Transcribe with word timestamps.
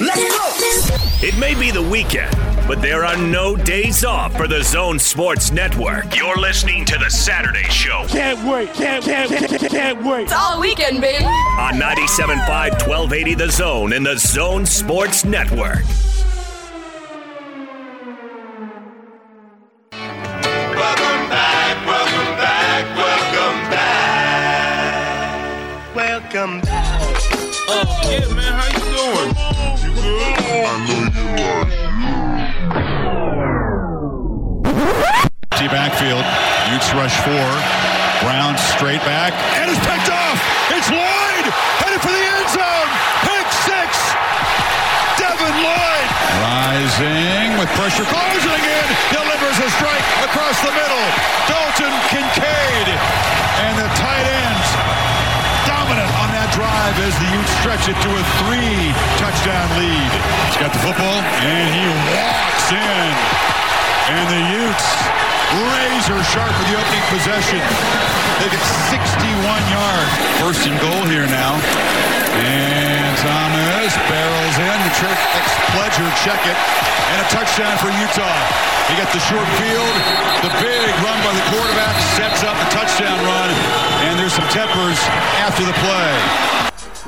Let's 0.00 0.88
go. 0.88 0.96
It 1.26 1.38
may 1.38 1.54
be 1.54 1.70
the 1.70 1.80
weekend, 1.82 2.34
but 2.66 2.82
there 2.82 3.04
are 3.04 3.16
no 3.16 3.54
days 3.56 4.04
off 4.04 4.36
for 4.36 4.48
the 4.48 4.62
Zone 4.62 4.98
Sports 4.98 5.52
Network. 5.52 6.16
You're 6.16 6.36
listening 6.36 6.84
to 6.86 6.98
the 6.98 7.08
Saturday 7.08 7.62
Show 7.70 8.04
Can't 8.08 8.44
wait. 8.48 8.72
Can't, 8.74 9.04
can't, 9.04 9.30
can't, 9.30 9.70
can't 9.70 10.04
wait. 10.04 10.24
It's 10.24 10.32
all 10.32 10.60
weekend, 10.60 11.00
baby. 11.00 11.24
on 11.24 11.74
97.5 11.74 12.38
1280 12.88 13.34
The 13.34 13.50
Zone 13.50 13.92
and 13.92 14.04
the 14.04 14.16
Zone 14.18 14.66
Sports 14.66 15.24
Network. 15.24 15.84
Rush 37.04 37.20
four. 37.20 37.50
Brown 38.24 38.56
straight 38.56 39.04
back. 39.04 39.36
And 39.60 39.68
it's 39.68 39.82
picked 39.84 40.08
off. 40.08 40.40
It's 40.72 40.88
Lloyd. 40.88 41.44
Headed 41.84 42.00
for 42.00 42.08
the 42.08 42.24
end 42.32 42.48
zone. 42.48 42.88
Pick 43.28 43.44
six. 43.68 43.88
Devin 45.20 45.52
Lloyd. 45.52 46.08
Rising 46.40 47.60
with 47.60 47.68
pressure 47.76 48.08
closing 48.08 48.56
in. 48.56 48.86
Delivers 49.12 49.58
a 49.60 49.68
strike 49.76 50.06
across 50.24 50.56
the 50.64 50.72
middle. 50.72 51.06
Dalton 51.44 51.92
Kincaid. 52.08 52.88
And 53.68 53.76
the 53.76 53.88
tight 54.00 54.24
ends 54.24 54.68
dominant 55.68 56.08
on 56.24 56.32
that 56.32 56.48
drive 56.56 56.96
as 57.04 57.12
the 57.20 57.28
Utes 57.36 57.52
stretch 57.60 57.84
it 57.84 57.98
to 58.00 58.10
a 58.16 58.22
three 58.40 58.80
touchdown 59.20 59.68
lead. 59.76 60.12
He's 60.48 60.56
got 60.56 60.72
the 60.72 60.80
football 60.80 61.20
and 61.20 61.68
he 61.68 61.84
walks 62.16 62.72
in. 62.72 63.12
And 64.08 64.24
the 64.32 64.42
Utes 64.56 65.23
razor 65.62 66.18
sharp 66.30 66.50
for 66.50 66.66
the 66.66 66.76
opening 66.76 67.04
possession. 67.10 67.62
They 68.42 68.48
get 68.50 68.64
61 68.90 69.62
yards. 69.70 70.12
First 70.42 70.66
and 70.66 70.76
goal 70.82 71.06
here 71.06 71.26
now. 71.30 71.54
And 72.34 73.12
Thomas 73.22 73.94
barrels 74.10 74.56
in. 74.58 74.78
The 74.84 74.94
trick 74.98 75.20
ex-pledger 75.38 76.08
check 76.26 76.40
it. 76.44 76.58
And 77.14 77.18
a 77.22 77.28
touchdown 77.30 77.78
for 77.78 77.90
Utah. 77.94 78.40
He 78.90 78.98
got 78.98 79.08
the 79.14 79.22
short 79.22 79.48
field. 79.56 79.94
The 80.42 80.52
big 80.60 80.90
run 81.00 81.18
by 81.22 81.32
the 81.32 81.44
quarterback 81.54 81.96
sets 82.18 82.42
up 82.42 82.56
the 82.58 82.70
touchdown 82.74 83.16
run. 83.22 83.50
And 84.10 84.18
there's 84.18 84.34
some 84.34 84.48
tempers 84.50 84.98
after 85.40 85.64
the 85.64 85.76
play. 85.78 86.54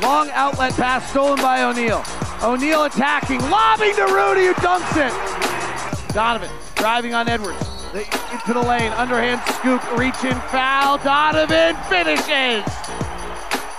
Long 0.01 0.31
outlet 0.31 0.75
pass 0.75 1.09
stolen 1.11 1.41
by 1.41 1.65
O'Neale. 1.65 2.05
O'Neale 2.43 2.85
attacking, 2.85 3.41
lobbing 3.51 3.95
to 3.97 4.05
Rudy 4.05 4.47
who 4.47 4.55
dunks 4.55 4.95
it. 4.97 6.15
Donovan 6.15 6.51
driving 6.75 7.15
on 7.15 7.29
Edwards. 7.29 7.76
Into 7.97 8.53
the 8.53 8.61
lane, 8.61 8.93
underhand 8.93 9.41
scoop, 9.55 9.81
reach 9.97 10.23
in, 10.23 10.39
foul. 10.51 10.99
Donovan 10.99 11.77
finishes. 11.89 12.63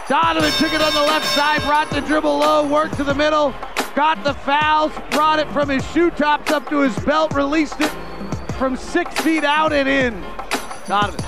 Donovan 0.10 0.52
took 0.54 0.73
it 0.73 0.82
on 0.82 0.94
the 0.94 1.02
left 1.02 1.26
side, 1.36 1.62
brought 1.62 1.90
the 1.92 2.02
dribble 2.02 2.40
low, 2.40 2.68
worked 2.68 2.95
to 2.95 3.04
the 3.04 3.14
middle, 3.14 3.54
got 3.94 4.23
the 4.23 4.34
fouls, 4.34 4.92
brought 5.12 5.38
it 5.38 5.48
from 5.50 5.70
his 5.70 5.86
shoe 5.92 6.10
tops 6.10 6.52
up 6.52 6.68
to 6.70 6.80
his 6.80 6.98
belt, 7.00 7.34
released 7.34 7.80
it 7.80 7.92
from 8.58 8.76
six 8.76 9.14
feet 9.22 9.44
out 9.44 9.72
and 9.72 9.88
in. 9.88 10.20
Donovan 10.88 11.23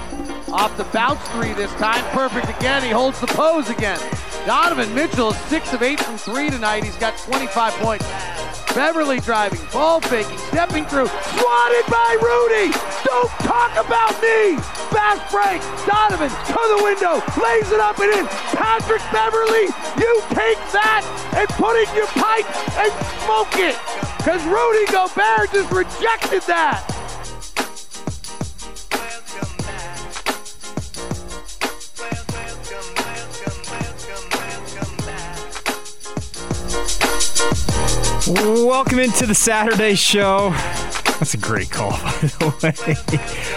off 0.51 0.75
the 0.77 0.85
bounce 0.85 1.21
three 1.29 1.53
this 1.53 1.71
time, 1.73 2.03
perfect 2.05 2.49
again. 2.57 2.81
He 2.81 2.89
holds 2.89 3.19
the 3.21 3.27
pose 3.27 3.69
again. 3.69 3.99
Donovan 4.45 4.93
Mitchell 4.95 5.31
is 5.31 5.37
six 5.47 5.73
of 5.73 5.83
eight 5.83 5.99
from 5.99 6.17
three 6.17 6.49
tonight. 6.49 6.83
He's 6.83 6.95
got 6.95 7.17
25 7.19 7.73
points. 7.73 8.05
Beverley 8.73 9.19
driving, 9.19 9.59
ball 9.73 9.99
faking, 9.99 10.37
stepping 10.37 10.85
through, 10.85 11.07
swatted 11.07 11.85
by 11.89 12.17
Rudy. 12.21 12.71
Don't 13.03 13.29
talk 13.43 13.73
about 13.73 14.13
me. 14.21 14.55
Fast 14.93 15.25
break. 15.31 15.61
Donovan 15.85 16.29
to 16.29 16.59
the 16.77 16.81
window, 16.83 17.21
lays 17.41 17.71
it 17.71 17.79
up 17.79 17.99
and 17.99 18.13
in. 18.13 18.25
Patrick 18.55 19.01
Beverley, 19.11 19.67
you 19.97 20.21
take 20.29 20.57
that 20.71 21.03
and 21.35 21.49
put 21.49 21.75
it 21.75 21.89
in 21.89 21.95
your 21.95 22.07
pipe 22.07 22.45
and 22.77 22.91
smoke 23.25 23.53
it. 23.57 23.75
Because 24.17 24.43
Rudy 24.45 24.85
Gobert 24.91 25.51
just 25.51 25.71
rejected 25.71 26.43
that. 26.43 26.98
Welcome 38.27 38.99
into 38.99 39.25
the 39.25 39.33
Saturday 39.33 39.95
show. 39.95 40.53
That's 41.19 41.33
a 41.33 41.37
great 41.37 41.69
call, 41.69 41.91
by 41.91 42.11
the 42.21 42.55
way. 42.63 42.95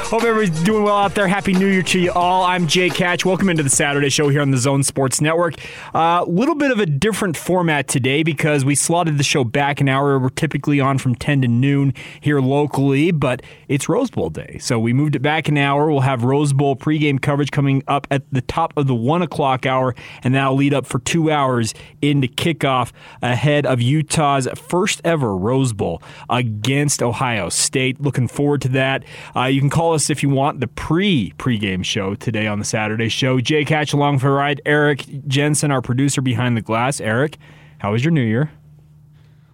Hope 0.09 0.25
everybody's 0.25 0.65
doing 0.65 0.83
well 0.83 0.97
out 0.97 1.15
there. 1.15 1.29
Happy 1.29 1.53
New 1.53 1.69
Year 1.69 1.83
to 1.83 2.01
you 2.01 2.11
all. 2.11 2.43
I'm 2.43 2.67
Jake 2.67 2.97
Hatch. 2.97 3.25
Welcome 3.25 3.49
into 3.49 3.63
the 3.63 3.71
Saturday 3.71 4.09
show 4.09 4.29
here 4.31 4.43
on 4.43 4.51
the 4.51 4.57
Zone 4.57 4.83
Sports 4.83 5.21
Network. 5.21 5.55
A 5.95 5.99
uh, 5.99 6.25
little 6.25 6.57
bit 6.57 6.73
of 6.73 6.81
a 6.81 6.87
different 6.87 7.37
format 7.37 7.87
today 7.87 8.25
because 8.25 8.65
we 8.65 8.75
slotted 8.75 9.17
the 9.17 9.23
show 9.23 9.45
back 9.45 9.81
an 9.81 9.89
hour. 9.89 10.19
We're 10.19 10.31
typically 10.31 10.81
on 10.81 10.99
from 10.99 11.15
10 11.15 11.43
to 11.43 11.49
noon 11.49 11.95
here 12.21 12.41
locally, 12.41 13.13
but 13.13 13.43
it's 13.69 13.89
Rose 13.89 14.11
Bowl 14.11 14.29
day. 14.29 14.59
So 14.61 14.81
we 14.81 14.93
moved 14.93 15.15
it 15.15 15.23
back 15.23 15.47
an 15.47 15.57
hour. 15.57 15.89
We'll 15.89 16.01
have 16.01 16.25
Rose 16.25 16.53
Bowl 16.53 16.75
pregame 16.75 17.23
coverage 17.23 17.53
coming 17.53 17.85
up 17.87 18.09
at 18.11 18.25
the 18.33 18.41
top 18.41 18.73
of 18.77 18.89
the 18.89 18.95
1 18.97 19.23
o'clock 19.23 19.67
hour, 19.67 19.95
and 20.25 20.35
that'll 20.35 20.57
lead 20.57 20.75
up 20.75 20.85
for 20.85 20.99
two 20.99 21.31
hours 21.31 21.75
into 22.01 22.27
kickoff 22.27 22.91
ahead 23.23 23.67
of 23.67 23.81
Utah's 23.81 24.49
first 24.57 25.01
ever 25.05 25.37
Rose 25.37 25.73
Bowl 25.73 26.03
against 26.29 27.05
Ohio 27.05 27.51
State. 27.53 28.01
Looking 28.01 28.29
forward 28.29 28.63
to 28.63 28.69
that. 28.71 29.05
Uh, 29.37 29.45
you 29.45 29.61
can 29.61 29.71
call 29.71 29.95
us 29.95 30.11
if 30.11 30.23
you 30.23 30.29
want 30.29 30.61
the 30.61 30.67
pre 30.69 31.33
pregame 31.39 31.85
show 31.85 32.15
today 32.15 32.47
on 32.47 32.59
the 32.59 32.65
Saturday 32.65 33.09
show. 33.09 33.41
Jake 33.41 33.69
Hatch 33.69 33.93
along 33.93 34.19
for 34.21 34.29
a 34.29 34.33
ride. 34.33 34.61
Eric 34.67 35.05
Jensen, 35.29 35.71
our 35.71 35.83
producer 35.83 36.21
behind 36.21 36.57
the 36.57 36.63
glass. 36.63 37.01
Eric, 37.01 37.39
how 37.79 37.93
was 37.93 38.05
your 38.05 38.13
New 38.13 38.23
Year? 38.23 38.51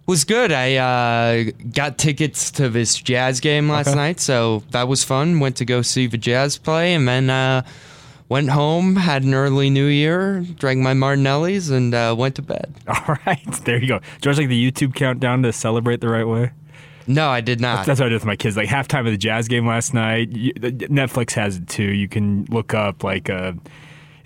was 0.06 0.24
good. 0.24 0.50
I 0.52 0.76
uh, 0.76 1.50
got 1.74 1.98
tickets 1.98 2.50
to 2.52 2.70
this 2.70 2.96
Jazz 2.96 3.40
game 3.40 3.68
last 3.68 3.88
Okay. 3.88 3.96
night, 3.96 4.20
so 4.20 4.62
that 4.70 4.88
was 4.88 5.04
fun. 5.04 5.38
Went 5.38 5.56
to 5.56 5.66
go 5.66 5.82
see 5.82 6.06
the 6.06 6.16
Jazz 6.16 6.56
play, 6.56 6.94
and 6.94 7.06
then 7.06 7.28
uh, 7.28 7.60
went 8.30 8.48
home, 8.48 8.96
had 8.96 9.22
an 9.24 9.34
early 9.34 9.68
New 9.68 9.84
Year, 9.84 10.40
drank 10.56 10.80
my 10.80 10.94
Martinellis, 10.94 11.70
and 11.70 11.92
uh, 11.94 12.14
went 12.16 12.36
to 12.36 12.42
bed. 12.42 12.72
All 12.88 13.16
right, 13.26 13.44
there 13.66 13.78
you 13.78 13.86
go. 13.86 14.00
Watch 14.24 14.38
like 14.38 14.48
the 14.48 14.70
YouTube 14.72 14.94
countdown 14.94 15.42
to 15.42 15.52
celebrate 15.52 16.00
the 16.00 16.08
right 16.08 16.26
way? 16.26 16.52
No, 17.08 17.28
I 17.28 17.40
did 17.40 17.60
not. 17.60 17.86
That's 17.86 17.98
what 18.00 18.06
I 18.06 18.08
did 18.10 18.16
with 18.16 18.24
my 18.26 18.36
kids. 18.36 18.56
Like 18.56 18.68
halftime 18.68 19.00
of 19.00 19.06
the 19.12 19.16
Jazz 19.16 19.48
game 19.48 19.66
last 19.66 19.94
night. 19.94 20.30
You, 20.30 20.52
Netflix 20.54 21.32
has 21.32 21.56
it 21.56 21.66
too. 21.68 21.82
You 21.82 22.08
can 22.08 22.44
look 22.50 22.74
up 22.74 23.02
like 23.02 23.28
a. 23.28 23.56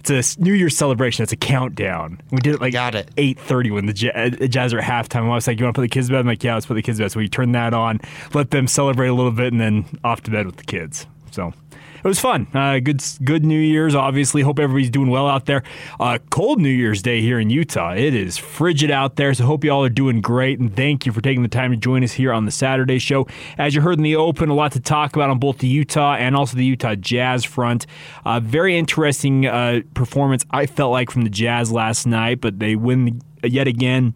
It's 0.05 0.37
a 0.37 0.43
New 0.43 0.53
Year's 0.53 0.77
celebration. 0.77 1.23
It's 1.23 1.33
a 1.33 1.37
countdown. 1.37 2.21
We 2.33 2.39
did 2.39 2.57
it 2.57 2.61
like 2.61 2.73
Got 2.73 2.97
it. 2.97 3.09
eight 3.19 3.39
thirty 3.39 3.71
when 3.71 3.87
the 3.87 4.13
uh, 4.13 4.47
Jazz 4.49 4.75
are 4.75 4.81
at 4.81 4.85
halftime. 4.85 5.27
I 5.27 5.29
was 5.29 5.47
like, 5.47 5.61
"You 5.61 5.65
want 5.65 5.77
to 5.77 5.79
put 5.81 5.83
the 5.85 5.89
kids 5.89 6.09
to 6.09 6.13
bed?" 6.15 6.19
I'm 6.21 6.27
like, 6.27 6.43
"Yeah, 6.43 6.55
let's 6.55 6.67
put 6.67 6.75
the 6.75 6.83
kids 6.83 6.99
to 6.99 7.05
bed." 7.05 7.13
So 7.13 7.21
we 7.21 7.29
turn 7.29 7.53
that 7.53 7.73
on, 7.73 8.01
let 8.35 8.51
them 8.51 8.67
celebrate 8.67 9.09
a 9.09 9.15
little 9.15 9.31
bit, 9.31 9.53
and 9.53 9.61
then 9.61 9.85
off 10.03 10.23
to 10.25 10.33
bed 10.33 10.47
with 10.47 10.57
the 10.57 10.65
kids. 10.65 11.07
So 11.31 11.53
it 12.03 12.09
was 12.09 12.19
fun. 12.19 12.47
Uh, 12.53 12.81
good, 12.81 13.03
good 13.25 13.45
New 13.45 13.59
Year's. 13.59 13.95
Obviously, 13.95 14.43
hope 14.43 14.59
everybody's 14.59 14.91
doing 14.91 15.11
well 15.11 15.29
out 15.29 15.47
there. 15.47 15.63
Uh, 16.01 16.19
cold 16.31 16.61
New 16.61 16.69
Year's 16.69 17.03
Day 17.03 17.21
here 17.21 17.39
in 17.39 17.51
Utah. 17.51 17.93
It 17.93 18.15
is 18.15 18.37
frigid 18.37 18.91
out 18.91 19.17
there, 19.17 19.33
so 19.35 19.45
hope 19.45 19.65
you 19.65 19.71
all 19.71 19.85
are 19.85 19.89
doing 19.89 20.21
great. 20.21 20.59
And 20.59 20.75
thank 20.75 21.07
you 21.07 21.13
for 21.13 21.21
taking 21.21 21.43
the 21.43 21.49
time 21.49 21.71
to 21.71 21.77
join 21.77 22.03
us 22.03 22.13
here 22.13 22.33
on 22.33 22.45
the 22.45 22.51
Saturday 22.51 22.99
show. 22.99 23.27
As 23.59 23.75
you 23.75 23.81
heard 23.81 23.99
in 23.99 24.03
the 24.03 24.17
open, 24.17 24.49
a 24.49 24.55
lot 24.55 24.73
to 24.73 24.81
talk 24.81 25.15
about 25.15 25.31
on 25.31 25.39
both 25.39 25.59
the 25.59 25.69
Utah 25.69 26.15
and 26.15 26.35
also 26.35 26.57
the 26.57 26.65
Utah 26.65 26.95
Jazz 26.95 27.45
front. 27.45 27.87
Uh, 28.25 28.41
very 28.41 28.77
interesting 28.77 29.47
uh, 29.47 29.81
performance. 29.95 30.45
I 30.51 30.67
felt 30.67 30.93
like 30.93 31.11
from 31.11 31.23
the 31.23 31.31
Jazz 31.31 31.71
last 31.71 32.07
night, 32.07 32.41
but 32.41 32.59
they 32.59 32.77
win 32.77 33.21
yet 33.45 33.69
again 33.69 34.15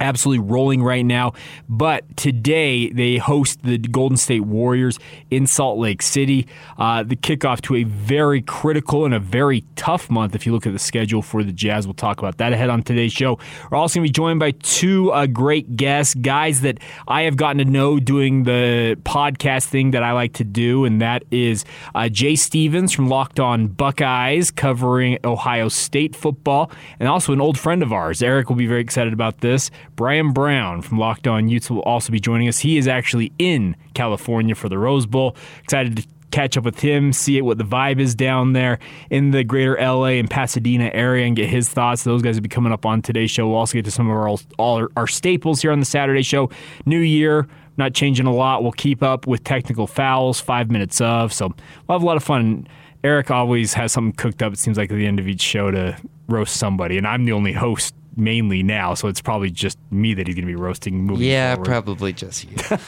absolutely 0.00 0.44
rolling 0.44 0.82
right 0.82 1.04
now. 1.04 1.32
But 1.68 2.16
today 2.16 2.90
they 2.90 3.18
host 3.18 3.62
the 3.62 3.78
Golden 3.78 4.16
State 4.16 4.40
Warriors 4.40 4.98
in 5.30 5.46
Salt 5.46 5.78
Lake 5.78 6.02
City. 6.02 6.46
Uh, 6.78 7.02
the 7.02 7.16
kickoff 7.16 7.60
to 7.62 7.76
a 7.76 7.84
very 7.84 8.42
critical 8.42 9.04
and 9.04 9.14
a 9.14 9.18
very 9.18 9.64
tough 9.76 10.10
month 10.10 10.34
if 10.34 10.46
you 10.46 10.52
look 10.52 10.66
at 10.66 10.72
the 10.72 10.78
schedule 10.78 11.22
for 11.22 11.44
the 11.44 11.52
Jazz. 11.52 11.86
We'll 11.86 11.94
talk 11.94 12.18
about 12.18 12.38
that 12.38 12.52
ahead 12.52 12.70
on 12.70 12.82
today's 12.82 13.12
show. 13.12 13.38
We're 13.70 13.78
also 13.78 13.98
going 13.98 14.06
to 14.06 14.10
be 14.10 14.12
joined 14.12 14.40
by 14.40 14.52
two 14.52 15.12
uh, 15.12 15.26
great 15.26 15.76
guests, 15.76 16.14
guys 16.14 16.62
that 16.62 16.78
I 17.06 17.22
have 17.22 17.36
gotten 17.36 17.58
to 17.58 17.64
know 17.64 18.00
doing 18.00 18.44
the 18.44 18.96
podcast 19.02 19.66
thing 19.66 19.90
that 19.92 20.02
I 20.02 20.12
like 20.12 20.34
to 20.34 20.44
do, 20.44 20.84
and 20.84 21.00
that 21.00 21.24
is 21.30 21.64
uh, 21.94 22.08
Jay 22.08 22.36
Stephens 22.36 22.92
from 22.92 23.08
Locked 23.08 23.40
On 23.40 23.68
Buckeyes 23.68 24.50
covering 24.50 25.18
Ohio 25.24 25.68
State 25.68 26.16
football, 26.16 26.70
and 26.98 27.08
also 27.08 27.32
an 27.32 27.40
old 27.40 27.58
friend 27.58 27.82
of 27.82 27.92
ours. 27.92 28.22
Eric 28.22 28.48
will 28.48 28.56
be 28.56 28.66
very 28.66 28.80
excited 28.80 29.12
about 29.12 29.40
this. 29.40 29.70
Bryan 30.00 30.32
Brown 30.32 30.80
from 30.80 30.98
Locked 30.98 31.26
On 31.26 31.46
Utes 31.46 31.68
will 31.68 31.82
also 31.82 32.10
be 32.10 32.18
joining 32.18 32.48
us. 32.48 32.58
He 32.58 32.78
is 32.78 32.88
actually 32.88 33.32
in 33.38 33.76
California 33.92 34.54
for 34.54 34.70
the 34.70 34.78
Rose 34.78 35.04
Bowl. 35.04 35.36
Excited 35.62 35.94
to 35.98 36.06
catch 36.30 36.56
up 36.56 36.64
with 36.64 36.80
him, 36.80 37.12
see 37.12 37.38
what 37.42 37.58
the 37.58 37.64
vibe 37.64 38.00
is 38.00 38.14
down 38.14 38.54
there 38.54 38.78
in 39.10 39.32
the 39.32 39.44
greater 39.44 39.76
LA 39.78 40.12
and 40.16 40.30
Pasadena 40.30 40.90
area, 40.94 41.26
and 41.26 41.36
get 41.36 41.50
his 41.50 41.68
thoughts. 41.68 42.02
Those 42.02 42.22
guys 42.22 42.36
will 42.36 42.42
be 42.42 42.48
coming 42.48 42.72
up 42.72 42.86
on 42.86 43.02
today's 43.02 43.30
show. 43.30 43.46
We'll 43.46 43.58
also 43.58 43.74
get 43.74 43.84
to 43.84 43.90
some 43.90 44.08
of 44.08 44.16
our 44.16 44.26
all 44.56 44.88
our, 44.96 45.06
staples 45.06 45.60
here 45.60 45.70
on 45.70 45.80
the 45.80 45.84
Saturday 45.84 46.22
show. 46.22 46.48
New 46.86 47.00
year, 47.00 47.46
not 47.76 47.92
changing 47.92 48.24
a 48.24 48.32
lot. 48.32 48.62
We'll 48.62 48.72
keep 48.72 49.02
up 49.02 49.26
with 49.26 49.44
technical 49.44 49.86
fouls, 49.86 50.40
five 50.40 50.70
minutes 50.70 51.02
of. 51.02 51.30
So 51.30 51.48
we'll 51.86 51.98
have 51.98 52.02
a 52.02 52.06
lot 52.06 52.16
of 52.16 52.24
fun. 52.24 52.66
Eric 53.04 53.30
always 53.30 53.74
has 53.74 53.92
something 53.92 54.14
cooked 54.14 54.42
up. 54.42 54.54
It 54.54 54.58
seems 54.58 54.78
like 54.78 54.90
at 54.90 54.94
the 54.94 55.06
end 55.06 55.20
of 55.20 55.28
each 55.28 55.42
show 55.42 55.70
to 55.70 55.98
roast 56.26 56.56
somebody, 56.56 56.96
and 56.96 57.06
I'm 57.06 57.26
the 57.26 57.32
only 57.32 57.52
host 57.52 57.94
mainly 58.16 58.62
now, 58.62 58.94
so 58.94 59.08
it's 59.08 59.20
probably 59.20 59.50
just 59.50 59.78
me 59.90 60.14
that 60.14 60.26
he's 60.26 60.34
going 60.36 60.46
to 60.46 60.50
be 60.52 60.56
roasting. 60.56 61.04
Moving 61.04 61.26
Yeah, 61.26 61.54
forward. 61.54 61.66
probably 61.66 62.12
just 62.12 62.44
you. 62.44 62.56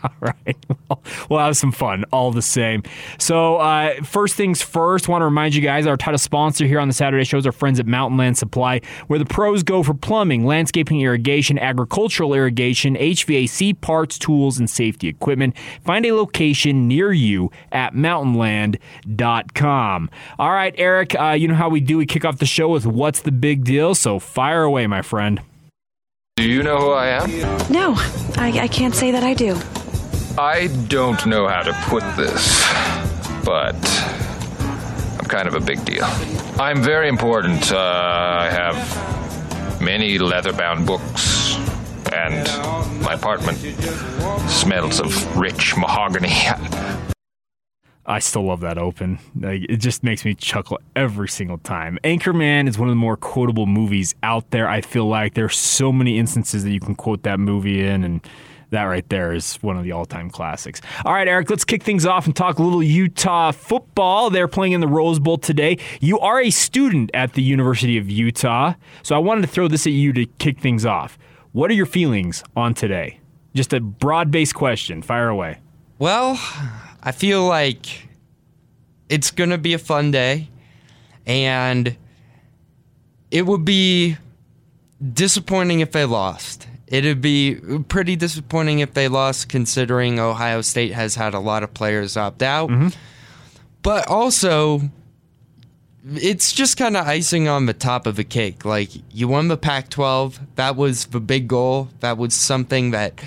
All 0.04 0.10
right. 0.20 0.56
Well, 0.88 1.02
we'll 1.28 1.40
have 1.40 1.56
some 1.56 1.72
fun 1.72 2.04
all 2.12 2.30
the 2.30 2.42
same. 2.42 2.82
So, 3.18 3.56
uh, 3.56 4.02
first 4.02 4.34
things 4.34 4.60
first, 4.62 5.08
want 5.08 5.20
to 5.20 5.26
remind 5.26 5.54
you 5.54 5.60
guys 5.60 5.86
our 5.86 5.96
title 5.96 6.18
sponsor 6.18 6.66
here 6.66 6.80
on 6.80 6.88
the 6.88 6.94
Saturday 6.94 7.24
shows 7.24 7.46
are 7.46 7.52
friends 7.52 7.78
at 7.80 7.86
Mountain 7.86 8.18
Land 8.18 8.36
Supply, 8.38 8.80
where 9.08 9.18
the 9.18 9.26
pros 9.26 9.62
go 9.62 9.82
for 9.82 9.92
plumbing, 9.94 10.46
landscaping, 10.46 11.00
irrigation, 11.00 11.58
agricultural 11.58 12.34
irrigation, 12.34 12.96
HVAC 12.96 13.80
parts, 13.80 14.18
tools, 14.18 14.58
and 14.58 14.68
safety 14.70 15.08
equipment. 15.08 15.56
Find 15.84 16.04
a 16.06 16.12
location 16.12 16.88
near 16.88 17.12
you 17.12 17.50
at 17.72 17.94
mountainland.com. 17.94 20.10
All 20.38 20.50
right, 20.50 20.74
Eric, 20.78 21.20
uh, 21.20 21.32
you 21.32 21.48
know 21.48 21.54
how 21.54 21.68
we 21.68 21.80
do. 21.80 21.98
We 21.98 22.06
kick 22.06 22.24
off 22.24 22.38
the 22.38 22.46
show 22.46 22.68
with 22.68 22.86
What's 22.86 23.20
the 23.20 23.32
Big 23.32 23.64
Deal? 23.64 23.94
So, 23.94 24.18
fire 24.18 24.62
away, 24.62 24.86
my 24.86 25.02
friend. 25.02 25.42
Do 26.36 26.48
you 26.48 26.62
know 26.62 26.78
who 26.78 26.92
I 26.92 27.08
am? 27.08 27.30
No, 27.70 27.92
I, 28.38 28.60
I 28.62 28.68
can't 28.68 28.94
say 28.94 29.10
that 29.10 29.22
I 29.22 29.34
do. 29.34 29.58
I 30.38 30.68
don't 30.88 31.26
know 31.26 31.48
how 31.48 31.62
to 31.62 31.72
put 31.88 32.02
this, 32.16 32.66
but 33.44 33.76
I'm 35.18 35.28
kind 35.28 35.48
of 35.48 35.54
a 35.54 35.60
big 35.60 35.84
deal. 35.84 36.04
I'm 36.58 36.82
very 36.82 37.08
important. 37.08 37.72
Uh, 37.72 37.78
I 37.78 38.48
have 38.50 39.80
many 39.82 40.18
leather 40.18 40.52
bound 40.52 40.86
books, 40.86 41.56
and 42.12 42.46
my 43.02 43.14
apartment 43.14 43.58
smells 44.48 45.00
of 45.00 45.36
rich 45.36 45.76
mahogany. 45.76 46.34
I 48.06 48.18
still 48.18 48.44
love 48.44 48.60
that 48.60 48.78
open. 48.78 49.18
Like, 49.38 49.66
it 49.68 49.76
just 49.76 50.02
makes 50.02 50.24
me 50.24 50.34
chuckle 50.34 50.80
every 50.96 51.28
single 51.28 51.58
time. 51.58 51.98
Anchorman 52.02 52.68
is 52.68 52.78
one 52.78 52.88
of 52.88 52.92
the 52.92 52.96
more 52.96 53.16
quotable 53.16 53.66
movies 53.66 54.14
out 54.22 54.50
there. 54.50 54.68
I 54.68 54.80
feel 54.80 55.06
like 55.06 55.34
there's 55.34 55.58
so 55.58 55.92
many 55.92 56.18
instances 56.18 56.64
that 56.64 56.70
you 56.70 56.80
can 56.80 56.94
quote 56.94 57.22
that 57.24 57.38
movie 57.38 57.86
in, 57.86 58.04
and 58.04 58.20
that 58.70 58.84
right 58.84 59.08
there 59.08 59.32
is 59.32 59.56
one 59.56 59.76
of 59.76 59.84
the 59.84 59.92
all-time 59.92 60.30
classics. 60.30 60.80
All 61.04 61.12
right, 61.12 61.28
Eric, 61.28 61.50
let's 61.50 61.64
kick 61.64 61.82
things 61.82 62.06
off 62.06 62.26
and 62.26 62.34
talk 62.34 62.58
a 62.58 62.62
little 62.62 62.82
Utah 62.82 63.52
football. 63.52 64.30
They're 64.30 64.48
playing 64.48 64.72
in 64.72 64.80
the 64.80 64.88
Rose 64.88 65.18
Bowl 65.18 65.38
today. 65.38 65.78
You 66.00 66.18
are 66.20 66.40
a 66.40 66.50
student 66.50 67.10
at 67.12 67.34
the 67.34 67.42
University 67.42 67.98
of 67.98 68.08
Utah, 68.08 68.74
so 69.02 69.14
I 69.14 69.18
wanted 69.18 69.42
to 69.42 69.48
throw 69.48 69.68
this 69.68 69.86
at 69.86 69.92
you 69.92 70.12
to 70.12 70.26
kick 70.38 70.60
things 70.60 70.86
off. 70.86 71.18
What 71.52 71.70
are 71.70 71.74
your 71.74 71.86
feelings 71.86 72.44
on 72.56 72.74
today? 72.74 73.18
Just 73.54 73.72
a 73.72 73.80
broad-based 73.80 74.54
question. 74.54 75.02
Fire 75.02 75.28
away. 75.28 75.58
Well, 75.98 76.40
I 77.02 77.12
feel 77.12 77.44
like 77.44 78.08
it's 79.08 79.32
going 79.32 79.50
to 79.50 79.58
be 79.58 79.74
a 79.74 79.78
fun 79.78 80.12
day, 80.12 80.48
and 81.26 81.96
it 83.32 83.46
would 83.46 83.64
be 83.64 84.16
disappointing 85.12 85.80
if 85.80 85.90
they 85.90 86.04
lost. 86.04 86.68
It'd 86.90 87.22
be 87.22 87.54
pretty 87.88 88.16
disappointing 88.16 88.80
if 88.80 88.94
they 88.94 89.08
lost, 89.08 89.48
considering 89.48 90.18
Ohio 90.18 90.60
State 90.60 90.92
has 90.92 91.14
had 91.14 91.34
a 91.34 91.38
lot 91.38 91.62
of 91.62 91.72
players 91.72 92.16
opt 92.16 92.42
out. 92.42 92.68
Mm-hmm. 92.68 92.88
But 93.82 94.08
also, 94.08 94.82
it's 96.04 96.52
just 96.52 96.76
kind 96.76 96.96
of 96.96 97.06
icing 97.06 97.48
on 97.48 97.66
the 97.66 97.72
top 97.72 98.06
of 98.06 98.18
a 98.18 98.24
cake. 98.24 98.64
Like, 98.64 98.90
you 99.14 99.28
won 99.28 99.48
the 99.48 99.56
Pac 99.56 99.88
12, 99.88 100.40
that 100.56 100.76
was 100.76 101.06
the 101.06 101.20
big 101.20 101.46
goal. 101.48 101.88
That 102.00 102.18
was 102.18 102.34
something 102.34 102.90
that 102.90 103.22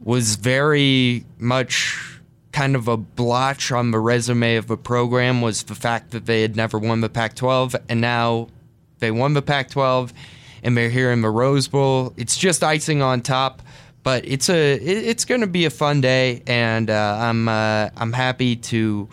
was 0.00 0.36
very 0.36 1.24
much 1.38 2.20
kind 2.52 2.74
of 2.74 2.88
a 2.88 2.96
blotch 2.96 3.70
on 3.70 3.90
the 3.90 3.98
resume 3.98 4.56
of 4.56 4.66
the 4.66 4.76
program 4.76 5.40
was 5.40 5.64
the 5.64 5.74
fact 5.74 6.10
that 6.10 6.26
they 6.26 6.42
had 6.42 6.56
never 6.56 6.78
won 6.78 7.00
the 7.00 7.08
Pac-12 7.08 7.76
and 7.88 8.00
now 8.00 8.48
they 8.98 9.10
won 9.10 9.34
the 9.34 9.42
Pac-12 9.42 10.12
and 10.62 10.76
they're 10.76 10.90
here 10.90 11.10
in 11.12 11.22
the 11.22 11.30
Rose 11.30 11.68
Bowl. 11.68 12.12
It's 12.16 12.36
just 12.36 12.62
icing 12.62 13.02
on 13.02 13.20
top, 13.22 13.62
but 14.02 14.24
it's 14.26 14.48
a 14.48 14.74
it- 14.74 14.82
it's 15.08 15.24
going 15.24 15.40
to 15.42 15.46
be 15.46 15.64
a 15.64 15.70
fun 15.70 16.00
day 16.00 16.42
and 16.46 16.90
uh, 16.90 17.18
I'm 17.20 17.48
uh, 17.48 17.90
I'm 17.96 18.12
happy 18.12 18.56
to 18.56 19.08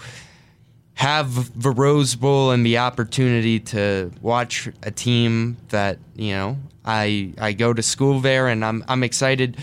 have 0.96 1.62
the 1.62 1.70
Rose 1.70 2.16
Bowl 2.16 2.52
and 2.52 2.66
the 2.66 2.80
opportunity 2.80 3.60
to 3.60 4.12
watch 4.22 4.68
a 4.84 4.90
team 4.92 5.58
that 5.70 6.00
you 6.16 6.32
know 6.34 6.58
I 6.86 7.34
I 7.40 7.54
go 7.54 7.74
to 7.74 7.84
school 7.84 8.20
there 8.20 8.48
and 8.48 8.66
I'm 8.66 8.84
I'm 8.88 9.04
excited 9.04 9.58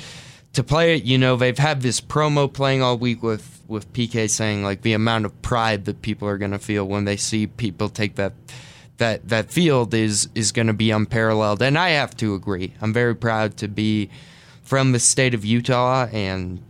to 0.53 0.63
play 0.63 0.97
it. 0.97 1.03
You 1.05 1.19
know 1.19 1.37
they've 1.37 1.59
had 1.59 1.83
this 1.83 2.01
promo 2.01 2.53
playing 2.53 2.83
all 2.83 2.97
week 2.99 3.23
with 3.23 3.51
with 3.67 3.93
PK 3.93 4.31
saying 4.31 4.63
like 4.63 4.83
the 4.83 4.93
amount 4.93 5.25
of 5.25 5.43
pride 5.43 5.87
that 5.87 6.03
people 6.03 6.29
are 6.29 6.39
gonna 6.39 6.59
feel 6.59 6.85
when 6.87 7.05
they 7.05 7.17
see 7.17 7.47
people 7.49 7.89
take 7.89 8.15
that 8.17 8.33
that 8.99 9.29
that 9.29 9.51
field 9.51 9.95
is 9.95 10.29
is 10.35 10.53
gonna 10.53 10.73
be 10.73 10.91
unparalleled 10.91 11.63
and 11.63 11.79
I 11.79 11.91
have 11.91 12.17
to 12.19 12.35
agree. 12.35 12.75
I'm 12.81 12.93
very 12.93 13.15
proud 13.15 13.57
to 13.59 13.69
be 13.69 14.11
from 14.63 14.93
the 14.93 14.99
state 14.99 15.35
of 15.35 15.45
Utah 15.45 16.07
and 16.13 16.63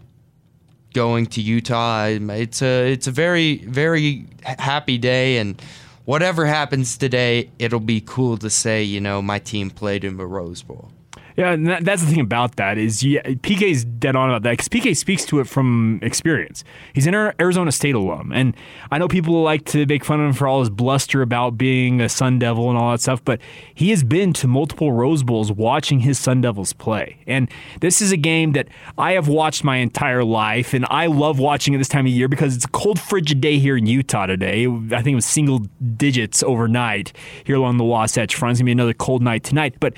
going 0.95 1.27
to 1.27 1.43
Utah. 1.43 2.07
It's 2.07 2.63
a 2.63 2.91
it's 2.91 3.07
a 3.07 3.11
very 3.11 3.59
very 3.59 4.27
happy 4.45 4.97
day, 4.97 5.37
and 5.37 5.61
whatever 6.07 6.47
happens 6.47 6.97
today, 6.97 7.51
it'll 7.59 7.81
be 7.81 8.01
cool 8.01 8.39
to 8.39 8.49
say 8.49 8.83
you 8.83 9.01
know 9.01 9.21
my 9.21 9.39
team 9.39 9.69
played 9.69 10.05
in 10.05 10.17
the 10.17 10.27
Rose 10.27 10.63
Bowl. 10.63 10.91
Yeah, 11.37 11.53
and 11.53 11.67
that, 11.67 11.85
that's 11.85 12.03
the 12.03 12.09
thing 12.09 12.21
about 12.21 12.57
that 12.57 12.79
is 12.79 13.03
yeah, 13.03 13.23
PK's 13.23 13.85
dead 13.85 14.15
on 14.15 14.31
about 14.31 14.45
that 14.45 14.53
because 14.53 14.69
PK 14.69 14.97
speaks 14.97 15.25
to 15.27 15.41
it 15.41 15.49
from 15.49 15.99
experience. 16.01 16.63
He's 16.93 17.09
an 17.09 17.15
Arizona 17.15 17.73
State 17.73 17.97
alum, 17.97 18.31
and 18.33 18.55
I 18.93 18.99
know 18.99 19.09
people 19.09 19.43
like 19.43 19.65
to 19.67 19.85
make 19.87 20.05
fun 20.05 20.21
of 20.21 20.27
him 20.27 20.33
for 20.33 20.47
all 20.47 20.61
his 20.61 20.71
bluster 20.71 21.23
about 21.23 21.59
being 21.59 22.01
a 22.01 22.09
Sun 22.09 22.39
Devil 22.39 22.69
and 22.69 22.79
all 22.79 22.93
that 22.93 23.01
stuff, 23.01 23.25
but 23.25 23.41
he 23.75 23.91
has 23.91 24.05
been 24.05 24.33
to 24.35 24.47
multiple 24.47 24.93
Rose 24.93 25.25
Bowls 25.25 25.51
watching 25.51 26.01
his 26.01 26.21
Sun 26.21 26.43
Devils 26.43 26.73
play, 26.73 27.19
and 27.27 27.51
this 27.81 28.01
is 28.01 28.13
a 28.13 28.17
game 28.17 28.53
that 28.53 28.69
I 28.97 29.13
have 29.13 29.27
watched 29.27 29.65
my 29.65 29.79
entire 29.79 30.23
life, 30.23 30.73
and 30.73 30.87
I 30.89 31.07
love 31.07 31.41
watching 31.41 31.75
it 31.75 31.79
this 31.79 31.89
time 31.89 32.07
of 32.07 32.13
year 32.13 32.29
because 32.29 32.55
it's 32.55 32.65
a 32.65 32.69
cold, 32.71 33.01
frigid 33.01 33.41
day 33.41 33.59
here 33.59 33.77
in 33.77 33.87
Utah 33.87 34.27
today. 34.27 34.67
I 34.67 35.03
think 35.03 35.09
it 35.09 35.15
was 35.17 35.27
single 35.27 35.67
digits 35.97 36.45
overnight 36.45 37.13
here 37.43 37.57
along 37.57 37.79
the 37.79 37.85
Wasatch 37.85 38.37
Front. 38.37 38.53
It's 38.53 38.61
gonna 38.61 38.67
be 38.67 38.73
another 38.73 38.95
cold 38.95 39.21
night 39.21 39.43
tonight, 39.43 39.75
but. 39.81 39.95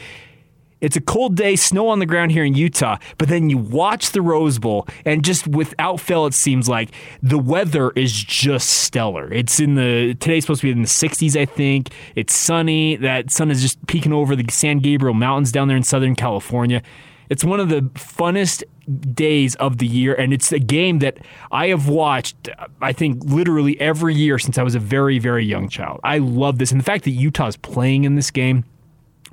It's 0.86 0.94
a 0.94 1.00
cold 1.00 1.34
day, 1.34 1.56
snow 1.56 1.88
on 1.88 1.98
the 1.98 2.06
ground 2.06 2.30
here 2.30 2.44
in 2.44 2.54
Utah, 2.54 2.98
but 3.18 3.28
then 3.28 3.50
you 3.50 3.58
watch 3.58 4.12
the 4.12 4.22
Rose 4.22 4.60
Bowl, 4.60 4.86
and 5.04 5.24
just 5.24 5.48
without 5.48 5.98
fail, 5.98 6.26
it 6.26 6.32
seems 6.32 6.68
like 6.68 6.90
the 7.20 7.38
weather 7.38 7.90
is 7.96 8.12
just 8.12 8.70
stellar. 8.70 9.32
It's 9.32 9.58
in 9.58 9.74
the 9.74 10.14
today's 10.20 10.44
supposed 10.44 10.60
to 10.60 10.68
be 10.68 10.70
in 10.70 10.82
the 10.82 10.88
60s, 10.88 11.34
I 11.34 11.44
think. 11.44 11.88
It's 12.14 12.32
sunny. 12.32 12.94
That 12.94 13.32
sun 13.32 13.50
is 13.50 13.62
just 13.62 13.84
peeking 13.88 14.12
over 14.12 14.36
the 14.36 14.46
San 14.48 14.78
Gabriel 14.78 15.12
Mountains 15.12 15.50
down 15.50 15.66
there 15.66 15.76
in 15.76 15.82
Southern 15.82 16.14
California. 16.14 16.82
It's 17.30 17.42
one 17.42 17.58
of 17.58 17.68
the 17.68 17.80
funnest 17.94 18.62
days 19.12 19.56
of 19.56 19.78
the 19.78 19.88
year, 19.88 20.14
and 20.14 20.32
it's 20.32 20.52
a 20.52 20.60
game 20.60 21.00
that 21.00 21.18
I 21.50 21.66
have 21.66 21.88
watched, 21.88 22.48
I 22.80 22.92
think, 22.92 23.24
literally 23.24 23.80
every 23.80 24.14
year 24.14 24.38
since 24.38 24.56
I 24.56 24.62
was 24.62 24.76
a 24.76 24.78
very, 24.78 25.18
very 25.18 25.44
young 25.44 25.68
child. 25.68 25.98
I 26.04 26.18
love 26.18 26.58
this, 26.58 26.70
and 26.70 26.80
the 26.80 26.84
fact 26.84 27.02
that 27.02 27.10
Utah's 27.10 27.56
playing 27.56 28.04
in 28.04 28.14
this 28.14 28.30
game 28.30 28.64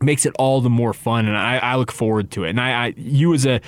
makes 0.03 0.25
it 0.25 0.33
all 0.37 0.61
the 0.61 0.69
more 0.69 0.93
fun, 0.93 1.27
and 1.27 1.37
I, 1.37 1.57
I 1.57 1.75
look 1.75 1.91
forward 1.91 2.31
to 2.31 2.43
it. 2.43 2.51
And 2.51 2.61
I, 2.61 2.87
I 2.87 2.93
you 2.97 3.33
as 3.33 3.45
a, 3.45 3.61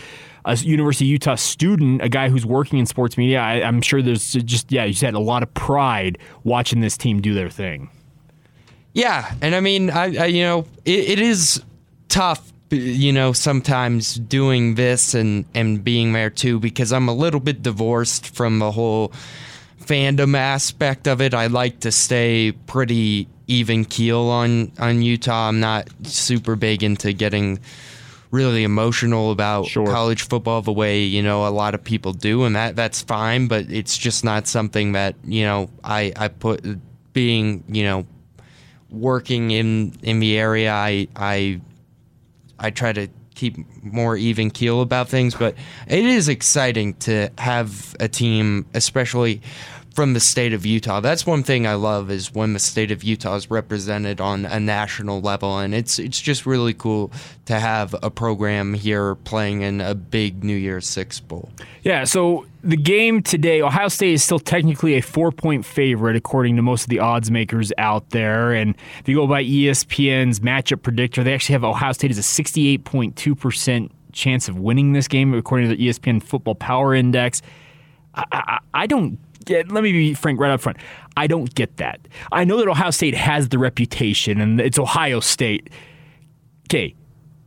a 0.46 0.56
University 0.56 1.06
of 1.06 1.10
Utah 1.10 1.36
student, 1.36 2.02
a 2.02 2.10
guy 2.10 2.30
who's 2.30 2.46
working 2.46 2.80
in 2.80 2.86
sports 2.86 3.18
media, 3.18 3.40
I, 3.40 3.64
I'm 3.64 3.82
sure 3.82 4.02
there's 4.02 4.34
just 4.34 4.72
yeah, 4.72 4.86
you 4.86 4.94
just 4.94 5.04
had 5.04 5.14
a 5.14 5.20
lot 5.20 5.44
of 5.44 5.54
pride 5.54 6.18
watching 6.44 6.82
this 6.82 6.98
team 6.98 7.22
do 7.22 7.34
their 7.34 7.50
thing. 7.50 7.90
Yeah, 8.94 9.34
and 9.42 9.56
I 9.56 9.60
mean, 9.60 9.90
I, 9.90 10.16
I 10.16 10.26
you 10.28 10.44
know, 10.44 10.66
it, 10.86 11.00
it 11.10 11.20
is 11.20 11.62
tough, 12.08 12.54
you 12.70 13.12
know, 13.12 13.34
sometimes 13.34 14.16
doing 14.16 14.76
this 14.76 15.14
and 15.14 15.46
and 15.54 15.84
being 15.84 16.14
there 16.14 16.30
too 16.30 16.60
because 16.60 16.94
I'm 16.94 17.10
a 17.10 17.14
little 17.14 17.40
bit 17.40 17.62
divorced 17.62 18.34
from 18.36 18.60
the 18.60 18.72
whole 18.72 19.12
fandom 19.86 20.38
aspect 20.38 21.08
of 21.08 21.22
it. 21.22 21.34
I 21.34 21.48
like 21.48 21.82
to 21.82 21.92
stay 21.92 22.52
pretty 22.52 23.28
even 23.48 23.86
keel 23.86 24.22
on 24.22 24.72
on 24.80 25.02
Utah. 25.02 25.50
I'm 25.50 25.60
not 25.60 25.88
super 26.04 26.56
big 26.56 26.84
into 26.84 27.14
getting 27.14 27.60
really 28.32 28.64
emotional 28.64 29.32
about 29.32 29.68
college 29.72 30.24
football 30.24 30.62
the 30.62 30.74
way 30.74 31.04
you 31.04 31.24
know 31.24 31.48
a 31.48 31.50
lot 31.50 31.74
of 31.74 31.82
people 31.84 32.12
do 32.12 32.44
and 32.44 32.56
that 32.56 32.76
that's 32.76 33.02
fine 33.02 33.48
but 33.48 33.66
it's 33.72 33.98
just 33.98 34.26
not 34.26 34.46
something 34.46 34.92
that 34.92 35.16
you 35.24 35.44
know 35.44 35.70
I 35.84 36.12
I 36.18 36.28
put 36.28 36.64
being 37.14 37.64
you 37.70 37.84
know 37.84 38.06
working 38.90 39.52
in 39.52 39.94
in 40.04 40.20
the 40.20 40.38
area 40.38 40.74
I 40.74 41.08
I 41.16 41.62
I 42.60 42.72
try 42.72 42.92
to 42.92 43.08
keep 43.36 43.56
more 43.84 44.18
even 44.18 44.50
keel 44.50 44.82
about 44.82 45.08
things 45.08 45.34
but 45.34 45.56
it 45.88 46.06
is 46.06 46.28
exciting 46.28 46.94
to 46.96 47.30
have 47.38 47.96
a 48.02 48.08
team 48.10 48.66
especially 48.74 49.42
from 49.96 50.12
the 50.12 50.20
state 50.20 50.52
of 50.54 50.66
Utah. 50.66 51.00
That's 51.00 51.26
one 51.26 51.42
thing 51.42 51.66
I 51.66 51.76
love 51.76 52.12
is 52.12 52.34
when 52.34 52.52
the 52.52 52.60
state 52.60 52.92
of 52.92 53.02
Utah 53.02 53.36
is 53.36 53.50
represented 53.50 54.20
on 54.20 54.46
a 54.46 54.60
national 54.60 55.22
level, 55.22 55.58
and 55.58 55.74
it's 55.74 55.98
it's 56.00 56.20
just 56.20 56.46
really 56.46 56.74
cool 56.74 57.14
to 57.46 57.60
have 57.62 57.96
a 58.04 58.12
program 58.12 58.74
here 58.74 59.16
playing 59.16 59.62
in 59.62 59.80
a 59.80 59.96
big 59.96 60.44
New 60.44 60.56
Year's 60.56 60.86
Six 60.86 61.22
bowl. 61.22 61.50
Yeah, 61.84 62.04
so 62.04 62.46
the 62.62 62.76
game 62.76 63.24
today, 63.24 63.62
Ohio 63.62 63.88
State 63.88 64.14
is 64.14 64.24
still 64.24 64.40
technically 64.40 64.96
a 64.96 65.02
four 65.02 65.32
point 65.32 65.66
favorite 65.66 66.18
according 66.18 66.58
to 66.58 66.62
most 66.62 66.84
of 66.84 66.90
the 66.90 67.00
odds 67.00 67.32
makers 67.32 67.72
out 67.78 68.10
there. 68.10 68.52
And 68.52 68.76
if 69.00 69.08
you 69.08 69.16
go 69.16 69.28
by 69.28 69.46
ESPN's 69.46 70.42
matchup 70.42 70.82
predictor, 70.82 71.24
they 71.24 71.34
actually 71.34 71.54
have 71.54 71.64
Ohio 71.64 71.94
State 71.94 72.12
as 72.12 72.18
a 72.18 72.22
68.2% 72.22 73.90
chance 74.12 74.50
of 74.50 74.60
winning 74.60 74.92
this 74.92 75.08
game 75.08 75.34
according 75.34 75.70
to 75.70 75.76
the 75.76 75.88
ESPN 75.88 76.22
Football 76.22 76.56
Power 76.56 76.94
Index. 76.94 77.42
I, 78.14 78.26
I, 78.32 78.60
I 78.74 78.88
don't 78.88 79.20
get, 79.46 79.72
let 79.72 79.84
me 79.84 79.92
be 79.92 80.14
frank 80.14 80.40
right 80.40 80.52
up 80.52 80.62
front. 80.62 80.78
I 81.18 81.28
don't 81.28 81.54
get 81.56 81.78
that. 81.78 82.08
I 82.32 82.44
know 82.44 82.58
that 82.58 82.68
Ohio 82.68 82.92
State 82.92 83.16
has 83.16 83.50
the 83.50 83.58
reputation 83.58 84.42
and 84.42 84.60
it's 84.60 84.78
Ohio 84.78 85.20
State. 85.20 85.70
Okay, 86.68 86.96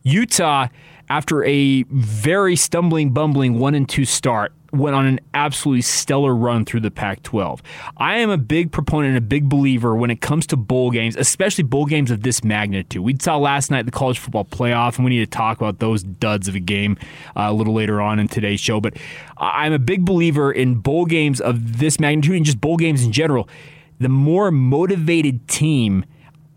Utah, 0.02 0.68
after 1.08 1.44
a 1.44 1.82
very 1.90 2.56
stumbling, 2.56 3.10
bumbling 3.10 3.58
one 3.58 3.74
and 3.74 3.88
two 3.88 4.04
start, 4.04 4.52
went 4.72 4.94
on 4.94 5.06
an 5.06 5.20
absolutely 5.34 5.82
stellar 5.82 6.34
run 6.34 6.64
through 6.64 6.80
the 6.80 6.90
Pac 6.90 7.22
12. 7.22 7.62
I 7.96 8.18
am 8.18 8.30
a 8.30 8.36
big 8.36 8.70
proponent 8.70 9.10
and 9.10 9.18
a 9.18 9.26
big 9.26 9.48
believer 9.48 9.96
when 9.96 10.10
it 10.10 10.20
comes 10.20 10.46
to 10.48 10.56
bowl 10.56 10.90
games, 10.90 11.16
especially 11.16 11.64
bowl 11.64 11.86
games 11.86 12.10
of 12.10 12.22
this 12.22 12.44
magnitude. 12.44 13.02
We 13.02 13.16
saw 13.18 13.36
last 13.38 13.70
night 13.70 13.86
the 13.86 13.92
college 13.92 14.18
football 14.18 14.44
playoff, 14.44 14.96
and 14.96 15.04
we 15.04 15.10
need 15.10 15.20
to 15.20 15.26
talk 15.26 15.56
about 15.56 15.78
those 15.78 16.02
duds 16.02 16.48
of 16.48 16.54
a 16.54 16.60
game 16.60 16.98
uh, 17.36 17.46
a 17.48 17.52
little 17.52 17.74
later 17.74 18.00
on 18.00 18.18
in 18.18 18.28
today's 18.28 18.60
show. 18.60 18.80
But 18.80 18.96
I'm 19.38 19.72
a 19.72 19.78
big 19.78 20.04
believer 20.04 20.52
in 20.52 20.76
bowl 20.76 21.06
games 21.06 21.40
of 21.40 21.78
this 21.78 21.98
magnitude 21.98 22.36
and 22.36 22.44
just 22.44 22.60
bowl 22.60 22.76
games 22.76 23.04
in 23.04 23.12
general. 23.12 23.48
The 24.00 24.08
more 24.08 24.50
motivated 24.50 25.48
team, 25.48 26.04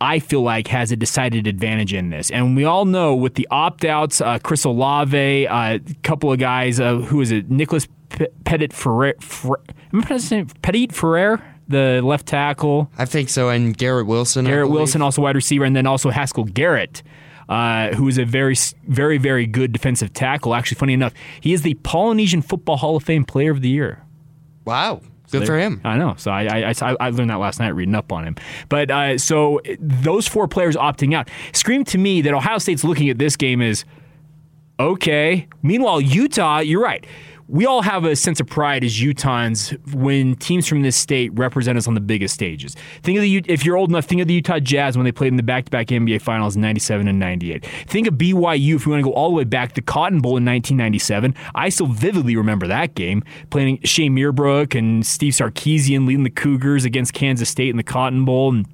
I 0.02 0.20
feel 0.20 0.42
like 0.42 0.68
has 0.68 0.92
a 0.92 0.96
decided 0.96 1.48
advantage 1.48 1.94
in 1.94 2.10
this. 2.10 2.30
And 2.32 2.56
we 2.56 2.66
all 2.66 2.86
know 2.86 3.16
with 3.16 3.36
the 3.36 3.48
opt 3.52 3.86
outs, 3.86 4.20
uh, 4.20 4.40
Chris 4.40 4.64
Olave, 4.64 5.46
a 5.46 5.48
uh, 5.48 5.80
couple 6.04 6.32
of 6.32 6.40
guys, 6.40 6.80
uh, 6.80 6.96
who 6.96 7.22
is 7.22 7.32
it? 7.32 7.50
Nicholas 7.50 7.88
P- 8.12 8.28
Petit-Frere. 8.46 9.16
Fer- 9.20 9.62
am 9.94 10.00
I 10.00 10.06
pronouncing 10.06 10.16
his 10.16 10.32
name? 10.32 10.48
Petit-Frere, 10.62 11.42
the 11.68 12.02
left 12.04 12.28
tackle. 12.28 12.92
I 12.98 13.06
think 13.06 13.30
so. 13.30 13.50
And 13.50 13.78
Garrett 13.78 14.08
Wilson. 14.08 14.46
Garrett. 14.46 14.70
Wilson, 14.70 15.02
also 15.02 15.22
wide 15.22 15.36
receiver. 15.36 15.66
And 15.66 15.76
then 15.76 15.88
also 15.88 16.10
Haskell 16.10 16.46
Garrett. 16.46 17.04
Uh, 17.50 17.94
who 17.96 18.08
is 18.08 18.18
a 18.18 18.24
very, 18.24 18.56
very, 18.88 19.18
very 19.18 19.46
good 19.46 19.74
defensive 19.74 20.14
tackle. 20.14 20.56
Actually, 20.56 20.78
funny 20.78 20.94
enough, 20.94 21.12
he 21.42 21.52
is 21.52 21.64
the 21.64 21.74
Polynesian 21.74 22.42
Football 22.42 22.78
Hall 22.78 22.96
of 22.96 23.04
Fame 23.04 23.26
Player 23.26 23.52
of 23.52 23.60
the 23.62 23.68
Year. 23.68 24.02
Wow. 24.64 25.02
Good 25.32 25.46
for 25.46 25.58
him. 25.58 25.82
I 25.84 25.98
know. 25.98 26.16
So 26.18 26.32
I, 26.32 26.44
I, 26.44 26.74
I, 26.82 26.96
I 27.00 27.10
learned 27.10 27.30
that 27.30 27.40
last 27.40 27.60
night 27.60 27.70
reading 27.70 27.96
up 27.96 28.12
on 28.14 28.26
him. 28.26 28.36
But 28.70 28.90
uh, 28.90 29.18
so 29.18 29.60
those 29.80 30.28
four 30.28 30.48
players 30.48 30.78
opting 30.78 31.14
out 31.14 31.30
scream 31.52 31.84
to 31.86 31.98
me 31.98 32.22
that 32.22 32.34
Ohio 32.34 32.58
State's 32.58 32.86
looking 32.86 33.10
at 33.10 33.18
this 33.18 33.36
game 33.36 33.62
as 33.62 33.84
okay. 34.80 35.48
Meanwhile, 35.62 36.02
Utah, 36.02 36.60
you're 36.60 36.82
right. 36.82 37.06
We 37.52 37.66
all 37.66 37.82
have 37.82 38.06
a 38.06 38.16
sense 38.16 38.40
of 38.40 38.48
pride 38.48 38.82
as 38.82 39.02
Utahns 39.02 39.78
when 39.94 40.38
teams 40.38 40.70
from 40.70 40.84
this 40.84 40.96
state 40.96 41.38
represent 41.38 41.78
us 41.78 41.86
on 41.86 41.96
the 41.96 42.00
biggest 42.00 42.34
stages. 42.34 42.78
Think 43.04 43.18
of 43.18 43.24
the 43.24 43.44
if 43.46 43.66
you're 43.66 43.76
old 43.76 43.90
enough, 43.90 44.06
think 44.06 44.22
of 44.22 44.30
the 44.30 44.36
Utah 44.36 44.60
Jazz 44.60 44.96
when 44.96 45.04
they 45.04 45.12
played 45.12 45.28
in 45.28 45.36
the 45.36 45.44
back-to-back 45.44 45.88
NBA 45.88 46.22
Finals 46.22 46.56
in 46.56 46.62
'97 46.62 47.10
and 47.10 47.20
'98. 47.20 47.66
Think 47.88 48.08
of 48.08 48.14
BYU 48.14 48.76
if 48.76 48.86
you 48.86 48.92
want 48.92 49.04
to 49.04 49.04
go 49.04 49.12
all 49.12 49.28
the 49.28 49.36
way 49.36 49.44
back 49.44 49.74
to 49.74 49.82
Cotton 49.82 50.22
Bowl 50.22 50.38
in 50.38 50.46
1997. 50.46 51.36
I 51.54 51.68
still 51.68 51.88
vividly 51.88 52.38
remember 52.38 52.68
that 52.68 52.96
game, 52.96 53.22
playing 53.50 53.82
Shane 53.84 54.16
Meerbrook 54.16 54.74
and 54.74 55.06
Steve 55.06 55.34
Sarkisian 55.34 56.08
leading 56.08 56.24
the 56.24 56.30
Cougars 56.30 56.86
against 56.86 57.14
Kansas 57.14 57.50
State 57.50 57.70
in 57.70 57.76
the 57.76 57.84
Cotton 57.84 58.24
Bowl 58.24 58.54
and 58.54 58.66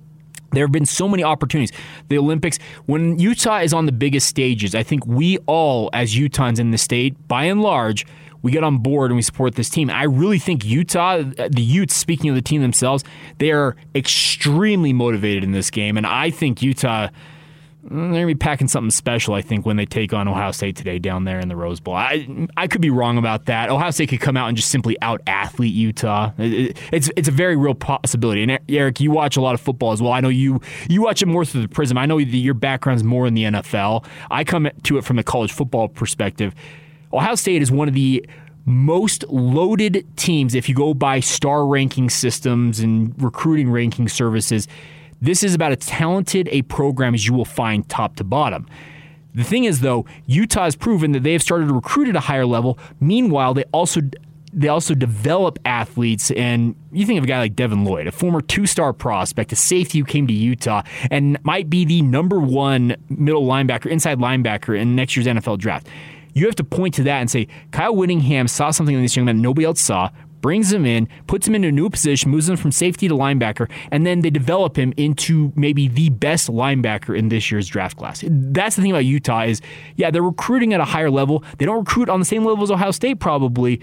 there 0.51 0.63
have 0.63 0.71
been 0.71 0.85
so 0.85 1.07
many 1.07 1.23
opportunities. 1.23 1.77
The 2.07 2.17
Olympics, 2.17 2.57
when 2.85 3.19
Utah 3.19 3.59
is 3.59 3.73
on 3.73 3.85
the 3.85 3.91
biggest 3.91 4.27
stages, 4.27 4.75
I 4.75 4.83
think 4.83 5.05
we 5.05 5.37
all, 5.39 5.89
as 5.91 6.15
Utahns 6.15 6.57
in 6.57 6.71
the 6.71 6.77
state, 6.77 7.27
by 7.27 7.45
and 7.45 7.61
large, 7.61 8.05
we 8.47 8.51
get 8.53 8.63
on 8.63 8.77
board 8.77 9.11
and 9.11 9.17
we 9.17 9.21
support 9.21 9.55
this 9.55 9.69
team. 9.69 9.89
I 9.89 10.03
really 10.03 10.39
think 10.39 10.63
Utah, 10.63 11.17
the 11.21 11.61
Utes, 11.61 11.93
speaking 11.93 12.29
of 12.29 12.35
the 12.37 12.41
team 12.41 12.61
themselves, 12.61 13.03
they 13.39 13.51
are 13.51 13.75
extremely 13.93 14.93
motivated 14.93 15.43
in 15.43 15.51
this 15.51 15.69
game. 15.69 15.97
And 15.97 16.07
I 16.07 16.29
think 16.29 16.61
Utah, 16.61 17.07
mm, 17.07 17.89
they're 17.89 17.97
going 17.97 18.21
to 18.21 18.25
be 18.27 18.35
packing 18.35 18.69
something 18.69 18.89
special, 18.89 19.33
I 19.33 19.41
think, 19.41 19.65
when 19.65 19.75
they 19.75 19.85
take 19.85 20.13
on 20.13 20.29
Ohio 20.29 20.51
State 20.53 20.77
today 20.77 20.97
down 20.97 21.25
there 21.25 21.39
in 21.41 21.49
the 21.49 21.57
Rose 21.57 21.81
Bowl. 21.81 21.93
I, 21.95 22.25
I 22.55 22.67
could 22.67 22.79
be 22.79 22.89
wrong 22.89 23.17
about 23.17 23.47
that. 23.47 23.69
Ohio 23.69 23.91
State 23.91 24.07
could 24.07 24.21
come 24.21 24.37
out 24.37 24.47
and 24.47 24.55
just 24.55 24.69
simply 24.69 24.95
out 25.01 25.19
athlete 25.27 25.73
Utah. 25.73 26.31
It- 26.37 26.53
it- 26.53 26.77
it's, 26.93 27.11
it's 27.17 27.27
a 27.27 27.31
very 27.31 27.57
real 27.57 27.75
possibility. 27.75 28.43
And 28.43 28.59
Eric, 28.69 29.01
you 29.01 29.11
watch 29.11 29.35
a 29.35 29.41
lot 29.41 29.55
of 29.55 29.59
football 29.59 29.91
as 29.91 30.01
well. 30.01 30.13
I 30.13 30.21
know 30.21 30.29
you, 30.29 30.61
you 30.89 31.01
watch 31.01 31.21
it 31.21 31.25
more 31.25 31.43
through 31.43 31.63
the 31.63 31.67
prism. 31.67 31.97
I 31.97 32.05
know 32.05 32.17
your 32.17 32.53
background's 32.53 33.03
more 33.03 33.27
in 33.27 33.33
the 33.33 33.43
NFL. 33.43 34.05
I 34.31 34.45
come 34.45 34.69
to 34.83 34.97
it 34.97 35.03
from 35.03 35.19
a 35.19 35.23
college 35.23 35.51
football 35.51 35.89
perspective. 35.89 36.55
Ohio 37.13 37.35
State 37.35 37.61
is 37.61 37.71
one 37.71 37.87
of 37.87 37.93
the 37.93 38.25
most 38.65 39.23
loaded 39.29 40.05
teams 40.17 40.53
if 40.53 40.67
you 40.67 40.75
go 40.75 40.93
by 40.93 41.21
star 41.21 41.65
ranking 41.65 42.09
systems 42.09 42.79
and 42.79 43.13
recruiting 43.21 43.71
ranking 43.71 44.09
services. 44.09 44.67
This 45.21 45.41
is 45.41 45.55
about 45.55 45.71
as 45.71 45.85
talented 45.85 46.49
a 46.51 46.63
program 46.63 47.13
as 47.13 47.25
you 47.25 47.33
will 47.33 47.45
find 47.45 47.87
top 47.87 48.17
to 48.17 48.23
bottom. 48.23 48.67
The 49.33 49.43
thing 49.43 49.63
is, 49.63 49.81
though, 49.81 50.05
Utah 50.25 50.65
has 50.65 50.75
proven 50.75 51.11
that 51.13 51.23
they 51.23 51.33
have 51.33 51.41
started 51.41 51.67
to 51.67 51.73
recruit 51.73 52.09
at 52.09 52.15
a 52.15 52.19
higher 52.19 52.45
level. 52.45 52.77
Meanwhile, 52.99 53.53
they 53.53 53.63
also 53.71 54.01
they 54.53 54.69
also 54.69 54.95
develop 54.95 55.59
athletes, 55.65 56.31
and 56.31 56.75
you 56.91 57.05
think 57.05 57.19
of 57.19 57.23
a 57.23 57.27
guy 57.27 57.37
like 57.37 57.55
Devin 57.55 57.85
Lloyd, 57.85 58.07
a 58.07 58.11
former 58.11 58.41
two-star 58.41 58.93
prospect, 58.93 59.51
a 59.51 59.55
safety 59.55 59.99
who 59.99 60.05
came 60.05 60.25
to 60.25 60.33
Utah 60.33 60.81
and 61.11 61.37
might 61.43 61.69
be 61.69 61.85
the 61.85 62.01
number 62.01 62.39
one 62.39 62.95
middle 63.09 63.45
linebacker, 63.45 63.87
inside 63.87 64.17
linebacker 64.17 64.79
in 64.79 64.95
next 64.95 65.15
year's 65.15 65.27
NFL 65.27 65.59
draft. 65.59 65.87
You 66.33 66.45
have 66.45 66.55
to 66.55 66.63
point 66.63 66.93
to 66.95 67.03
that 67.03 67.19
and 67.19 67.29
say 67.29 67.47
Kyle 67.71 67.95
Whittingham 67.95 68.47
saw 68.47 68.71
something 68.71 68.95
in 68.95 69.01
this 69.01 69.15
young 69.15 69.25
man 69.25 69.41
nobody 69.41 69.65
else 69.65 69.81
saw, 69.81 70.09
brings 70.41 70.71
him 70.71 70.85
in, 70.85 71.09
puts 71.25 71.47
him 71.47 71.55
into 71.55 71.69
a 71.69 71.71
new 71.71 71.89
position, 71.89 72.31
moves 72.31 72.47
him 72.47 72.55
from 72.55 72.71
safety 72.71 73.07
to 73.07 73.13
linebacker, 73.15 73.69
and 73.91 74.05
then 74.05 74.21
they 74.21 74.29
develop 74.29 74.77
him 74.77 74.93
into 74.97 75.51
maybe 75.55 75.87
the 75.87 76.09
best 76.09 76.49
linebacker 76.49 77.17
in 77.17 77.29
this 77.29 77.51
year's 77.51 77.67
draft 77.67 77.97
class. 77.97 78.23
That's 78.27 78.75
the 78.75 78.81
thing 78.81 78.91
about 78.91 79.05
Utah 79.05 79.43
is, 79.43 79.61
yeah, 79.95 80.11
they're 80.11 80.21
recruiting 80.21 80.73
at 80.73 80.79
a 80.79 80.85
higher 80.85 81.09
level. 81.09 81.43
They 81.57 81.65
don't 81.65 81.79
recruit 81.79 82.09
on 82.09 82.19
the 82.19 82.25
same 82.25 82.45
level 82.45 82.63
as 82.63 82.71
Ohio 82.71 82.91
State 82.91 83.19
probably, 83.19 83.81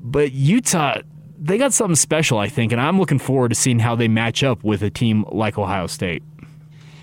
but 0.00 0.32
Utah, 0.32 1.00
they 1.38 1.56
got 1.56 1.72
something 1.72 1.96
special, 1.96 2.38
I 2.38 2.48
think, 2.48 2.72
and 2.72 2.80
I'm 2.80 2.98
looking 2.98 3.18
forward 3.18 3.48
to 3.48 3.54
seeing 3.54 3.78
how 3.78 3.96
they 3.96 4.08
match 4.08 4.44
up 4.44 4.62
with 4.62 4.82
a 4.82 4.90
team 4.90 5.24
like 5.32 5.58
Ohio 5.58 5.86
State. 5.86 6.22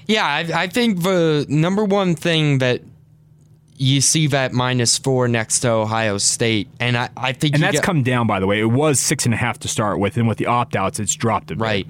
Yeah, 0.05 0.25
I, 0.25 0.63
I 0.63 0.67
think 0.67 1.01
the 1.01 1.45
number 1.49 1.83
one 1.83 2.15
thing 2.15 2.59
that 2.59 2.81
you 3.77 4.01
see 4.01 4.27
that 4.27 4.53
minus 4.53 4.97
four 4.97 5.27
next 5.27 5.59
to 5.59 5.69
Ohio 5.69 6.17
State, 6.17 6.67
and 6.79 6.97
I, 6.97 7.09
I 7.15 7.31
think 7.33 7.53
And 7.53 7.63
that's 7.63 7.75
get- 7.77 7.83
come 7.83 8.03
down, 8.03 8.25
by 8.27 8.39
the 8.39 8.47
way. 8.47 8.59
It 8.59 8.65
was 8.65 8.99
six 8.99 9.25
and 9.25 9.33
a 9.33 9.37
half 9.37 9.59
to 9.59 9.67
start 9.67 9.99
with, 9.99 10.17
and 10.17 10.27
with 10.27 10.37
the 10.39 10.47
opt 10.47 10.75
outs, 10.75 10.99
it's 10.99 11.13
dropped 11.15 11.51
a 11.51 11.55
bit. 11.55 11.61
Right. 11.63 11.87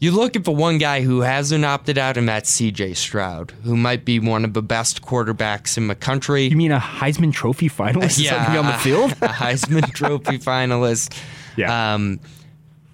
You 0.00 0.10
look 0.10 0.34
at 0.34 0.42
the 0.42 0.50
one 0.50 0.78
guy 0.78 1.02
who 1.02 1.20
hasn't 1.20 1.64
opted 1.64 1.96
out, 1.96 2.16
and 2.16 2.28
that's 2.28 2.50
CJ 2.50 2.96
Stroud, 2.96 3.52
who 3.62 3.76
might 3.76 4.04
be 4.04 4.18
one 4.18 4.44
of 4.44 4.52
the 4.52 4.62
best 4.62 5.00
quarterbacks 5.02 5.76
in 5.76 5.86
the 5.86 5.94
country. 5.94 6.46
You 6.46 6.56
mean 6.56 6.72
a 6.72 6.80
Heisman 6.80 7.32
Trophy 7.32 7.68
finalist? 7.68 8.18
Is 8.18 8.28
that 8.28 8.48
gonna 8.48 8.50
be 8.50 8.58
on 8.58 8.66
the 8.66 8.78
field? 8.78 9.12
a 9.22 9.28
Heisman 9.28 9.92
Trophy 9.92 10.38
finalist. 10.38 11.16
Yeah. 11.54 11.92
Um, 11.94 12.18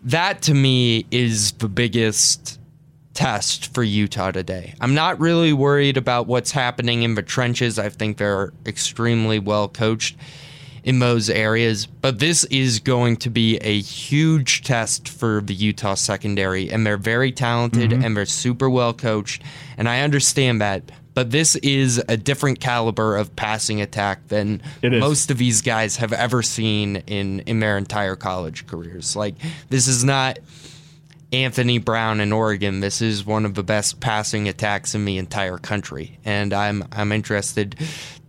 that 0.03 0.43
to 0.43 0.53
me 0.55 1.07
is 1.13 1.53
the 1.53 1.69
biggest 1.69 2.58
test 3.19 3.75
for 3.75 3.83
Utah 3.83 4.31
today. 4.31 4.75
I'm 4.81 4.95
not 4.95 5.19
really 5.19 5.53
worried 5.53 5.97
about 5.97 6.29
what's 6.29 6.53
happening 6.53 7.03
in 7.03 7.17
the 7.17 7.23
trenches. 7.23 7.77
I 7.77 7.89
think 7.89 8.17
they're 8.17 8.53
extremely 8.65 9.41
well 9.41 9.67
coached 9.69 10.17
in 10.85 11.01
those 11.01 11.29
areas, 11.29 11.85
but 11.87 12.21
this 12.21 12.45
is 12.45 12.79
going 12.79 13.17
to 13.17 13.29
be 13.29 13.57
a 13.57 13.81
huge 13.81 14.63
test 14.63 15.09
for 15.09 15.41
the 15.41 15.53
Utah 15.53 15.95
secondary, 15.97 16.71
and 16.71 16.87
they're 16.87 16.97
very 16.97 17.33
talented 17.33 17.91
Mm-hmm. 17.91 18.05
and 18.05 18.17
they're 18.17 18.25
super 18.25 18.71
well 18.71 18.95
coached, 18.95 19.43
and 19.77 19.89
I 19.89 20.03
understand 20.03 20.61
that. 20.61 20.93
But 21.15 21.33
this 21.33 21.57
is 21.57 22.01
a 22.09 22.17
different 22.17 22.61
caliber 22.61 23.17
of 23.17 23.35
passing 23.35 23.81
attack 23.81 24.29
than 24.29 24.63
most 24.85 25.33
of 25.33 25.39
these 25.39 25.61
guys 25.61 25.97
have 25.97 26.13
ever 26.13 26.45
seen 26.45 27.03
in 27.09 27.41
in 27.41 27.59
their 27.59 27.77
entire 27.77 28.15
college 28.15 28.65
careers. 28.69 29.17
Like 29.17 29.35
this 29.71 29.89
is 29.89 30.05
not 30.05 30.39
Anthony 31.33 31.79
Brown 31.79 32.21
in 32.21 32.33
Oregon. 32.33 32.81
This 32.81 33.03
is 33.03 33.27
one 33.27 33.45
of 33.45 33.55
the 33.55 33.63
best 33.63 34.01
passing 34.01 34.49
attacks 34.49 34.95
in 34.95 35.05
the 35.05 35.19
entire 35.19 35.59
country, 35.59 36.19
and 36.25 36.53
I'm 36.53 36.85
I'm 36.93 37.13
interested 37.13 37.77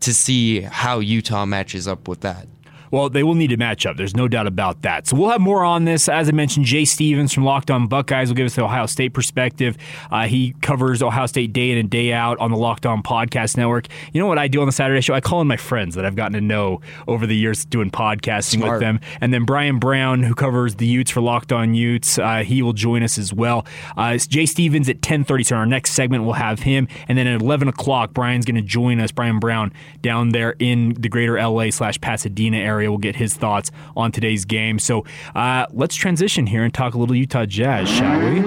to 0.01 0.13
see 0.13 0.61
how 0.61 0.99
Utah 0.99 1.45
matches 1.45 1.87
up 1.87 2.07
with 2.07 2.21
that. 2.21 2.47
Well, 2.91 3.09
they 3.09 3.23
will 3.23 3.35
need 3.35 3.49
to 3.49 3.57
match 3.57 3.85
up. 3.85 3.97
There's 3.97 4.15
no 4.15 4.27
doubt 4.27 4.47
about 4.47 4.81
that. 4.83 5.07
So 5.07 5.15
we'll 5.15 5.29
have 5.29 5.41
more 5.41 5.63
on 5.63 5.85
this. 5.85 6.09
As 6.09 6.29
I 6.29 6.31
mentioned, 6.31 6.65
Jay 6.65 6.85
Stephens 6.85 7.33
from 7.33 7.45
Locked 7.45 7.71
On 7.71 7.87
Buckeyes 7.87 8.29
will 8.29 8.35
give 8.35 8.45
us 8.45 8.55
the 8.55 8.63
Ohio 8.63 8.85
State 8.85 9.13
perspective. 9.13 9.77
Uh, 10.11 10.27
he 10.27 10.53
covers 10.61 11.01
Ohio 11.01 11.25
State 11.25 11.53
day 11.53 11.71
in 11.71 11.77
and 11.77 11.89
day 11.89 12.13
out 12.13 12.37
on 12.39 12.51
the 12.51 12.57
Locked 12.57 12.85
On 12.85 13.01
Podcast 13.03 13.57
Network. 13.57 13.87
You 14.13 14.21
know 14.21 14.27
what 14.27 14.37
I 14.37 14.47
do 14.47 14.61
on 14.61 14.67
the 14.67 14.71
Saturday 14.71 15.01
show? 15.01 15.13
I 15.13 15.21
call 15.21 15.41
in 15.41 15.47
my 15.47 15.57
friends 15.57 15.95
that 15.95 16.05
I've 16.05 16.15
gotten 16.15 16.33
to 16.33 16.41
know 16.41 16.81
over 17.07 17.25
the 17.25 17.35
years 17.35 17.65
doing 17.65 17.91
podcasting 17.91 18.61
with 18.69 18.79
them. 18.79 18.99
And 19.21 19.33
then 19.33 19.45
Bryan 19.45 19.79
Brown, 19.79 20.23
who 20.23 20.33
covers 20.35 20.75
the 20.75 20.85
Utes 20.85 21.11
for 21.11 21.21
Locked 21.21 21.51
On 21.51 21.73
Utes, 21.73 22.17
uh, 22.17 22.43
he 22.43 22.61
will 22.61 22.73
join 22.73 23.03
us 23.03 23.17
as 23.17 23.33
well. 23.33 23.65
Uh, 23.97 24.17
Jay 24.17 24.45
Stephens 24.45 24.89
at 24.89 25.01
10:30. 25.01 25.43
So 25.45 25.55
in 25.55 25.59
our 25.59 25.65
next 25.65 25.91
segment, 25.91 26.23
we'll 26.23 26.33
have 26.33 26.61
him. 26.61 26.87
And 27.07 27.17
then 27.17 27.27
at 27.27 27.41
11 27.41 27.67
o'clock, 27.67 28.13
Bryan's 28.13 28.45
going 28.45 28.55
to 28.55 28.61
join 28.61 28.99
us. 28.99 29.11
Bryan 29.11 29.39
Brown 29.39 29.73
down 30.01 30.29
there 30.29 30.55
in 30.59 30.93
the 30.93 31.09
greater 31.09 31.37
LA 31.37 31.69
slash 31.71 31.99
Pasadena 32.01 32.57
area. 32.57 32.78
We'll 32.87 32.97
get 32.97 33.15
his 33.15 33.33
thoughts 33.35 33.71
on 33.95 34.11
today's 34.11 34.45
game. 34.45 34.79
So 34.79 35.05
uh, 35.35 35.65
let's 35.71 35.95
transition 35.95 36.47
here 36.47 36.63
and 36.63 36.73
talk 36.73 36.93
a 36.93 36.97
little 36.97 37.15
Utah 37.15 37.45
Jazz, 37.45 37.89
shall 37.89 38.19
we? 38.19 38.39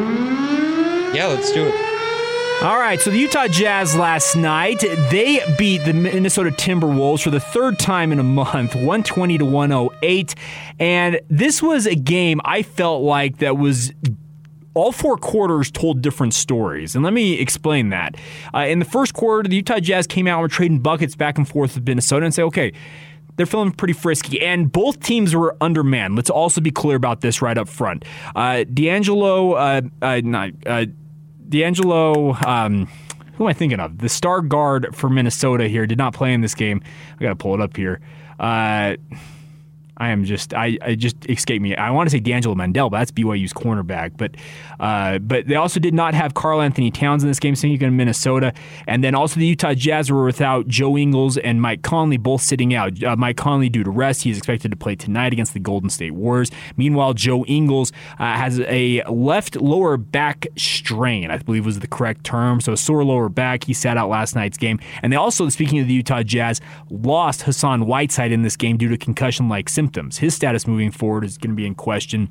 Yeah, 1.14 1.26
let's 1.26 1.52
do 1.52 1.66
it. 1.66 1.92
All 2.62 2.78
right, 2.78 3.00
so 3.00 3.10
the 3.10 3.18
Utah 3.18 3.48
Jazz 3.48 3.96
last 3.96 4.36
night, 4.36 4.78
they 5.10 5.42
beat 5.58 5.78
the 5.78 5.92
Minnesota 5.92 6.50
Timberwolves 6.50 7.20
for 7.24 7.30
the 7.30 7.40
third 7.40 7.76
time 7.76 8.12
in 8.12 8.20
a 8.20 8.22
month, 8.22 8.76
120 8.76 9.38
to 9.38 9.44
108. 9.44 10.34
And 10.78 11.20
this 11.28 11.60
was 11.60 11.86
a 11.86 11.96
game 11.96 12.40
I 12.44 12.62
felt 12.62 13.02
like 13.02 13.38
that 13.38 13.58
was 13.58 13.92
all 14.74 14.92
four 14.92 15.16
quarters 15.16 15.72
told 15.72 16.02
different 16.02 16.34
stories. 16.34 16.94
And 16.94 17.04
let 17.04 17.12
me 17.12 17.34
explain 17.34 17.88
that. 17.88 18.16
Uh, 18.54 18.60
in 18.60 18.78
the 18.78 18.84
first 18.84 19.12
quarter, 19.12 19.48
the 19.48 19.56
Utah 19.56 19.80
Jazz 19.80 20.06
came 20.06 20.28
out 20.28 20.34
and 20.34 20.42
were 20.42 20.48
trading 20.48 20.78
buckets 20.78 21.16
back 21.16 21.38
and 21.38 21.48
forth 21.48 21.74
with 21.74 21.84
Minnesota 21.84 22.24
and 22.24 22.34
say, 22.34 22.42
okay, 22.44 22.72
they're 23.36 23.46
feeling 23.46 23.72
pretty 23.72 23.94
frisky, 23.94 24.40
and 24.40 24.70
both 24.70 25.00
teams 25.00 25.34
were 25.34 25.56
undermanned. 25.60 26.16
Let's 26.16 26.30
also 26.30 26.60
be 26.60 26.70
clear 26.70 26.96
about 26.96 27.20
this 27.20 27.42
right 27.42 27.56
up 27.56 27.68
front. 27.68 28.04
Uh, 28.34 28.64
D'Angelo, 28.64 29.52
uh, 29.52 29.82
uh, 30.00 30.20
not, 30.22 30.50
uh, 30.66 30.86
D'Angelo, 31.48 32.34
um, 32.46 32.86
who 33.34 33.44
am 33.44 33.48
I 33.48 33.52
thinking 33.52 33.80
of? 33.80 33.98
The 33.98 34.08
star 34.08 34.40
guard 34.40 34.94
for 34.94 35.08
Minnesota 35.08 35.68
here 35.68 35.86
did 35.86 35.98
not 35.98 36.14
play 36.14 36.32
in 36.32 36.40
this 36.40 36.54
game. 36.54 36.82
I 37.18 37.22
got 37.22 37.30
to 37.30 37.36
pull 37.36 37.54
it 37.54 37.60
up 37.60 37.76
here. 37.76 38.00
I 40.02 40.08
am 40.08 40.24
just 40.24 40.52
I, 40.52 40.76
I 40.82 40.96
just 40.96 41.14
escaped 41.30 41.62
me. 41.62 41.76
I 41.76 41.90
want 41.92 42.08
to 42.08 42.10
say 42.10 42.18
D'Angelo 42.18 42.56
Mandell, 42.56 42.90
but 42.90 42.98
that's 42.98 43.12
BYU's 43.12 43.52
cornerback. 43.52 44.16
But 44.16 44.32
uh, 44.80 45.20
but 45.20 45.46
they 45.46 45.54
also 45.54 45.78
did 45.78 45.94
not 45.94 46.12
have 46.12 46.34
Karl-Anthony 46.34 46.90
Towns 46.90 47.22
in 47.22 47.30
this 47.30 47.38
game, 47.38 47.54
sitting 47.54 47.80
in 47.80 47.96
Minnesota, 47.96 48.52
and 48.88 49.04
then 49.04 49.14
also 49.14 49.38
the 49.38 49.46
Utah 49.46 49.74
Jazz 49.74 50.10
were 50.10 50.24
without 50.24 50.66
Joe 50.66 50.98
Ingles 50.98 51.38
and 51.38 51.62
Mike 51.62 51.82
Conley, 51.82 52.16
both 52.16 52.42
sitting 52.42 52.74
out. 52.74 53.00
Uh, 53.00 53.14
Mike 53.14 53.36
Conley 53.36 53.68
due 53.68 53.84
to 53.84 53.90
rest, 53.90 54.24
he 54.24 54.30
is 54.30 54.38
expected 54.38 54.72
to 54.72 54.76
play 54.76 54.96
tonight 54.96 55.32
against 55.32 55.54
the 55.54 55.60
Golden 55.60 55.88
State 55.88 56.14
Warriors. 56.14 56.50
Meanwhile, 56.76 57.14
Joe 57.14 57.44
Ingles 57.44 57.92
uh, 58.18 58.24
has 58.34 58.58
a 58.58 59.04
left 59.04 59.54
lower 59.54 59.96
back 59.96 60.48
strain, 60.58 61.30
I 61.30 61.36
believe 61.38 61.64
was 61.64 61.78
the 61.78 61.86
correct 61.86 62.24
term. 62.24 62.60
So 62.60 62.72
a 62.72 62.76
sore 62.76 63.04
lower 63.04 63.28
back. 63.28 63.62
He 63.62 63.72
sat 63.72 63.96
out 63.96 64.08
last 64.08 64.34
night's 64.34 64.58
game, 64.58 64.80
and 65.00 65.12
they 65.12 65.16
also, 65.16 65.48
speaking 65.48 65.78
of 65.78 65.86
the 65.86 65.94
Utah 65.94 66.24
Jazz, 66.24 66.60
lost 66.90 67.42
Hassan 67.42 67.86
Whiteside 67.86 68.32
in 68.32 68.42
this 68.42 68.56
game 68.56 68.76
due 68.76 68.88
to 68.88 68.96
concussion-like 68.96 69.68
symptoms. 69.68 69.91
His 70.18 70.34
status 70.34 70.66
moving 70.66 70.90
forward 70.90 71.24
is 71.24 71.38
going 71.38 71.50
to 71.50 71.56
be 71.56 71.66
in 71.66 71.74
question. 71.74 72.30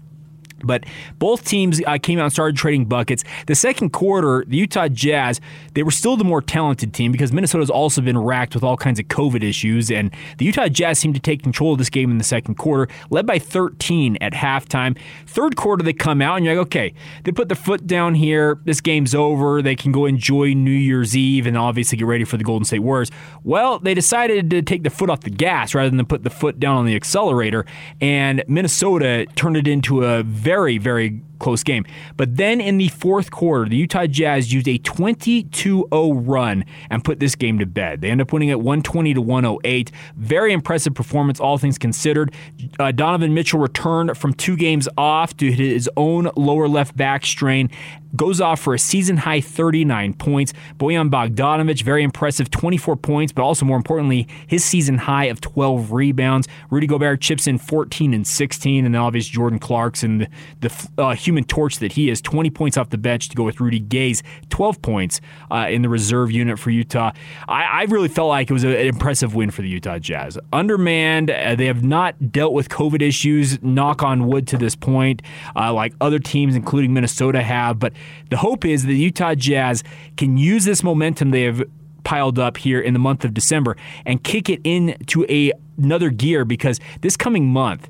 But 0.65 0.85
both 1.19 1.45
teams 1.45 1.81
uh, 1.85 1.97
came 2.01 2.19
out 2.19 2.25
and 2.25 2.33
started 2.33 2.55
trading 2.55 2.85
buckets. 2.85 3.23
The 3.47 3.55
second 3.55 3.91
quarter, 3.91 4.43
the 4.47 4.57
Utah 4.57 4.87
Jazz, 4.87 5.39
they 5.73 5.83
were 5.83 5.91
still 5.91 6.17
the 6.17 6.23
more 6.23 6.41
talented 6.41 6.93
team 6.93 7.11
because 7.11 7.31
Minnesota's 7.31 7.69
also 7.69 8.01
been 8.01 8.17
racked 8.17 8.55
with 8.55 8.63
all 8.63 8.77
kinds 8.77 8.99
of 8.99 9.07
COVID 9.07 9.43
issues. 9.43 9.91
And 9.91 10.11
the 10.37 10.45
Utah 10.45 10.67
Jazz 10.67 10.99
seemed 10.99 11.15
to 11.15 11.21
take 11.21 11.43
control 11.43 11.73
of 11.73 11.77
this 11.77 11.89
game 11.89 12.11
in 12.11 12.17
the 12.17 12.23
second 12.23 12.55
quarter, 12.55 12.91
led 13.09 13.25
by 13.25 13.39
13 13.39 14.17
at 14.21 14.33
halftime. 14.33 14.97
Third 15.27 15.55
quarter, 15.55 15.83
they 15.83 15.93
come 15.93 16.21
out 16.21 16.37
and 16.37 16.45
you're 16.45 16.55
like, 16.55 16.67
okay, 16.67 16.93
they 17.23 17.31
put 17.31 17.49
their 17.49 17.55
foot 17.55 17.87
down 17.87 18.15
here. 18.15 18.59
This 18.65 18.81
game's 18.81 19.15
over. 19.15 19.61
They 19.61 19.75
can 19.75 19.91
go 19.91 20.05
enjoy 20.05 20.53
New 20.53 20.71
Year's 20.71 21.15
Eve 21.15 21.47
and 21.47 21.57
obviously 21.57 21.97
get 21.97 22.07
ready 22.07 22.23
for 22.23 22.37
the 22.37 22.43
Golden 22.43 22.65
State 22.65 22.79
Warriors. 22.79 23.11
Well, 23.43 23.79
they 23.79 23.93
decided 23.93 24.49
to 24.49 24.61
take 24.61 24.83
the 24.83 24.89
foot 24.89 25.09
off 25.09 25.21
the 25.21 25.29
gas 25.29 25.73
rather 25.73 25.89
than 25.89 26.05
put 26.05 26.23
the 26.23 26.29
foot 26.29 26.59
down 26.59 26.77
on 26.77 26.85
the 26.85 26.95
accelerator. 26.95 27.65
And 27.99 28.43
Minnesota 28.47 29.25
turned 29.35 29.57
it 29.57 29.67
into 29.67 30.03
a 30.03 30.23
very, 30.23 30.50
very 30.77 31.21
close 31.41 31.63
game. 31.63 31.85
But 32.15 32.37
then 32.37 32.61
in 32.61 32.77
the 32.77 32.87
fourth 32.89 33.31
quarter, 33.31 33.67
the 33.67 33.75
Utah 33.75 34.05
Jazz 34.05 34.53
used 34.53 34.67
a 34.67 34.77
22 34.77 35.87
0 35.91 36.13
run 36.13 36.63
and 36.89 37.03
put 37.03 37.19
this 37.19 37.35
game 37.35 37.59
to 37.59 37.65
bed. 37.65 38.01
They 38.01 38.09
end 38.09 38.21
up 38.21 38.31
winning 38.31 38.51
at 38.51 38.59
120 38.59 39.15
to 39.15 39.21
108. 39.21 39.91
Very 40.15 40.53
impressive 40.53 40.93
performance, 40.93 41.39
all 41.39 41.57
things 41.57 41.77
considered. 41.77 42.33
Uh, 42.79 42.91
Donovan 42.91 43.33
Mitchell 43.33 43.59
returned 43.59 44.17
from 44.17 44.33
two 44.33 44.55
games 44.55 44.87
off 44.97 45.35
due 45.35 45.55
to 45.55 45.55
his 45.55 45.89
own 45.97 46.29
lower 46.35 46.67
left 46.67 46.95
back 46.95 47.25
strain. 47.25 47.69
Goes 48.13 48.41
off 48.41 48.59
for 48.59 48.73
a 48.73 48.79
season 48.79 49.17
high 49.17 49.39
39 49.39 50.13
points. 50.15 50.53
Bojan 50.77 51.09
Bogdanovic, 51.09 51.81
very 51.81 52.03
impressive 52.03 52.51
24 52.51 52.97
points, 52.97 53.31
but 53.31 53.41
also 53.41 53.65
more 53.65 53.77
importantly, 53.77 54.27
his 54.47 54.65
season 54.65 54.97
high 54.97 55.25
of 55.25 55.39
12 55.39 55.93
rebounds. 55.93 56.47
Rudy 56.69 56.87
Gobert 56.87 57.21
chips 57.21 57.47
in 57.47 57.57
14 57.57 58.13
and 58.13 58.27
16, 58.27 58.85
and 58.85 58.93
then 58.93 59.01
obviously 59.01 59.31
Jordan 59.31 59.59
Clarkson, 59.59 60.17
the, 60.17 60.29
the 60.59 60.89
uh, 61.01 61.15
human 61.31 61.45
torch 61.45 61.79
that 61.79 61.93
he 61.93 62.09
is, 62.09 62.21
20 62.21 62.49
points 62.49 62.77
off 62.77 62.89
the 62.89 62.97
bench 62.97 63.29
to 63.29 63.35
go 63.37 63.43
with 63.43 63.61
Rudy 63.61 63.79
Gay's 63.79 64.21
12 64.49 64.81
points 64.81 65.21
uh, 65.49 65.67
in 65.69 65.81
the 65.81 65.87
reserve 65.87 66.29
unit 66.29 66.59
for 66.59 66.71
Utah. 66.71 67.11
I, 67.47 67.63
I 67.63 67.83
really 67.83 68.09
felt 68.09 68.27
like 68.27 68.49
it 68.49 68.53
was 68.53 68.65
a- 68.65 68.77
an 68.81 68.87
impressive 68.87 69.33
win 69.33 69.49
for 69.49 69.61
the 69.61 69.69
Utah 69.69 69.97
Jazz. 69.97 70.37
Undermanned, 70.51 71.31
uh, 71.31 71.55
they 71.55 71.67
have 71.67 71.83
not 71.85 72.33
dealt 72.33 72.51
with 72.51 72.67
COVID 72.67 73.01
issues, 73.01 73.63
knock 73.63 74.03
on 74.03 74.27
wood 74.27 74.45
to 74.47 74.57
this 74.57 74.75
point, 74.75 75.21
uh, 75.55 75.71
like 75.73 75.93
other 76.01 76.19
teams, 76.19 76.53
including 76.53 76.93
Minnesota, 76.93 77.41
have. 77.41 77.79
But 77.79 77.93
the 78.29 78.37
hope 78.37 78.65
is 78.65 78.81
that 78.81 78.89
the 78.89 78.97
Utah 78.97 79.33
Jazz 79.33 79.85
can 80.17 80.37
use 80.37 80.65
this 80.65 80.83
momentum 80.83 81.31
they 81.31 81.43
have 81.43 81.63
piled 82.03 82.37
up 82.39 82.57
here 82.57 82.81
in 82.81 82.91
the 82.91 82.99
month 82.99 83.23
of 83.23 83.33
December 83.33 83.77
and 84.05 84.21
kick 84.21 84.49
it 84.49 84.59
into 84.65 85.25
a, 85.29 85.53
another 85.77 86.09
gear 86.09 86.43
because 86.43 86.77
this 86.99 87.15
coming 87.15 87.47
month, 87.47 87.89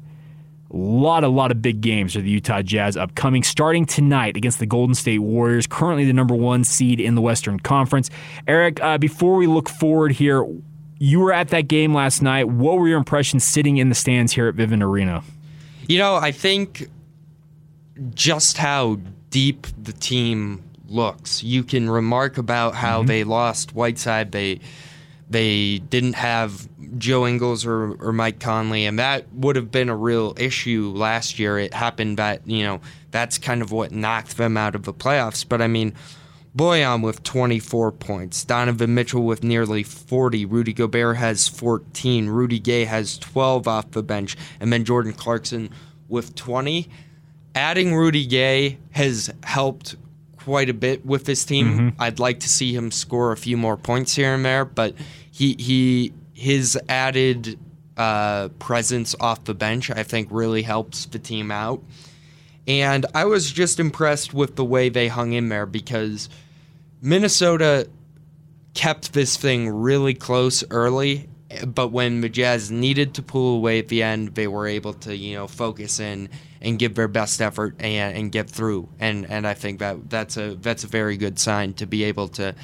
a 0.73 0.77
lot, 0.77 1.23
a 1.23 1.27
lot 1.27 1.51
of 1.51 1.61
big 1.61 1.81
games 1.81 2.13
for 2.13 2.21
the 2.21 2.29
Utah 2.29 2.61
Jazz 2.61 2.95
upcoming, 2.95 3.43
starting 3.43 3.85
tonight 3.85 4.37
against 4.37 4.59
the 4.59 4.65
Golden 4.65 4.95
State 4.95 5.19
Warriors, 5.19 5.67
currently 5.67 6.05
the 6.05 6.13
number 6.13 6.35
one 6.35 6.63
seed 6.63 6.99
in 6.99 7.15
the 7.15 7.21
Western 7.21 7.59
Conference. 7.59 8.09
Eric, 8.47 8.81
uh, 8.81 8.97
before 8.97 9.35
we 9.35 9.47
look 9.47 9.69
forward 9.69 10.13
here, 10.13 10.45
you 10.97 11.19
were 11.19 11.33
at 11.33 11.49
that 11.49 11.67
game 11.67 11.93
last 11.93 12.21
night. 12.21 12.47
What 12.47 12.77
were 12.77 12.87
your 12.87 12.97
impressions 12.97 13.43
sitting 13.43 13.77
in 13.77 13.89
the 13.89 13.95
stands 13.95 14.31
here 14.33 14.47
at 14.47 14.55
Vivint 14.55 14.83
Arena? 14.83 15.23
You 15.87 15.97
know, 15.97 16.15
I 16.15 16.31
think 16.31 16.87
just 18.13 18.57
how 18.57 18.99
deep 19.29 19.67
the 19.81 19.93
team 19.93 20.63
looks. 20.87 21.43
You 21.43 21.63
can 21.63 21.89
remark 21.89 22.37
about 22.37 22.75
how 22.75 23.03
they 23.03 23.23
lost 23.23 23.73
Whiteside. 23.73 24.31
They 24.31 24.59
they 25.29 25.79
didn't 25.79 26.13
have 26.13 26.67
Joe 26.97 27.25
Ingles 27.25 27.65
or, 27.65 27.93
or 27.95 28.11
Mike 28.11 28.39
Conley, 28.39 28.85
and 28.85 28.99
that 28.99 29.31
would 29.33 29.55
have 29.55 29.71
been 29.71 29.89
a 29.89 29.95
real 29.95 30.33
issue 30.37 30.91
last 30.95 31.39
year. 31.39 31.57
It 31.57 31.73
happened 31.73 32.17
that 32.17 32.47
you 32.47 32.63
know 32.63 32.81
that's 33.11 33.37
kind 33.37 33.61
of 33.61 33.71
what 33.71 33.91
knocked 33.91 34.37
them 34.37 34.57
out 34.57 34.75
of 34.75 34.83
the 34.83 34.93
playoffs. 34.93 35.47
But 35.47 35.61
I 35.61 35.67
mean, 35.67 35.93
Bojan 36.55 37.03
with 37.03 37.23
24 37.23 37.91
points, 37.93 38.43
Donovan 38.43 38.93
Mitchell 38.93 39.23
with 39.23 39.43
nearly 39.43 39.83
40, 39.83 40.45
Rudy 40.45 40.73
Gobert 40.73 41.17
has 41.17 41.47
14, 41.47 42.27
Rudy 42.27 42.59
Gay 42.59 42.85
has 42.85 43.17
12 43.17 43.67
off 43.67 43.91
the 43.91 44.03
bench, 44.03 44.35
and 44.59 44.71
then 44.71 44.83
Jordan 44.83 45.13
Clarkson 45.13 45.69
with 46.09 46.35
20. 46.35 46.89
Adding 47.55 47.95
Rudy 47.95 48.25
Gay 48.25 48.79
has 48.91 49.29
helped 49.43 49.95
quite 50.37 50.69
a 50.69 50.73
bit 50.73 51.05
with 51.05 51.25
this 51.25 51.45
team. 51.45 51.67
Mm-hmm. 51.67 52.01
I'd 52.01 52.19
like 52.19 52.39
to 52.41 52.49
see 52.49 52.73
him 52.73 52.91
score 52.91 53.31
a 53.31 53.37
few 53.37 53.57
more 53.57 53.77
points 53.77 54.15
here 54.15 54.33
and 54.33 54.43
there, 54.43 54.65
but 54.65 54.95
he 55.31 55.55
he 55.59 56.13
his 56.41 56.75
added 56.89 57.59
uh, 57.97 58.47
presence 58.57 59.15
off 59.19 59.43
the 59.43 59.53
bench 59.53 59.91
I 59.91 60.01
think 60.01 60.27
really 60.31 60.63
helps 60.63 61.05
the 61.05 61.19
team 61.19 61.51
out. 61.51 61.83
And 62.67 63.05
I 63.13 63.25
was 63.25 63.51
just 63.51 63.79
impressed 63.79 64.33
with 64.33 64.55
the 64.55 64.65
way 64.65 64.89
they 64.89 65.07
hung 65.07 65.33
in 65.33 65.49
there 65.49 65.67
because 65.67 66.29
Minnesota 66.99 67.87
kept 68.73 69.13
this 69.13 69.37
thing 69.37 69.69
really 69.69 70.15
close 70.15 70.63
early, 70.71 71.29
but 71.67 71.89
when 71.89 72.21
the 72.21 72.29
Jazz 72.29 72.71
needed 72.71 73.13
to 73.15 73.21
pull 73.21 73.57
away 73.57 73.77
at 73.77 73.89
the 73.89 74.01
end, 74.01 74.33
they 74.33 74.47
were 74.47 74.65
able 74.65 74.93
to, 74.93 75.15
you 75.15 75.35
know, 75.35 75.47
focus 75.47 75.99
in 75.99 76.27
and 76.59 76.79
give 76.79 76.95
their 76.95 77.07
best 77.07 77.39
effort 77.39 77.75
and, 77.79 78.17
and 78.17 78.31
get 78.31 78.49
through. 78.49 78.89
And 78.99 79.29
and 79.29 79.45
I 79.45 79.53
think 79.53 79.77
that 79.77 80.09
that's 80.09 80.37
a 80.37 80.55
that's 80.55 80.83
a 80.83 80.87
very 80.87 81.17
good 81.17 81.37
sign 81.37 81.73
to 81.75 81.85
be 81.85 82.03
able 82.05 82.29
to, 82.29 82.55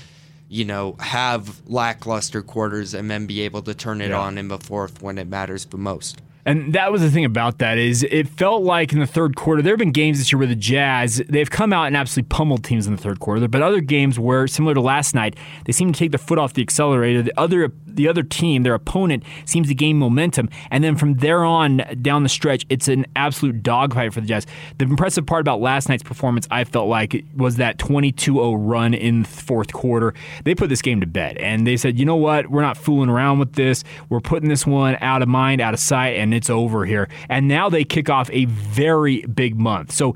you 0.49 0.63
know, 0.65 0.95
have 0.99 1.61
lackluster 1.67 2.41
quarters 2.41 2.93
and 2.93 3.09
then 3.11 3.25
be 3.25 3.41
able 3.41 3.61
to 3.63 3.73
turn 3.73 4.01
it 4.01 4.09
Yeah. 4.09 4.19
on 4.19 4.37
in 4.37 4.47
the 4.47 4.57
fourth 4.57 5.01
when 5.01 5.17
it 5.17 5.27
matters 5.27 5.65
the 5.65 5.77
most. 5.77 6.21
And 6.47 6.71
that 6.73 6.93
was 6.93 7.01
the 7.01 7.11
thing 7.11 7.25
about 7.25 7.57
that 7.57 7.77
is 7.77 8.03
it 8.03 8.29
felt 8.29 8.63
like 8.63 8.93
in 8.93 8.99
the 8.99 9.05
third 9.05 9.35
quarter 9.35 9.61
there 9.61 9.73
have 9.73 9.79
been 9.79 9.91
games 9.91 10.17
this 10.17 10.31
year 10.31 10.39
where 10.39 10.47
the 10.47 10.55
Jazz 10.55 11.21
they've 11.27 11.49
come 11.49 11.73
out 11.73 11.87
and 11.87 11.97
absolutely 11.97 12.29
pummeled 12.29 12.63
teams 12.63 12.87
in 12.87 12.95
the 12.95 13.01
third 13.01 13.19
quarter, 13.19 13.45
but 13.49 13.61
other 13.61 13.81
games 13.81 14.17
where 14.17 14.47
similar 14.47 14.73
to 14.73 14.79
last 14.79 15.13
night 15.13 15.35
they 15.65 15.73
seem 15.73 15.91
to 15.91 15.99
take 15.99 16.11
their 16.11 16.17
foot 16.17 16.39
off 16.39 16.53
the 16.53 16.61
accelerator. 16.61 17.21
The 17.21 17.37
other 17.37 17.73
the 17.97 18.07
other 18.07 18.23
team, 18.23 18.63
their 18.63 18.75
opponent, 18.75 19.23
seems 19.43 19.67
to 19.67 19.75
gain 19.75 19.97
momentum, 19.97 20.49
and 20.71 20.83
then 20.83 20.95
from 20.95 21.15
there 21.15 21.43
on 21.43 21.83
down 22.01 22.23
the 22.23 22.29
stretch, 22.29 22.65
it's 22.69 22.87
an 22.87 23.05
absolute 23.15 23.61
dogfight 23.61 24.13
for 24.13 24.21
the 24.21 24.27
Jazz. 24.27 24.45
The 24.77 24.85
impressive 24.85 25.25
part 25.25 25.41
about 25.41 25.59
last 25.59 25.89
night's 25.89 26.03
performance, 26.03 26.47
I 26.49 26.63
felt 26.63 26.87
like, 26.87 27.25
was 27.35 27.57
that 27.57 27.77
22-0 27.77 28.55
run 28.57 28.93
in 28.93 29.23
the 29.23 29.27
fourth 29.27 29.73
quarter. 29.73 30.13
They 30.45 30.55
put 30.55 30.69
this 30.69 30.81
game 30.81 31.01
to 31.01 31.07
bed, 31.07 31.37
and 31.37 31.67
they 31.67 31.75
said, 31.75 31.99
you 31.99 32.05
know 32.05 32.15
what, 32.15 32.49
we're 32.49 32.61
not 32.61 32.77
fooling 32.77 33.09
around 33.09 33.39
with 33.39 33.53
this. 33.53 33.83
We're 34.09 34.21
putting 34.21 34.47
this 34.47 34.65
one 34.65 34.97
out 35.01 35.21
of 35.21 35.27
mind, 35.27 35.59
out 35.59 35.73
of 35.73 35.79
sight, 35.79 36.17
and 36.17 36.33
it's 36.37 36.49
over 36.49 36.85
here. 36.85 37.09
And 37.27 37.47
now 37.47 37.69
they 37.69 37.83
kick 37.83 38.09
off 38.09 38.29
a 38.31 38.45
very 38.45 39.21
big 39.23 39.59
month. 39.59 39.91
So 39.91 40.15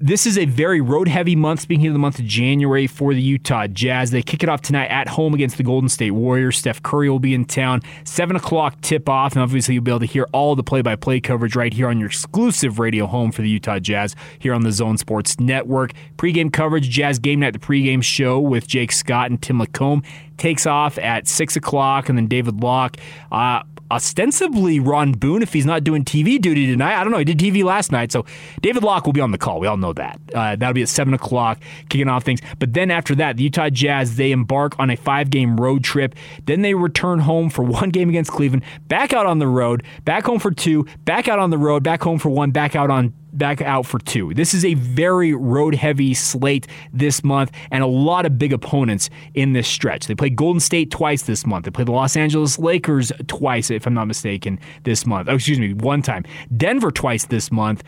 this 0.00 0.26
is 0.26 0.36
a 0.36 0.44
very 0.44 0.80
road 0.80 1.08
heavy 1.08 1.34
month. 1.34 1.60
Speaking 1.60 1.86
of 1.86 1.92
the 1.92 1.98
month 1.98 2.18
of 2.18 2.26
January 2.26 2.86
for 2.86 3.14
the 3.14 3.22
Utah 3.22 3.66
Jazz, 3.66 4.10
they 4.10 4.22
kick 4.22 4.42
it 4.42 4.48
off 4.48 4.60
tonight 4.60 4.88
at 4.88 5.08
home 5.08 5.32
against 5.32 5.56
the 5.56 5.62
Golden 5.62 5.88
State 5.88 6.10
Warriors. 6.10 6.58
Steph 6.58 6.82
Curry 6.82 7.08
will 7.08 7.18
be 7.18 7.34
in 7.34 7.44
town. 7.44 7.80
7 8.04 8.36
o'clock 8.36 8.80
tip 8.82 9.08
off, 9.08 9.32
and 9.32 9.42
obviously 9.42 9.74
you'll 9.74 9.84
be 9.84 9.90
able 9.90 10.00
to 10.00 10.06
hear 10.06 10.26
all 10.32 10.54
the 10.54 10.62
play 10.62 10.82
by 10.82 10.96
play 10.96 11.20
coverage 11.20 11.56
right 11.56 11.72
here 11.72 11.88
on 11.88 11.98
your 11.98 12.08
exclusive 12.08 12.78
radio 12.78 13.06
home 13.06 13.32
for 13.32 13.42
the 13.42 13.48
Utah 13.48 13.78
Jazz 13.78 14.14
here 14.38 14.52
on 14.52 14.62
the 14.62 14.72
Zone 14.72 14.98
Sports 14.98 15.40
Network. 15.40 15.92
Pre-game 16.16 16.50
coverage, 16.50 16.90
Jazz 16.90 17.18
Game 17.18 17.40
Night, 17.40 17.52
the 17.52 17.58
pregame 17.58 18.02
show 18.02 18.38
with 18.38 18.66
Jake 18.66 18.92
Scott 18.92 19.30
and 19.30 19.40
Tim 19.40 19.58
Lacombe 19.58 20.02
takes 20.36 20.66
off 20.66 20.98
at 20.98 21.26
6 21.26 21.56
o'clock, 21.56 22.08
and 22.08 22.18
then 22.18 22.26
David 22.26 22.62
Locke. 22.62 22.98
Uh, 23.32 23.62
ostensibly 23.90 24.80
Ron 24.80 25.12
Boone 25.12 25.42
if 25.42 25.52
he's 25.52 25.66
not 25.66 25.84
doing 25.84 26.04
TV 26.04 26.40
duty 26.40 26.66
tonight. 26.66 26.98
I 27.00 27.04
don't 27.04 27.12
know. 27.12 27.18
He 27.18 27.24
did 27.24 27.38
TV 27.38 27.64
last 27.64 27.92
night, 27.92 28.12
so 28.12 28.24
David 28.60 28.82
Locke 28.82 29.06
will 29.06 29.12
be 29.12 29.20
on 29.20 29.30
the 29.30 29.38
call. 29.38 29.60
We 29.60 29.66
all 29.66 29.76
know 29.76 29.92
that. 29.94 30.20
Uh, 30.34 30.56
that'll 30.56 30.74
be 30.74 30.82
at 30.82 30.88
seven 30.88 31.14
o'clock, 31.14 31.60
kicking 31.88 32.08
off 32.08 32.24
things. 32.24 32.40
But 32.58 32.74
then 32.74 32.90
after 32.90 33.14
that, 33.16 33.36
the 33.36 33.44
Utah 33.44 33.70
Jazz 33.70 34.16
they 34.16 34.32
embark 34.32 34.78
on 34.78 34.90
a 34.90 34.96
five-game 34.96 35.56
road 35.56 35.84
trip. 35.84 36.14
Then 36.46 36.62
they 36.62 36.74
return 36.74 37.20
home 37.20 37.50
for 37.50 37.62
one 37.62 37.90
game 37.90 38.08
against 38.08 38.30
Cleveland, 38.30 38.64
back 38.88 39.12
out 39.12 39.26
on 39.26 39.38
the 39.38 39.48
road, 39.48 39.82
back 40.04 40.24
home 40.24 40.38
for 40.38 40.50
two, 40.50 40.86
back 41.04 41.28
out 41.28 41.38
on 41.38 41.50
the 41.50 41.58
road, 41.58 41.82
back 41.82 42.02
home 42.02 42.18
for 42.18 42.28
one, 42.28 42.50
back 42.50 42.76
out 42.76 42.90
on 42.90 43.14
back 43.36 43.60
out 43.60 43.86
for 43.86 43.98
two. 43.98 44.34
This 44.34 44.54
is 44.54 44.64
a 44.64 44.74
very 44.74 45.34
road 45.34 45.74
heavy 45.74 46.14
slate 46.14 46.66
this 46.92 47.22
month 47.22 47.52
and 47.70 47.82
a 47.82 47.86
lot 47.86 48.26
of 48.26 48.38
big 48.38 48.52
opponents 48.52 49.10
in 49.34 49.52
this 49.52 49.68
stretch. 49.68 50.06
They 50.06 50.14
play 50.14 50.30
Golden 50.30 50.60
State 50.60 50.90
twice 50.90 51.22
this 51.22 51.46
month. 51.46 51.64
They 51.64 51.70
play 51.70 51.84
the 51.84 51.92
Los 51.92 52.16
Angeles 52.16 52.58
Lakers 52.58 53.12
twice, 53.26 53.70
if 53.70 53.86
I'm 53.86 53.94
not 53.94 54.06
mistaken, 54.06 54.58
this 54.84 55.06
month. 55.06 55.28
Oh, 55.28 55.34
excuse 55.34 55.58
me, 55.60 55.74
one 55.74 56.02
time. 56.02 56.24
Denver 56.56 56.90
twice 56.90 57.26
this 57.26 57.52
month. 57.52 57.82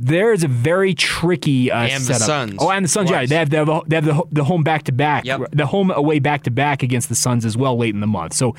There 0.00 0.32
is 0.32 0.44
a 0.44 0.48
very 0.48 0.94
tricky 0.94 1.72
uh, 1.72 1.80
And 1.80 2.04
the. 2.04 2.14
Suns 2.14 2.54
Oh, 2.60 2.70
and 2.70 2.84
the 2.84 2.88
Suns, 2.88 3.10
yeah, 3.10 3.26
they 3.26 3.34
have, 3.34 3.50
they 3.50 3.56
have, 3.56 3.82
they 3.88 3.96
have 3.96 4.04
the, 4.04 4.22
the 4.30 4.44
home 4.44 4.62
back 4.62 4.84
to 4.84 4.92
back, 4.92 5.24
the 5.50 5.66
home 5.66 5.90
away 5.90 6.20
back 6.20 6.44
to 6.44 6.50
back 6.52 6.84
against 6.84 7.08
the 7.08 7.16
Suns 7.16 7.44
as 7.44 7.56
well 7.56 7.76
late 7.76 7.94
in 7.94 8.00
the 8.00 8.06
month. 8.06 8.34
So 8.34 8.54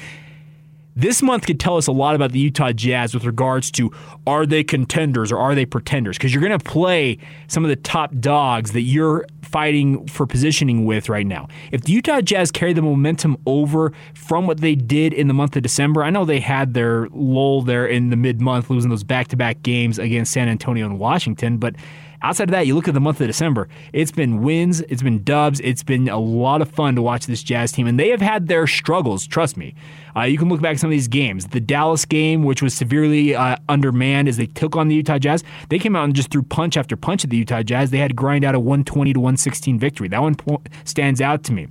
this 0.96 1.22
month 1.22 1.46
could 1.46 1.60
tell 1.60 1.78
us 1.78 1.88
a 1.88 1.92
lot 1.92 2.16
about 2.16 2.32
the 2.32 2.40
Utah 2.40 2.72
Jazz 2.72 3.14
with 3.14 3.24
regards 3.24 3.72
to 3.72 3.92
are 4.28 4.46
they 4.46 4.64
contenders 4.64 5.32
or 5.32 5.38
are 5.38 5.56
they 5.56 5.66
pretenders? 5.66 6.18
Because 6.18 6.34
you're 6.34 6.42
going 6.42 6.58
to 6.58 6.64
play 6.64 7.18
some 7.48 7.64
of 7.64 7.70
the 7.70 7.76
top 7.76 8.14
dogs 8.20 8.74
that 8.74 8.82
you're 8.82 9.26
fighting 9.42 10.06
for 10.08 10.26
positioning 10.28 10.86
with 10.86 11.10
right 11.10 11.26
now. 11.26 11.48
If 11.72 11.84
the 11.84 11.94
Utah 11.94 12.22
Jazz 12.22 12.52
carry 12.52 12.74
the 12.74 12.82
momentum 12.82 13.38
over 13.46 13.94
from 14.14 14.46
what 14.46 14.62
they 14.62 14.76
did 14.76 15.14
in 15.14 15.28
the 15.28 15.34
month 15.34 15.56
of 15.56 15.64
December, 15.64 16.04
I 16.04 16.10
know 16.10 16.26
they 16.26 16.40
had 16.40 16.74
their 16.74 17.08
lull 17.12 17.62
there 17.62 17.88
in 17.88 18.10
the 18.10 18.16
mid 18.16 18.42
month, 18.42 18.70
losing 18.70 18.90
those 18.90 19.04
back 19.04 19.30
to 19.30 19.38
back 19.38 19.64
games 19.64 20.00
against 20.00 20.32
San 20.34 20.50
Antonio 20.50 20.86
and 20.86 21.00
Washington, 21.00 21.58
but 21.58 21.76
Outside 22.22 22.50
of 22.50 22.52
that, 22.52 22.68
you 22.68 22.76
look 22.76 22.88
at 22.88 22.94
the 22.94 23.00
month 23.00 23.22
of 23.22 23.28
December. 23.28 23.70
It's 23.94 24.12
been 24.12 24.42
wins, 24.42 24.82
it's 24.82 25.02
been 25.02 25.24
dubs, 25.24 25.62
it's 25.62 25.84
been 25.84 26.10
a 26.10 26.20
lot 26.20 26.62
of 26.62 26.70
fun 26.70 26.96
to 26.96 27.02
watch 27.02 27.28
this 27.28 27.42
Jazz 27.42 27.72
team, 27.72 27.88
and 27.88 27.98
they 27.98 28.10
have 28.10 28.22
had 28.22 28.48
their 28.48 28.68
struggles. 28.68 29.26
Trust 29.26 29.56
me. 29.56 29.74
Uh, 30.16 30.24
you 30.24 30.38
can 30.38 30.50
look 30.50 30.62
back 30.62 30.74
at 30.74 30.80
some 30.80 30.90
of 30.90 30.92
these 30.92 31.08
games. 31.08 31.48
The 31.48 31.62
Dallas 31.62 32.04
game, 32.04 32.44
which 32.44 32.62
was 32.62 32.74
severely 32.74 33.36
uh, 33.36 33.56
undermanned 33.70 34.28
as 34.28 34.36
they 34.36 34.48
took 34.48 34.76
on 34.76 34.90
the 34.90 34.96
Utah 34.96 35.18
Jazz, 35.18 35.44
they 35.70 35.80
came 35.80 35.96
out 35.96 36.04
and 36.04 36.16
just 36.16 36.30
threw 36.30 36.44
punch 36.44 36.76
after 36.76 36.98
punch 36.98 37.24
at 37.24 37.30
the 37.30 37.38
Utah 37.38 37.64
Jazz. 37.64 37.92
They 37.92 38.00
had 38.00 38.10
to 38.10 38.16
grind 38.16 38.44
out 38.44 38.54
a 38.54 38.60
120 38.60 39.14
to 39.14 39.20
116 39.20 39.80
victory. 39.80 40.10
That 40.10 40.22
one 40.22 40.36
stands 40.84 41.22
out 41.22 41.44
to 41.46 41.54
me. 41.54 41.68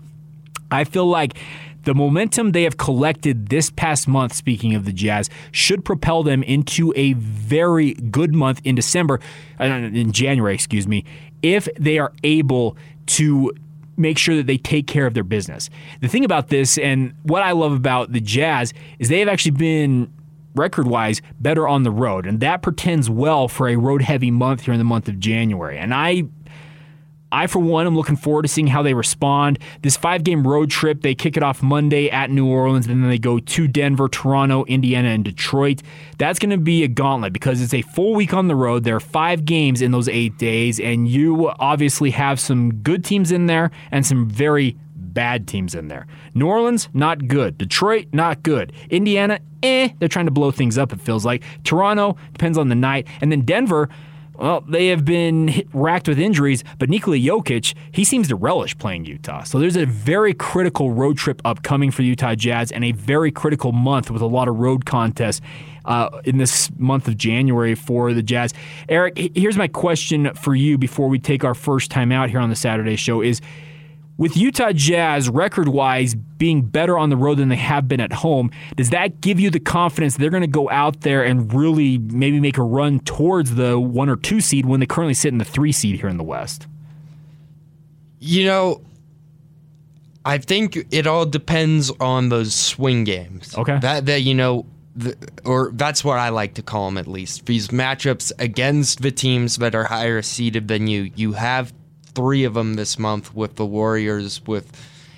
I 0.70 0.84
feel 0.84 1.06
like 1.06 1.38
the 1.84 1.94
momentum 1.94 2.52
they 2.52 2.64
have 2.64 2.76
collected 2.76 3.48
this 3.48 3.70
past 3.70 4.08
month, 4.08 4.34
speaking 4.34 4.74
of 4.74 4.84
the 4.84 4.92
Jazz, 4.92 5.30
should 5.52 5.84
propel 5.84 6.22
them 6.22 6.42
into 6.42 6.92
a 6.96 7.14
very 7.14 7.94
good 7.94 8.34
month 8.34 8.60
in 8.64 8.74
December, 8.74 9.20
uh, 9.60 9.64
in 9.64 10.12
January, 10.12 10.54
excuse 10.54 10.86
me, 10.86 11.04
if 11.42 11.68
they 11.78 11.98
are 11.98 12.12
able 12.24 12.76
to 13.06 13.52
make 13.96 14.16
sure 14.16 14.36
that 14.36 14.46
they 14.46 14.58
take 14.58 14.86
care 14.86 15.06
of 15.06 15.14
their 15.14 15.24
business. 15.24 15.70
The 16.00 16.08
thing 16.08 16.24
about 16.24 16.48
this, 16.48 16.78
and 16.78 17.14
what 17.24 17.42
I 17.42 17.52
love 17.52 17.72
about 17.72 18.12
the 18.12 18.20
Jazz, 18.20 18.72
is 18.98 19.08
they 19.08 19.18
have 19.20 19.28
actually 19.28 19.52
been 19.52 20.12
record 20.54 20.86
wise 20.86 21.20
better 21.40 21.66
on 21.68 21.82
the 21.82 21.90
road, 21.90 22.26
and 22.26 22.40
that 22.40 22.62
portends 22.62 23.08
well 23.10 23.48
for 23.48 23.68
a 23.68 23.76
road 23.76 24.02
heavy 24.02 24.30
month 24.30 24.62
here 24.62 24.74
in 24.74 24.78
the 24.78 24.84
month 24.84 25.08
of 25.08 25.18
January. 25.18 25.78
And 25.78 25.94
I 25.94 26.24
I, 27.30 27.46
for 27.46 27.58
one, 27.58 27.86
am 27.86 27.94
looking 27.94 28.16
forward 28.16 28.42
to 28.42 28.48
seeing 28.48 28.66
how 28.66 28.82
they 28.82 28.94
respond. 28.94 29.58
This 29.82 29.96
five 29.96 30.24
game 30.24 30.46
road 30.46 30.70
trip, 30.70 31.02
they 31.02 31.14
kick 31.14 31.36
it 31.36 31.42
off 31.42 31.62
Monday 31.62 32.10
at 32.10 32.30
New 32.30 32.46
Orleans, 32.46 32.86
and 32.86 33.02
then 33.02 33.10
they 33.10 33.18
go 33.18 33.38
to 33.38 33.68
Denver, 33.68 34.08
Toronto, 34.08 34.64
Indiana, 34.64 35.08
and 35.08 35.24
Detroit. 35.24 35.82
That's 36.16 36.38
going 36.38 36.50
to 36.50 36.58
be 36.58 36.84
a 36.84 36.88
gauntlet 36.88 37.32
because 37.32 37.60
it's 37.60 37.74
a 37.74 37.82
full 37.82 38.14
week 38.14 38.32
on 38.32 38.48
the 38.48 38.56
road. 38.56 38.84
There 38.84 38.96
are 38.96 39.00
five 39.00 39.44
games 39.44 39.82
in 39.82 39.92
those 39.92 40.08
eight 40.08 40.38
days, 40.38 40.80
and 40.80 41.08
you 41.08 41.50
obviously 41.58 42.10
have 42.12 42.40
some 42.40 42.74
good 42.74 43.04
teams 43.04 43.30
in 43.30 43.46
there 43.46 43.70
and 43.90 44.06
some 44.06 44.28
very 44.28 44.76
bad 44.96 45.48
teams 45.48 45.74
in 45.74 45.88
there. 45.88 46.06
New 46.34 46.46
Orleans, 46.46 46.88
not 46.94 47.26
good. 47.26 47.58
Detroit, 47.58 48.06
not 48.12 48.42
good. 48.42 48.72
Indiana, 48.88 49.40
eh, 49.62 49.88
they're 49.98 50.08
trying 50.08 50.26
to 50.26 50.30
blow 50.30 50.50
things 50.50 50.78
up, 50.78 50.92
it 50.92 51.00
feels 51.00 51.24
like. 51.24 51.42
Toronto, 51.64 52.16
depends 52.32 52.56
on 52.56 52.68
the 52.68 52.74
night. 52.74 53.06
And 53.20 53.32
then 53.32 53.40
Denver, 53.42 53.88
well, 54.38 54.62
they 54.68 54.86
have 54.86 55.04
been 55.04 55.48
hit, 55.48 55.66
racked 55.72 56.06
with 56.06 56.18
injuries, 56.18 56.62
but 56.78 56.88
Nikola 56.88 57.16
Jokic, 57.16 57.74
he 57.90 58.04
seems 58.04 58.28
to 58.28 58.36
relish 58.36 58.78
playing 58.78 59.04
Utah. 59.04 59.42
So 59.42 59.58
there's 59.58 59.76
a 59.76 59.84
very 59.84 60.32
critical 60.32 60.92
road 60.92 61.18
trip 61.18 61.42
upcoming 61.44 61.90
for 61.90 62.02
Utah 62.02 62.36
Jazz 62.36 62.70
and 62.70 62.84
a 62.84 62.92
very 62.92 63.32
critical 63.32 63.72
month 63.72 64.10
with 64.12 64.22
a 64.22 64.26
lot 64.26 64.46
of 64.46 64.56
road 64.56 64.86
contests 64.86 65.40
uh, 65.86 66.20
in 66.24 66.38
this 66.38 66.70
month 66.78 67.08
of 67.08 67.16
January 67.16 67.74
for 67.74 68.12
the 68.12 68.22
Jazz. 68.22 68.54
Eric, 68.88 69.18
here's 69.34 69.56
my 69.56 69.66
question 69.66 70.32
for 70.34 70.54
you 70.54 70.78
before 70.78 71.08
we 71.08 71.18
take 71.18 71.42
our 71.42 71.54
first 71.54 71.90
time 71.90 72.12
out 72.12 72.30
here 72.30 72.40
on 72.40 72.48
the 72.48 72.56
Saturday 72.56 72.94
show 72.94 73.20
is 73.20 73.40
with 74.18 74.36
Utah 74.36 74.72
Jazz 74.72 75.28
record 75.30 75.68
wise 75.68 76.14
being 76.14 76.62
better 76.62 76.98
on 76.98 77.08
the 77.08 77.16
road 77.16 77.38
than 77.38 77.48
they 77.48 77.56
have 77.56 77.88
been 77.88 78.00
at 78.00 78.12
home, 78.12 78.50
does 78.76 78.90
that 78.90 79.20
give 79.20 79.40
you 79.40 79.48
the 79.48 79.60
confidence 79.60 80.16
they're 80.16 80.28
going 80.28 80.42
to 80.42 80.46
go 80.46 80.68
out 80.70 81.00
there 81.02 81.24
and 81.24 81.54
really 81.54 81.98
maybe 81.98 82.40
make 82.40 82.58
a 82.58 82.62
run 82.62 83.00
towards 83.00 83.54
the 83.54 83.78
one 83.78 84.08
or 84.08 84.16
two 84.16 84.40
seed 84.40 84.66
when 84.66 84.80
they 84.80 84.86
currently 84.86 85.14
sit 85.14 85.28
in 85.28 85.38
the 85.38 85.44
three 85.44 85.72
seed 85.72 86.00
here 86.00 86.08
in 86.08 86.18
the 86.18 86.24
West? 86.24 86.66
You 88.18 88.44
know, 88.46 88.82
I 90.24 90.38
think 90.38 90.76
it 90.90 91.06
all 91.06 91.24
depends 91.24 91.90
on 92.00 92.28
those 92.28 92.54
swing 92.54 93.04
games. 93.04 93.56
Okay. 93.56 93.78
That 93.78 94.06
that 94.06 94.22
you 94.22 94.34
know, 94.34 94.66
the, 94.96 95.16
or 95.44 95.70
that's 95.74 96.02
what 96.02 96.18
I 96.18 96.30
like 96.30 96.54
to 96.54 96.62
call 96.62 96.86
them 96.86 96.98
at 96.98 97.06
least. 97.06 97.46
These 97.46 97.68
matchups 97.68 98.32
against 98.40 99.02
the 99.02 99.12
teams 99.12 99.56
that 99.58 99.76
are 99.76 99.84
higher 99.84 100.20
seeded 100.22 100.66
than 100.66 100.88
you. 100.88 101.12
You 101.14 101.34
have 101.34 101.72
three 102.18 102.42
of 102.44 102.54
them 102.54 102.74
this 102.74 102.98
month 102.98 103.32
with 103.34 103.54
the 103.54 103.64
Warriors, 103.64 104.40
with 104.46 104.66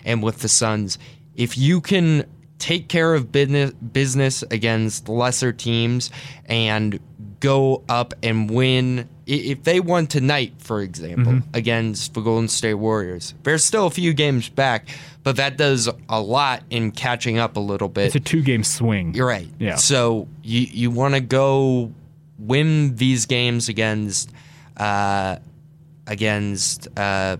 and 0.04 0.22
with 0.22 0.38
the 0.40 0.48
Suns. 0.48 0.98
If 1.34 1.56
you 1.56 1.80
can 1.80 2.24
take 2.58 2.88
care 2.88 3.14
of 3.14 3.32
business 3.32 3.72
business 3.72 4.42
against 4.50 5.08
lesser 5.08 5.50
teams 5.50 6.10
and 6.44 7.00
go 7.40 7.82
up 7.88 8.12
and 8.22 8.50
win 8.50 9.08
if 9.26 9.62
they 9.62 9.80
won 9.80 10.06
tonight 10.06 10.52
for 10.58 10.82
example 10.82 11.32
Mhm. 11.32 11.42
against 11.54 12.12
the 12.12 12.20
Golden 12.20 12.48
State 12.48 12.74
Warriors 12.74 13.32
there's 13.44 13.64
still 13.64 13.86
a 13.86 13.90
few 13.90 14.12
games 14.12 14.50
back 14.50 14.90
but 15.24 15.36
that 15.36 15.56
does 15.56 15.88
a 16.10 16.20
lot 16.20 16.62
in 16.68 16.90
catching 16.90 17.38
up 17.38 17.56
a 17.56 17.60
little 17.60 17.88
bit 17.88 18.06
It's 18.08 18.16
a 18.16 18.20
two 18.20 18.42
game 18.42 18.62
swing. 18.62 19.14
you're 19.14 19.26
right 19.26 19.48
Yeah. 19.58 19.76
so 19.76 20.28
you 20.42 20.66
you 20.70 20.90
want 20.90 21.14
to 21.14 21.20
go 21.22 21.92
win 22.38 22.96
these 22.96 23.24
games 23.24 23.70
against 23.70 24.30
uh 24.76 25.36
against 26.06 26.88
uh 26.98 27.36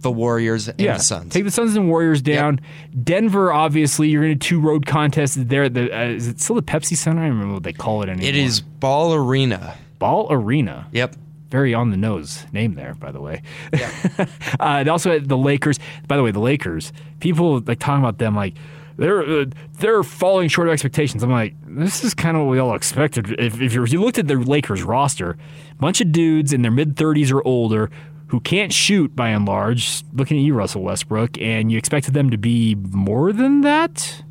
the 0.00 0.10
Warriors 0.10 0.68
and 0.68 0.80
yeah, 0.80 0.96
the 0.96 1.02
Suns 1.02 1.32
take 1.32 1.44
the 1.44 1.50
Suns 1.50 1.76
and 1.76 1.88
Warriors 1.88 2.20
down. 2.20 2.60
Denver, 3.04 3.52
obviously, 3.52 4.08
you're 4.08 4.24
in 4.24 4.32
a 4.32 4.36
two 4.36 4.60
road 4.60 4.86
contest 4.86 5.48
there. 5.48 5.68
The, 5.68 5.96
uh, 5.96 6.08
is 6.08 6.26
it 6.26 6.40
still 6.40 6.56
the 6.56 6.62
Pepsi 6.62 6.96
Center? 6.96 7.20
I 7.20 7.26
don't 7.26 7.34
remember 7.34 7.54
what 7.54 7.62
they 7.62 7.72
call 7.72 8.02
it 8.02 8.08
anymore. 8.08 8.28
it 8.28 8.34
is 8.34 8.60
Ball 8.60 9.14
Arena 9.14 9.76
Ball 9.98 10.28
Arena. 10.30 10.88
Yep. 10.92 11.16
Very 11.50 11.72
on 11.72 11.90
the 11.90 11.96
nose 11.96 12.44
name 12.52 12.74
there, 12.74 12.94
by 12.94 13.10
the 13.10 13.20
way. 13.20 13.42
uh, 14.18 14.26
and 14.60 14.88
also 14.88 15.18
the 15.18 15.36
Lakers. 15.36 15.78
By 16.06 16.16
the 16.16 16.22
way, 16.22 16.30
the 16.30 16.40
Lakers. 16.40 16.92
People 17.20 17.60
like 17.60 17.78
talking 17.78 18.02
about 18.02 18.18
them 18.18 18.34
like 18.34 18.54
they're 18.98 19.22
uh, 19.22 19.44
they're 19.78 20.02
falling 20.02 20.48
short 20.48 20.68
of 20.68 20.72
expectations. 20.72 21.22
I'm 21.22 21.30
like, 21.30 21.54
this 21.66 22.04
is 22.04 22.14
kind 22.14 22.36
of 22.36 22.44
what 22.44 22.50
we 22.50 22.58
all 22.58 22.74
expected. 22.74 23.30
If, 23.38 23.60
if, 23.60 23.72
you 23.72 24.02
looked 24.02 24.18
at 24.18 24.26
the 24.26 24.34
Lakers 24.36 24.82
roster, 24.82 25.38
bunch 25.78 26.00
of 26.00 26.12
dudes 26.12 26.52
in 26.52 26.62
their 26.62 26.72
mid 26.72 26.96
30s 26.96 27.32
or 27.32 27.46
older 27.46 27.90
who 28.26 28.40
can't 28.40 28.72
shoot 28.72 29.14
by 29.16 29.30
and 29.30 29.46
large. 29.46 30.02
Looking 30.12 30.38
at 30.38 30.42
you, 30.42 30.52
Russell 30.52 30.82
Westbrook, 30.82 31.40
and 31.40 31.72
you 31.72 31.78
expected 31.78 32.12
them 32.12 32.30
to 32.30 32.36
be 32.36 32.74
more 32.74 33.32
than 33.32 33.62
that. 33.62 34.22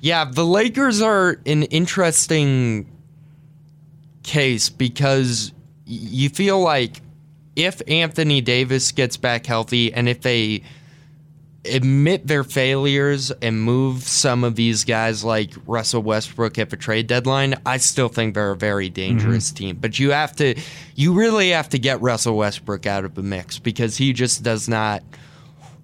Yeah, 0.00 0.24
the 0.24 0.44
Lakers 0.44 1.00
are 1.00 1.40
an 1.46 1.64
interesting 1.64 2.90
case 4.22 4.68
because 4.70 5.52
you 5.86 6.30
feel 6.30 6.60
like 6.60 7.02
if 7.54 7.80
Anthony 7.86 8.40
Davis 8.40 8.92
gets 8.92 9.16
back 9.16 9.46
healthy 9.46 9.92
and 9.92 10.08
if 10.08 10.22
they 10.22 10.62
admit 11.64 12.26
their 12.26 12.44
failures 12.44 13.30
and 13.42 13.62
move 13.62 14.02
some 14.02 14.44
of 14.44 14.56
these 14.56 14.84
guys 14.84 15.24
like 15.24 15.52
Russell 15.66 16.02
Westbrook 16.02 16.58
at 16.58 16.70
the 16.70 16.76
trade 16.76 17.06
deadline, 17.06 17.54
I 17.64 17.78
still 17.78 18.08
think 18.08 18.34
they're 18.34 18.50
a 18.50 18.56
very 18.56 18.88
dangerous 18.90 19.48
mm-hmm. 19.48 19.56
team. 19.56 19.78
But 19.80 19.98
you 19.98 20.10
have 20.10 20.36
to 20.36 20.54
you 20.94 21.12
really 21.14 21.50
have 21.50 21.68
to 21.70 21.78
get 21.78 22.00
Russell 22.00 22.36
Westbrook 22.36 22.86
out 22.86 23.04
of 23.04 23.14
the 23.14 23.22
mix 23.22 23.58
because 23.58 23.96
he 23.96 24.12
just 24.12 24.42
does 24.42 24.68
not 24.68 25.02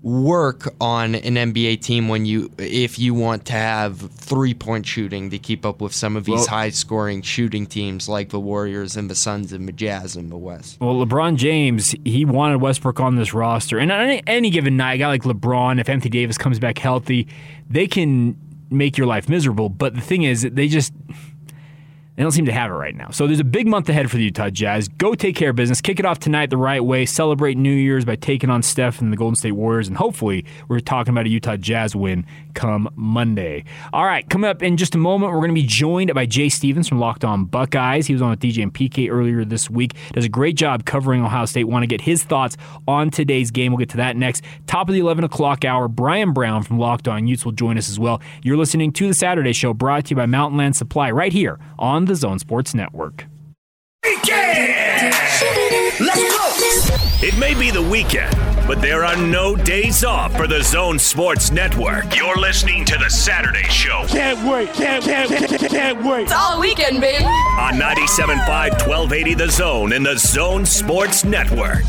work 0.02 0.72
on 0.80 1.14
an 1.14 1.34
NBA 1.34 1.82
team 1.82 2.08
when 2.08 2.24
you 2.24 2.50
if 2.56 2.98
you 2.98 3.12
want 3.12 3.44
to 3.44 3.52
have 3.52 3.98
three 3.98 4.54
point 4.54 4.86
shooting 4.86 5.28
to 5.28 5.38
keep 5.38 5.66
up 5.66 5.80
with 5.82 5.92
some 5.94 6.16
of 6.16 6.24
these 6.24 6.36
Well- 6.36 6.46
high 6.46 6.70
scoring 6.70 7.20
shooting 7.22 7.66
teams 7.66 8.08
like 8.08 8.30
the 8.30 8.40
Warriors 8.40 8.96
and 8.96 9.10
the 9.10 9.14
Suns 9.14 9.52
and 9.52 9.68
the 9.68 9.72
Jazz 9.72 10.16
in 10.16 10.30
the 10.30 10.38
West. 10.38 10.78
Well, 10.80 10.94
LeBron 11.04 11.36
James, 11.36 11.94
he 12.04 12.24
wanted 12.24 12.62
Westbrook 12.62 12.98
on 12.98 13.16
this 13.16 13.34
roster. 13.34 13.78
And 13.78 13.92
on 13.92 14.00
any, 14.00 14.22
any 14.26 14.50
given 14.50 14.76
night, 14.78 14.94
a 14.94 14.98
guy 14.98 15.08
like 15.08 15.22
LeBron, 15.24 15.78
if 15.80 15.88
Anthony 15.88 16.10
Davis 16.10 16.38
comes 16.38 16.58
back 16.58 16.78
healthy, 16.78 17.28
they 17.68 17.86
can 17.86 18.36
make 18.70 18.96
your 18.96 19.06
life 19.06 19.28
miserable. 19.28 19.68
But 19.68 19.94
the 19.94 20.00
thing 20.00 20.22
is, 20.22 20.42
they 20.42 20.68
just. 20.68 20.92
They 22.16 22.22
don't 22.22 22.32
seem 22.32 22.46
to 22.46 22.52
have 22.52 22.70
it 22.70 22.74
right 22.74 22.94
now. 22.94 23.10
So 23.10 23.26
there's 23.26 23.40
a 23.40 23.44
big 23.44 23.66
month 23.66 23.88
ahead 23.88 24.10
for 24.10 24.16
the 24.16 24.24
Utah 24.24 24.50
Jazz. 24.50 24.88
Go 24.88 25.14
take 25.14 25.36
care 25.36 25.50
of 25.50 25.56
business. 25.56 25.80
Kick 25.80 25.98
it 25.98 26.04
off 26.04 26.18
tonight 26.18 26.50
the 26.50 26.56
right 26.56 26.84
way. 26.84 27.06
Celebrate 27.06 27.56
New 27.56 27.72
Year's 27.72 28.04
by 28.04 28.16
taking 28.16 28.50
on 28.50 28.62
Steph 28.62 29.00
and 29.00 29.12
the 29.12 29.16
Golden 29.16 29.36
State 29.36 29.52
Warriors. 29.52 29.88
And 29.88 29.96
hopefully, 29.96 30.44
we're 30.68 30.80
talking 30.80 31.12
about 31.12 31.26
a 31.26 31.30
Utah 31.30 31.56
Jazz 31.56 31.96
win 31.96 32.26
come 32.54 32.90
Monday. 32.94 33.64
All 33.92 34.04
right, 34.04 34.28
coming 34.28 34.50
up 34.50 34.62
in 34.62 34.76
just 34.76 34.94
a 34.94 34.98
moment, 34.98 35.32
we're 35.32 35.38
going 35.38 35.50
to 35.50 35.54
be 35.54 35.66
joined 35.66 36.12
by 36.12 36.26
Jay 36.26 36.48
Stephens 36.48 36.88
from 36.88 36.98
Locked 36.98 37.24
On 37.24 37.44
Buckeyes. 37.44 38.06
He 38.06 38.12
was 38.12 38.22
on 38.22 38.30
with 38.30 38.40
DJ 38.40 38.62
and 38.62 38.74
PK 38.74 39.10
earlier 39.10 39.44
this 39.44 39.70
week. 39.70 39.94
Does 40.12 40.24
a 40.24 40.28
great 40.28 40.56
job 40.56 40.84
covering 40.84 41.24
Ohio 41.24 41.46
State. 41.46 41.64
Want 41.64 41.84
to 41.84 41.86
get 41.86 42.02
his 42.02 42.24
thoughts 42.24 42.56
on 42.86 43.10
today's 43.10 43.50
game. 43.50 43.72
We'll 43.72 43.78
get 43.78 43.90
to 43.90 43.98
that 43.98 44.16
next. 44.16 44.44
Top 44.66 44.88
of 44.88 44.94
the 44.94 45.00
11 45.00 45.24
o'clock 45.24 45.64
hour, 45.64 45.88
Bryan 45.88 46.32
Brown 46.32 46.62
from 46.64 46.78
Locked 46.78 47.08
On 47.08 47.26
Utes 47.26 47.44
will 47.44 47.52
join 47.52 47.78
us 47.78 47.88
as 47.88 47.98
well. 47.98 48.20
You're 48.42 48.56
listening 48.56 48.92
to 48.92 49.06
the 49.06 49.14
Saturday 49.14 49.52
Show 49.52 49.72
brought 49.72 50.06
to 50.06 50.10
you 50.10 50.16
by 50.16 50.26
Mountain 50.26 50.58
Land 50.58 50.76
Supply 50.76 51.10
right 51.10 51.32
here 51.32 51.58
on 51.78 51.99
the 52.06 52.14
Zone 52.14 52.38
Sports 52.38 52.74
Network. 52.74 53.26
It 57.22 57.38
may 57.38 57.52
be 57.54 57.70
the 57.70 57.82
weekend, 57.82 58.34
but 58.66 58.80
there 58.80 59.04
are 59.04 59.16
no 59.16 59.54
days 59.54 60.04
off 60.04 60.34
for 60.36 60.46
the 60.46 60.62
Zone 60.62 60.98
Sports 60.98 61.50
Network. 61.50 62.16
You're 62.16 62.36
listening 62.38 62.84
to 62.86 62.96
the 62.96 63.10
Saturday 63.10 63.64
Show 63.64 64.04
Can't 64.08 64.38
wait. 64.50 64.72
Can't, 64.72 65.04
can't, 65.04 65.28
can't, 65.28 65.70
can't 65.70 66.04
wait. 66.04 66.22
It's 66.22 66.32
all 66.32 66.58
weekend, 66.58 67.00
baby. 67.00 67.24
on 67.24 67.74
97.5 67.74 68.38
1280 68.86 69.34
The 69.34 69.50
Zone 69.50 69.92
in 69.92 70.02
the 70.02 70.16
Zone 70.16 70.64
Sports 70.64 71.24
Network. 71.24 71.84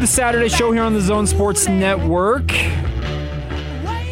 The 0.00 0.06
Saturday 0.06 0.50
Show 0.50 0.72
here 0.72 0.82
on 0.82 0.92
the 0.92 1.00
Zone 1.00 1.26
Sports 1.26 1.68
Network. 1.68 2.52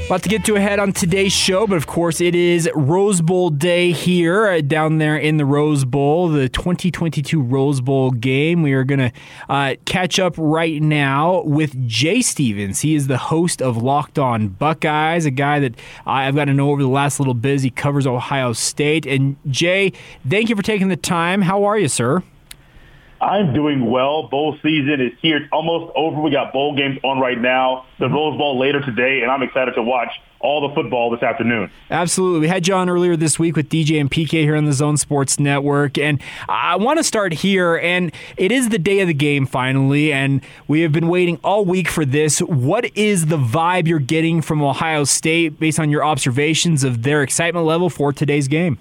About 0.07 0.23
to 0.23 0.29
get 0.31 0.42
to 0.47 0.57
a 0.57 0.61
head 0.61 0.79
on 0.79 0.92
today's 0.92 1.33
show, 1.33 1.66
but 1.66 1.77
of 1.77 1.87
course 1.87 2.23
it 2.23 2.35
is 2.35 2.70
Rose 2.75 3.20
Bowl 3.20 3.51
day 3.51 3.92
here 3.92 4.47
uh, 4.47 4.61
down 4.62 4.97
there 4.97 5.16
in 5.16 5.37
the 5.37 5.44
Rose 5.44 5.85
Bowl, 5.85 6.29
the 6.29 6.49
2022 6.49 7.40
Rose 7.40 7.83
Bowl 7.83 8.12
game. 8.12 8.62
We 8.62 8.73
are 8.73 8.85
going 8.85 8.99
to 8.99 9.12
uh, 9.51 9.75
catch 9.85 10.18
up 10.18 10.35
right 10.38 10.81
now 10.81 11.42
with 11.42 11.87
Jay 11.87 12.23
Stephens. 12.23 12.81
He 12.81 12.94
is 12.94 13.07
the 13.07 13.18
host 13.18 13.61
of 13.61 13.77
Locked 13.77 14.18
On 14.18 14.49
Buckeyes, 14.49 15.27
a 15.27 15.31
guy 15.31 15.61
that 15.61 15.75
I've 16.07 16.35
got 16.35 16.47
to 16.47 16.55
know 16.55 16.70
over 16.70 16.81
the 16.81 16.88
last 16.88 17.20
little 17.20 17.35
bit. 17.35 17.61
He 17.61 17.70
covers 17.70 18.07
Ohio 18.07 18.55
State. 18.55 19.05
And 19.05 19.37
Jay, 19.51 19.92
thank 20.27 20.49
you 20.49 20.57
for 20.57 20.62
taking 20.62 20.88
the 20.88 20.97
time. 20.97 21.42
How 21.42 21.64
are 21.64 21.79
you, 21.79 21.88
sir? 21.88 22.23
I'm 23.25 23.55
doing 23.55 23.91
well. 23.91 24.29
Bowl 24.29 24.57
season 24.63 25.01
is 25.01 25.19
here. 25.23 25.39
It's 25.39 25.49
almost 25.51 25.93
over. 25.97 26.21
We 26.21 26.31
got 26.31 26.53
bowl 26.53 26.77
games 26.77 26.99
on 27.03 27.19
right 27.19 27.41
now. 27.41 27.87
The 27.99 28.05
mm-hmm. 28.07 28.15
Rose 28.15 28.37
Bowl 28.37 28.59
later 28.59 28.83
today, 28.83 29.23
and 29.23 29.31
I'm 29.31 29.43
excited 29.43 29.75
to 29.77 29.83
watch 29.83 30.11
all 30.41 30.69
the 30.69 30.75
football 30.75 31.11
this 31.11 31.23
afternoon. 31.23 31.71
Absolutely. 31.91 32.41
We 32.41 32.49
had 32.49 32.69
you 32.69 32.75
on 32.75 32.91
earlier 32.91 33.17
this 33.17 33.39
week 33.39 33.57
with 33.57 33.71
DJ 33.71 33.99
and 33.99 34.11
PK 34.11 34.43
here 34.43 34.55
on 34.55 34.67
the 34.67 34.75
Zone 34.75 34.99
Sports 34.99 35.41
Network. 35.41 35.97
And 35.97 36.21
I 36.51 36.77
want 36.77 36.99
to 36.99 37.03
start 37.03 37.33
here. 37.33 37.77
And 37.77 38.13
it 38.37 38.53
is 38.53 38.69
the 38.69 38.79
day 38.79 39.01
of 39.01 39.09
the 39.09 39.15
game 39.15 39.47
finally. 39.47 40.13
And 40.13 40.43
we 40.69 40.83
have 40.83 40.93
been 40.93 41.09
waiting 41.09 41.41
all 41.43 41.65
week 41.65 41.89
for 41.89 42.05
this. 42.05 42.41
What 42.41 42.95
is 42.95 43.27
the 43.27 43.39
vibe 43.39 43.89
you're 43.89 43.99
getting 43.99 44.43
from 44.43 44.63
Ohio 44.63 45.05
State 45.05 45.59
based 45.59 45.81
on 45.81 45.89
your 45.89 46.05
observations 46.05 46.85
of 46.85 47.05
their 47.05 47.23
excitement 47.23 47.65
level 47.65 47.89
for 47.89 48.13
today's 48.13 48.47
game? 48.47 48.79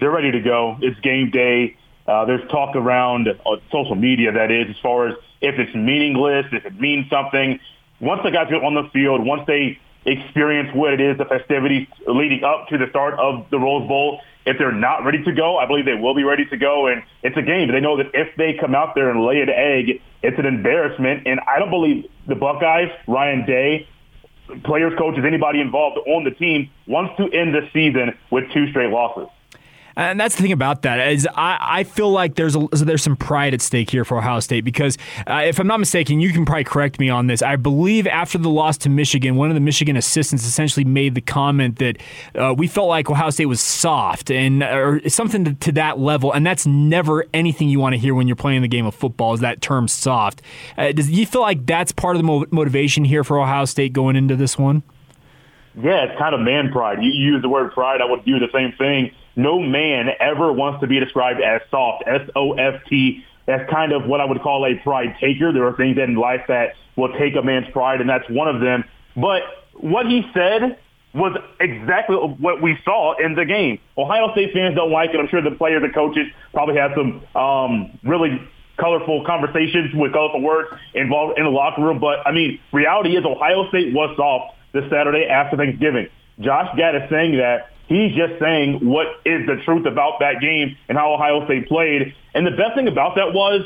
They're 0.00 0.10
ready 0.10 0.32
to 0.32 0.40
go. 0.40 0.76
It's 0.80 0.98
game 1.00 1.30
day. 1.30 1.76
Uh, 2.08 2.24
there's 2.24 2.48
talk 2.50 2.74
around 2.74 3.28
uh, 3.28 3.56
social 3.70 3.94
media, 3.94 4.32
that 4.32 4.50
is, 4.50 4.70
as 4.70 4.76
far 4.82 5.08
as 5.08 5.14
if 5.42 5.58
it's 5.58 5.74
meaningless, 5.74 6.46
if 6.52 6.64
it 6.64 6.80
means 6.80 7.08
something. 7.10 7.60
Once 8.00 8.22
the 8.24 8.30
guys 8.30 8.46
get 8.48 8.64
on 8.64 8.74
the 8.74 8.88
field, 8.94 9.24
once 9.24 9.42
they 9.46 9.78
experience 10.06 10.70
what 10.74 10.94
it 10.94 11.00
is, 11.02 11.18
the 11.18 11.26
festivities 11.26 11.86
leading 12.06 12.42
up 12.44 12.68
to 12.68 12.78
the 12.78 12.86
start 12.88 13.14
of 13.18 13.44
the 13.50 13.58
Rose 13.58 13.86
Bowl, 13.86 14.20
if 14.46 14.56
they're 14.56 14.72
not 14.72 15.04
ready 15.04 15.22
to 15.22 15.32
go, 15.32 15.58
I 15.58 15.66
believe 15.66 15.84
they 15.84 15.94
will 15.94 16.14
be 16.14 16.24
ready 16.24 16.46
to 16.46 16.56
go. 16.56 16.86
And 16.86 17.02
it's 17.22 17.36
a 17.36 17.42
game. 17.42 17.70
They 17.70 17.80
know 17.80 17.98
that 17.98 18.06
if 18.14 18.34
they 18.36 18.54
come 18.54 18.74
out 18.74 18.94
there 18.94 19.10
and 19.10 19.22
lay 19.22 19.42
an 19.42 19.50
egg, 19.50 20.00
it's 20.22 20.38
an 20.38 20.46
embarrassment. 20.46 21.26
And 21.26 21.40
I 21.40 21.58
don't 21.58 21.70
believe 21.70 22.06
the 22.26 22.36
Buckeyes, 22.36 22.90
Ryan 23.06 23.44
Day, 23.44 23.86
players, 24.64 24.94
coaches, 24.96 25.24
anybody 25.26 25.60
involved 25.60 25.98
on 26.06 26.24
the 26.24 26.30
team 26.30 26.70
wants 26.86 27.14
to 27.18 27.24
end 27.30 27.54
the 27.54 27.68
season 27.74 28.16
with 28.30 28.50
two 28.54 28.70
straight 28.70 28.90
losses. 28.90 29.28
And 29.98 30.20
that's 30.20 30.36
the 30.36 30.42
thing 30.42 30.52
about 30.52 30.82
that 30.82 31.08
is 31.10 31.26
I, 31.34 31.58
I 31.60 31.84
feel 31.84 32.10
like 32.10 32.36
there's 32.36 32.54
a, 32.54 32.68
there's 32.72 33.02
some 33.02 33.16
pride 33.16 33.52
at 33.52 33.60
stake 33.60 33.90
here 33.90 34.04
for 34.04 34.16
Ohio 34.16 34.38
State 34.38 34.64
because 34.64 34.96
uh, 35.26 35.42
if 35.44 35.58
I'm 35.58 35.66
not 35.66 35.80
mistaken, 35.80 36.20
you 36.20 36.32
can 36.32 36.44
probably 36.44 36.62
correct 36.62 37.00
me 37.00 37.10
on 37.10 37.26
this. 37.26 37.42
I 37.42 37.56
believe 37.56 38.06
after 38.06 38.38
the 38.38 38.48
loss 38.48 38.78
to 38.78 38.88
Michigan, 38.88 39.34
one 39.34 39.50
of 39.50 39.54
the 39.54 39.60
Michigan 39.60 39.96
assistants 39.96 40.46
essentially 40.46 40.84
made 40.84 41.16
the 41.16 41.20
comment 41.20 41.80
that 41.80 41.98
uh, 42.36 42.54
we 42.56 42.68
felt 42.68 42.88
like 42.88 43.10
Ohio 43.10 43.30
State 43.30 43.46
was 43.46 43.60
soft 43.60 44.30
and 44.30 44.62
or 44.62 45.00
something 45.08 45.44
to, 45.44 45.54
to 45.54 45.72
that 45.72 45.98
level, 45.98 46.32
and 46.32 46.46
that's 46.46 46.64
never 46.64 47.26
anything 47.34 47.68
you 47.68 47.80
want 47.80 47.94
to 47.94 47.98
hear 47.98 48.14
when 48.14 48.28
you're 48.28 48.36
playing 48.36 48.62
the 48.62 48.68
game 48.68 48.86
of 48.86 48.94
football. 48.94 49.34
Is 49.34 49.40
that 49.40 49.60
term 49.60 49.88
soft? 49.88 50.42
Uh, 50.76 50.92
does 50.92 51.10
you 51.10 51.26
feel 51.26 51.40
like 51.40 51.66
that's 51.66 51.90
part 51.90 52.14
of 52.14 52.20
the 52.20 52.26
mo- 52.26 52.46
motivation 52.52 53.04
here 53.04 53.24
for 53.24 53.40
Ohio 53.40 53.64
State 53.64 53.92
going 53.92 54.14
into 54.14 54.36
this 54.36 54.56
one? 54.56 54.84
Yeah, 55.74 56.04
it's 56.04 56.18
kind 56.18 56.36
of 56.36 56.40
man 56.40 56.70
pride. 56.70 57.02
You 57.02 57.10
use 57.10 57.42
the 57.42 57.48
word 57.48 57.72
pride, 57.72 58.00
I 58.00 58.08
would 58.08 58.24
do 58.24 58.38
the 58.38 58.48
same 58.52 58.72
thing. 58.78 59.12
No 59.38 59.60
man 59.60 60.08
ever 60.18 60.52
wants 60.52 60.80
to 60.80 60.88
be 60.88 60.98
described 60.98 61.40
as 61.40 61.60
soft, 61.70 62.02
S-O-F-T. 62.08 63.24
That's 63.46 63.70
kind 63.70 63.92
of 63.92 64.04
what 64.04 64.20
I 64.20 64.24
would 64.24 64.42
call 64.42 64.66
a 64.66 64.74
pride 64.82 65.14
taker. 65.20 65.52
There 65.52 65.64
are 65.64 65.76
things 65.76 65.96
in 65.96 66.16
life 66.16 66.42
that 66.48 66.74
will 66.96 67.16
take 67.16 67.36
a 67.36 67.42
man's 67.42 67.70
pride, 67.72 68.00
and 68.00 68.10
that's 68.10 68.28
one 68.28 68.48
of 68.48 68.60
them. 68.60 68.82
But 69.14 69.42
what 69.74 70.06
he 70.06 70.28
said 70.34 70.76
was 71.14 71.38
exactly 71.60 72.16
what 72.16 72.60
we 72.60 72.76
saw 72.84 73.14
in 73.16 73.36
the 73.36 73.44
game. 73.44 73.78
Ohio 73.96 74.32
State 74.32 74.52
fans 74.52 74.74
don't 74.74 74.90
like 74.90 75.10
it. 75.14 75.20
I'm 75.20 75.28
sure 75.28 75.40
the 75.40 75.52
players 75.52 75.84
and 75.84 75.94
coaches 75.94 76.26
probably 76.52 76.74
had 76.74 76.90
some 76.96 77.22
um, 77.40 77.98
really 78.02 78.42
colorful 78.76 79.24
conversations 79.24 79.94
with 79.94 80.12
colorful 80.12 80.42
words 80.42 80.68
involved 80.94 81.38
in 81.38 81.44
the 81.44 81.50
locker 81.50 81.80
room. 81.80 82.00
But, 82.00 82.26
I 82.26 82.32
mean, 82.32 82.58
reality 82.72 83.16
is 83.16 83.24
Ohio 83.24 83.68
State 83.68 83.94
was 83.94 84.16
soft 84.16 84.56
this 84.72 84.84
Saturday 84.90 85.26
after 85.30 85.56
Thanksgiving. 85.56 86.08
Josh 86.40 86.68
Gattis 86.76 87.04
is 87.04 87.10
saying 87.10 87.36
that. 87.36 87.70
He's 87.88 88.14
just 88.14 88.38
saying 88.38 88.86
what 88.86 89.06
is 89.24 89.46
the 89.46 89.56
truth 89.64 89.86
about 89.86 90.20
that 90.20 90.40
game 90.40 90.76
and 90.88 90.98
how 90.98 91.14
Ohio 91.14 91.44
State 91.46 91.68
played. 91.68 92.14
And 92.34 92.46
the 92.46 92.50
best 92.50 92.74
thing 92.74 92.86
about 92.86 93.16
that 93.16 93.32
was 93.32 93.64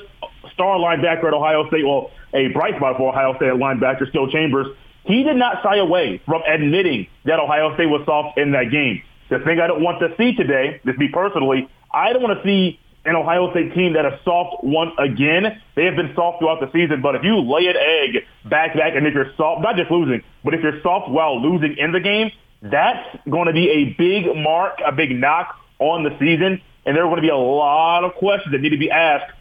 star 0.55 0.79
linebacker 0.79 1.25
at 1.25 1.35
Ohio 1.35 1.67
State, 1.69 1.85
well, 1.85 2.11
a 2.33 2.49
bright 2.49 2.77
spot 2.77 2.97
for 2.97 3.11
Ohio 3.11 3.35
State 3.37 3.51
linebacker, 3.53 4.09
Steele 4.09 4.31
Chambers, 4.31 4.69
he 5.05 5.25
did 5.25 5.37
not 5.37 5.63
shy 5.63 5.77
away 5.79 6.23
from 6.25 6.43
admitting 6.47 7.09
that 7.25 7.41
Ohio 7.41 7.75
State 7.75 7.87
was 7.87 8.03
soft 8.07 8.39
in 8.39 8.53
that 8.53 8.71
game. 8.71 9.03
The 9.29 9.41
thing 9.41 9.59
I 9.59 9.67
don't 9.67 9.83
want 9.83 9.99
to 10.01 10.15
see 10.17 10.35
today, 10.35 10.81
this 10.85 10.97
me 10.97 11.09
personally, 11.13 11.69
I 11.93 12.13
don't 12.13 12.23
want 12.23 12.39
to 12.39 12.45
see 12.47 12.79
an 13.05 13.17
Ohio 13.17 13.51
State 13.51 13.75
team 13.75 13.95
that 13.95 14.07
is 14.07 14.13
soft 14.25 14.63
once 14.63 14.93
again. 14.99 15.61
They 15.75 15.87
have 15.87 15.97
been 15.97 16.15
soft 16.15 16.39
throughout 16.39 16.61
the 16.61 16.71
season, 16.71 17.03
but 17.03 17.17
if 17.17 17.25
you 17.25 17.41
lay 17.41 17.67
an 17.67 17.77
egg 17.77 18.23
back 18.49 18.77
back, 18.77 18.95
and 18.95 19.07
if 19.07 19.15
you're 19.15 19.33
soft, 19.37 19.63
not 19.63 19.75
just 19.75 19.91
losing, 19.91 20.23
but 20.45 20.55
if 20.55 20.63
you're 20.63 20.81
soft 20.83 21.11
while 21.11 21.43
losing 21.43 21.77
in 21.79 21.91
the 21.91 22.01
game, 22.01 22.31
that's 22.63 23.19
going 23.29 23.47
to 23.47 23.53
be 23.53 23.69
a 23.69 23.85
big 23.99 24.37
mark, 24.37 24.79
a 24.87 24.93
big 24.93 25.11
knock 25.11 25.57
on 25.79 26.05
the 26.05 26.11
season, 26.19 26.63
and 26.87 26.97
there 26.97 27.05
are 27.05 27.09
going 27.09 27.17
to 27.17 27.23
be 27.23 27.29
a 27.29 27.37
lot 27.37 28.05
of 28.05 28.15
questions 28.15 28.53
that 28.53 28.61
need 28.61 28.71
to 28.71 28.79
be 28.79 28.91
asked 28.91 29.33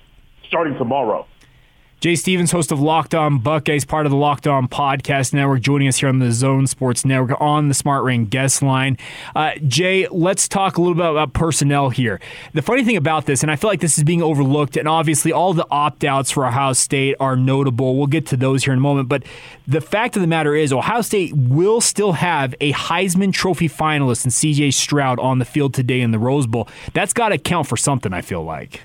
starting 0.48 0.78
tomorrow. 0.78 1.28
Jay 2.02 2.16
Stephens, 2.16 2.52
host 2.52 2.72
of 2.72 2.82
Locked 2.82 3.14
On 3.14 3.38
Buckeyes, 3.38 3.86
part 3.86 4.08
of 4.08 4.10
the 4.10 4.18
Locked 4.18 4.48
On 4.48 4.68
Podcast 4.68 5.36
Network, 5.36 5.62
joining 5.62 5.88
us 5.88 6.00
here 6.00 6.10
on 6.10 6.18
the 6.18 6.32
Zone 6.32 6.66
Sports 6.66 7.06
Network 7.06 7.40
on 7.40 7.68
the 7.68 7.76
Smart 7.76 8.04
Ring 8.04 8.26
guest 8.26 8.64
line. 8.64 8.98
Uh, 9.36 9.52
Jay, 9.68 10.08
let's 10.08 10.48
talk 10.48 10.78
a 10.78 10.82
little 10.82 10.96
bit 10.96 11.06
about 11.06 11.34
personnel 11.34 11.92
here. 11.92 12.20
The 12.56 12.64
funny 12.64 12.84
thing 12.84 12.98
about 12.98 13.28
this, 13.28 13.44
and 13.44 13.52
I 13.52 13.56
feel 13.56 13.70
like 13.70 13.82
this 13.82 14.00
is 14.00 14.04
being 14.04 14.24
overlooked, 14.24 14.78
and 14.78 14.88
obviously 14.88 15.32
all 15.32 15.54
the 15.54 15.68
opt 15.70 16.04
outs 16.04 16.32
for 16.32 16.44
Ohio 16.44 16.74
State 16.74 17.18
are 17.20 17.36
notable. 17.36 17.96
We'll 17.96 18.08
get 18.08 18.26
to 18.28 18.36
those 18.36 18.64
here 18.64 18.74
in 18.74 18.80
a 18.80 18.82
moment, 18.82 19.08
but 19.08 19.22
the 19.68 19.80
fact 19.80 20.16
of 20.16 20.24
the 20.24 20.28
matter 20.28 20.56
is, 20.56 20.74
Ohio 20.74 21.02
State 21.02 21.36
will 21.36 21.82
still 21.82 22.14
have 22.14 22.56
a 22.62 22.74
Heisman 22.74 23.32
Trophy 23.32 23.70
finalist 23.70 24.26
in 24.26 24.32
CJ 24.32 24.74
Stroud 24.74 25.20
on 25.20 25.38
the 25.38 25.46
field 25.46 25.76
today 25.76 26.02
in 26.02 26.10
the 26.10 26.18
Rose 26.18 26.48
Bowl. 26.48 26.68
That's 26.96 27.14
got 27.14 27.30
to 27.30 27.38
count 27.38 27.68
for 27.68 27.78
something, 27.78 28.12
I 28.12 28.22
feel 28.22 28.44
like. 28.44 28.82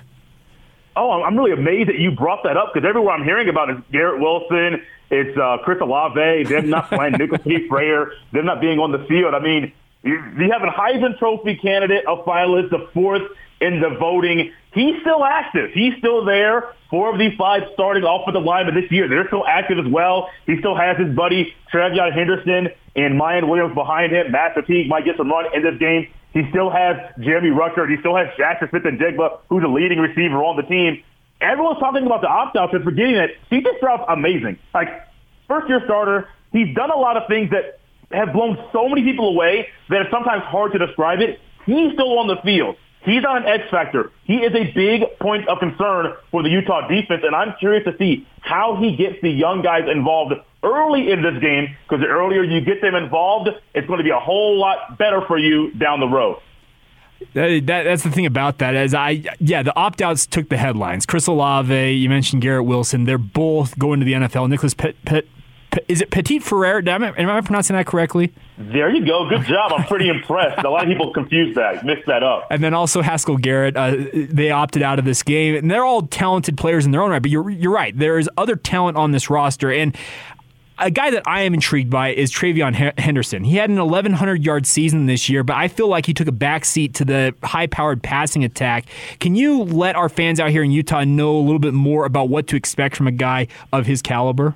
Oh, 0.97 1.23
I'm 1.23 1.37
really 1.37 1.51
amazed 1.51 1.89
that 1.89 1.99
you 1.99 2.11
brought 2.11 2.43
that 2.43 2.57
up 2.57 2.73
because 2.73 2.87
everywhere 2.87 3.13
I'm 3.13 3.23
hearing 3.23 3.49
about 3.49 3.69
is 3.69 3.77
Garrett 3.91 4.19
Wilson, 4.19 4.83
it's 5.09 5.37
uh, 5.37 5.57
Chris 5.63 5.79
Olave, 5.81 6.43
them 6.43 6.69
not 6.69 6.89
playing 6.89 7.13
Nicholas 7.13 7.61
Prayer, 7.69 8.11
them 8.33 8.45
not 8.45 8.59
being 8.59 8.79
on 8.79 8.91
the 8.91 9.05
field. 9.07 9.33
I 9.33 9.39
mean, 9.39 9.71
you, 10.03 10.13
you 10.37 10.51
have 10.51 10.63
a 10.63 10.71
Heisman 10.71 11.17
Trophy 11.17 11.55
candidate, 11.55 12.03
a 12.07 12.17
finalist, 12.17 12.71
the 12.71 12.89
fourth 12.93 13.23
in 13.61 13.79
the 13.79 13.89
voting. 13.99 14.53
He's 14.73 14.99
still 15.01 15.23
active. 15.23 15.71
He's 15.73 15.93
still 15.97 16.23
there. 16.25 16.73
Four 16.89 17.11
of 17.11 17.19
these 17.19 17.33
five 17.37 17.63
starting 17.73 18.03
offensive 18.03 18.43
linemen 18.43 18.75
this 18.75 18.91
year. 18.91 19.07
They're 19.07 19.27
still 19.27 19.45
active 19.45 19.79
as 19.79 19.91
well. 19.91 20.29
He 20.45 20.57
still 20.59 20.75
has 20.75 20.97
his 20.97 21.15
buddy 21.15 21.53
TreVeyon 21.73 22.13
Henderson 22.13 22.69
and 22.95 23.19
Miyan 23.19 23.49
Williams 23.49 23.73
behind 23.75 24.13
him. 24.13 24.31
Master 24.31 24.61
Teague 24.61 24.87
might 24.87 25.05
get 25.05 25.17
some 25.17 25.29
run 25.29 25.53
in 25.55 25.63
this 25.63 25.77
game. 25.79 26.07
He 26.33 26.43
still 26.49 26.69
has 26.69 26.97
Jeremy 27.19 27.49
Ruckert. 27.49 27.89
He 27.89 27.97
still 27.97 28.15
has 28.15 28.27
Jackson 28.37 28.69
Smith-Njigba, 28.69 29.39
who's 29.49 29.63
a 29.63 29.67
leading 29.67 29.99
receiver 29.99 30.43
on 30.43 30.55
the 30.55 30.63
team. 30.63 31.03
Everyone's 31.41 31.79
talking 31.79 32.05
about 32.05 32.21
the 32.21 32.27
opt-outs 32.27 32.73
and 32.73 32.83
forgetting 32.83 33.15
that 33.15 33.29
CJ 33.51 33.77
Stroud's 33.77 34.03
amazing. 34.09 34.57
Like, 34.73 34.89
first-year 35.47 35.81
starter, 35.85 36.29
he's 36.51 36.75
done 36.75 36.91
a 36.91 36.97
lot 36.97 37.17
of 37.17 37.23
things 37.27 37.51
that 37.51 37.79
have 38.11 38.33
blown 38.33 38.57
so 38.71 38.87
many 38.87 39.03
people 39.03 39.29
away 39.29 39.67
that 39.89 40.01
it's 40.01 40.11
sometimes 40.11 40.43
hard 40.43 40.71
to 40.73 40.79
describe 40.79 41.19
it. 41.19 41.39
He's 41.65 41.93
still 41.93 42.17
on 42.19 42.27
the 42.27 42.37
field. 42.43 42.77
He's 43.03 43.23
on 43.23 43.45
X 43.45 43.63
factor. 43.69 44.11
He 44.25 44.37
is 44.37 44.53
a 44.53 44.71
big 44.73 45.17
point 45.19 45.47
of 45.47 45.59
concern 45.59 46.13
for 46.31 46.43
the 46.43 46.49
Utah 46.49 46.87
defense, 46.87 47.23
and 47.25 47.35
I'm 47.35 47.53
curious 47.59 47.85
to 47.85 47.95
see 47.97 48.27
how 48.41 48.75
he 48.75 48.95
gets 48.95 49.21
the 49.21 49.29
young 49.29 49.61
guys 49.61 49.83
involved 49.89 50.33
early 50.63 51.11
in 51.11 51.21
this 51.21 51.41
game 51.41 51.75
because 51.83 52.01
the 52.01 52.07
earlier 52.07 52.43
you 52.43 52.61
get 52.61 52.81
them 52.81 52.95
involved, 52.95 53.49
it's 53.73 53.87
going 53.87 53.99
to 53.99 54.03
be 54.03 54.09
a 54.09 54.19
whole 54.19 54.59
lot 54.59 54.97
better 54.97 55.21
for 55.27 55.37
you 55.37 55.71
down 55.73 55.99
the 55.99 56.07
road. 56.07 56.41
That, 57.33 57.65
that, 57.65 57.83
that's 57.83 58.03
the 58.03 58.11
thing 58.11 58.25
about 58.25 58.59
that 58.59 58.75
is 58.75 58.93
I 58.93 59.23
yeah 59.39 59.63
the 59.63 59.75
opt 59.75 60.01
outs 60.01 60.27
took 60.27 60.49
the 60.49 60.57
headlines. 60.57 61.05
Chris 61.05 61.25
Olave, 61.27 61.91
you 61.91 62.09
mentioned 62.09 62.41
Garrett 62.43 62.65
Wilson. 62.65 63.05
They're 63.05 63.17
both 63.17 63.77
going 63.79 63.99
to 63.99 64.05
the 64.05 64.13
NFL. 64.13 64.49
Nicholas 64.49 64.75
Pet, 64.75 64.95
Pet 65.03 65.25
is 65.87 66.01
it 66.01 66.11
Petit-Frere? 66.11 66.87
Am 66.87 67.03
I, 67.03 67.13
am 67.17 67.29
I 67.29 67.41
pronouncing 67.41 67.75
that 67.75 67.85
correctly? 67.85 68.33
There 68.57 68.89
you 68.89 69.05
go. 69.05 69.29
Good 69.29 69.45
job. 69.45 69.71
I'm 69.73 69.85
pretty 69.85 70.09
impressed. 70.09 70.63
A 70.65 70.69
lot 70.69 70.83
of 70.83 70.89
people 70.89 71.13
confuse 71.13 71.55
that, 71.55 71.85
mix 71.85 72.05
that 72.07 72.23
up. 72.23 72.47
And 72.49 72.63
then 72.63 72.73
also 72.73 73.01
Haskell 73.01 73.37
Garrett. 73.37 73.77
Uh, 73.77 73.95
they 74.13 74.51
opted 74.51 74.81
out 74.81 74.99
of 74.99 75.05
this 75.05 75.23
game, 75.23 75.55
and 75.55 75.69
they're 75.69 75.85
all 75.85 76.03
talented 76.03 76.57
players 76.57 76.85
in 76.85 76.91
their 76.91 77.01
own 77.01 77.11
right. 77.11 77.21
But 77.21 77.31
you're 77.31 77.49
you're 77.49 77.73
right. 77.73 77.97
There 77.97 78.17
is 78.17 78.29
other 78.37 78.55
talent 78.55 78.97
on 78.97 79.11
this 79.11 79.29
roster, 79.29 79.71
and 79.71 79.95
a 80.79 80.91
guy 80.91 81.11
that 81.11 81.23
I 81.25 81.41
am 81.41 81.53
intrigued 81.53 81.89
by 81.89 82.09
is 82.09 82.31
TreVeyon 82.31 82.99
Henderson. 82.99 83.43
He 83.43 83.55
had 83.55 83.69
an 83.69 83.77
1,100 83.77 84.43
yard 84.43 84.65
season 84.65 85.07
this 85.07 85.29
year, 85.29 85.43
but 85.43 85.55
I 85.55 85.67
feel 85.67 85.87
like 85.87 86.05
he 86.05 86.13
took 86.13 86.27
a 86.27 86.31
backseat 86.31 86.93
to 86.95 87.05
the 87.05 87.33
high 87.43 87.67
powered 87.67 88.03
passing 88.03 88.43
attack. 88.43 88.85
Can 89.19 89.35
you 89.35 89.63
let 89.63 89.95
our 89.95 90.09
fans 90.09 90.39
out 90.39 90.51
here 90.51 90.63
in 90.63 90.71
Utah 90.71 91.03
know 91.03 91.35
a 91.35 91.41
little 91.41 91.59
bit 91.59 91.73
more 91.73 92.05
about 92.05 92.29
what 92.29 92.47
to 92.47 92.55
expect 92.55 92.95
from 92.95 93.07
a 93.07 93.11
guy 93.11 93.47
of 93.73 93.85
his 93.85 94.01
caliber? 94.01 94.55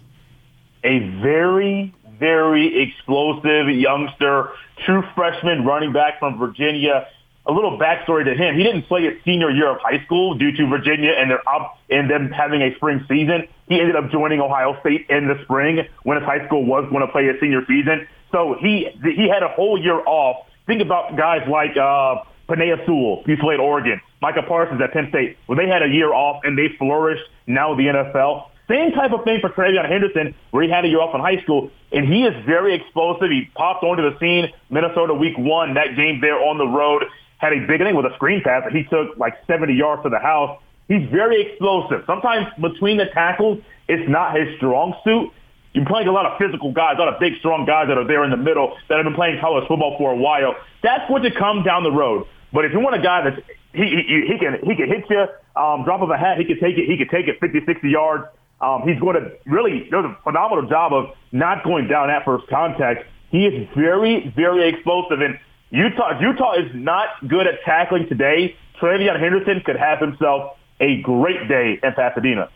A 0.84 1.00
very, 1.22 1.94
very 2.20 2.84
explosive 2.84 3.70
youngster, 3.70 4.50
true 4.86 5.04
freshman 5.16 5.66
running 5.66 5.94
back 5.94 6.20
from 6.20 6.38
Virginia 6.38 7.08
a 7.46 7.52
little 7.52 7.78
backstory 7.78 8.24
to 8.26 8.36
him. 8.36 8.56
He 8.56 8.64
didn't 8.64 8.84
play 8.84 9.04
his 9.04 9.14
senior 9.26 9.50
year 9.50 9.70
of 9.70 9.82
high 9.82 10.04
school 10.06 10.36
due 10.36 10.52
to 10.52 10.68
Virginia 10.68 11.12
and 11.18 11.32
their 11.32 11.48
up 11.50 11.80
and 11.90 12.10
them 12.10 12.30
having 12.30 12.62
a 12.62 12.76
spring 12.76 13.04
season. 13.08 13.48
He 13.68 13.80
ended 13.80 13.96
up 13.96 14.12
joining 14.12 14.42
Ohio 14.42 14.80
State 14.82 15.08
in 15.10 15.28
the 15.28 15.42
spring 15.44 15.88
when 16.04 16.18
his 16.18 16.26
high 16.26 16.46
school 16.46 16.66
was 16.66 16.88
going 16.92 17.06
to 17.06 17.12
play 17.12 17.26
his 17.26 17.40
senior 17.40 17.66
season. 17.66 18.08
So 18.32 18.56
he 18.60 18.90
he 19.04 19.28
had 19.28 19.44
a 19.44 19.50
whole 19.50 19.82
year 19.82 20.00
off. 20.06 20.46
Think 20.68 20.82
about 20.82 21.18
guys 21.18 21.42
like 21.50 21.76
uh, 21.76 22.24
Penei 22.48 22.78
Sewell, 22.86 23.24
he 23.26 23.36
played 23.36 23.60
Oregon. 23.60 24.00
Micah 24.22 24.44
Parsons 24.48 24.80
at 24.82 24.94
Penn 24.94 25.08
State, 25.10 25.38
well, 25.48 25.58
they 25.58 25.68
had 25.68 25.82
a 25.82 25.88
year 25.88 26.14
off 26.14 26.42
and 26.44 26.56
they 26.56 26.68
flourished 26.78 27.24
now 27.48 27.74
the 27.74 27.84
NFL. 27.84 28.51
Same 28.72 28.92
type 28.92 29.12
of 29.12 29.26
thing 29.26 29.40
for 29.42 29.50
TreVeyon 29.50 29.90
Henderson, 29.90 30.34
where 30.52 30.64
he 30.64 30.70
had 30.70 30.86
a 30.86 30.88
year 30.88 31.02
off 31.02 31.14
in 31.14 31.20
high 31.20 31.44
school, 31.44 31.70
and 31.92 32.08
he 32.08 32.24
is 32.24 32.34
very 32.46 32.74
explosive. 32.74 33.30
He 33.30 33.52
popped 33.54 33.84
onto 33.84 34.02
the 34.02 34.18
scene 34.18 34.48
Minnesota 34.70 35.14
week 35.14 35.38
one, 35.38 35.74
that 35.74 35.98
game 35.98 36.22
there 36.22 36.40
on 36.40 36.58
the 36.58 36.68
road 36.68 37.04
had 37.42 37.54
a 37.54 37.60
big 37.66 37.82
inning 37.82 37.96
with 37.96 38.06
a 38.06 38.14
screen 38.16 38.42
pass 38.46 38.64
that 38.64 38.72
he 38.72 38.84
took 38.84 39.18
like 39.18 39.34
70 39.48 39.74
yards 39.74 40.04
to 40.04 40.10
the 40.10 40.20
house. 40.20 40.62
He's 40.88 41.10
very 41.10 41.42
explosive. 41.42 42.04
Sometimes 42.06 42.48
between 42.62 42.98
the 42.98 43.08
tackles, 43.14 43.60
it's 43.90 44.08
not 44.08 44.38
his 44.38 44.56
strong 44.58 44.94
suit. 45.04 45.34
You're 45.74 45.86
playing 45.86 46.08
a 46.08 46.12
lot 46.12 46.28
of 46.28 46.38
physical 46.38 46.72
guys, 46.72 46.96
a 46.98 47.02
lot 47.02 47.14
of 47.14 47.20
big, 47.20 47.40
strong 47.40 47.66
guys 47.66 47.88
that 47.88 47.98
are 47.98 48.06
there 48.06 48.24
in 48.24 48.30
the 48.30 48.38
middle 48.38 48.78
that 48.90 48.98
have 48.98 49.06
been 49.06 49.16
playing 49.16 49.40
college 49.42 49.68
football 49.68 49.98
for 49.98 50.12
a 50.12 50.18
while. 50.18 50.54
That's 50.84 51.10
what 51.10 51.24
to 51.24 51.32
come 51.32 51.64
down 51.64 51.84
the 51.84 51.92
road. 51.92 52.28
But 52.54 52.66
if 52.66 52.74
you 52.74 52.80
want 52.80 52.96
a 52.96 53.02
guy 53.02 53.24
that's 53.24 53.42
he 53.74 53.88
he, 53.88 54.34
he 54.34 54.38
can 54.38 54.60
he 54.62 54.76
can 54.76 54.88
hit 54.88 55.10
you, 55.10 55.26
um, 55.56 55.84
drop 55.84 56.02
of 56.02 56.12
a 56.12 56.18
hat, 56.18 56.38
he 56.38 56.46
can 56.46 56.60
take 56.60 56.78
it, 56.78 56.86
he 56.86 56.98
can 56.98 57.08
take 57.08 57.28
it 57.28 57.40
50, 57.40 57.66
60 57.66 57.90
yards. 57.90 58.26
Um, 58.62 58.84
he's 58.86 59.00
going 59.00 59.16
to 59.16 59.32
really 59.46 59.88
does 59.90 60.06
a 60.06 60.18
phenomenal 60.24 60.70
job 60.70 60.94
of 60.94 61.16
not 61.32 61.64
going 61.64 61.88
down 61.88 62.10
at 62.10 62.24
first 62.24 62.48
contact. 62.48 63.06
He 63.30 63.46
is 63.46 63.68
very, 63.76 64.32
very 64.36 64.70
explosive, 64.70 65.20
and 65.22 65.40
Utah 65.72 66.20
Utah 66.20 66.54
is 66.54 66.70
not 66.74 67.10
good 67.28 67.48
at 67.48 67.64
tackling 67.66 68.08
today. 68.08 68.56
TreVeyon 68.80 69.20
Henderson 69.20 69.62
could 69.66 69.78
have 69.78 70.00
himself 70.00 70.58
a 70.80 71.02
great 71.02 71.48
day 71.48 71.80
in 71.82 71.94
Pasadena. 71.94 72.50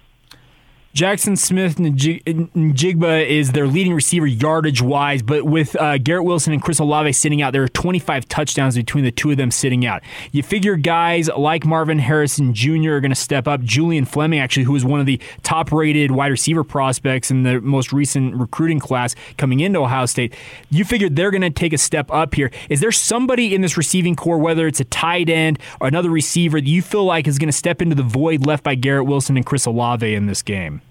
Jackson 0.95 1.35
Smith 1.35 1.75
Njigba 1.75 3.27
is 3.27 3.51
their 3.51 3.67
leading 3.67 3.93
receiver 3.93 4.25
yardage 4.25 4.81
wise, 4.81 5.21
but 5.21 5.43
with 5.43 5.75
uh, 5.75 5.97
Garrett 5.97 6.23
Wilson 6.23 6.53
and 6.53 6.61
Chris 6.61 6.79
Olave 6.79 7.11
sitting 7.11 7.41
out, 7.41 7.51
there 7.51 7.63
are 7.63 7.67
25 7.67 8.25
touchdowns 8.29 8.77
between 8.77 9.03
the 9.03 9.11
two 9.11 9.29
of 9.29 9.35
them 9.35 9.51
sitting 9.51 9.85
out. 9.85 10.01
You 10.31 10.41
figure 10.41 10.77
guys 10.77 11.27
like 11.27 11.65
Marvin 11.65 11.99
Harrison 11.99 12.53
Jr. 12.53 12.93
are 12.93 13.01
going 13.01 13.11
to 13.11 13.15
step 13.15 13.45
up. 13.45 13.59
Julian 13.59 14.05
Fleming, 14.05 14.39
actually, 14.39 14.63
who 14.63 14.71
was 14.71 14.85
one 14.85 15.01
of 15.01 15.05
the 15.05 15.19
top 15.43 15.73
rated 15.73 16.11
wide 16.11 16.31
receiver 16.31 16.63
prospects 16.63 17.29
in 17.29 17.43
the 17.43 17.59
most 17.59 17.91
recent 17.91 18.33
recruiting 18.33 18.79
class 18.79 19.15
coming 19.37 19.59
into 19.59 19.79
Ohio 19.79 20.05
State, 20.05 20.33
you 20.69 20.85
figured 20.85 21.17
they're 21.17 21.29
going 21.29 21.41
to 21.41 21.49
take 21.49 21.73
a 21.73 21.77
step 21.77 22.09
up 22.09 22.33
here. 22.33 22.51
Is 22.69 22.79
there 22.79 22.93
somebody 22.93 23.53
in 23.53 23.59
this 23.59 23.75
receiving 23.75 24.15
corps, 24.15 24.37
whether 24.37 24.65
it's 24.65 24.79
a 24.79 24.85
tight 24.85 25.29
end 25.29 25.59
or 25.81 25.89
another 25.89 26.09
receiver, 26.09 26.61
that 26.61 26.69
you 26.69 26.81
feel 26.81 27.03
like 27.03 27.27
is 27.27 27.37
going 27.37 27.49
to 27.49 27.51
step 27.51 27.81
into 27.81 27.95
the 27.95 28.03
void 28.03 28.45
left 28.45 28.63
by 28.63 28.75
Garrett 28.75 29.07
Wilson 29.07 29.35
and 29.35 29.45
Chris 29.45 29.65
Olave 29.65 30.15
in 30.15 30.27
this 30.27 30.41
game? 30.41 30.81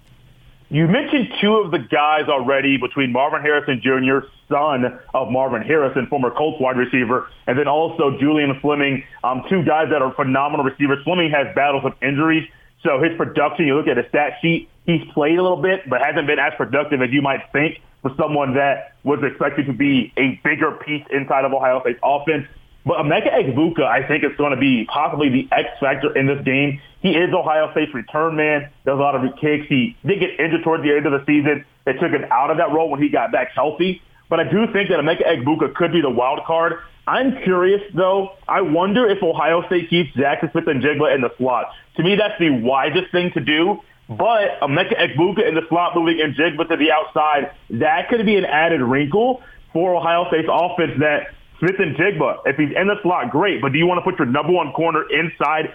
You 0.69 0.87
mentioned 0.87 1.29
two 1.41 1.57
of 1.57 1.71
the 1.71 1.77
guys 1.77 2.23
already 2.27 2.77
between 2.77 3.11
Marvin 3.11 3.41
Harrison 3.41 3.81
Jr., 3.83 4.27
son 4.49 4.99
of 5.13 5.29
Marvin 5.29 5.61
Harrison, 5.61 6.07
former 6.07 6.31
Colts 6.31 6.59
wide 6.59 6.75
receiver, 6.75 7.29
and 7.45 7.57
then 7.57 7.67
also 7.67 8.17
Julian 8.19 8.59
Fleming, 8.61 9.03
um, 9.23 9.43
two 9.47 9.63
guys 9.63 9.87
that 9.91 10.01
are 10.01 10.11
phenomenal 10.15 10.65
receivers. 10.65 11.03
Fleming 11.03 11.29
has 11.29 11.53
battles 11.55 11.83
with 11.83 11.93
injuries, 12.01 12.49
so 12.81 13.01
his 13.01 13.15
production, 13.15 13.67
you 13.67 13.75
look 13.75 13.87
at 13.87 13.97
his 13.97 14.07
stat 14.09 14.33
sheet, 14.41 14.67
he's 14.85 15.01
played 15.13 15.37
a 15.37 15.41
little 15.43 15.61
bit, 15.61 15.87
but 15.87 16.01
hasn't 16.01 16.25
been 16.25 16.39
as 16.39 16.53
productive 16.57 17.01
as 17.01 17.11
you 17.11 17.21
might 17.21 17.41
think 17.53 17.79
for 18.01 18.11
someone 18.17 18.55
that 18.55 18.95
was 19.03 19.19
expected 19.23 19.67
to 19.67 19.73
be 19.73 20.13
a 20.17 20.39
bigger 20.43 20.71
piece 20.71 21.05
inside 21.11 21.45
of 21.45 21.53
Ohio 21.53 21.81
State's 21.81 21.99
offense. 22.03 22.47
But 22.85 22.97
Emeka 22.97 23.33
Egbuka, 23.33 23.83
I 23.83 24.07
think, 24.07 24.23
is 24.23 24.37
going 24.37 24.51
to 24.51 24.59
be 24.59 24.85
possibly 24.85 25.29
the 25.29 25.47
X 25.51 25.69
factor 25.79 26.15
in 26.15 26.27
this 26.27 26.43
game. 26.45 26.79
He 27.05 27.11
is 27.11 27.31
Ohio 27.35 27.69
State's 27.71 27.93
return 27.93 28.35
man. 28.35 28.61
Does 28.83 28.97
a 28.97 28.99
lot 28.99 29.13
of 29.13 29.21
kicks. 29.37 29.67
He 29.69 29.95
did 30.03 30.19
get 30.19 30.39
injured 30.39 30.63
towards 30.63 30.81
the 30.81 30.89
end 30.89 31.05
of 31.05 31.11
the 31.11 31.23
season. 31.27 31.63
They 31.85 31.93
took 31.93 32.09
him 32.09 32.25
out 32.31 32.49
of 32.49 32.57
that 32.57 32.71
role 32.71 32.89
when 32.89 32.99
he 32.99 33.09
got 33.09 33.31
back 33.31 33.51
healthy. 33.53 34.01
But 34.27 34.39
I 34.39 34.45
do 34.45 34.65
think 34.73 34.89
that 34.89 34.97
Emeka 34.97 35.21
Egbuka 35.23 35.75
could 35.75 35.91
be 35.91 36.01
the 36.01 36.09
wild 36.09 36.43
card. 36.47 36.79
I'm 37.05 37.43
curious, 37.43 37.83
though. 37.93 38.31
I 38.47 38.61
wonder 38.61 39.07
if 39.07 39.21
Ohio 39.21 39.63
State 39.67 39.91
keeps 39.91 40.15
Jackson 40.15 40.49
Smith-Njigba 40.51 41.13
in 41.13 41.21
the 41.21 41.29
slot. 41.37 41.67
To 41.97 42.03
me, 42.03 42.15
that's 42.15 42.39
the 42.39 42.49
wisest 42.49 43.11
thing 43.11 43.29
to 43.33 43.39
do. 43.39 43.81
But 44.09 44.59
Emeka 44.63 44.97
Egbuka 44.97 45.47
in 45.47 45.53
the 45.53 45.61
slot 45.69 45.95
moving 45.95 46.19
and 46.19 46.33
Jigba 46.33 46.67
to 46.69 46.75
the 46.75 46.89
outside, 46.91 47.51
that 47.69 48.09
could 48.09 48.25
be 48.25 48.35
an 48.35 48.45
added 48.45 48.81
wrinkle 48.81 49.43
for 49.73 49.95
Ohio 49.95 50.25
State's 50.29 50.49
offense 50.51 50.93
that 50.97 51.35
Smith-Njigba, 51.59 52.47
if 52.47 52.57
he's 52.57 52.75
in 52.75 52.87
the 52.87 52.99
slot, 53.03 53.29
great. 53.29 53.61
But 53.61 53.73
do 53.73 53.77
you 53.77 53.85
want 53.85 54.03
to 54.03 54.09
put 54.09 54.17
your 54.17 54.25
number 54.27 54.53
one 54.53 54.73
corner 54.73 55.03
inside 55.07 55.71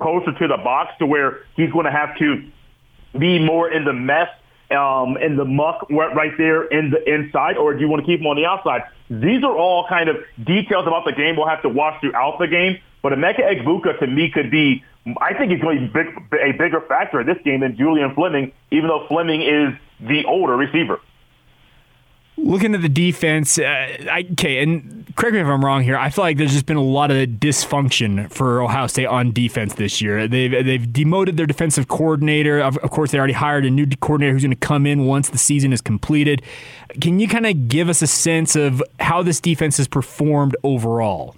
closer 0.00 0.32
to 0.32 0.48
the 0.48 0.58
box 0.58 0.92
to 0.98 1.06
where 1.06 1.40
he's 1.56 1.70
going 1.70 1.86
to 1.86 1.92
have 1.92 2.16
to 2.18 2.42
be 3.18 3.38
more 3.38 3.70
in 3.70 3.84
the 3.84 3.92
mess, 3.92 4.28
um, 4.70 5.16
in 5.16 5.36
the 5.36 5.44
muck 5.44 5.86
right 5.90 6.32
there 6.38 6.64
in 6.64 6.90
the 6.90 7.02
inside, 7.12 7.56
or 7.56 7.74
do 7.74 7.80
you 7.80 7.88
want 7.88 8.02
to 8.02 8.06
keep 8.06 8.20
him 8.20 8.26
on 8.26 8.36
the 8.36 8.46
outside? 8.46 8.82
These 9.10 9.44
are 9.44 9.56
all 9.56 9.86
kind 9.88 10.08
of 10.08 10.16
details 10.42 10.86
about 10.86 11.04
the 11.04 11.12
game 11.12 11.36
we'll 11.36 11.48
have 11.48 11.62
to 11.62 11.68
watch 11.68 12.00
throughout 12.00 12.38
the 12.38 12.48
game. 12.48 12.78
But 13.02 13.12
Emeka 13.12 13.40
Egbuka 13.40 13.98
to 14.00 14.06
me 14.06 14.30
could 14.30 14.50
be, 14.50 14.82
I 15.20 15.34
think 15.34 15.52
he's 15.52 15.60
going 15.60 15.78
to 15.78 15.86
be 15.86 15.92
big, 15.92 16.06
a 16.32 16.52
bigger 16.52 16.80
factor 16.88 17.20
in 17.20 17.26
this 17.26 17.36
game 17.44 17.60
than 17.60 17.76
Julian 17.76 18.14
Fleming, 18.14 18.52
even 18.70 18.88
though 18.88 19.06
Fleming 19.08 19.42
is 19.42 19.74
the 20.00 20.24
older 20.24 20.56
receiver. 20.56 21.00
Looking 22.36 22.74
at 22.74 22.82
the 22.82 22.88
defense, 22.88 23.58
uh, 23.58 23.62
I, 23.62 24.26
okay, 24.32 24.60
and 24.60 25.06
correct 25.14 25.34
me 25.34 25.40
if 25.40 25.46
I'm 25.46 25.64
wrong 25.64 25.84
here. 25.84 25.96
I 25.96 26.10
feel 26.10 26.24
like 26.24 26.36
there's 26.36 26.52
just 26.52 26.66
been 26.66 26.76
a 26.76 26.82
lot 26.82 27.12
of 27.12 27.16
dysfunction 27.28 28.30
for 28.30 28.60
Ohio 28.60 28.88
State 28.88 29.06
on 29.06 29.32
defense 29.32 29.74
this 29.74 30.00
year. 30.00 30.26
They've 30.26 30.50
they've 30.50 30.92
demoted 30.92 31.36
their 31.36 31.46
defensive 31.46 31.86
coordinator. 31.86 32.58
Of, 32.58 32.76
of 32.78 32.90
course, 32.90 33.12
they 33.12 33.18
already 33.18 33.34
hired 33.34 33.64
a 33.64 33.70
new 33.70 33.86
coordinator 33.86 34.32
who's 34.32 34.42
going 34.42 34.50
to 34.50 34.56
come 34.56 34.84
in 34.84 35.06
once 35.06 35.28
the 35.28 35.38
season 35.38 35.72
is 35.72 35.80
completed. 35.80 36.42
Can 37.00 37.20
you 37.20 37.28
kind 37.28 37.46
of 37.46 37.68
give 37.68 37.88
us 37.88 38.02
a 38.02 38.06
sense 38.08 38.56
of 38.56 38.82
how 38.98 39.22
this 39.22 39.40
defense 39.40 39.76
has 39.76 39.86
performed 39.86 40.56
overall? 40.64 41.36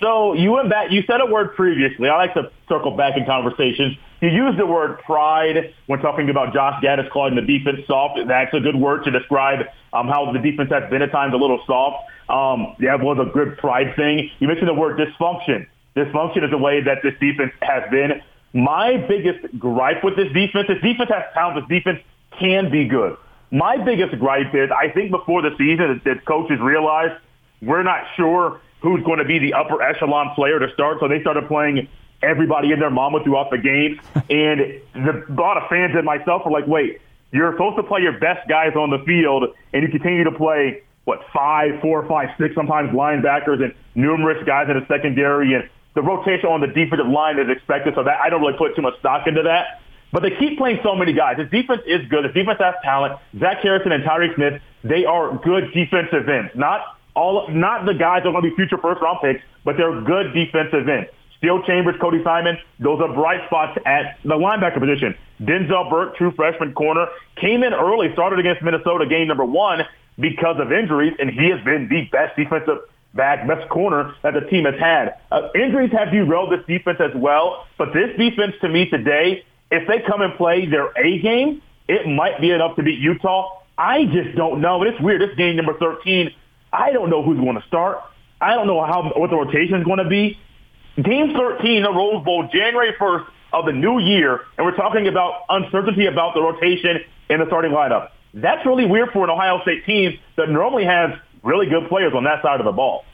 So 0.00 0.32
you 0.32 0.52
went 0.52 0.70
back. 0.70 0.90
You 0.90 1.02
said 1.02 1.20
a 1.20 1.26
word 1.26 1.54
previously. 1.54 2.08
I 2.08 2.16
like 2.16 2.34
to 2.34 2.50
circle 2.66 2.96
back 2.96 3.18
in 3.18 3.26
conversations. 3.26 3.98
You 4.20 4.28
used 4.28 4.58
the 4.58 4.66
word 4.66 4.98
pride 5.00 5.72
when 5.86 6.00
talking 6.00 6.28
about 6.28 6.52
Josh 6.52 6.82
Gattis 6.82 7.10
calling 7.10 7.36
the 7.36 7.42
defense 7.42 7.86
soft. 7.86 8.18
That's 8.28 8.52
a 8.52 8.60
good 8.60 8.76
word 8.76 9.04
to 9.04 9.10
describe 9.10 9.60
um, 9.94 10.08
how 10.08 10.30
the 10.30 10.38
defense 10.38 10.70
has 10.70 10.90
been 10.90 11.00
at 11.00 11.10
times 11.10 11.32
a 11.32 11.38
little 11.38 11.60
soft. 11.66 12.04
Um, 12.28 12.76
that 12.80 13.00
was 13.00 13.18
a 13.18 13.32
good 13.32 13.56
pride 13.56 13.96
thing. 13.96 14.30
You 14.38 14.46
mentioned 14.46 14.68
the 14.68 14.74
word 14.74 14.98
dysfunction. 14.98 15.66
Dysfunction 15.96 16.44
is 16.44 16.50
the 16.50 16.58
way 16.58 16.82
that 16.82 16.98
this 17.02 17.14
defense 17.18 17.52
has 17.62 17.90
been. 17.90 18.20
My 18.52 18.98
biggest 19.08 19.58
gripe 19.58 20.04
with 20.04 20.16
this 20.16 20.30
defense, 20.32 20.68
this 20.68 20.82
defense 20.82 21.10
has 21.10 21.24
talent. 21.32 21.66
This 21.68 21.78
defense 21.78 22.00
can 22.38 22.70
be 22.70 22.84
good. 22.86 23.16
My 23.50 23.78
biggest 23.78 24.18
gripe 24.18 24.54
is 24.54 24.70
I 24.70 24.90
think 24.90 25.10
before 25.10 25.40
the 25.42 25.50
season 25.56 26.00
that 26.04 26.24
coaches 26.26 26.60
realized 26.60 27.14
we're 27.62 27.82
not 27.82 28.04
sure 28.16 28.60
who's 28.80 29.02
going 29.02 29.18
to 29.18 29.24
be 29.24 29.38
the 29.38 29.54
upper 29.54 29.82
echelon 29.82 30.34
player 30.34 30.58
to 30.58 30.72
start. 30.74 30.98
So 31.00 31.08
they 31.08 31.20
started 31.20 31.48
playing 31.48 31.88
everybody 32.22 32.72
and 32.72 32.80
their 32.80 32.90
mama 32.90 33.22
throughout 33.24 33.50
the 33.50 33.58
game. 33.58 34.00
and 34.30 34.80
the, 34.94 35.24
a 35.28 35.34
lot 35.34 35.56
of 35.56 35.68
fans 35.68 35.92
and 35.94 36.04
myself 36.04 36.42
were 36.44 36.52
like, 36.52 36.66
wait, 36.66 37.00
you're 37.32 37.52
supposed 37.52 37.76
to 37.76 37.82
play 37.82 38.00
your 38.00 38.18
best 38.18 38.48
guys 38.48 38.74
on 38.74 38.90
the 38.90 38.98
field, 39.06 39.44
and 39.72 39.82
you 39.82 39.88
continue 39.88 40.24
to 40.24 40.32
play, 40.32 40.82
what, 41.04 41.20
five, 41.32 41.80
four, 41.80 42.06
five, 42.08 42.30
six, 42.38 42.54
sometimes 42.54 42.90
linebackers 42.90 43.62
and 43.62 43.74
numerous 43.94 44.42
guys 44.46 44.66
in 44.68 44.78
the 44.78 44.86
secondary. 44.86 45.54
And 45.54 45.68
the 45.94 46.02
rotation 46.02 46.48
on 46.48 46.60
the 46.60 46.66
defensive 46.66 47.06
line 47.06 47.38
is 47.38 47.48
expected. 47.48 47.94
So 47.94 48.02
that 48.04 48.18
I 48.20 48.30
don't 48.30 48.40
really 48.40 48.58
put 48.58 48.74
too 48.74 48.82
much 48.82 48.98
stock 48.98 49.26
into 49.26 49.42
that. 49.42 49.80
But 50.12 50.24
they 50.24 50.30
keep 50.30 50.58
playing 50.58 50.80
so 50.82 50.96
many 50.96 51.12
guys. 51.12 51.38
His 51.38 51.48
defense 51.50 51.82
is 51.86 52.06
good. 52.08 52.24
His 52.24 52.34
defense 52.34 52.58
has 52.58 52.74
talent. 52.82 53.14
Zach 53.38 53.58
Harrison 53.62 53.92
and 53.92 54.02
Tyreke 54.02 54.34
Smith, 54.34 54.60
they 54.82 55.04
are 55.04 55.38
good 55.38 55.72
defensive 55.72 56.28
ends. 56.28 56.50
Not 56.56 56.82
all 57.14 57.48
not 57.48 57.86
the 57.86 57.94
guys 57.94 58.22
that 58.22 58.28
are 58.28 58.32
going 58.32 58.44
to 58.44 58.50
be 58.50 58.56
future 58.56 58.78
first 58.78 59.00
round 59.00 59.18
picks, 59.22 59.42
but 59.64 59.76
they're 59.76 60.00
good 60.02 60.34
defensive 60.34 60.88
ends. 60.88 61.10
Steele 61.40 61.62
Chambers, 61.66 61.96
Cody 62.00 62.22
Simon, 62.22 62.58
those 62.78 63.00
are 63.00 63.12
bright 63.12 63.40
spots 63.46 63.78
at 63.86 64.18
the 64.24 64.36
linebacker 64.36 64.78
position. 64.78 65.16
Denzel 65.40 65.88
Burke, 65.88 66.16
true 66.16 66.32
freshman 66.36 66.74
corner, 66.74 67.06
came 67.40 67.62
in 67.62 67.72
early, 67.72 68.12
started 68.12 68.38
against 68.38 68.62
Minnesota 68.62 69.06
game 69.06 69.26
number 69.26 69.44
one 69.44 69.80
because 70.18 70.56
of 70.60 70.70
injuries, 70.70 71.14
and 71.18 71.30
he 71.30 71.48
has 71.48 71.64
been 71.64 71.88
the 71.88 72.04
best 72.12 72.36
defensive 72.36 72.78
back, 73.14 73.48
best 73.48 73.68
corner 73.70 74.14
that 74.22 74.34
the 74.34 74.42
team 74.50 74.66
has 74.66 74.78
had. 74.78 75.16
Uh, 75.32 75.48
injuries 75.54 75.90
have 75.92 76.12
derailed 76.12 76.52
this 76.52 76.64
defense 76.68 76.98
as 77.00 77.12
well, 77.16 77.66
but 77.78 77.88
this 77.94 78.10
defense 78.18 78.52
to 78.60 78.68
me 78.68 78.88
today, 78.90 79.42
if 79.70 79.88
they 79.88 80.04
come 80.06 80.20
and 80.20 80.34
play 80.36 80.66
their 80.66 80.92
A 80.98 81.18
game, 81.20 81.62
it 81.88 82.06
might 82.06 82.38
be 82.40 82.50
enough 82.50 82.76
to 82.76 82.82
beat 82.82 82.98
Utah. 82.98 83.62
I 83.78 84.04
just 84.04 84.36
don't 84.36 84.60
know. 84.60 84.78
But 84.78 84.88
it's 84.88 85.00
weird. 85.00 85.22
This 85.22 85.34
game 85.36 85.56
number 85.56 85.74
13 85.78 86.30
I 86.72 86.92
don't 86.92 87.10
know 87.10 87.22
who's 87.22 87.38
going 87.38 87.60
to 87.60 87.66
start. 87.66 87.98
I 88.40 88.54
don't 88.54 88.66
know 88.66 88.84
how 88.84 89.10
what 89.16 89.30
the 89.30 89.36
rotation 89.36 89.74
is 89.80 89.84
going 89.84 89.98
to 89.98 90.08
be. 90.08 90.38
Game 90.96 91.32
13, 91.34 91.82
the 91.84 91.92
Rose 91.92 92.24
Bowl, 92.24 92.48
January 92.52 92.92
1st 92.98 93.26
of 93.52 93.64
the 93.64 93.72
new 93.72 94.00
year, 94.00 94.40
and 94.58 94.66
we're 94.66 94.74
talking 94.74 95.06
about 95.06 95.42
uncertainty 95.48 96.06
about 96.06 96.34
the 96.34 96.42
rotation 96.42 96.98
in 97.28 97.38
the 97.38 97.46
starting 97.46 97.70
lineup. 97.70 98.10
That's 98.34 98.66
really 98.66 98.86
weird 98.86 99.10
for 99.12 99.22
an 99.22 99.30
Ohio 99.30 99.60
State 99.62 99.86
team 99.86 100.18
that 100.36 100.50
normally 100.50 100.84
has 100.84 101.10
really 101.44 101.66
good 101.66 101.88
players 101.88 102.12
on 102.14 102.24
that 102.24 102.42
side 102.42 102.58
of 102.60 102.66
the 102.66 102.72
ball. 102.72 103.04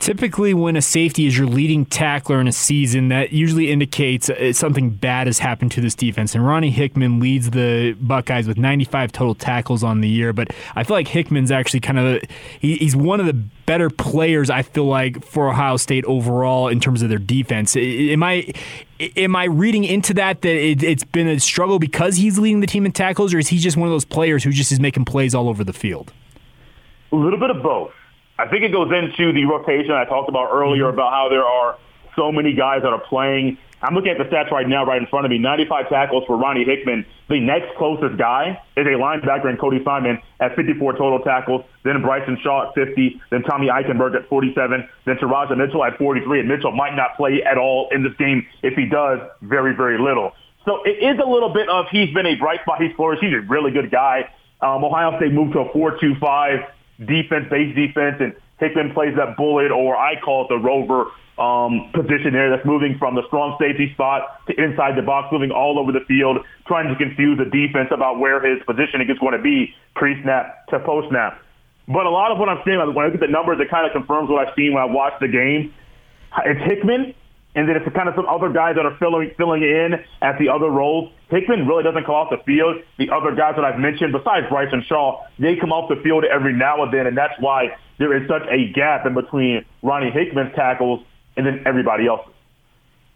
Typically, 0.00 0.54
when 0.54 0.76
a 0.76 0.82
safety 0.82 1.26
is 1.26 1.36
your 1.36 1.46
leading 1.46 1.84
tackler 1.84 2.40
in 2.40 2.48
a 2.48 2.52
season, 2.52 3.08
that 3.08 3.34
usually 3.34 3.70
indicates 3.70 4.30
uh, 4.30 4.50
something 4.50 4.88
bad 4.88 5.26
has 5.26 5.38
happened 5.38 5.70
to 5.72 5.82
this 5.82 5.94
defense. 5.94 6.34
And 6.34 6.44
Ronnie 6.44 6.70
Hickman 6.70 7.20
leads 7.20 7.50
the 7.50 7.92
Buckeyes 8.00 8.48
with 8.48 8.56
95 8.56 9.12
total 9.12 9.34
tackles 9.34 9.84
on 9.84 10.00
the 10.00 10.08
year. 10.08 10.32
But 10.32 10.54
I 10.74 10.84
feel 10.84 10.96
like 10.96 11.06
Hickman's 11.06 11.50
actually 11.50 11.80
kind 11.80 11.98
of 11.98 12.22
he's 12.60 12.96
one 12.96 13.20
of 13.20 13.26
the 13.26 13.34
better 13.34 13.90
players. 13.90 14.48
I 14.48 14.62
feel 14.62 14.86
like 14.86 15.22
for 15.22 15.50
Ohio 15.50 15.76
State 15.76 16.06
overall 16.06 16.68
in 16.68 16.80
terms 16.80 17.02
of 17.02 17.10
their 17.10 17.18
defense. 17.18 17.76
Am 17.76 18.22
I 18.22 18.50
am 19.18 19.36
I 19.36 19.44
reading 19.44 19.84
into 19.84 20.14
that 20.14 20.40
that 20.40 20.56
it, 20.56 20.82
it's 20.82 21.04
been 21.04 21.28
a 21.28 21.38
struggle 21.38 21.78
because 21.78 22.16
he's 22.16 22.38
leading 22.38 22.60
the 22.60 22.66
team 22.66 22.86
in 22.86 22.92
tackles, 22.92 23.34
or 23.34 23.38
is 23.38 23.48
he 23.48 23.58
just 23.58 23.76
one 23.76 23.86
of 23.86 23.92
those 23.92 24.06
players 24.06 24.44
who 24.44 24.50
just 24.50 24.72
is 24.72 24.80
making 24.80 25.04
plays 25.04 25.34
all 25.34 25.50
over 25.50 25.62
the 25.62 25.74
field? 25.74 26.10
A 27.12 27.16
little 27.16 27.38
bit 27.38 27.50
of 27.50 27.62
both. 27.62 27.92
I 28.40 28.48
think 28.48 28.64
it 28.64 28.72
goes 28.72 28.88
into 28.88 29.32
the 29.32 29.44
rotation 29.44 29.92
I 29.92 30.06
talked 30.06 30.30
about 30.30 30.48
earlier 30.50 30.84
mm-hmm. 30.84 30.94
about 30.94 31.12
how 31.12 31.28
there 31.28 31.44
are 31.44 31.78
so 32.16 32.32
many 32.32 32.54
guys 32.54 32.82
that 32.82 32.92
are 32.92 33.00
playing. 33.00 33.58
I'm 33.82 33.94
looking 33.94 34.12
at 34.12 34.18
the 34.18 34.24
stats 34.24 34.50
right 34.50 34.68
now, 34.68 34.84
right 34.84 35.00
in 35.00 35.06
front 35.08 35.24
of 35.26 35.30
me. 35.30 35.38
95 35.38 35.88
tackles 35.88 36.24
for 36.26 36.36
Ronnie 36.36 36.64
Hickman. 36.64 37.04
The 37.28 37.40
next 37.40 37.76
closest 37.76 38.18
guy 38.18 38.60
is 38.76 38.86
a 38.86 38.96
linebacker 38.96 39.48
in 39.48 39.56
Cody 39.56 39.80
Simon 39.84 40.20
at 40.38 40.56
54 40.56 40.92
total 40.94 41.20
tackles. 41.20 41.64
Then 41.82 42.02
Bryson 42.02 42.38
Shaw 42.42 42.68
at 42.68 42.74
50. 42.74 43.20
Then 43.30 43.42
Tommy 43.42 43.68
Eichenberg 43.68 44.16
at 44.16 44.28
47. 44.28 44.88
Then 45.06 45.16
Teradja 45.16 45.56
Mitchell 45.56 45.84
at 45.84 45.96
43. 45.96 46.40
And 46.40 46.48
Mitchell 46.48 46.72
might 46.72 46.94
not 46.94 47.16
play 47.16 47.42
at 47.42 47.56
all 47.56 47.88
in 47.92 48.02
this 48.02 48.12
game. 48.18 48.46
If 48.62 48.74
he 48.74 48.86
does, 48.86 49.20
very, 49.40 49.74
very 49.74 49.98
little. 49.98 50.32
So 50.66 50.82
it 50.84 51.02
is 51.02 51.18
a 51.18 51.26
little 51.26 51.52
bit 51.52 51.68
of 51.70 51.86
he's 51.90 52.12
been 52.12 52.26
a 52.26 52.34
bright 52.34 52.60
spot. 52.60 52.82
He's 52.82 52.94
flourished. 52.96 53.22
He's 53.22 53.32
a 53.32 53.40
really 53.48 53.70
good 53.70 53.90
guy. 53.90 54.28
Um, 54.60 54.84
Ohio 54.84 55.16
State 55.16 55.32
moved 55.32 55.54
to 55.54 55.60
a 55.60 55.68
4-2-5 55.70 56.66
defense, 57.00 57.48
base 57.50 57.74
defense, 57.74 58.16
and 58.20 58.34
Hickman 58.58 58.92
plays 58.92 59.16
that 59.16 59.36
bullet, 59.36 59.70
or 59.72 59.96
I 59.96 60.20
call 60.20 60.44
it 60.44 60.48
the 60.48 60.58
rover 60.58 61.10
um, 61.40 61.90
position 61.94 62.32
there 62.32 62.50
that's 62.50 62.66
moving 62.66 62.98
from 62.98 63.14
the 63.14 63.22
strong 63.26 63.56
safety 63.58 63.90
spot 63.94 64.44
to 64.46 64.52
inside 64.62 64.96
the 64.96 65.02
box, 65.02 65.32
moving 65.32 65.50
all 65.50 65.78
over 65.78 65.90
the 65.90 66.04
field, 66.06 66.44
trying 66.66 66.88
to 66.88 66.96
confuse 66.96 67.38
the 67.38 67.48
defense 67.48 67.88
about 67.90 68.20
where 68.20 68.44
his 68.44 68.62
positioning 68.66 69.08
is 69.08 69.18
going 69.18 69.32
to 69.32 69.42
be 69.42 69.74
pre-snap 69.96 70.66
to 70.68 70.78
post-snap. 70.80 71.40
But 71.88 72.04
a 72.04 72.10
lot 72.10 72.30
of 72.30 72.38
what 72.38 72.48
I'm 72.48 72.60
seeing, 72.64 72.78
when 72.78 72.98
I 72.98 73.06
look 73.06 73.14
at 73.14 73.20
the 73.20 73.32
numbers, 73.32 73.58
it 73.58 73.70
kind 73.70 73.86
of 73.86 73.92
confirms 73.92 74.28
what 74.28 74.46
I've 74.46 74.54
seen 74.54 74.74
when 74.74 74.82
I 74.82 74.86
watched 74.86 75.20
the 75.20 75.28
game. 75.28 75.72
It's 76.44 76.60
Hickman 76.62 77.14
and 77.54 77.68
then 77.68 77.76
it's 77.76 77.86
kind 77.94 78.08
of 78.08 78.14
some 78.14 78.26
other 78.26 78.48
guys 78.48 78.76
that 78.76 78.86
are 78.86 78.96
filling 78.98 79.32
filling 79.36 79.62
in 79.62 79.94
at 80.22 80.38
the 80.38 80.48
other 80.48 80.70
roles. 80.70 81.10
Hickman 81.30 81.66
really 81.66 81.82
doesn't 81.82 82.04
come 82.04 82.14
off 82.14 82.30
the 82.30 82.42
field. 82.44 82.76
The 82.98 83.10
other 83.10 83.34
guys 83.34 83.54
that 83.56 83.64
I've 83.64 83.78
mentioned, 83.78 84.12
besides 84.12 84.46
Bryson 84.48 84.84
Shaw, 84.86 85.24
they 85.38 85.56
come 85.56 85.72
off 85.72 85.88
the 85.88 86.00
field 86.02 86.24
every 86.24 86.52
now 86.52 86.82
and 86.82 86.92
then, 86.92 87.06
and 87.06 87.16
that's 87.16 87.34
why 87.40 87.76
there 87.98 88.16
is 88.16 88.28
such 88.28 88.42
a 88.50 88.72
gap 88.72 89.06
in 89.06 89.14
between 89.14 89.64
Ronnie 89.82 90.10
Hickman's 90.10 90.54
tackles 90.54 91.04
and 91.36 91.46
then 91.46 91.62
everybody 91.66 92.06
else's. 92.06 92.32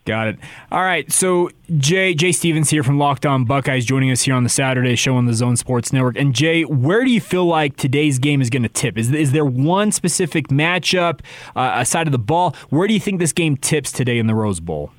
Got 0.04 0.28
it. 0.28 0.38
All 0.70 0.82
right. 0.82 1.10
So 1.10 1.50
Jay 1.78 2.14
Jay 2.14 2.30
Stephens 2.30 2.68
here 2.68 2.82
from 2.82 2.98
Locked 2.98 3.24
On 3.24 3.46
Buckeyes 3.46 3.86
joining 3.86 4.10
us 4.10 4.22
here 4.22 4.34
on 4.34 4.42
the 4.42 4.50
Saturday 4.50 4.96
show 4.96 5.16
on 5.16 5.24
the 5.24 5.32
Zone 5.32 5.56
Sports 5.56 5.94
Network. 5.94 6.18
And 6.18 6.34
Jay, 6.34 6.62
where 6.64 7.04
do 7.04 7.10
you 7.10 7.22
feel 7.22 7.46
like 7.46 7.76
today's 7.76 8.18
game 8.18 8.42
is 8.42 8.50
going 8.50 8.64
to 8.64 8.68
tip? 8.68 8.98
Is 8.98 9.10
is 9.12 9.32
there 9.32 9.46
one 9.46 9.92
specific 9.92 10.48
matchup 10.48 11.20
uh, 11.56 11.72
aside 11.76 12.06
of 12.06 12.12
the 12.12 12.18
ball? 12.18 12.54
Where 12.68 12.86
do 12.86 12.92
you 12.92 13.00
think 13.00 13.18
this 13.18 13.32
game 13.32 13.56
tips 13.56 13.92
today 13.92 14.18
in 14.18 14.26
the 14.26 14.34
Rose 14.34 14.60
Bowl? 14.60 14.90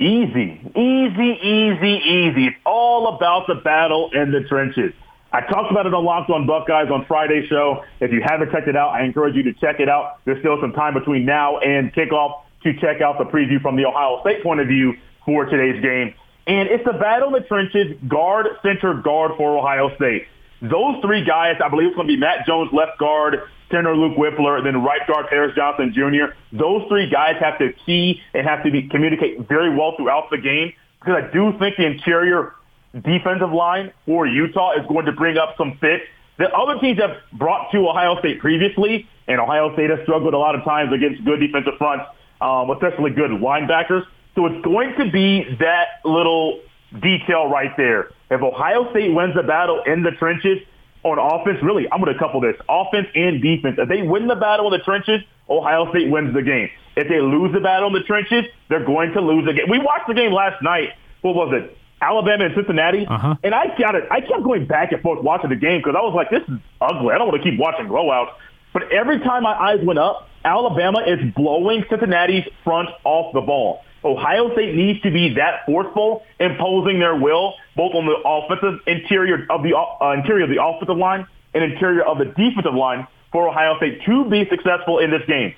Easy, 0.00 0.60
easy, 0.74 1.38
easy, 1.40 2.00
easy. 2.04 2.46
It's 2.48 2.56
all 2.66 3.14
about 3.14 3.46
the 3.46 3.54
battle 3.54 4.10
in 4.12 4.32
the 4.32 4.40
trenches. 4.48 4.92
I 5.32 5.42
talked 5.42 5.70
about 5.70 5.86
it 5.86 5.94
on 5.94 6.04
Locked 6.04 6.28
On 6.30 6.44
Buckeyes 6.44 6.90
on 6.90 7.06
Friday's 7.06 7.48
show. 7.48 7.84
If 8.00 8.10
you 8.10 8.20
haven't 8.22 8.50
checked 8.50 8.66
it 8.66 8.76
out, 8.76 8.90
I 8.90 9.04
encourage 9.04 9.36
you 9.36 9.44
to 9.44 9.52
check 9.54 9.78
it 9.78 9.88
out. 9.88 10.18
There's 10.24 10.40
still 10.40 10.58
some 10.60 10.72
time 10.72 10.92
between 10.92 11.24
now 11.24 11.58
and 11.58 11.94
kickoff 11.94 12.42
to 12.62 12.72
check 12.80 13.00
out 13.00 13.18
the 13.18 13.24
preview 13.24 13.60
from 13.60 13.76
the 13.76 13.86
Ohio 13.86 14.20
State 14.22 14.42
point 14.42 14.60
of 14.60 14.68
view 14.68 14.94
for 15.24 15.44
today's 15.44 15.82
game. 15.82 16.14
And 16.46 16.68
it's 16.68 16.86
a 16.86 16.98
battle 16.98 17.34
in 17.34 17.42
the 17.42 17.48
trenches, 17.48 17.96
guard, 18.08 18.46
center, 18.62 18.94
guard 18.94 19.32
for 19.36 19.56
Ohio 19.56 19.94
State. 19.96 20.26
Those 20.60 20.96
three 21.02 21.24
guys, 21.24 21.56
I 21.64 21.68
believe 21.68 21.88
it's 21.88 21.96
going 21.96 22.08
to 22.08 22.14
be 22.14 22.20
Matt 22.20 22.46
Jones, 22.46 22.70
left 22.72 22.98
guard, 22.98 23.42
center 23.70 23.96
Luke 23.96 24.16
and 24.16 24.66
then 24.66 24.82
right 24.82 25.04
guard 25.08 25.26
Paris 25.28 25.54
Johnson 25.56 25.92
Jr. 25.94 26.34
Those 26.52 26.86
three 26.88 27.10
guys 27.10 27.36
have 27.40 27.58
to 27.58 27.72
key 27.86 28.20
and 28.34 28.46
have 28.46 28.62
to 28.64 28.70
be, 28.70 28.88
communicate 28.88 29.48
very 29.48 29.74
well 29.74 29.94
throughout 29.96 30.30
the 30.30 30.38
game 30.38 30.72
because 31.00 31.24
I 31.24 31.32
do 31.32 31.58
think 31.58 31.76
the 31.76 31.86
interior 31.86 32.54
defensive 32.94 33.52
line 33.52 33.92
for 34.06 34.26
Utah 34.26 34.72
is 34.78 34.86
going 34.86 35.06
to 35.06 35.12
bring 35.12 35.38
up 35.38 35.56
some 35.56 35.78
fits 35.80 36.04
that 36.38 36.52
other 36.52 36.78
teams 36.78 37.00
have 37.00 37.16
brought 37.32 37.72
to 37.72 37.88
Ohio 37.88 38.18
State 38.18 38.40
previously, 38.40 39.08
and 39.26 39.40
Ohio 39.40 39.72
State 39.74 39.90
has 39.90 40.00
struggled 40.02 40.34
a 40.34 40.38
lot 40.38 40.54
of 40.54 40.64
times 40.64 40.92
against 40.92 41.24
good 41.24 41.40
defensive 41.40 41.74
fronts 41.78 42.04
um, 42.42 42.70
especially 42.70 43.12
good 43.12 43.30
linebackers. 43.30 44.04
So 44.34 44.46
it's 44.46 44.64
going 44.64 44.94
to 44.98 45.10
be 45.10 45.56
that 45.60 46.00
little 46.04 46.60
detail 47.00 47.48
right 47.48 47.70
there. 47.76 48.10
If 48.30 48.42
Ohio 48.42 48.90
State 48.90 49.14
wins 49.14 49.34
the 49.34 49.42
battle 49.42 49.82
in 49.86 50.02
the 50.02 50.10
trenches 50.12 50.58
on 51.04 51.18
offense, 51.18 51.58
really, 51.62 51.86
I'm 51.90 52.00
going 52.00 52.12
to 52.12 52.18
couple 52.18 52.40
this 52.40 52.56
offense 52.68 53.06
and 53.14 53.40
defense. 53.40 53.76
If 53.78 53.88
they 53.88 54.02
win 54.02 54.26
the 54.26 54.36
battle 54.36 54.72
in 54.72 54.78
the 54.78 54.84
trenches, 54.84 55.20
Ohio 55.48 55.88
State 55.90 56.10
wins 56.10 56.34
the 56.34 56.42
game. 56.42 56.68
If 56.96 57.08
they 57.08 57.20
lose 57.20 57.52
the 57.52 57.60
battle 57.60 57.88
in 57.88 57.94
the 57.94 58.02
trenches, 58.02 58.44
they're 58.68 58.84
going 58.84 59.12
to 59.12 59.20
lose 59.20 59.46
the 59.46 59.52
game. 59.52 59.66
We 59.70 59.78
watched 59.78 60.08
the 60.08 60.14
game 60.14 60.32
last 60.32 60.62
night. 60.62 60.90
What 61.22 61.34
was 61.34 61.54
it? 61.54 61.76
Alabama 62.00 62.46
and 62.46 62.54
Cincinnati. 62.54 63.06
Uh-huh. 63.06 63.36
And 63.44 63.54
I 63.54 63.76
got 63.78 63.94
it. 63.94 64.04
I 64.10 64.20
kept 64.20 64.42
going 64.42 64.66
back 64.66 64.92
and 64.92 65.00
forth 65.02 65.22
watching 65.22 65.50
the 65.50 65.56
game 65.56 65.78
because 65.78 65.94
I 65.96 66.02
was 66.02 66.14
like, 66.14 66.30
this 66.30 66.42
is 66.42 66.60
ugly. 66.80 67.14
I 67.14 67.18
don't 67.18 67.28
want 67.28 67.42
to 67.42 67.48
keep 67.48 67.58
watching 67.60 67.86
blowouts. 67.86 68.34
But 68.72 68.90
every 68.90 69.20
time 69.20 69.44
my 69.44 69.54
eyes 69.54 69.78
went 69.84 69.98
up, 69.98 70.28
Alabama 70.44 71.00
is 71.06 71.18
blowing 71.34 71.84
Cincinnati's 71.88 72.44
front 72.64 72.88
off 73.04 73.32
the 73.32 73.40
ball. 73.40 73.82
Ohio 74.04 74.52
State 74.52 74.74
needs 74.74 75.00
to 75.02 75.10
be 75.10 75.34
that 75.34 75.64
forceful, 75.64 76.24
imposing 76.40 76.98
their 76.98 77.16
will 77.16 77.54
both 77.76 77.94
on 77.94 78.06
the 78.06 78.16
offensive 78.26 78.80
interior 78.86 79.46
of 79.48 79.62
the 79.62 79.76
uh, 79.76 80.12
interior 80.12 80.44
of 80.44 80.50
the 80.50 80.62
offensive 80.62 80.96
line 80.96 81.26
and 81.54 81.64
interior 81.64 82.02
of 82.02 82.18
the 82.18 82.24
defensive 82.24 82.74
line 82.74 83.06
for 83.30 83.48
Ohio 83.48 83.76
State 83.76 84.02
to 84.04 84.28
be 84.28 84.46
successful 84.48 84.98
in 84.98 85.10
this 85.10 85.22
game. 85.26 85.54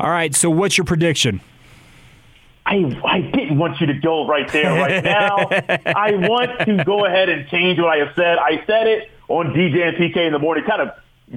All 0.00 0.10
right. 0.10 0.34
So 0.34 0.50
what's 0.50 0.76
your 0.76 0.84
prediction? 0.84 1.40
I, 2.64 2.76
I 3.04 3.20
didn't 3.20 3.58
want 3.58 3.80
you 3.80 3.86
to 3.88 3.94
go 3.94 4.26
right 4.26 4.50
there 4.52 4.72
right 4.72 5.02
now. 5.04 5.36
I 5.36 6.12
want 6.14 6.60
to 6.66 6.84
go 6.84 7.04
ahead 7.06 7.28
and 7.28 7.48
change 7.48 7.78
what 7.78 7.88
I 7.88 8.04
have 8.04 8.14
said. 8.14 8.38
I 8.38 8.64
said 8.66 8.86
it 8.86 9.10
on 9.28 9.52
DJ 9.52 9.88
and 9.88 9.96
PK 9.96 10.26
in 10.26 10.32
the 10.32 10.38
morning, 10.38 10.64
kind 10.64 10.82
of 10.82 10.90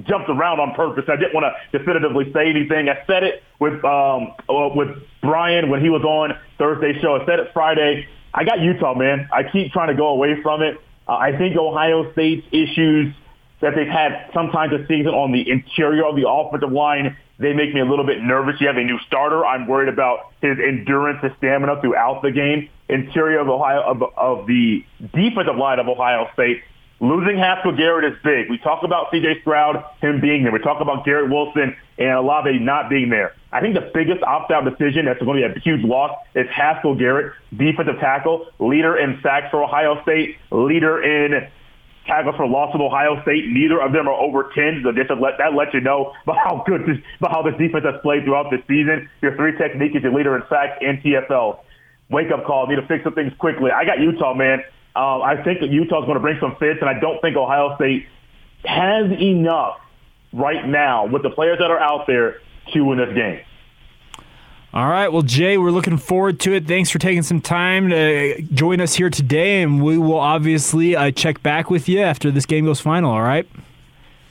jumped 0.04 0.28
around 0.28 0.60
on 0.60 0.74
purpose. 0.74 1.04
I 1.08 1.16
didn't 1.16 1.34
want 1.34 1.46
to 1.46 1.78
definitively 1.78 2.32
say 2.32 2.50
anything. 2.50 2.88
I 2.88 3.04
said 3.06 3.22
it 3.22 3.42
with 3.60 3.84
um, 3.84 4.34
uh, 4.48 4.68
with 4.74 4.88
Bryan 5.22 5.70
when 5.70 5.80
he 5.80 5.88
was 5.90 6.02
on 6.02 6.36
Thursday 6.58 7.00
show. 7.00 7.16
I 7.16 7.26
said 7.26 7.40
it 7.40 7.48
Friday. 7.52 8.06
I 8.34 8.44
got 8.44 8.60
Utah, 8.60 8.94
man. 8.94 9.28
I 9.32 9.44
keep 9.50 9.72
trying 9.72 9.88
to 9.88 9.96
go 9.96 10.08
away 10.08 10.42
from 10.42 10.62
it. 10.62 10.76
Uh, 11.08 11.12
I 11.12 11.36
think 11.36 11.56
Ohio 11.56 12.12
State's 12.12 12.46
issues 12.52 13.14
that 13.60 13.74
they've 13.74 13.88
had 13.88 14.30
sometimes 14.34 14.72
this 14.72 14.86
season 14.86 15.14
on 15.14 15.32
the 15.32 15.48
interior 15.48 16.04
of 16.04 16.16
the 16.16 16.28
offensive 16.28 16.70
line, 16.70 17.16
they 17.38 17.54
make 17.54 17.72
me 17.72 17.80
a 17.80 17.84
little 17.84 18.04
bit 18.04 18.20
nervous. 18.22 18.60
You 18.60 18.66
have 18.66 18.76
a 18.76 18.84
new 18.84 18.98
starter. 19.06 19.46
I'm 19.46 19.66
worried 19.66 19.88
about 19.88 20.32
his 20.42 20.58
endurance, 20.58 21.22
his 21.22 21.32
stamina 21.38 21.80
throughout 21.80 22.22
the 22.22 22.32
game. 22.32 22.68
Interior 22.88 23.40
of 23.40 23.48
Ohio 23.48 23.82
of, 23.82 24.02
of 24.16 24.46
the 24.46 24.84
defensive 25.00 25.56
line 25.56 25.78
of 25.78 25.88
Ohio 25.88 26.28
State. 26.34 26.62
Losing 26.98 27.36
Haskell 27.36 27.76
Garrett 27.76 28.10
is 28.10 28.18
big. 28.24 28.48
We 28.48 28.56
talk 28.58 28.82
about 28.82 29.10
C.J. 29.10 29.42
Stroud, 29.42 29.84
him 30.00 30.20
being 30.20 30.44
there. 30.44 30.52
We 30.52 30.60
talk 30.60 30.80
about 30.80 31.04
Garrett 31.04 31.30
Wilson 31.30 31.76
and 31.98 32.10
Olave 32.10 32.58
not 32.60 32.88
being 32.88 33.10
there. 33.10 33.34
I 33.52 33.60
think 33.60 33.74
the 33.74 33.90
biggest 33.92 34.22
opt-out 34.22 34.64
decision 34.64 35.04
that's 35.04 35.22
going 35.22 35.42
to 35.42 35.48
be 35.48 35.54
a 35.54 35.60
huge 35.60 35.84
loss 35.84 36.16
is 36.34 36.46
Haskell 36.48 36.94
Garrett, 36.94 37.34
defensive 37.54 37.98
tackle, 38.00 38.46
leader 38.58 38.96
in 38.96 39.20
sacks 39.22 39.48
for 39.50 39.62
Ohio 39.62 40.00
State, 40.02 40.36
leader 40.50 41.02
in 41.02 41.48
tackles 42.06 42.34
for 42.36 42.46
loss 42.46 42.74
of 42.74 42.80
Ohio 42.80 43.20
State. 43.22 43.44
Neither 43.46 43.80
of 43.80 43.92
them 43.92 44.08
are 44.08 44.14
over 44.14 44.50
10. 44.54 44.80
So 44.82 44.92
just 44.92 45.10
let, 45.10 45.36
that 45.36 45.52
lets 45.52 45.74
you 45.74 45.80
know 45.80 46.14
about 46.22 46.38
how 46.38 46.64
good 46.66 46.82
this, 46.86 46.96
about 47.18 47.32
how 47.32 47.42
this 47.42 47.56
defense 47.58 47.84
has 47.84 48.00
played 48.00 48.24
throughout 48.24 48.50
the 48.50 48.62
season. 48.66 49.08
Your 49.20 49.36
three 49.36 49.52
technique 49.58 49.94
is 49.94 50.02
your 50.02 50.14
leader 50.14 50.34
in 50.34 50.42
sacks 50.48 50.78
and 50.80 51.02
TFL. 51.02 51.60
Wake 52.08 52.30
up 52.30 52.46
call. 52.46 52.66
Need 52.68 52.76
to 52.76 52.86
fix 52.86 53.04
some 53.04 53.14
things 53.14 53.32
quickly. 53.38 53.70
I 53.70 53.84
got 53.84 54.00
Utah, 54.00 54.32
man. 54.32 54.62
Um, 54.96 55.20
I 55.22 55.42
think 55.44 55.60
that 55.60 55.70
Utah's 55.70 56.04
going 56.04 56.14
to 56.14 56.20
bring 56.20 56.38
some 56.40 56.56
fits, 56.56 56.78
and 56.80 56.88
I 56.88 56.98
don't 56.98 57.20
think 57.20 57.36
Ohio 57.36 57.76
State 57.76 58.06
has 58.64 59.12
enough 59.20 59.78
right 60.32 60.66
now 60.66 61.06
with 61.06 61.22
the 61.22 61.30
players 61.30 61.58
that 61.58 61.70
are 61.70 61.78
out 61.78 62.06
there 62.06 62.40
to 62.72 62.80
win 62.80 62.98
this 62.98 63.14
game. 63.14 63.40
All 64.72 64.88
right. 64.88 65.08
Well, 65.08 65.22
Jay, 65.22 65.56
we're 65.58 65.70
looking 65.70 65.96
forward 65.96 66.40
to 66.40 66.54
it. 66.54 66.66
Thanks 66.66 66.90
for 66.90 66.98
taking 66.98 67.22
some 67.22 67.40
time 67.40 67.90
to 67.90 68.42
join 68.42 68.80
us 68.80 68.94
here 68.94 69.10
today, 69.10 69.62
and 69.62 69.82
we 69.82 69.96
will 69.96 70.18
obviously 70.18 70.96
uh, 70.96 71.10
check 71.10 71.42
back 71.42 71.70
with 71.70 71.88
you 71.88 72.00
after 72.00 72.30
this 72.30 72.46
game 72.46 72.64
goes 72.64 72.80
final. 72.80 73.10
All 73.10 73.22
right. 73.22 73.48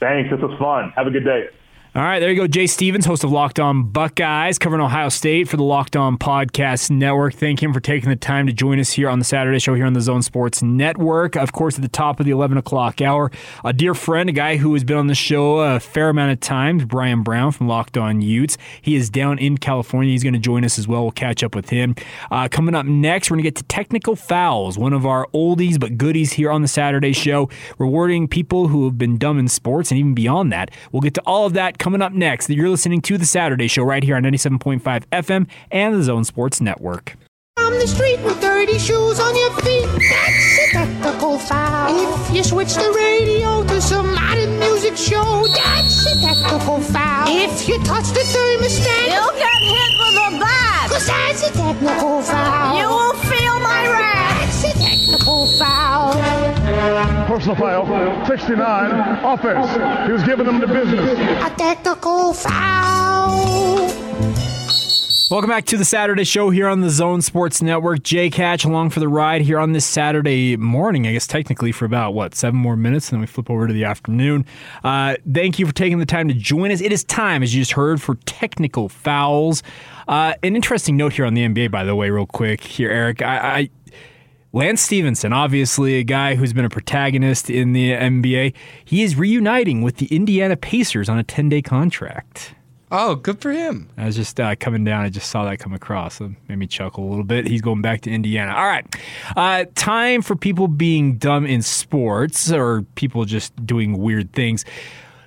Thanks. 0.00 0.30
This 0.30 0.40
was 0.40 0.56
fun. 0.58 0.92
Have 0.96 1.06
a 1.06 1.10
good 1.10 1.24
day. 1.24 1.48
All 1.96 2.02
right, 2.02 2.20
there 2.20 2.28
you 2.28 2.36
go. 2.36 2.46
Jay 2.46 2.66
Stephens, 2.66 3.06
host 3.06 3.24
of 3.24 3.32
Locked 3.32 3.58
On 3.58 3.84
Buckeyes, 3.84 4.58
covering 4.58 4.82
Ohio 4.82 5.08
State 5.08 5.48
for 5.48 5.56
the 5.56 5.62
Locked 5.62 5.96
On 5.96 6.18
Podcast 6.18 6.90
Network. 6.90 7.32
Thank 7.32 7.62
him 7.62 7.72
for 7.72 7.80
taking 7.80 8.10
the 8.10 8.16
time 8.16 8.46
to 8.46 8.52
join 8.52 8.78
us 8.78 8.92
here 8.92 9.08
on 9.08 9.18
the 9.18 9.24
Saturday 9.24 9.58
show 9.58 9.72
here 9.72 9.86
on 9.86 9.94
the 9.94 10.02
Zone 10.02 10.20
Sports 10.20 10.62
Network. 10.62 11.36
Of 11.36 11.52
course, 11.52 11.76
at 11.76 11.80
the 11.80 11.88
top 11.88 12.20
of 12.20 12.26
the 12.26 12.32
11 12.32 12.58
o'clock 12.58 13.00
hour, 13.00 13.30
a 13.64 13.72
dear 13.72 13.94
friend, 13.94 14.28
a 14.28 14.32
guy 14.32 14.58
who 14.58 14.74
has 14.74 14.84
been 14.84 14.98
on 14.98 15.06
the 15.06 15.14
show 15.14 15.60
a 15.60 15.80
fair 15.80 16.10
amount 16.10 16.32
of 16.32 16.40
times, 16.40 16.84
Bryan 16.84 17.22
Brown 17.22 17.50
from 17.50 17.66
Locked 17.66 17.96
On 17.96 18.20
Utes. 18.20 18.58
He 18.82 18.94
is 18.94 19.08
down 19.08 19.38
in 19.38 19.56
California. 19.56 20.12
He's 20.12 20.22
going 20.22 20.34
to 20.34 20.38
join 20.38 20.66
us 20.66 20.78
as 20.78 20.86
well. 20.86 21.00
We'll 21.00 21.12
catch 21.12 21.42
up 21.42 21.54
with 21.54 21.70
him. 21.70 21.94
Uh, 22.30 22.46
coming 22.50 22.74
up 22.74 22.84
next, 22.84 23.30
we're 23.30 23.36
going 23.36 23.44
to 23.44 23.50
get 23.50 23.56
to 23.56 23.64
technical 23.64 24.16
fouls, 24.16 24.76
one 24.76 24.92
of 24.92 25.06
our 25.06 25.28
oldies 25.28 25.80
but 25.80 25.96
goodies 25.96 26.34
here 26.34 26.50
on 26.50 26.60
the 26.60 26.68
Saturday 26.68 27.14
show, 27.14 27.48
rewarding 27.78 28.28
people 28.28 28.68
who 28.68 28.84
have 28.84 28.98
been 28.98 29.16
dumb 29.16 29.38
in 29.38 29.48
sports 29.48 29.90
and 29.90 29.98
even 29.98 30.12
beyond 30.12 30.52
that. 30.52 30.70
We'll 30.92 31.00
get 31.00 31.14
to 31.14 31.22
all 31.22 31.46
of 31.46 31.54
that 31.54 31.78
coming 31.86 32.02
up 32.02 32.12
next. 32.12 32.50
You're 32.50 32.68
listening 32.68 33.00
to 33.02 33.16
The 33.16 33.24
Saturday 33.24 33.68
Show 33.68 33.84
right 33.84 34.02
here 34.02 34.16
on 34.16 34.24
97.5 34.24 35.06
FM 35.12 35.46
and 35.70 35.94
the 35.94 36.02
Zone 36.02 36.24
Sports 36.24 36.60
Network. 36.60 37.14
From 37.56 37.74
the 37.74 37.86
street 37.86 38.18
with 38.24 38.40
dirty 38.40 38.76
shoes 38.76 39.20
on 39.20 39.36
your 39.36 39.52
feet. 39.60 39.86
That's 39.86 40.58
a 40.58 40.72
technical 40.72 41.38
foul. 41.38 42.24
If 42.26 42.34
you 42.34 42.42
switch 42.42 42.74
the 42.74 42.90
radio 42.90 43.62
to 43.62 43.80
some 43.80 44.12
modern 44.16 44.58
music 44.58 44.96
show, 44.96 45.46
that's 45.54 46.04
a 46.10 46.20
technical 46.26 46.80
foul. 46.80 47.28
If 47.28 47.68
you 47.68 47.78
touch 47.84 48.08
the 48.10 48.26
thermostat, 48.34 49.06
you'll 49.06 49.38
get 49.38 49.62
hit 49.62 49.92
with 50.02 50.26
a 50.26 50.40
bat. 50.42 50.90
Cause 50.90 51.06
that's 51.06 51.48
a 51.48 51.52
technical 51.52 52.20
foul. 52.22 52.80
You 52.80 52.88
will 52.88 53.14
feel 53.30 53.60
my 53.60 53.86
wrath. 53.86 54.15
That's 55.46 55.58
foul. 55.60 56.12
Personal 57.28 57.56
foul, 57.56 58.26
69, 58.26 59.24
offense. 59.24 60.06
He 60.06 60.12
was 60.12 60.24
giving 60.24 60.44
them 60.44 60.58
the 60.58 60.66
business. 60.66 61.12
A 61.44 61.54
technical 61.56 62.32
foul. 62.32 63.86
Welcome 65.30 65.50
back 65.50 65.64
to 65.66 65.76
the 65.76 65.84
Saturday 65.84 66.24
show 66.24 66.50
here 66.50 66.66
on 66.68 66.80
the 66.80 66.90
Zone 66.90 67.22
Sports 67.22 67.62
Network. 67.62 68.02
Jake 68.02 68.34
Hatch 68.34 68.64
along 68.64 68.90
for 68.90 68.98
the 68.98 69.08
ride 69.08 69.42
here 69.42 69.58
on 69.60 69.72
this 69.72 69.84
Saturday 69.84 70.56
morning, 70.56 71.06
I 71.06 71.12
guess 71.12 71.28
technically 71.28 71.70
for 71.70 71.84
about, 71.84 72.14
what, 72.14 72.34
seven 72.34 72.58
more 72.58 72.76
minutes, 72.76 73.10
and 73.10 73.16
then 73.16 73.20
we 73.20 73.26
flip 73.28 73.48
over 73.48 73.68
to 73.68 73.72
the 73.72 73.84
afternoon. 73.84 74.46
Uh, 74.82 75.16
thank 75.32 75.60
you 75.60 75.66
for 75.66 75.72
taking 75.72 75.98
the 75.98 76.06
time 76.06 76.26
to 76.28 76.34
join 76.34 76.72
us. 76.72 76.80
It 76.80 76.92
is 76.92 77.04
time, 77.04 77.44
as 77.44 77.54
you 77.54 77.60
just 77.60 77.72
heard, 77.72 78.02
for 78.02 78.16
technical 78.26 78.88
fouls. 78.88 79.62
Uh, 80.08 80.34
an 80.42 80.56
interesting 80.56 80.96
note 80.96 81.12
here 81.12 81.24
on 81.24 81.34
the 81.34 81.42
NBA, 81.42 81.70
by 81.70 81.84
the 81.84 81.94
way, 81.94 82.10
real 82.10 82.26
quick 82.26 82.62
here, 82.62 82.90
Eric. 82.90 83.22
I, 83.22 83.36
I 83.36 83.70
Lance 84.56 84.80
Stephenson, 84.80 85.34
obviously 85.34 85.96
a 85.96 86.02
guy 86.02 86.34
who's 86.34 86.54
been 86.54 86.64
a 86.64 86.70
protagonist 86.70 87.50
in 87.50 87.74
the 87.74 87.92
NBA, 87.92 88.54
he 88.86 89.02
is 89.02 89.14
reuniting 89.14 89.82
with 89.82 89.98
the 89.98 90.06
Indiana 90.06 90.56
Pacers 90.56 91.10
on 91.10 91.18
a 91.18 91.22
10 91.22 91.50
day 91.50 91.60
contract. 91.60 92.54
Oh, 92.90 93.16
good 93.16 93.42
for 93.42 93.52
him. 93.52 93.90
I 93.98 94.06
was 94.06 94.16
just 94.16 94.40
uh, 94.40 94.56
coming 94.56 94.82
down. 94.82 95.04
I 95.04 95.10
just 95.10 95.28
saw 95.28 95.44
that 95.44 95.58
come 95.58 95.74
across. 95.74 96.22
It 96.22 96.30
made 96.48 96.56
me 96.56 96.66
chuckle 96.66 97.04
a 97.04 97.08
little 97.10 97.22
bit. 97.22 97.46
He's 97.46 97.60
going 97.60 97.82
back 97.82 98.00
to 98.02 98.10
Indiana. 98.10 98.54
All 98.54 98.64
right. 98.64 98.86
Uh, 99.36 99.66
time 99.74 100.22
for 100.22 100.34
people 100.34 100.68
being 100.68 101.18
dumb 101.18 101.44
in 101.44 101.60
sports 101.60 102.50
or 102.50 102.80
people 102.94 103.26
just 103.26 103.54
doing 103.66 103.98
weird 103.98 104.32
things. 104.32 104.64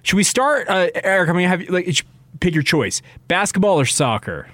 Should 0.02 0.16
we 0.16 0.24
start, 0.24 0.68
uh, 0.68 0.88
Eric? 0.96 1.30
I 1.30 1.34
mean, 1.34 1.48
have 1.48 1.62
you 1.62 1.68
like, 1.68 2.04
pick 2.40 2.56
your 2.56 2.64
choice 2.64 3.04
basketball 3.28 3.80
or 3.80 3.86
soccer? 3.86 4.48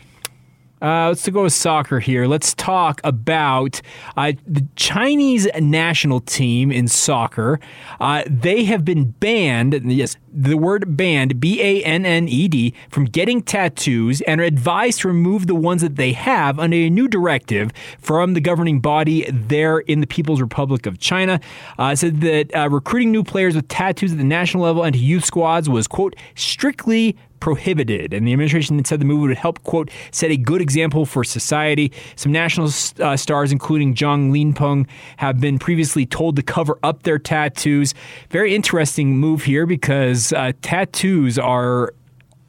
Uh, 0.81 1.07
let's 1.07 1.27
go 1.29 1.43
with 1.43 1.53
soccer 1.53 1.99
here. 1.99 2.27
Let's 2.27 2.53
talk 2.53 2.99
about 3.03 3.81
uh, 4.17 4.33
the 4.45 4.67
Chinese 4.75 5.47
national 5.59 6.19
team 6.19 6.71
in 6.71 6.87
soccer. 6.89 7.59
Uh, 7.99 8.23
they 8.27 8.65
have 8.65 8.83
been 8.83 9.11
banned, 9.11 9.73
yes, 9.89 10.17
the 10.33 10.57
word 10.57 10.97
banned, 10.97 11.39
B 11.39 11.61
A 11.61 11.81
N 11.83 12.05
N 12.05 12.27
E 12.27 12.49
D, 12.49 12.73
from 12.89 13.05
getting 13.05 13.41
tattoos 13.41 14.19
and 14.21 14.41
are 14.41 14.43
advised 14.43 14.99
to 15.01 15.07
remove 15.07 15.47
the 15.47 15.55
ones 15.55 15.81
that 15.81 15.95
they 15.95 16.11
have 16.11 16.59
under 16.59 16.75
a 16.75 16.89
new 16.89 17.07
directive 17.07 17.71
from 17.99 18.33
the 18.33 18.41
governing 18.41 18.81
body 18.81 19.25
there 19.31 19.79
in 19.79 20.01
the 20.01 20.07
People's 20.07 20.41
Republic 20.41 20.85
of 20.85 20.99
China. 20.99 21.39
Uh, 21.79 21.95
said 21.95 22.19
that 22.19 22.53
uh, 22.53 22.69
recruiting 22.69 23.11
new 23.11 23.23
players 23.23 23.55
with 23.55 23.67
tattoos 23.69 24.11
at 24.11 24.17
the 24.17 24.25
national 24.25 24.63
level 24.63 24.83
and 24.83 24.93
to 24.93 24.99
youth 24.99 25.23
squads 25.23 25.69
was, 25.69 25.87
quote, 25.87 26.15
strictly 26.35 27.15
prohibited. 27.45 28.11
And 28.11 28.27
the 28.27 28.33
administration 28.33 28.83
said 28.85 28.99
the 28.99 29.05
move 29.05 29.21
would 29.21 29.37
help, 29.37 29.61
quote, 29.61 29.91
set 30.09 30.31
a 30.31 30.35
good 30.35 30.61
example 30.61 31.05
for 31.05 31.23
society. 31.23 31.91
Some 32.15 32.31
national 32.31 32.71
uh, 32.99 33.15
stars, 33.15 33.51
including 33.51 33.93
Zhang 33.93 34.31
Linpeng, 34.31 34.87
have 35.17 35.39
been 35.39 35.59
previously 35.59 36.07
told 36.07 36.37
to 36.37 36.41
cover 36.41 36.79
up 36.81 37.03
their 37.03 37.19
tattoos. 37.19 37.93
Very 38.31 38.55
interesting 38.55 39.19
move 39.19 39.43
here 39.43 39.67
because 39.67 40.33
uh, 40.33 40.53
tattoos 40.63 41.37
are 41.37 41.93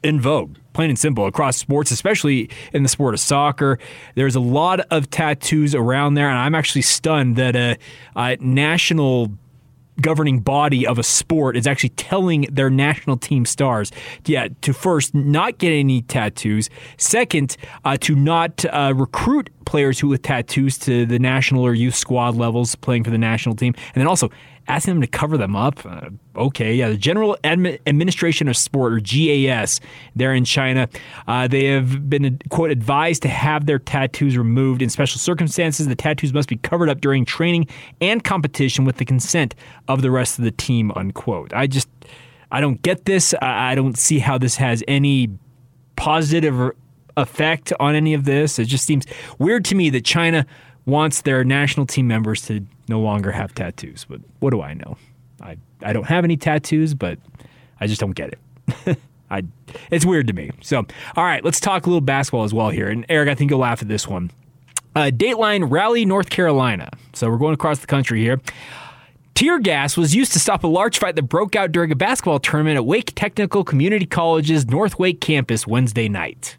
in 0.01 0.19
vogue 0.19 0.57
plain 0.73 0.89
and 0.89 0.97
simple 0.97 1.27
across 1.27 1.57
sports, 1.57 1.91
especially 1.91 2.49
in 2.73 2.81
the 2.81 2.89
sport 2.89 3.13
of 3.13 3.19
soccer. 3.19 3.77
There's 4.15 4.35
a 4.35 4.39
lot 4.39 4.79
of 4.91 5.11
tattoos 5.11 5.75
around 5.75 6.15
there, 6.15 6.29
and 6.29 6.37
I'm 6.37 6.55
actually 6.55 6.83
stunned 6.83 7.35
that 7.35 7.55
a, 7.55 7.77
a 8.15 8.37
national 8.39 9.31
governing 10.01 10.39
body 10.39 10.85
of 10.85 10.99
a 10.99 11.03
sport 11.03 11.57
is 11.57 11.67
actually 11.67 11.89
telling 11.89 12.41
their 12.51 12.69
national 12.69 13.17
team 13.17 13.45
stars, 13.45 13.91
yeah, 14.25 14.47
to 14.61 14.73
first 14.73 15.13
not 15.13 15.57
get 15.57 15.71
any 15.71 16.01
tattoos, 16.03 16.69
second, 16.97 17.57
uh, 17.85 17.97
to 17.97 18.15
not 18.15 18.65
uh, 18.65 18.93
recruit 18.95 19.49
players 19.65 19.99
who 19.99 20.07
with 20.07 20.21
tattoos 20.21 20.77
to 20.77 21.05
the 21.05 21.19
national 21.19 21.65
or 21.65 21.73
youth 21.73 21.95
squad 21.95 22.35
levels 22.35 22.75
playing 22.75 23.03
for 23.03 23.11
the 23.11 23.17
national 23.17 23.55
team, 23.55 23.73
and 23.93 24.01
then 24.01 24.07
also 24.07 24.29
asking 24.67 24.95
them 24.95 25.01
to 25.01 25.07
cover 25.07 25.37
them 25.37 25.55
up. 25.55 25.85
Uh, 25.85 26.09
okay, 26.35 26.73
yeah, 26.73 26.89
the 26.89 26.97
General 26.97 27.37
Admi- 27.43 27.79
Administration 27.87 28.47
of 28.47 28.57
Sport, 28.57 28.93
or 28.93 28.99
GAS, 28.99 29.79
there 30.15 30.33
in 30.33 30.45
China, 30.45 30.89
uh, 31.27 31.47
they 31.47 31.65
have 31.65 32.09
been, 32.09 32.39
quote, 32.49 32.71
advised 32.71 33.21
to 33.23 33.29
have 33.29 33.65
their 33.65 33.79
tattoos 33.79 34.37
removed 34.37 34.81
in 34.81 34.89
special 34.89 35.19
circumstances. 35.19 35.87
The 35.87 35.95
tattoos 35.95 36.33
must 36.33 36.49
be 36.49 36.57
covered 36.57 36.89
up 36.89 37.01
during 37.01 37.25
training 37.25 37.67
and 38.01 38.23
competition 38.23 38.85
with 38.85 38.97
the 38.97 39.05
consent 39.05 39.55
of 39.87 40.01
the 40.01 40.11
rest 40.11 40.37
of 40.37 40.45
the 40.45 40.51
team, 40.51 40.91
unquote. 40.95 41.53
I 41.53 41.67
just, 41.67 41.89
I 42.51 42.61
don't 42.61 42.81
get 42.81 43.05
this. 43.05 43.33
I 43.41 43.71
I 43.71 43.75
don't 43.75 43.97
see 43.97 44.19
how 44.19 44.37
this 44.37 44.55
has 44.57 44.83
any 44.87 45.29
positive 45.95 46.71
effect 47.17 47.73
on 47.79 47.95
any 47.95 48.13
of 48.13 48.23
this. 48.23 48.59
It 48.59 48.65
just 48.65 48.85
seems 48.85 49.05
weird 49.39 49.65
to 49.65 49.75
me 49.75 49.89
that 49.89 50.05
China 50.05 50.45
wants 50.85 51.21
their 51.21 51.43
national 51.43 51.85
team 51.85 52.07
members 52.07 52.43
to 52.43 52.65
no 52.87 52.99
longer 52.99 53.31
have 53.31 53.53
tattoos. 53.53 54.05
But 54.09 54.21
what 54.39 54.51
do 54.51 54.61
I 54.61 54.73
know? 54.73 54.97
I, 55.41 55.57
I 55.81 55.93
don't 55.93 56.07
have 56.07 56.23
any 56.23 56.37
tattoos, 56.37 56.93
but 56.93 57.19
I 57.79 57.87
just 57.87 57.99
don't 57.99 58.15
get 58.15 58.33
it. 58.33 58.97
I, 59.29 59.43
it's 59.91 60.05
weird 60.05 60.27
to 60.27 60.33
me. 60.33 60.51
So, 60.61 60.85
all 61.15 61.23
right, 61.23 61.43
let's 61.43 61.59
talk 61.59 61.85
a 61.85 61.89
little 61.89 62.01
basketball 62.01 62.43
as 62.43 62.53
well 62.53 62.69
here. 62.69 62.89
And 62.89 63.05
Eric, 63.09 63.29
I 63.29 63.35
think 63.35 63.51
you'll 63.51 63.59
laugh 63.59 63.81
at 63.81 63.87
this 63.87 64.07
one. 64.07 64.31
Uh, 64.95 65.11
Dateline 65.11 65.69
Raleigh, 65.69 66.05
North 66.05 66.29
Carolina. 66.29 66.89
So 67.13 67.29
we're 67.29 67.37
going 67.37 67.53
across 67.53 67.79
the 67.79 67.87
country 67.87 68.21
here. 68.21 68.39
Tear 69.35 69.59
gas 69.59 69.95
was 69.95 70.15
used 70.15 70.33
to 70.33 70.39
stop 70.39 70.63
a 70.63 70.67
large 70.67 70.97
fight 70.97 71.15
that 71.15 71.23
broke 71.23 71.55
out 71.55 71.71
during 71.71 71.91
a 71.91 71.95
basketball 71.95 72.39
tournament 72.39 72.77
at 72.77 72.85
Wake 72.85 73.13
Technical 73.13 73.63
Community 73.63 74.07
College's 74.07 74.65
North 74.65 74.97
Wake 74.97 75.21
campus 75.21 75.67
Wednesday 75.67 76.09
night. 76.09 76.57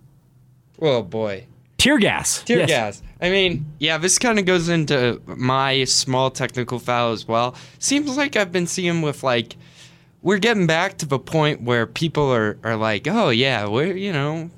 Oh 0.80 1.02
boy. 1.02 1.46
Tear 1.78 1.98
gas. 1.98 2.42
Tear 2.42 2.58
Yes. 2.58 2.68
gas. 2.68 3.02
I 3.22 3.30
mean, 3.30 3.64
yeah, 3.78 3.98
this 3.98 4.18
kind 4.18 4.38
of 4.38 4.44
goes 4.44 4.68
into 4.68 5.20
my 5.26 5.84
small 5.84 6.30
technical 6.30 6.78
foul 6.78 7.12
as 7.12 7.26
well. 7.26 7.54
Seems 7.78 8.16
like 8.16 8.36
I've 8.36 8.52
been 8.52 8.66
seeing 8.66 9.00
with 9.00 9.22
like, 9.22 9.56
we're 10.22 10.38
getting 10.38 10.66
back 10.66 10.98
to 10.98 11.06
the 11.06 11.18
point 11.20 11.62
where 11.62 11.86
people 11.86 12.32
are, 12.32 12.58
are 12.64 12.76
like, 12.76 13.06
oh 13.06 13.30
yeah, 13.30 13.66
we're 13.68 13.96
you 13.96 14.12
know, 14.12 14.50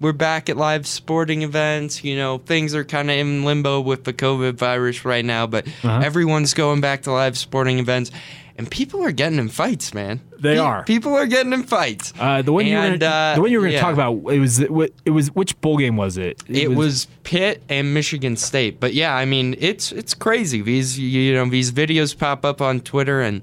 we're 0.00 0.12
back 0.12 0.48
at 0.48 0.56
live 0.56 0.86
sporting 0.86 1.42
events. 1.42 2.02
You 2.02 2.16
know, 2.16 2.38
things 2.38 2.74
are 2.74 2.84
kind 2.84 3.10
of 3.10 3.16
in 3.18 3.44
limbo 3.44 3.80
with 3.82 4.04
the 4.04 4.14
COVID 4.14 4.54
virus 4.54 5.04
right 5.04 5.24
now, 5.24 5.46
but 5.46 5.66
Uh-huh. 5.68 6.00
everyone's 6.02 6.54
going 6.54 6.80
back 6.80 7.02
to 7.02 7.12
live 7.12 7.36
sporting 7.36 7.78
events, 7.78 8.10
and 8.56 8.70
people 8.70 9.02
are 9.02 9.10
getting 9.12 9.38
in 9.38 9.48
fights, 9.48 9.92
man. 9.94 10.20
They 10.38 10.54
Pe- 10.54 10.60
are. 10.60 10.84
People 10.84 11.14
are 11.14 11.26
getting 11.26 11.52
in 11.52 11.64
fights. 11.64 12.12
Uh, 12.18 12.42
the 12.42 12.52
one 12.52 12.66
you 12.66 12.76
were 12.76 12.82
And, 12.82 13.00
gonna, 13.00 13.12
uh, 13.12 13.34
the 13.34 13.40
one 13.40 13.50
you 13.50 13.58
were 13.58 13.62
going 13.64 13.72
to 13.72 13.76
yeah. 13.76 13.80
talk 13.80 13.94
about 13.94 14.12
it 14.32 14.38
was 14.38 14.60
it 14.60 14.70
was 15.10 15.34
which 15.34 15.60
bowl 15.60 15.76
game 15.78 15.96
was 15.96 16.16
it? 16.16 16.42
It 16.48 16.70
was 16.72 17.06
Pitt 17.24 17.62
and 17.68 17.92
Michigan 17.94 18.36
State. 18.36 18.78
But 18.78 18.94
yeah, 18.94 19.14
I 19.16 19.24
mean, 19.24 19.56
it's 19.58 19.90
it's 19.92 20.14
crazy. 20.14 20.60
These 20.62 20.98
you 20.98 21.34
know 21.34 21.46
these 21.46 21.72
videos 21.72 22.16
pop 22.16 22.44
up 22.44 22.60
on 22.60 22.80
Twitter 22.80 23.20
and 23.22 23.42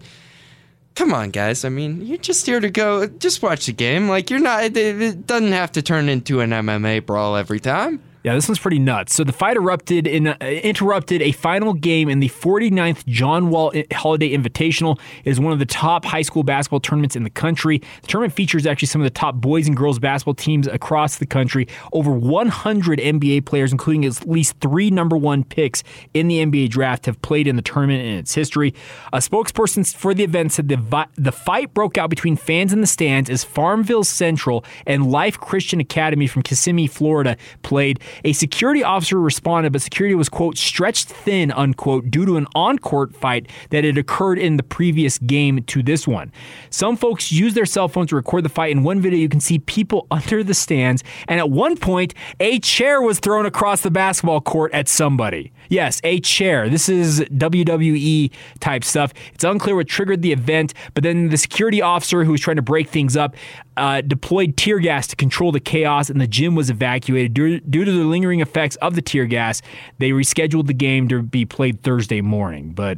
come 0.95 1.13
on, 1.13 1.31
guys. 1.31 1.65
I 1.65 1.69
mean, 1.69 2.05
you're 2.05 2.17
just 2.17 2.45
here 2.45 2.59
to 2.59 2.69
go, 2.69 3.07
just 3.07 3.41
watch 3.41 3.65
the 3.65 3.73
game. 3.73 4.07
Like 4.07 4.29
you're 4.29 4.39
not. 4.39 4.63
It, 4.63 4.77
it 4.77 5.27
doesn't 5.27 5.51
have 5.51 5.71
to 5.73 5.81
turn 5.81 6.07
into 6.09 6.39
an 6.41 6.51
MMA 6.51 7.05
brawl 7.05 7.35
every 7.35 7.59
time. 7.59 8.01
Yeah, 8.23 8.35
this 8.35 8.47
one's 8.47 8.59
pretty 8.59 8.77
nuts. 8.77 9.15
So 9.15 9.23
the 9.23 9.31
fight 9.31 9.57
erupted 9.57 10.05
in 10.05 10.27
uh, 10.27 10.35
interrupted 10.41 11.23
a 11.23 11.31
final 11.31 11.73
game 11.73 12.07
in 12.07 12.19
the 12.19 12.29
49th 12.29 13.03
John 13.07 13.49
Wall 13.49 13.73
Holiday 13.91 14.37
Invitational. 14.37 14.99
It 15.23 15.31
is 15.31 15.39
one 15.39 15.51
of 15.53 15.57
the 15.57 15.65
top 15.65 16.05
high 16.05 16.21
school 16.21 16.43
basketball 16.43 16.81
tournaments 16.81 17.15
in 17.15 17.23
the 17.23 17.31
country. 17.31 17.79
The 18.01 18.07
tournament 18.07 18.33
features 18.33 18.67
actually 18.67 18.89
some 18.89 19.01
of 19.01 19.05
the 19.05 19.09
top 19.09 19.35
boys 19.35 19.67
and 19.67 19.75
girls 19.75 19.97
basketball 19.97 20.35
teams 20.35 20.67
across 20.67 21.17
the 21.17 21.25
country. 21.25 21.67
Over 21.93 22.11
100 22.11 22.99
NBA 22.99 23.45
players, 23.45 23.71
including 23.71 24.05
at 24.05 24.27
least 24.27 24.55
three 24.61 24.91
number 24.91 25.17
one 25.17 25.43
picks 25.43 25.83
in 26.13 26.27
the 26.27 26.45
NBA 26.45 26.69
draft, 26.69 27.07
have 27.07 27.19
played 27.23 27.47
in 27.47 27.55
the 27.55 27.63
tournament 27.63 28.03
in 28.05 28.19
its 28.19 28.35
history. 28.35 28.75
A 29.13 29.17
spokesperson 29.17 29.91
for 29.95 30.13
the 30.13 30.23
event 30.23 30.51
said 30.51 30.69
the 30.69 30.77
vi- 30.77 31.07
the 31.15 31.31
fight 31.31 31.73
broke 31.73 31.97
out 31.97 32.11
between 32.11 32.35
fans 32.35 32.71
in 32.71 32.81
the 32.81 32.87
stands 32.87 33.31
as 33.31 33.43
Farmville 33.43 34.03
Central 34.03 34.63
and 34.85 35.11
Life 35.11 35.39
Christian 35.39 35.79
Academy 35.79 36.27
from 36.27 36.43
Kissimmee, 36.43 36.85
Florida, 36.85 37.35
played. 37.63 37.99
A 38.23 38.33
security 38.33 38.83
officer 38.83 39.19
responded, 39.19 39.73
but 39.73 39.81
security 39.81 40.15
was, 40.15 40.29
quote, 40.29 40.57
stretched 40.57 41.09
thin, 41.09 41.51
unquote, 41.51 42.09
due 42.09 42.25
to 42.25 42.37
an 42.37 42.47
on 42.55 42.77
court 42.79 43.15
fight 43.15 43.49
that 43.69 43.83
had 43.83 43.97
occurred 43.97 44.39
in 44.39 44.57
the 44.57 44.63
previous 44.63 45.17
game 45.19 45.63
to 45.63 45.83
this 45.83 46.07
one. 46.07 46.31
Some 46.69 46.97
folks 46.97 47.31
used 47.31 47.55
their 47.55 47.65
cell 47.65 47.87
phones 47.87 48.09
to 48.09 48.15
record 48.15 48.43
the 48.43 48.49
fight. 48.49 48.71
In 48.71 48.83
one 48.83 49.01
video, 49.01 49.19
you 49.19 49.29
can 49.29 49.39
see 49.39 49.59
people 49.59 50.07
under 50.11 50.43
the 50.43 50.53
stands, 50.53 51.03
and 51.27 51.39
at 51.39 51.49
one 51.49 51.77
point, 51.77 52.13
a 52.39 52.59
chair 52.59 53.01
was 53.01 53.19
thrown 53.19 53.45
across 53.45 53.81
the 53.81 53.91
basketball 53.91 54.41
court 54.41 54.73
at 54.73 54.87
somebody. 54.87 55.51
Yes, 55.71 56.01
a 56.03 56.19
chair. 56.19 56.67
This 56.67 56.89
is 56.89 57.21
WWE 57.21 58.29
type 58.59 58.83
stuff. 58.83 59.13
It's 59.33 59.45
unclear 59.45 59.73
what 59.73 59.87
triggered 59.87 60.21
the 60.21 60.33
event, 60.33 60.73
but 60.93 61.01
then 61.01 61.29
the 61.29 61.37
security 61.37 61.81
officer 61.81 62.25
who 62.25 62.33
was 62.33 62.41
trying 62.41 62.57
to 62.57 62.61
break 62.61 62.89
things 62.89 63.15
up 63.15 63.37
uh, 63.77 64.01
deployed 64.01 64.57
tear 64.57 64.79
gas 64.79 65.07
to 65.07 65.15
control 65.15 65.53
the 65.53 65.61
chaos, 65.61 66.09
and 66.09 66.19
the 66.19 66.27
gym 66.27 66.55
was 66.55 66.69
evacuated. 66.69 67.33
Due, 67.33 67.61
due 67.61 67.85
to 67.85 67.91
the 67.91 68.03
lingering 68.03 68.41
effects 68.41 68.75
of 68.75 68.95
the 68.95 69.01
tear 69.01 69.25
gas, 69.25 69.61
they 69.97 70.09
rescheduled 70.09 70.67
the 70.67 70.73
game 70.73 71.07
to 71.07 71.21
be 71.21 71.45
played 71.45 71.81
Thursday 71.83 72.19
morning. 72.19 72.73
But 72.73 72.97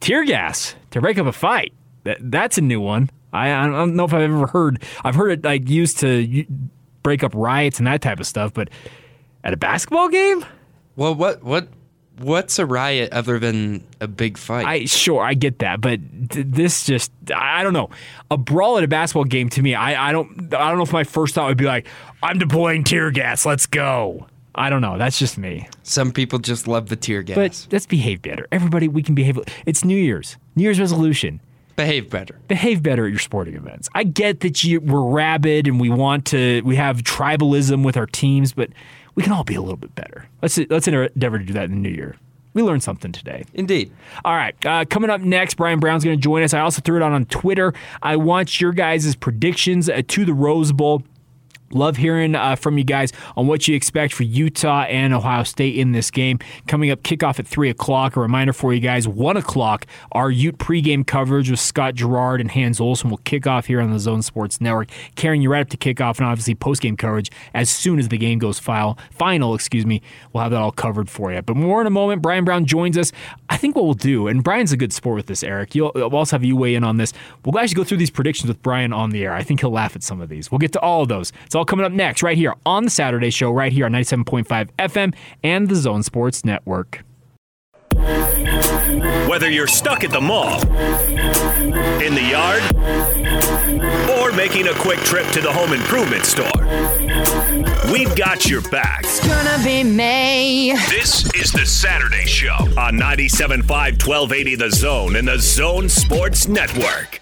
tear 0.00 0.24
gas 0.24 0.76
to 0.92 1.02
break 1.02 1.18
up 1.18 1.26
a 1.26 1.32
fight, 1.32 1.74
that, 2.04 2.16
that's 2.22 2.56
a 2.56 2.62
new 2.62 2.80
one. 2.80 3.10
I, 3.34 3.52
I 3.52 3.66
don't 3.66 3.94
know 3.96 4.06
if 4.06 4.14
I've 4.14 4.22
ever 4.22 4.46
heard. 4.46 4.82
I've 5.04 5.14
heard 5.14 5.30
it 5.30 5.44
like 5.44 5.68
used 5.68 5.98
to 5.98 6.46
break 7.02 7.22
up 7.22 7.32
riots 7.34 7.76
and 7.76 7.86
that 7.86 8.00
type 8.00 8.18
of 8.18 8.26
stuff, 8.26 8.54
but 8.54 8.70
at 9.44 9.52
a 9.52 9.58
basketball 9.58 10.08
game? 10.08 10.42
Well, 10.96 11.14
what 11.14 11.42
what 11.42 11.68
what's 12.18 12.58
a 12.58 12.66
riot 12.66 13.12
other 13.12 13.38
than 13.38 13.86
a 14.00 14.08
big 14.08 14.38
fight? 14.38 14.66
I 14.66 14.84
sure 14.86 15.22
I 15.22 15.34
get 15.34 15.58
that, 15.60 15.80
but 15.80 16.00
th- 16.30 16.46
this 16.48 16.84
just 16.84 17.12
I 17.34 17.60
I 17.60 17.62
don't 17.62 17.72
know. 17.72 17.90
A 18.30 18.36
brawl 18.36 18.78
at 18.78 18.84
a 18.84 18.88
basketball 18.88 19.24
game 19.24 19.48
to 19.50 19.62
me, 19.62 19.74
I, 19.74 20.08
I 20.08 20.12
don't 20.12 20.52
I 20.54 20.68
don't 20.68 20.78
know 20.78 20.84
if 20.84 20.92
my 20.92 21.04
first 21.04 21.34
thought 21.34 21.48
would 21.48 21.58
be 21.58 21.64
like, 21.64 21.86
I'm 22.22 22.38
deploying 22.38 22.84
tear 22.84 23.10
gas, 23.10 23.46
let's 23.46 23.66
go. 23.66 24.26
I 24.58 24.70
don't 24.70 24.80
know. 24.80 24.96
That's 24.96 25.18
just 25.18 25.36
me. 25.36 25.68
Some 25.82 26.12
people 26.12 26.38
just 26.38 26.66
love 26.66 26.88
the 26.88 26.96
tear 26.96 27.22
gas. 27.22 27.36
But 27.36 27.66
let's 27.70 27.84
behave 27.84 28.22
better. 28.22 28.48
Everybody, 28.50 28.88
we 28.88 29.02
can 29.02 29.14
behave. 29.14 29.38
It's 29.66 29.84
New 29.84 29.98
Year's. 29.98 30.38
New 30.54 30.62
Year's 30.62 30.80
resolution. 30.80 31.40
Behave 31.76 32.08
better. 32.08 32.40
Behave 32.48 32.82
better 32.82 33.04
at 33.04 33.10
your 33.10 33.18
sporting 33.18 33.54
events. 33.54 33.90
I 33.94 34.04
get 34.04 34.40
that 34.40 34.64
you 34.64 34.80
we're 34.80 35.02
rabid 35.02 35.66
and 35.68 35.78
we 35.78 35.90
want 35.90 36.24
to 36.28 36.62
we 36.62 36.76
have 36.76 37.02
tribalism 37.02 37.84
with 37.84 37.98
our 37.98 38.06
teams, 38.06 38.54
but 38.54 38.70
we 39.16 39.22
can 39.22 39.32
all 39.32 39.44
be 39.44 39.56
a 39.56 39.60
little 39.60 39.76
bit 39.76 39.94
better. 39.94 40.28
Let's 40.42 40.58
let's 40.70 40.86
endeavor 40.86 41.38
to 41.38 41.44
do 41.44 41.52
that 41.54 41.64
in 41.64 41.70
the 41.70 41.88
new 41.88 41.94
year. 41.94 42.16
We 42.54 42.62
learned 42.62 42.82
something 42.82 43.12
today. 43.12 43.44
Indeed. 43.52 43.92
All 44.24 44.34
right. 44.34 44.54
Uh, 44.64 44.86
coming 44.88 45.10
up 45.10 45.20
next, 45.20 45.56
Bryan 45.56 45.78
Brown's 45.78 46.04
going 46.04 46.16
to 46.16 46.22
join 46.22 46.42
us. 46.42 46.54
I 46.54 46.60
also 46.60 46.80
threw 46.80 46.96
it 46.96 47.02
out 47.02 47.12
on 47.12 47.26
Twitter. 47.26 47.74
I 48.02 48.16
want 48.16 48.62
your 48.62 48.72
guys' 48.72 49.14
predictions 49.14 49.90
uh, 49.90 50.00
to 50.08 50.24
the 50.24 50.32
Rose 50.32 50.72
Bowl. 50.72 51.02
Love 51.72 51.96
hearing 51.96 52.34
uh, 52.34 52.56
from 52.56 52.78
you 52.78 52.84
guys 52.84 53.12
on 53.36 53.46
what 53.46 53.66
you 53.66 53.74
expect 53.74 54.14
for 54.14 54.22
Utah 54.22 54.82
and 54.82 55.12
Ohio 55.12 55.42
State 55.42 55.76
in 55.76 55.92
this 55.92 56.10
game. 56.10 56.38
Coming 56.66 56.90
up, 56.90 57.02
kickoff 57.02 57.38
at 57.38 57.46
3 57.46 57.70
o'clock. 57.70 58.16
A 58.16 58.20
reminder 58.20 58.52
for 58.52 58.72
you 58.72 58.80
guys 58.80 59.08
1 59.08 59.36
o'clock, 59.36 59.86
our 60.12 60.30
Ute 60.30 60.58
pregame 60.58 61.06
coverage 61.06 61.50
with 61.50 61.58
Scott 61.58 61.96
Garrard 61.96 62.40
and 62.40 62.50
Hans 62.50 62.80
Olsen 62.80 63.10
will 63.10 63.18
kick 63.18 63.46
off 63.46 63.66
here 63.66 63.80
on 63.80 63.90
the 63.90 63.98
Zone 63.98 64.22
Sports 64.22 64.60
Network, 64.60 64.88
carrying 65.16 65.42
you 65.42 65.50
right 65.50 65.60
up 65.60 65.68
to 65.70 65.76
kickoff 65.76 66.18
and 66.18 66.26
obviously 66.26 66.54
postgame 66.54 66.96
coverage 66.96 67.30
as 67.52 67.68
soon 67.68 67.98
as 67.98 68.08
the 68.08 68.18
game 68.18 68.38
goes 68.38 68.58
file, 68.58 68.96
final. 69.10 69.54
Excuse 69.54 69.84
me, 69.84 70.02
we'll 70.32 70.42
have 70.42 70.52
that 70.52 70.60
all 70.60 70.72
covered 70.72 71.10
for 71.10 71.32
you. 71.32 71.42
But 71.42 71.56
more 71.56 71.80
in 71.80 71.86
a 71.86 71.90
moment. 71.90 72.22
Bryan 72.22 72.44
Brown 72.44 72.64
joins 72.64 72.96
us. 72.96 73.12
I 73.50 73.56
think 73.56 73.74
what 73.74 73.84
we'll 73.84 73.94
do, 73.94 74.28
and 74.28 74.44
Bryan's 74.44 74.72
a 74.72 74.76
good 74.76 74.92
sport 74.92 75.16
with 75.16 75.26
this, 75.26 75.42
Eric. 75.42 75.74
You'll, 75.74 75.92
we'll 75.94 76.14
also 76.14 76.36
have 76.36 76.44
you 76.44 76.56
weigh 76.56 76.74
in 76.74 76.84
on 76.84 76.96
this. 76.96 77.12
We'll 77.44 77.58
actually 77.58 77.74
go 77.74 77.84
through 77.84 77.98
these 77.98 78.10
predictions 78.10 78.48
with 78.48 78.62
Bryan 78.62 78.92
on 78.92 79.10
the 79.10 79.24
air. 79.24 79.32
I 79.32 79.42
think 79.42 79.60
he'll 79.60 79.70
laugh 79.70 79.96
at 79.96 80.02
some 80.02 80.20
of 80.20 80.28
these. 80.28 80.50
We'll 80.50 80.58
get 80.58 80.72
to 80.72 80.80
all 80.80 81.02
of 81.02 81.08
those. 81.08 81.32
It's 81.44 81.55
all 81.56 81.64
coming 81.64 81.86
up 81.86 81.92
next, 81.92 82.22
right 82.22 82.36
here 82.36 82.54
on 82.64 82.84
the 82.84 82.90
Saturday 82.90 83.30
Show, 83.30 83.50
right 83.50 83.72
here 83.72 83.86
on 83.86 83.92
97.5 83.92 84.70
FM 84.78 85.14
and 85.42 85.68
the 85.68 85.74
Zone 85.74 86.02
Sports 86.02 86.44
Network. 86.44 87.02
Whether 89.28 89.50
you're 89.50 89.66
stuck 89.66 90.04
at 90.04 90.10
the 90.10 90.20
mall, 90.20 90.60
in 92.00 92.14
the 92.14 92.22
yard, 92.22 92.62
or 94.18 94.32
making 94.32 94.68
a 94.68 94.74
quick 94.74 95.00
trip 95.00 95.26
to 95.32 95.40
the 95.40 95.52
home 95.52 95.72
improvement 95.72 96.24
store, 96.24 96.46
we've 97.92 98.14
got 98.16 98.48
your 98.48 98.62
back. 98.70 99.00
It's 99.04 99.26
Gonna 99.26 99.62
be 99.64 99.82
May. 99.82 100.72
This 100.88 101.24
is 101.34 101.50
the 101.52 101.66
Saturday 101.66 102.26
Show 102.26 102.54
on 102.78 102.94
97.5 102.94 103.66
1280 103.68 104.54
The 104.54 104.70
Zone 104.70 105.16
and 105.16 105.26
the 105.26 105.38
Zone 105.38 105.88
Sports 105.88 106.48
Network. 106.48 107.20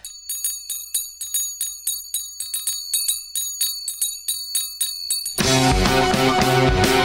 Bye. 6.44 7.03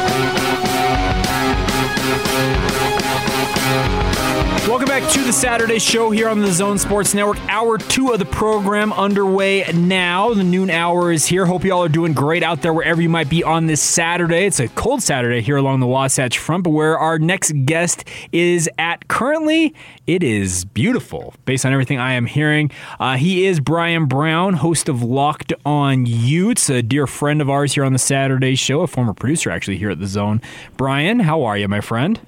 Welcome 4.70 4.88
back 4.88 5.12
to 5.14 5.24
the 5.24 5.34
Saturday 5.34 5.80
show 5.80 6.12
here 6.12 6.30
on 6.30 6.42
the 6.42 6.52
Zone 6.52 6.78
Sports 6.78 7.16
Network. 7.16 7.40
Hour 7.48 7.80
two 7.80 8.12
of 8.12 8.20
the 8.20 8.26
program 8.26 8.94
underway 8.94 9.64
now. 9.74 10.32
The 10.36 10.44
noon 10.44 10.70
hour 10.70 11.12
is 11.12 11.26
here. 11.26 11.48
Hope 11.48 11.64
you 11.64 11.74
all 11.74 11.84
are 11.86 11.90
doing 11.90 12.14
great 12.14 12.44
out 12.44 12.62
there 12.62 12.72
wherever 12.72 13.02
you 13.02 13.10
might 13.10 13.30
be 13.30 13.44
on 13.44 13.66
this 13.66 13.82
Saturday. 13.82 14.46
It's 14.46 14.60
a 14.60 14.68
cold 14.68 15.02
Saturday 15.02 15.42
here 15.42 15.58
along 15.58 15.80
the 15.80 15.88
Wasatch 15.88 16.38
Front, 16.38 16.66
but 16.66 16.70
where 16.70 17.00
our 17.00 17.18
next 17.18 17.52
guest 17.66 18.08
is 18.32 18.70
at 18.78 19.08
currently, 19.08 19.74
it 20.06 20.22
is 20.22 20.66
beautiful 20.66 21.34
based 21.46 21.66
on 21.66 21.74
everything 21.74 21.98
I 21.98 22.14
am 22.14 22.28
hearing. 22.28 22.70
Uh, 23.00 23.18
he 23.18 23.48
is 23.48 23.60
Bryan 23.60 24.06
Brown, 24.06 24.54
host 24.54 24.88
of 24.88 25.02
Locked 25.02 25.52
On 25.66 26.06
Utes, 26.06 26.70
a 26.70 26.84
dear 26.84 27.08
friend 27.08 27.42
of 27.42 27.50
ours 27.50 27.74
here 27.74 27.86
on 27.86 27.94
the 27.94 27.98
Saturday 27.98 28.54
show, 28.54 28.82
a 28.82 28.88
former 28.88 29.16
producer 29.16 29.50
actually 29.50 29.78
here 29.78 29.90
at 29.90 30.00
the 30.00 30.06
Zone. 30.06 30.44
Bryan, 30.78 31.22
how 31.22 31.42
are 31.42 31.58
you, 31.58 31.68
my 31.68 31.82
friend? 31.82 32.20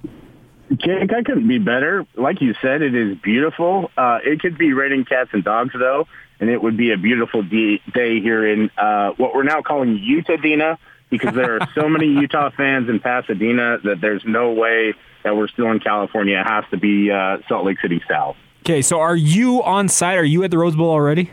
Jake, 0.78 1.11
I 1.11 1.24
couldn't 1.24 1.47
be 1.47 1.57
better. 1.57 2.05
Like 2.15 2.41
you 2.41 2.53
said, 2.61 2.82
it 2.82 2.95
is 2.95 3.17
beautiful. 3.17 3.91
Uh, 3.97 4.19
it 4.24 4.39
could 4.39 4.57
be 4.57 4.74
raining 4.74 5.05
cats 5.05 5.32
and 5.34 5.43
dogs, 5.43 5.74
though, 5.78 6.07
and 6.39 6.49
it 6.49 6.61
would 6.61 6.78
be 6.78 6.91
a 6.91 6.97
beautiful 6.97 7.43
de- 7.43 7.82
day 7.93 8.22
here 8.22 8.47
in 8.47 8.69
uh, 8.78 9.11
what 9.17 9.36
we're 9.36 9.43
now 9.43 9.61
calling 9.61 9.97
Utah 9.97 10.78
because 11.09 11.36
there 11.36 11.57
are 11.57 11.67
so 11.76 11.89
many 11.89 12.05
Utah 12.22 12.51
fans 12.51 12.89
in 12.89 12.99
Pasadena 12.99 13.80
that 13.84 13.99
there's 13.99 14.24
no 14.26 14.53
way 14.53 14.93
that 15.24 15.36
we're 15.36 15.49
still 15.49 15.69
in 15.72 15.80
California. 15.80 16.39
It 16.39 16.47
has 16.47 16.63
to 16.72 16.78
be 16.78 17.11
uh, 17.11 17.39
Salt 17.49 17.65
Lake 17.65 17.80
City 17.82 18.01
South. 18.09 18.38
Okay, 18.61 18.82
so 18.82 18.99
are 18.99 19.15
you 19.15 19.61
on 19.63 19.89
site? 19.89 20.17
Are 20.17 20.24
you 20.24 20.43
at 20.43 20.51
the 20.51 20.57
Rose 20.57 20.76
Bowl 20.76 20.89
already? 20.89 21.32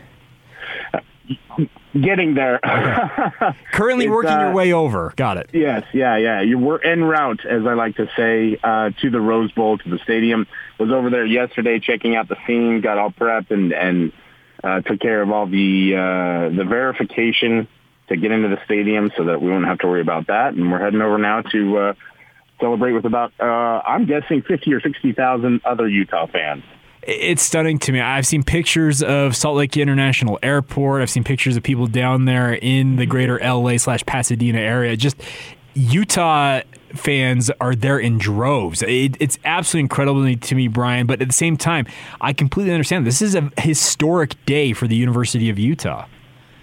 Getting 1.93 2.35
there. 2.35 2.59
Currently 3.73 4.05
It's, 4.05 4.11
working 4.11 4.31
your 4.31 4.51
uh, 4.51 4.53
way 4.53 4.73
over. 4.73 5.11
Got 5.15 5.37
it. 5.37 5.49
Yes, 5.53 5.85
yeah, 5.91 6.17
yeah. 6.17 6.41
You 6.41 6.59
were 6.59 6.83
en 6.83 7.03
route, 7.03 7.45
as 7.45 7.65
I 7.65 7.73
like 7.73 7.95
to 7.95 8.07
say, 8.15 8.59
uh, 8.63 8.91
to 9.01 9.09
the 9.09 9.19
Rose 9.19 9.51
Bowl, 9.53 9.77
to 9.79 9.89
the 9.89 9.97
stadium. 10.03 10.45
Was 10.79 10.91
over 10.91 11.09
there 11.09 11.25
yesterday, 11.25 11.79
checking 11.79 12.15
out 12.15 12.27
the 12.27 12.37
scene, 12.45 12.81
got 12.81 12.99
all 12.99 13.09
prepped, 13.09 13.49
and 13.49 13.73
and 13.73 14.11
uh, 14.63 14.81
took 14.81 14.99
care 14.99 15.21
of 15.23 15.31
all 15.31 15.47
the 15.47 15.95
uh, 15.95 16.55
the 16.55 16.63
verification 16.63 17.67
to 18.09 18.17
get 18.17 18.31
into 18.31 18.49
the 18.49 18.59
stadium, 18.65 19.11
so 19.17 19.23
that 19.25 19.41
we 19.41 19.49
won't 19.49 19.65
have 19.65 19.79
to 19.79 19.87
worry 19.87 20.01
about 20.01 20.27
that. 20.27 20.53
And 20.53 20.71
we're 20.71 20.79
heading 20.79 21.01
over 21.01 21.17
now 21.17 21.41
to 21.41 21.77
uh, 21.77 21.93
celebrate 22.59 22.91
with 22.91 23.05
about, 23.05 23.33
uh, 23.39 23.43
I'm 23.43 24.05
guessing, 24.05 24.43
fifty 24.43 24.73
or 24.73 24.81
sixty 24.81 25.13
thousand 25.13 25.61
other 25.65 25.87
Utah 25.87 26.27
fans. 26.27 26.63
It's 27.03 27.41
stunning 27.41 27.79
to 27.79 27.91
me. 27.91 28.01
I've 28.01 28.27
seen 28.27 28.43
pictures 28.43 29.01
of 29.01 29.35
Salt 29.35 29.55
Lake 29.55 29.77
International 29.77 30.37
Airport. 30.43 31.01
I've 31.01 31.09
seen 31.09 31.23
pictures 31.23 31.55
of 31.55 31.63
people 31.63 31.87
down 31.87 32.25
there 32.25 32.53
in 32.53 32.97
the 32.97 33.03
mm-hmm. 33.03 33.11
greater 33.11 33.39
LA 33.39 33.77
slash 33.77 34.05
Pasadena 34.05 34.59
area. 34.59 34.97
Just 34.97 35.15
Utah 35.73 36.61
fans 36.93 37.51
are 37.61 37.75
there 37.75 37.99
in 37.99 38.17
droves. 38.17 38.81
It, 38.81 39.15
it's 39.19 39.37
absolutely 39.45 39.81
incredible 39.81 40.35
to 40.35 40.55
me, 40.55 40.67
Bryan. 40.67 41.07
But 41.07 41.21
at 41.21 41.27
the 41.27 41.33
same 41.33 41.57
time, 41.57 41.85
I 42.19 42.33
completely 42.33 42.73
understand. 42.73 43.07
This 43.07 43.21
is 43.21 43.35
a 43.35 43.49
historic 43.57 44.43
day 44.45 44.73
for 44.73 44.87
the 44.87 44.95
University 44.95 45.49
of 45.49 45.57
Utah. 45.57 46.05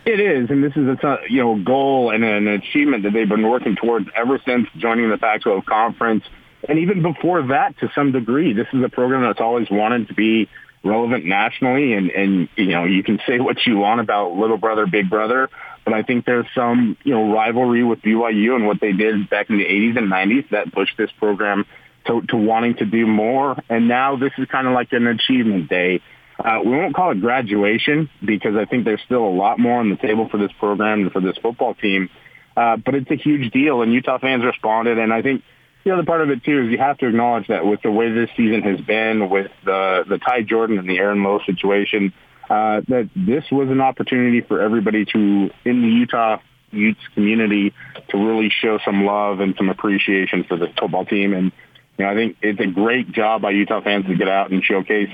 It 0.04 0.20
is, 0.20 0.50
and 0.50 0.62
this 0.62 0.76
is 0.76 0.86
a 0.86 1.18
you 1.28 1.42
know 1.42 1.56
goal 1.56 2.10
and 2.10 2.22
an 2.22 2.46
achievement 2.46 3.02
that 3.02 3.12
they've 3.12 3.28
been 3.28 3.48
working 3.48 3.74
towards 3.74 4.08
ever 4.14 4.40
since 4.46 4.68
joining 4.76 5.10
the 5.10 5.18
Pac-12 5.18 5.64
conference, 5.64 6.22
and 6.68 6.78
even 6.78 7.02
before 7.02 7.46
that, 7.48 7.78
to 7.78 7.90
some 7.94 8.12
degree. 8.12 8.52
This 8.52 8.66
is 8.72 8.82
a 8.82 8.88
program 8.88 9.22
that's 9.22 9.40
always 9.40 9.68
wanted 9.70 10.08
to 10.08 10.14
be 10.14 10.48
relevant 10.84 11.24
nationally, 11.24 11.92
and 11.92 12.10
and 12.10 12.48
you 12.56 12.66
know 12.66 12.84
you 12.84 13.02
can 13.02 13.20
say 13.26 13.38
what 13.40 13.64
you 13.66 13.76
want 13.76 14.00
about 14.00 14.32
little 14.32 14.56
brother, 14.58 14.86
big 14.86 15.10
brother, 15.10 15.48
but 15.84 15.94
I 15.94 16.02
think 16.02 16.24
there's 16.24 16.46
some 16.54 16.96
you 17.04 17.14
know 17.14 17.32
rivalry 17.32 17.84
with 17.84 18.02
BYU 18.02 18.54
and 18.54 18.66
what 18.66 18.80
they 18.80 18.92
did 18.92 19.28
back 19.28 19.50
in 19.50 19.58
the 19.58 19.64
80s 19.64 19.98
and 19.98 20.10
90s 20.10 20.50
that 20.50 20.72
pushed 20.72 20.96
this 20.96 21.10
program 21.18 21.64
to, 22.06 22.22
to 22.22 22.36
wanting 22.36 22.76
to 22.76 22.86
do 22.86 23.06
more, 23.06 23.56
and 23.68 23.88
now 23.88 24.16
this 24.16 24.32
is 24.38 24.46
kind 24.48 24.66
of 24.66 24.72
like 24.72 24.92
an 24.92 25.06
achievement 25.06 25.68
day. 25.68 26.00
Uh, 26.38 26.60
we 26.62 26.72
won't 26.72 26.94
call 26.94 27.12
it 27.12 27.20
graduation 27.20 28.10
because 28.22 28.56
I 28.56 28.66
think 28.66 28.84
there's 28.84 29.00
still 29.02 29.24
a 29.24 29.34
lot 29.34 29.58
more 29.58 29.80
on 29.80 29.88
the 29.88 29.96
table 29.96 30.28
for 30.28 30.36
this 30.36 30.52
program 30.58 31.02
and 31.02 31.12
for 31.12 31.20
this 31.20 31.36
football 31.38 31.74
team. 31.74 32.10
Uh, 32.54 32.76
but 32.76 32.94
it's 32.94 33.10
a 33.10 33.16
huge 33.16 33.52
deal, 33.52 33.82
and 33.82 33.92
Utah 33.92 34.18
fans 34.18 34.44
responded. 34.44 34.98
And 34.98 35.12
I 35.12 35.22
think 35.22 35.42
the 35.86 35.92
other 35.92 36.04
part 36.04 36.20
of 36.20 36.30
it 36.30 36.42
too 36.42 36.64
is 36.64 36.70
you 36.72 36.78
have 36.78 36.98
to 36.98 37.06
acknowledge 37.06 37.46
that 37.46 37.64
with 37.64 37.80
the 37.80 37.92
way 37.92 38.10
this 38.10 38.28
season 38.36 38.62
has 38.62 38.80
been, 38.80 39.30
with 39.30 39.52
the 39.64 40.04
the 40.08 40.18
Ty 40.18 40.42
Jordan 40.42 40.78
and 40.78 40.88
the 40.88 40.98
Aaron 40.98 41.22
Lowe 41.22 41.38
situation, 41.46 42.12
uh, 42.50 42.80
that 42.88 43.08
this 43.14 43.44
was 43.52 43.70
an 43.70 43.80
opportunity 43.80 44.40
for 44.40 44.60
everybody 44.60 45.04
to 45.04 45.50
in 45.64 45.82
the 45.82 45.88
Utah 45.88 46.38
Utes 46.72 47.00
community 47.14 47.72
to 48.08 48.18
really 48.18 48.50
show 48.50 48.80
some 48.84 49.04
love 49.04 49.38
and 49.38 49.54
some 49.56 49.68
appreciation 49.68 50.42
for 50.42 50.56
the 50.56 50.66
football 50.76 51.04
team. 51.04 51.32
And 51.32 51.52
you 51.98 52.04
know, 52.04 52.10
I 52.10 52.14
think 52.16 52.36
it's 52.42 52.58
a 52.58 52.66
great 52.66 53.12
job 53.12 53.42
by 53.42 53.52
Utah 53.52 53.80
fans 53.80 54.06
to 54.06 54.16
get 54.16 54.28
out 54.28 54.50
and 54.50 54.64
showcase 54.64 55.10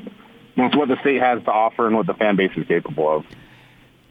what 0.57 0.89
the 0.89 0.97
state 1.03 1.21
has 1.21 1.43
to 1.45 1.53
offer 1.53 1.87
and 1.87 1.95
what 1.95 2.07
the 2.07 2.15
fan 2.15 2.37
base 2.37 2.53
is 2.57 2.67
capable 2.67 3.15
of. 3.15 3.27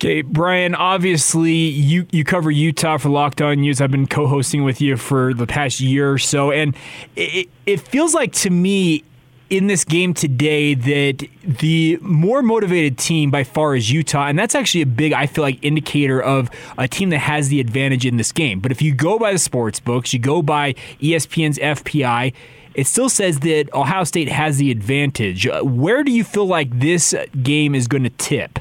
Okay, 0.02 0.24
Bryan, 0.24 0.74
obviously 0.74 1.54
you, 1.54 2.08
you 2.10 2.24
cover 2.24 2.50
Utah 2.50 2.98
for 2.98 3.10
Locked 3.10 3.40
On 3.40 3.64
Utes. 3.64 3.82
I've 3.82 3.92
been 3.92 4.08
co 4.08 4.26
hosting 4.26 4.64
with 4.64 4.82
you 4.82 4.98
for 4.98 5.32
the 5.36 5.46
past 5.46 5.80
year 5.80 6.12
or 6.12 6.18
so. 6.18 6.50
And 6.52 6.76
it, 7.16 7.48
it 7.68 7.82
feels 7.82 8.16
like 8.16 8.32
to 8.32 8.50
me 8.50 9.04
in 9.52 9.68
this 9.68 9.86
game 9.86 10.16
today 10.16 10.74
that 10.74 11.28
the 11.44 12.00
more 12.02 12.42
motivated 12.42 12.98
team 12.98 13.30
by 13.30 13.44
far 13.44 13.76
is 13.76 13.92
Utah. 13.92 14.26
And 14.26 14.40
that's 14.40 14.56
actually 14.56 14.82
a 14.82 14.88
big, 14.88 15.14
I 15.14 15.28
feel 15.28 15.44
like, 15.44 15.64
indicator 15.64 16.20
of 16.20 16.50
a 16.80 16.88
team 16.88 17.12
that 17.12 17.20
has 17.20 17.50
the 17.50 17.60
advantage 17.60 18.04
in 18.04 18.18
this 18.18 18.32
game. 18.32 18.60
But 18.60 18.72
if 18.72 18.82
you 18.82 18.96
go 18.96 19.20
by 19.20 19.34
the 19.34 19.38
sports 19.38 19.80
books, 19.80 20.14
you 20.14 20.20
go 20.20 20.42
by 20.42 20.74
ESPN's 21.00 21.60
FPI, 21.60 22.34
it 22.74 22.88
still 22.88 23.08
says 23.08 23.42
that 23.42 23.72
Ohio 23.72 24.06
State 24.06 24.30
has 24.30 24.58
the 24.58 24.72
advantage. 24.72 25.48
Where 25.62 26.04
do 26.04 26.12
you 26.12 26.24
feel 26.24 26.48
like 26.48 26.80
this 26.80 27.14
game 27.44 27.76
is 27.76 27.88
going 27.88 28.04
to 28.04 28.10
tip? 28.10 28.58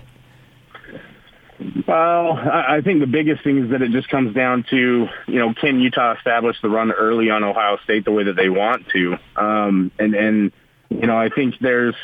Well, 1.86 2.32
I 2.32 2.80
think 2.82 3.00
the 3.00 3.06
biggest 3.06 3.44
thing 3.44 3.64
is 3.64 3.70
that 3.70 3.82
it 3.82 3.90
just 3.90 4.08
comes 4.08 4.34
down 4.34 4.64
to, 4.70 5.08
you 5.26 5.38
know, 5.38 5.52
can 5.52 5.80
Utah 5.80 6.14
establish 6.16 6.56
the 6.62 6.70
run 6.70 6.90
early 6.90 7.30
on 7.30 7.44
Ohio 7.44 7.78
State 7.84 8.04
the 8.06 8.12
way 8.12 8.24
that 8.24 8.36
they 8.36 8.48
want 8.48 8.88
to? 8.90 9.18
Um, 9.36 9.90
and, 9.98 10.14
and, 10.14 10.52
you 10.88 11.06
know, 11.06 11.18
I 11.18 11.28
think 11.28 11.56
there's, 11.61 11.94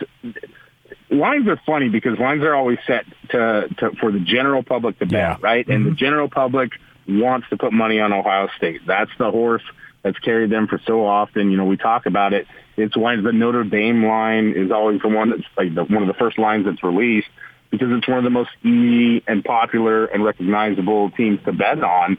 lines 1.11 1.49
are 1.49 1.61
funny 1.65 1.89
because 1.89 2.19
lines 2.19 2.43
are 2.43 2.55
always 2.55 2.79
set 2.87 3.07
to, 3.31 3.69
to 3.79 3.91
for 3.99 4.13
the 4.13 4.21
general 4.21 4.63
public 4.63 4.99
to 4.99 5.07
bet, 5.07 5.43
right? 5.43 5.67
And 5.67 5.87
the 5.87 5.93
general 5.93 6.29
public 6.29 6.73
wants 7.09 7.49
to 7.51 7.57
put 7.57 7.73
money 7.73 7.99
on 7.99 8.13
Ohio 8.13 8.49
State. 8.57 8.83
That's 8.87 9.11
the 9.19 9.31
horse 9.31 9.63
that's 10.03 10.19
carried 10.19 10.51
them 10.51 10.67
for 10.67 10.81
so 10.87 11.07
often. 11.07 11.51
You 11.51 11.57
know, 11.57 11.65
we 11.65 11.77
talk 11.77 12.07
about 12.07 12.35
it. 12.35 12.47
It's 12.77 12.97
why 12.97 13.17
the 13.17 13.33
Notre 13.33 13.65
Dame 13.65 14.05
line 14.05 14.53
is 14.55 14.71
always 14.71 15.01
the 15.01 15.09
one 15.09 15.31
that's 15.31 15.45
like 15.57 15.75
the, 15.75 15.85
one 15.85 16.03
of 16.03 16.09
the 16.09 16.15
first 16.15 16.39
lines 16.39 16.67
that's 16.67 16.83
released 16.83 17.29
because 17.71 17.89
it's 17.91 18.09
one 18.09 18.19
of 18.19 18.25
the 18.25 18.31
most 18.31 18.51
easy 18.63 19.23
and 19.27 19.45
popular 19.45 20.07
and 20.07 20.25
recognizable 20.25 21.11
teams 21.11 21.41
to 21.45 21.53
bet 21.53 21.83
on. 21.83 22.19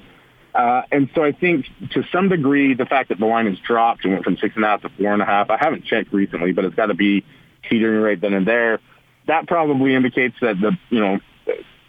Uh, 0.54 0.82
and 0.91 1.10
so 1.14 1.24
I 1.24 1.34
think 1.34 1.66
to 1.91 2.04
some 2.12 2.30
degree, 2.30 2.74
the 2.74 2.86
fact 2.86 3.10
that 3.10 3.20
the 3.20 3.26
line 3.26 3.45
has 3.45 3.60
dropped 3.60 4.04
and 4.06 4.14
went 4.14 4.24
from 4.24 4.38
six 4.38 4.56
and 4.56 4.66
a 4.66 4.68
half 4.68 4.82
to 4.82 4.89
four 4.89 5.14
and 5.14 5.22
a 5.22 5.26
half, 5.26 5.50
I 5.50 5.58
haven't 5.60 5.86
checked 5.86 6.12
recently, 6.12 6.52
but 6.52 6.66
it's 6.66 6.76
got 6.76 6.88
to 6.88 6.95
be 6.95 7.24
teetering 7.70 8.02
right 8.02 8.20
then 8.20 8.34
and 8.34 8.48
there. 8.48 8.80
That 9.28 9.48
probably 9.48 9.93
indicates 9.93 10.36
that 10.41 10.60
the, 10.60 10.72
you 10.89 11.00
know, 11.00 11.20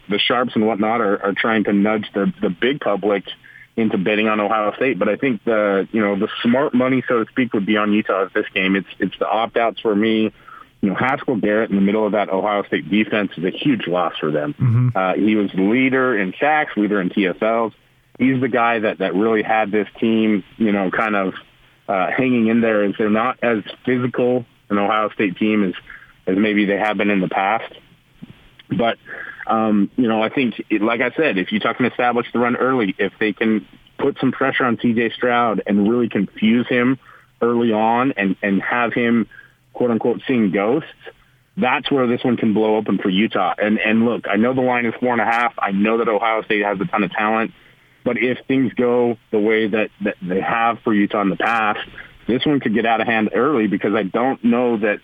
the 0.09 0.19
sharps 0.19 0.53
and 0.55 0.67
whatnot 0.67 1.01
are, 1.01 1.23
are 1.23 1.33
trying 1.33 1.63
to 1.63 1.73
nudge 1.73 2.05
the, 2.13 2.31
the 2.41 2.49
big 2.49 2.79
public 2.79 3.23
into 3.75 3.97
betting 3.97 4.27
on 4.27 4.39
Ohio 4.39 4.73
State. 4.75 4.99
But 4.99 5.09
I 5.09 5.15
think 5.15 5.43
the, 5.45 5.87
you 5.91 6.01
know, 6.01 6.19
the 6.19 6.27
smart 6.43 6.73
money, 6.73 7.03
so 7.07 7.23
to 7.23 7.31
speak, 7.31 7.53
would 7.53 7.65
be 7.65 7.77
on 7.77 7.93
Utah 7.93 8.25
at 8.25 8.33
this 8.33 8.45
game. 8.53 8.75
It's, 8.75 8.87
it's 8.99 9.17
the 9.17 9.27
opt-outs 9.27 9.79
for 9.79 9.95
me. 9.95 10.33
You 10.81 10.89
know, 10.89 10.95
Haskell 10.95 11.35
Garrett 11.35 11.69
in 11.69 11.75
the 11.75 11.81
middle 11.81 12.05
of 12.05 12.13
that 12.13 12.29
Ohio 12.29 12.63
State 12.63 12.89
defense 12.89 13.31
is 13.37 13.43
a 13.43 13.51
huge 13.51 13.85
loss 13.87 14.13
for 14.19 14.31
them. 14.31 14.55
Uh, 14.95 15.13
he 15.15 15.35
was 15.35 15.49
leader 15.53 16.17
in 16.17 16.33
sacks, 16.39 16.71
leader 16.77 17.01
in 17.01 17.09
TFLs. 17.09 17.73
He's 18.17 18.39
the 18.39 18.47
guy 18.47 18.79
that, 18.79 18.99
that 18.99 19.13
really 19.13 19.43
had 19.43 19.71
this 19.71 19.87
team, 19.99 20.43
you 20.57 20.71
know, 20.71 20.89
kind 20.91 21.15
of 21.15 21.33
uh, 21.87 22.11
hanging 22.11 22.47
in 22.47 22.61
there 22.61 22.83
as 22.83 22.93
they're 22.97 23.09
not 23.09 23.39
as 23.43 23.63
physical 23.85 24.45
an 24.69 24.77
Ohio 24.77 25.09
State 25.09 25.37
team 25.37 25.63
as, 25.63 25.73
as 26.27 26.37
maybe 26.37 26.65
they 26.65 26.77
have 26.77 26.97
been 26.97 27.09
in 27.09 27.21
the 27.21 27.27
past. 27.27 27.73
But, 28.69 28.97
um, 29.47 29.89
you 29.95 30.07
know, 30.07 30.21
I 30.21 30.29
think, 30.29 30.63
like 30.79 31.01
I 31.01 31.11
said, 31.11 31.37
if 31.37 31.51
Utah 31.51 31.73
can 31.73 31.85
establish 31.85 32.27
the 32.31 32.39
run 32.39 32.55
early, 32.55 32.95
if 32.97 33.13
they 33.19 33.33
can 33.33 33.67
put 33.97 34.17
some 34.19 34.31
pressure 34.31 34.63
on 34.63 34.77
CJ 34.77 35.13
Stroud 35.13 35.63
and 35.65 35.89
really 35.89 36.07
confuse 36.07 36.67
him 36.67 36.99
early 37.41 37.71
on 37.71 38.13
and, 38.13 38.35
and 38.41 38.61
have 38.61 38.93
him, 38.93 39.27
quote 39.73 39.91
unquote, 39.91 40.21
seeing 40.27 40.51
ghosts, 40.51 40.89
that's 41.57 41.91
where 41.91 42.07
this 42.07 42.23
one 42.23 42.37
can 42.37 42.53
blow 42.53 42.75
open 42.75 42.97
for 42.97 43.09
Utah. 43.09 43.53
And, 43.57 43.79
and 43.79 44.05
look, 44.05 44.25
I 44.29 44.37
know 44.37 44.53
the 44.53 44.61
line 44.61 44.85
is 44.85 44.93
four 44.99 45.11
and 45.11 45.21
a 45.21 45.25
half. 45.25 45.53
I 45.57 45.71
know 45.71 45.97
that 45.97 46.07
Ohio 46.07 46.43
State 46.43 46.63
has 46.63 46.79
a 46.79 46.85
ton 46.85 47.03
of 47.03 47.11
talent. 47.11 47.51
But 48.05 48.17
if 48.17 48.37
things 48.47 48.73
go 48.73 49.17
the 49.31 49.39
way 49.39 49.67
that, 49.67 49.89
that 50.01 50.15
they 50.21 50.39
have 50.41 50.79
for 50.83 50.93
Utah 50.93 51.21
in 51.21 51.29
the 51.29 51.35
past, 51.35 51.79
this 52.27 52.45
one 52.45 52.59
could 52.59 52.73
get 52.73 52.85
out 52.85 53.01
of 53.01 53.07
hand 53.07 53.31
early 53.33 53.67
because 53.67 53.93
I 53.93 54.03
don't 54.03 54.43
know 54.43 54.77
that 54.77 54.99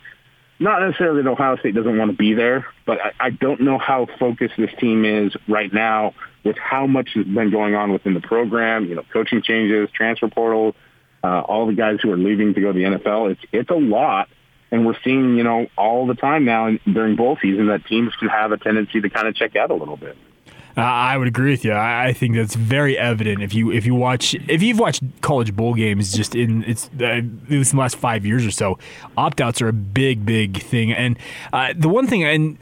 not 0.59 0.82
necessarily 0.82 1.22
that 1.24 1.30
Ohio 1.30 1.57
State 1.57 1.76
doesn't 1.76 1.97
want 1.97 2.11
to 2.11 2.18
be 2.18 2.34
there, 2.34 2.66
but 2.86 2.99
I, 3.01 3.11
I 3.20 3.30
don't 3.32 3.61
know 3.61 3.78
how 3.78 4.07
focused 4.20 4.53
this 4.57 4.70
team 4.80 5.03
is 5.03 5.36
right 5.47 5.72
now 5.74 6.13
with 6.43 6.57
how 6.57 6.88
much 6.88 7.09
has 7.16 7.26
been 7.26 7.51
going 7.51 7.76
on 7.76 7.91
within 7.91 8.13
the 8.13 8.22
program, 8.22 8.86
you 8.86 8.95
know, 8.95 9.03
coaching 9.11 9.41
changes, 9.41 9.89
transfer 9.93 10.30
portal, 10.30 10.76
uh, 11.24 11.41
all 11.41 11.66
the 11.66 11.74
guys 11.74 11.97
who 12.01 12.11
are 12.11 12.18
leaving 12.18 12.53
to 12.53 12.61
go 12.61 12.72
to 12.72 12.78
the 12.78 12.86
NFL. 12.86 13.32
It's, 13.32 13.41
it's 13.51 13.70
a 13.70 13.76
lot. 13.76 14.30
And 14.76 14.86
we're 14.86 14.99
seeing, 15.05 15.38
you 15.38 15.43
know, 15.43 15.67
all 15.78 16.05
the 16.05 16.15
time 16.15 16.43
now 16.43 16.69
during 16.86 17.15
bowl 17.15 17.38
season 17.41 17.67
that 17.67 17.86
teams 17.86 18.13
can 18.15 18.28
have 18.28 18.51
a 18.51 18.57
tendency 18.57 18.99
to 18.99 19.09
kind 19.09 19.26
of 19.26 19.34
check 19.34 19.55
out 19.55 19.71
a 19.71 19.73
little 19.73 19.95
bit. 19.95 20.17
I 20.78 21.17
would 21.17 21.30
agree 21.30 21.51
with 21.51 21.63
you. 21.63 21.71
I, 21.71 22.07
I 22.07 22.13
think 22.13 22.36
that's 22.36 22.55
very 22.55 22.97
evident 22.97 23.41
if 23.41 23.53
you 23.53 23.71
if 23.71 23.86
you 23.86 23.95
watch 23.95 24.34
if 24.34 24.61
you've 24.61 24.78
watched 24.78 25.03
college 25.21 25.55
bowl 25.55 25.73
games 25.73 26.11
just 26.11 26.36
in 26.36 26.65
it's 26.65 26.89
uh, 26.99 27.05
at 27.05 27.23
least 27.49 27.71
in 27.71 27.78
the 27.78 27.82
last 27.82 27.95
five 27.95 28.26
years 28.26 28.45
or 28.45 28.51
so, 28.51 28.78
opt 29.15 29.39
outs 29.39 29.61
are 29.61 29.69
a 29.69 29.73
big 29.73 30.26
big 30.26 30.61
thing. 30.61 30.91
And 30.91 31.17
uh, 31.53 31.73
the 31.78 31.88
one 31.88 32.07
thing 32.07 32.26
and 32.26 32.57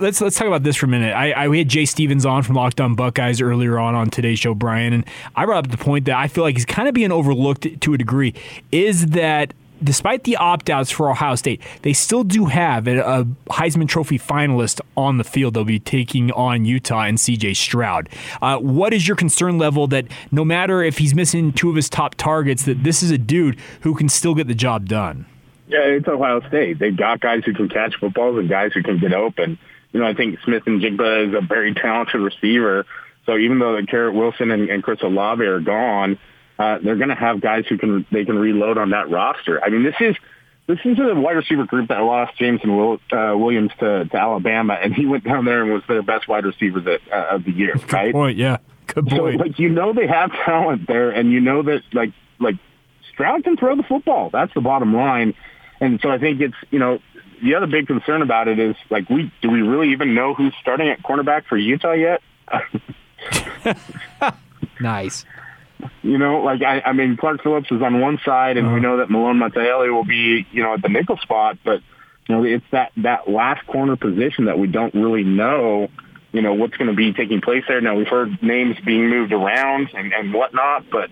let's 0.00 0.22
let's 0.22 0.36
talk 0.36 0.46
about 0.46 0.62
this 0.62 0.76
for 0.76 0.86
a 0.86 0.88
minute. 0.88 1.12
I, 1.12 1.32
I 1.32 1.48
we 1.48 1.58
had 1.58 1.68
Jay 1.68 1.84
Stephens 1.84 2.24
on 2.24 2.42
from 2.42 2.56
Locked 2.56 2.80
On 2.80 2.94
Buckeyes 2.94 3.42
earlier 3.42 3.78
on 3.78 3.94
on 3.94 4.08
today's 4.08 4.38
show, 4.38 4.54
Bryan, 4.54 4.94
and 4.94 5.04
I 5.36 5.44
brought 5.44 5.66
up 5.66 5.70
the 5.70 5.76
point 5.76 6.06
that 6.06 6.16
I 6.16 6.28
feel 6.28 6.44
like 6.44 6.56
he's 6.56 6.64
kind 6.64 6.88
of 6.88 6.94
being 6.94 7.12
overlooked 7.12 7.82
to 7.82 7.92
a 7.92 7.98
degree. 7.98 8.32
Is 8.70 9.08
that 9.08 9.52
despite 9.82 10.24
the 10.24 10.36
opt 10.36 10.70
outs 10.70 10.90
for 10.90 11.10
Ohio 11.10 11.34
State, 11.34 11.60
they 11.82 11.92
still 11.92 12.24
do 12.24 12.46
have 12.46 12.86
a, 12.86 13.26
Heisman 13.50 13.88
Trophy 13.88 14.18
finalist 14.18 14.80
on 14.96 15.18
the 15.18 15.24
field. 15.24 15.54
They'll 15.54 15.64
be 15.64 15.78
taking 15.78 16.30
on 16.32 16.64
Utah 16.64 17.02
and 17.02 17.18
CJ 17.18 17.56
Stroud. 17.56 18.08
Uh, 18.40 18.58
what 18.58 18.92
is 18.92 19.06
your 19.06 19.16
concern 19.16 19.58
level 19.58 19.86
that 19.88 20.06
no 20.30 20.44
matter 20.44 20.82
if 20.82 20.98
he's 20.98 21.14
missing 21.14 21.52
two 21.52 21.70
of 21.70 21.76
his 21.76 21.88
top 21.88 22.14
targets, 22.14 22.64
that 22.64 22.82
this 22.82 23.02
is 23.02 23.10
a 23.10 23.18
dude 23.18 23.58
who 23.82 23.94
can 23.94 24.08
still 24.08 24.34
get 24.34 24.48
the 24.48 24.54
job 24.54 24.88
done? 24.88 25.26
Yeah, 25.68 25.84
it's 25.84 26.08
Ohio 26.08 26.40
State. 26.48 26.78
They've 26.78 26.96
got 26.96 27.20
guys 27.20 27.44
who 27.44 27.54
can 27.54 27.68
catch 27.68 27.94
footballs 27.96 28.38
and 28.38 28.48
guys 28.48 28.72
who 28.72 28.82
can 28.82 28.98
get 28.98 29.12
open. 29.12 29.58
You 29.92 30.00
know, 30.00 30.06
I 30.06 30.14
think 30.14 30.38
Smith-Njigba 30.44 31.28
is 31.28 31.34
a 31.34 31.40
very 31.40 31.74
talented 31.74 32.20
receiver. 32.20 32.86
So 33.26 33.36
even 33.36 33.58
though 33.58 33.76
the 33.76 33.82
Garrett 33.82 34.14
Wilson 34.14 34.50
and, 34.50 34.68
and 34.68 34.82
Chris 34.82 35.00
Olave 35.02 35.44
are 35.44 35.60
gone, 35.60 36.18
uh, 36.62 36.78
they're 36.82 36.96
going 36.96 37.08
to 37.08 37.14
have 37.14 37.40
guys 37.40 37.64
who 37.68 37.76
can 37.78 38.06
they 38.12 38.24
can 38.24 38.38
reload 38.38 38.78
on 38.78 38.90
that 38.90 39.10
roster. 39.10 39.62
I 39.62 39.68
mean, 39.70 39.82
this 39.82 39.96
is 40.00 40.16
this 40.66 40.78
is 40.84 40.98
a 40.98 41.14
wide 41.14 41.36
receiver 41.36 41.64
group 41.64 41.88
that 41.88 41.98
lost 41.98 42.38
Jameson 42.38 42.76
Will, 42.76 43.00
uh, 43.10 43.36
Williams 43.36 43.72
to, 43.80 44.04
to 44.04 44.16
Alabama, 44.16 44.74
and 44.80 44.94
he 44.94 45.06
went 45.06 45.24
down 45.24 45.44
there 45.44 45.62
and 45.62 45.72
was 45.72 45.82
their 45.88 46.02
best 46.02 46.28
wide 46.28 46.44
receiver 46.44 46.80
that, 46.80 47.00
uh, 47.12 47.34
of 47.34 47.44
the 47.44 47.50
year. 47.50 47.74
Good 47.74 47.92
right? 47.92 48.12
point. 48.12 48.38
Yeah. 48.38 48.58
Good 48.86 49.08
point. 49.08 49.40
So, 49.40 49.44
like 49.44 49.58
you 49.58 49.70
know, 49.70 49.92
they 49.92 50.06
have 50.06 50.30
talent 50.44 50.86
there, 50.86 51.10
and 51.10 51.32
you 51.32 51.40
know 51.40 51.62
that 51.62 51.82
like 51.92 52.12
like 52.38 52.56
Stroud 53.12 53.42
can 53.44 53.56
throw 53.56 53.76
the 53.76 53.82
football. 53.82 54.30
That's 54.30 54.54
the 54.54 54.60
bottom 54.60 54.94
line. 54.94 55.34
And 55.80 56.00
so 56.00 56.10
I 56.10 56.18
think 56.18 56.40
it's 56.40 56.54
you 56.70 56.78
know 56.78 57.00
the 57.42 57.56
other 57.56 57.66
big 57.66 57.88
concern 57.88 58.22
about 58.22 58.46
it 58.46 58.60
is 58.60 58.76
like 58.88 59.10
we 59.10 59.32
do 59.42 59.50
we 59.50 59.62
really 59.62 59.90
even 59.90 60.14
know 60.14 60.32
who's 60.34 60.54
starting 60.60 60.88
at 60.88 61.02
cornerback 61.02 61.44
for 61.46 61.56
Utah 61.56 61.92
yet? 61.92 62.22
nice. 64.80 65.24
You 66.02 66.18
know, 66.18 66.40
like 66.42 66.62
I, 66.62 66.80
I 66.80 66.92
mean, 66.92 67.16
Clark 67.16 67.42
Phillips 67.42 67.70
is 67.70 67.82
on 67.82 68.00
one 68.00 68.18
side, 68.24 68.56
and 68.56 68.66
uh-huh. 68.66 68.74
we 68.74 68.80
know 68.80 68.96
that 68.98 69.10
Malone 69.10 69.38
Mataele 69.38 69.92
will 69.92 70.04
be, 70.04 70.46
you 70.50 70.62
know, 70.62 70.74
at 70.74 70.82
the 70.82 70.88
nickel 70.88 71.16
spot. 71.18 71.58
But 71.64 71.80
you 72.28 72.34
know, 72.34 72.44
it's 72.44 72.64
that 72.72 72.92
that 72.98 73.28
last 73.28 73.66
corner 73.66 73.96
position 73.96 74.46
that 74.46 74.58
we 74.58 74.66
don't 74.66 74.94
really 74.94 75.24
know, 75.24 75.88
you 76.32 76.42
know, 76.42 76.54
what's 76.54 76.76
going 76.76 76.90
to 76.90 76.96
be 76.96 77.12
taking 77.12 77.40
place 77.40 77.64
there. 77.68 77.80
Now 77.80 77.96
we've 77.96 78.08
heard 78.08 78.42
names 78.42 78.76
being 78.84 79.08
moved 79.08 79.32
around 79.32 79.90
and 79.94 80.12
and 80.12 80.32
whatnot, 80.34 80.86
but 80.90 81.10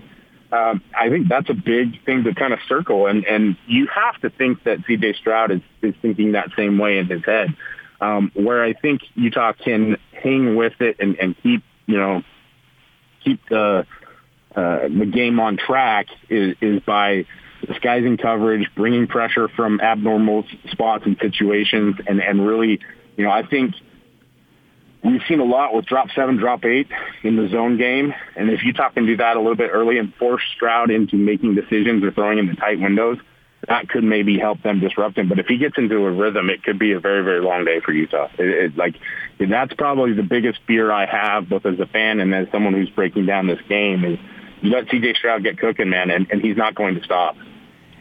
um, 0.53 0.83
I 0.99 1.09
think 1.11 1.29
that's 1.29 1.49
a 1.49 1.55
big 1.55 2.05
thing 2.05 2.25
to 2.25 2.35
kind 2.35 2.53
of 2.53 2.59
circle. 2.69 3.07
And 3.07 3.25
and 3.25 3.57
you 3.67 3.87
have 3.89 4.21
to 4.23 4.31
think 4.31 4.65
that 4.65 4.79
C.J. 4.87 5.15
Stroud 5.15 5.51
is 5.51 5.61
is 5.83 5.95
thinking 6.03 6.33
that 6.33 6.51
same 6.57 6.79
way 6.79 6.99
in 6.99 7.07
his 7.07 7.25
head. 7.25 7.57
Um, 8.01 8.31
where 8.35 8.65
I 8.65 8.73
think 8.73 9.03
Utah 9.15 9.53
can 9.53 9.99
hang 10.13 10.57
with 10.57 10.81
it 10.81 10.97
and, 11.01 11.19
and 11.19 11.37
keep, 11.43 11.63
you 11.85 11.99
know, 11.99 12.23
keep 13.23 13.47
the 13.51 13.87
uh, 14.55 14.89
the 14.89 15.07
game 15.07 15.39
on 15.41 15.57
track 15.57 16.07
is, 16.29 16.57
is 16.61 16.81
by 16.81 17.27
disguising 17.67 18.17
coverage, 18.17 18.69
bringing 18.75 19.07
pressure 19.07 19.49
from 19.49 19.81
abnormal 19.81 20.45
spots 20.71 21.05
and 21.07 21.17
situations, 21.21 21.97
and, 22.07 22.21
and 22.21 22.47
really, 22.47 22.81
you 23.17 23.25
know, 23.25 23.31
I 23.31 23.47
think 23.47 23.75
we've 25.05 25.23
seen 25.29 25.41
a 25.41 25.45
lot 25.45 25.75
with 25.75 25.87
drop 25.87 26.09
seven, 26.15 26.37
drop 26.37 26.65
eight 26.65 26.89
in 27.23 27.37
the 27.37 27.49
zone 27.49 27.77
game. 27.79 28.15
And 28.37 28.51
if 28.51 28.63
Utah 28.65 28.91
can 28.91 29.07
do 29.07 29.17
that 29.19 29.37
a 29.37 29.41
little 29.41 29.57
bit 29.57 29.71
early 29.73 29.99
and 29.99 30.15
force 30.15 30.43
Stroud 30.57 30.91
into 30.91 31.17
making 31.17 31.55
decisions 31.55 32.03
or 32.03 32.11
throwing 32.11 32.39
in 32.39 32.47
the 32.47 32.55
tight 32.55 32.81
windows, 32.81 33.19
that 33.69 33.89
could 33.89 34.05
maybe 34.05 34.39
help 34.39 34.63
them 34.63 34.81
disrupt 34.81 35.19
him. 35.19 35.29
But 35.29 35.39
if 35.39 35.47
he 35.47 35.59
gets 35.59 35.77
into 35.77 35.97
a 35.97 36.11
rhythm, 36.11 36.49
it 36.49 36.63
could 36.63 36.79
be 36.79 36.93
a 36.93 37.01
very, 37.01 37.23
very 37.23 37.43
long 37.43 37.65
day 37.65 37.81
for 37.81 37.93
Utah. 37.93 38.29
It, 38.39 38.49
it, 38.49 38.77
like 38.77 38.97
that's 39.39 39.75
probably 39.75 40.15
the 40.15 40.23
biggest 40.23 40.61
fear 40.67 40.91
I 40.91 41.07
have, 41.07 41.49
both 41.49 41.67
as 41.67 41.79
a 41.79 41.87
fan 41.87 42.21
and 42.21 42.35
as 42.35 42.49
someone 42.51 42.73
who's 42.73 42.91
breaking 42.91 43.27
down 43.27 43.47
this 43.47 43.61
game, 43.69 44.05
is 44.05 44.19
you 44.63 44.71
let 44.71 44.91
C.J. 44.91 45.15
Stroud 45.15 45.43
get 45.43 45.59
cooking, 45.59 45.91
man, 45.91 46.11
and, 46.11 46.27
and 46.31 46.41
he's 46.41 46.57
not 46.57 46.75
going 46.75 46.95
to 46.95 47.03
stop. 47.03 47.37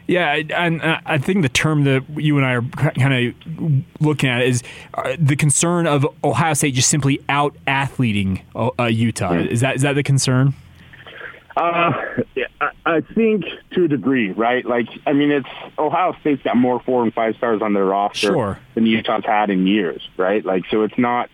Yeah, 0.07 0.41
and 0.55 0.81
I 0.81 1.19
think 1.19 1.43
the 1.43 1.49
term 1.49 1.83
that 1.83 2.03
you 2.15 2.37
and 2.37 2.45
I 2.45 2.55
are 2.55 2.63
kind 2.93 3.13
of 3.13 3.83
looking 4.01 4.27
at 4.27 4.41
is 4.41 4.63
uh, 4.95 5.15
the 5.19 5.35
concern 5.35 5.85
of 5.85 6.03
Ohio 6.23 6.55
State 6.55 6.73
just 6.73 6.89
simply 6.89 7.21
out 7.29 7.55
athleting 7.67 8.41
uh, 8.55 8.85
Utah. 8.85 9.33
Is 9.33 9.61
that 9.61 9.75
is 9.75 9.83
that 9.83 9.93
the 9.93 10.01
concern? 10.01 10.55
Uh, 11.55 11.91
I 12.87 13.01
think 13.01 13.45
to 13.73 13.83
a 13.83 13.87
degree, 13.87 14.31
right? 14.31 14.65
Like, 14.65 14.87
I 15.05 15.13
mean, 15.13 15.29
it's 15.29 15.49
Ohio 15.77 16.15
State's 16.21 16.41
got 16.41 16.57
more 16.57 16.79
four 16.79 17.03
and 17.03 17.13
five 17.13 17.35
stars 17.35 17.61
on 17.61 17.73
their 17.73 17.85
roster 17.85 18.27
sure. 18.27 18.59
than 18.73 18.87
Utah's 18.87 19.25
had 19.25 19.51
in 19.51 19.67
years, 19.67 20.07
right? 20.17 20.43
Like, 20.43 20.63
so 20.71 20.81
it's 20.81 20.97
not 20.97 21.29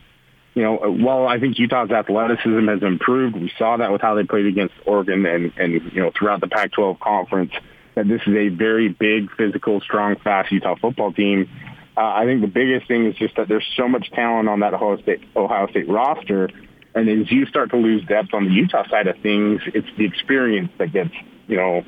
you 0.55 0.63
know, 0.63 0.77
while 0.77 1.27
I 1.27 1.37
think 1.37 1.59
Utah's 1.59 1.91
athleticism 1.91 2.67
has 2.69 2.81
improved, 2.81 3.35
we 3.35 3.51
saw 3.59 3.77
that 3.77 3.91
with 3.91 4.01
how 4.01 4.15
they 4.15 4.23
played 4.23 4.45
against 4.45 4.73
Oregon 4.85 5.25
and, 5.25 5.51
and 5.57 5.73
you 5.93 6.01
know, 6.01 6.11
throughout 6.17 6.39
the 6.39 6.47
Pac-12 6.47 6.97
conference, 6.99 7.51
that 7.95 8.07
this 8.07 8.21
is 8.25 8.33
a 8.33 8.47
very 8.47 8.87
big, 8.87 9.29
physical, 9.35 9.81
strong, 9.81 10.15
fast 10.23 10.51
Utah 10.53 10.75
football 10.75 11.11
team. 11.11 11.49
Uh, 11.97 12.01
I 12.01 12.25
think 12.25 12.39
the 12.39 12.47
biggest 12.47 12.87
thing 12.87 13.05
is 13.05 13.15
just 13.15 13.35
that 13.35 13.49
there's 13.49 13.67
so 13.75 13.89
much 13.89 14.09
talent 14.11 14.47
on 14.47 14.61
that 14.61 14.73
Ohio 14.73 14.97
State, 15.01 15.23
Ohio 15.35 15.67
State 15.67 15.89
roster. 15.89 16.49
And 16.93 17.09
as 17.09 17.29
you 17.29 17.45
start 17.45 17.71
to 17.71 17.77
lose 17.77 18.05
depth 18.05 18.33
on 18.33 18.45
the 18.45 18.51
Utah 18.51 18.87
side 18.89 19.07
of 19.07 19.17
things, 19.21 19.61
it's 19.67 19.87
the 19.97 20.05
experience 20.05 20.71
that 20.77 20.93
gets, 20.93 21.11
you 21.47 21.57
know, 21.57 21.83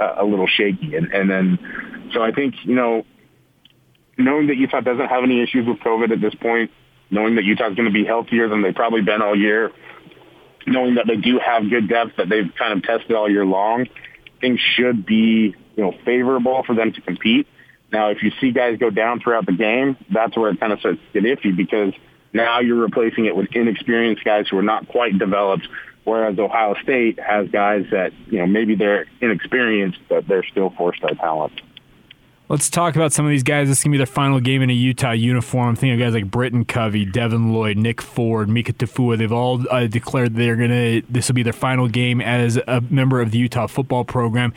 a, 0.00 0.22
a 0.22 0.24
little 0.24 0.48
shaky. 0.48 0.96
And, 0.96 1.12
and 1.12 1.30
then, 1.30 2.10
so 2.12 2.22
I 2.22 2.32
think, 2.32 2.54
you 2.64 2.74
know, 2.74 3.04
knowing 4.16 4.48
that 4.48 4.56
Utah 4.56 4.80
doesn't 4.80 5.06
have 5.06 5.22
any 5.22 5.40
issues 5.40 5.68
with 5.68 5.78
COVID 5.78 6.10
at 6.10 6.20
this 6.20 6.34
point, 6.34 6.72
knowing 7.10 7.36
that 7.36 7.44
Utah's 7.44 7.74
going 7.74 7.88
to 7.88 7.92
be 7.92 8.04
healthier 8.04 8.48
than 8.48 8.62
they've 8.62 8.74
probably 8.74 9.02
been 9.02 9.22
all 9.22 9.36
year, 9.36 9.72
knowing 10.66 10.96
that 10.96 11.06
they 11.06 11.16
do 11.16 11.38
have 11.38 11.68
good 11.68 11.88
depth 11.88 12.16
that 12.16 12.28
they've 12.28 12.52
kind 12.58 12.72
of 12.72 12.82
tested 12.82 13.16
all 13.16 13.30
year 13.30 13.44
long, 13.44 13.86
things 14.40 14.60
should 14.60 15.06
be, 15.06 15.54
you 15.76 15.82
know, 15.82 15.92
favorable 16.04 16.62
for 16.66 16.74
them 16.74 16.92
to 16.92 17.00
compete. 17.00 17.46
Now, 17.90 18.10
if 18.10 18.22
you 18.22 18.32
see 18.40 18.52
guys 18.52 18.78
go 18.78 18.90
down 18.90 19.20
throughout 19.20 19.46
the 19.46 19.52
game, 19.52 19.96
that's 20.12 20.36
where 20.36 20.50
it 20.50 20.60
kind 20.60 20.72
of 20.72 20.80
starts 20.80 21.00
to 21.12 21.20
get 21.20 21.38
iffy 21.38 21.56
because 21.56 21.94
now 22.32 22.60
you're 22.60 22.76
replacing 22.76 23.24
it 23.24 23.34
with 23.34 23.48
inexperienced 23.52 24.24
guys 24.24 24.46
who 24.50 24.58
are 24.58 24.62
not 24.62 24.88
quite 24.88 25.18
developed, 25.18 25.66
whereas 26.04 26.38
Ohio 26.38 26.74
State 26.82 27.18
has 27.18 27.48
guys 27.48 27.86
that, 27.90 28.12
you 28.26 28.38
know, 28.38 28.46
maybe 28.46 28.74
they're 28.74 29.06
inexperienced, 29.22 29.98
but 30.08 30.28
they're 30.28 30.44
still 30.44 30.70
four-star 30.76 31.14
talent. 31.14 31.58
Let's 32.50 32.70
talk 32.70 32.96
about 32.96 33.12
some 33.12 33.26
of 33.26 33.30
these 33.30 33.42
guys. 33.42 33.68
This 33.68 33.78
is 33.78 33.84
going 33.84 33.92
to 33.92 33.94
be 33.96 33.98
their 33.98 34.06
final 34.06 34.40
game 34.40 34.62
in 34.62 34.70
a 34.70 34.74
Utah 34.74 35.10
uniform. 35.10 35.68
I'm 35.68 35.76
thinking 35.76 36.00
of 36.00 36.06
guys 36.06 36.14
like 36.14 36.30
Britton 36.30 36.64
Covey, 36.64 37.04
Devin 37.04 37.52
Lloyd, 37.52 37.76
Nick 37.76 38.00
Ford, 38.00 38.48
Mika 38.48 38.72
Tafua. 38.72 39.18
They've 39.18 39.30
all 39.30 39.62
uh, 39.70 39.86
declared 39.86 40.34
they're 40.34 40.56
going 40.56 40.70
to, 40.70 41.02
this 41.10 41.28
will 41.28 41.34
be 41.34 41.42
their 41.42 41.52
final 41.52 41.88
game 41.88 42.22
as 42.22 42.56
a 42.66 42.80
member 42.88 43.20
of 43.20 43.32
the 43.32 43.38
Utah 43.38 43.66
football 43.66 44.02
program. 44.02 44.54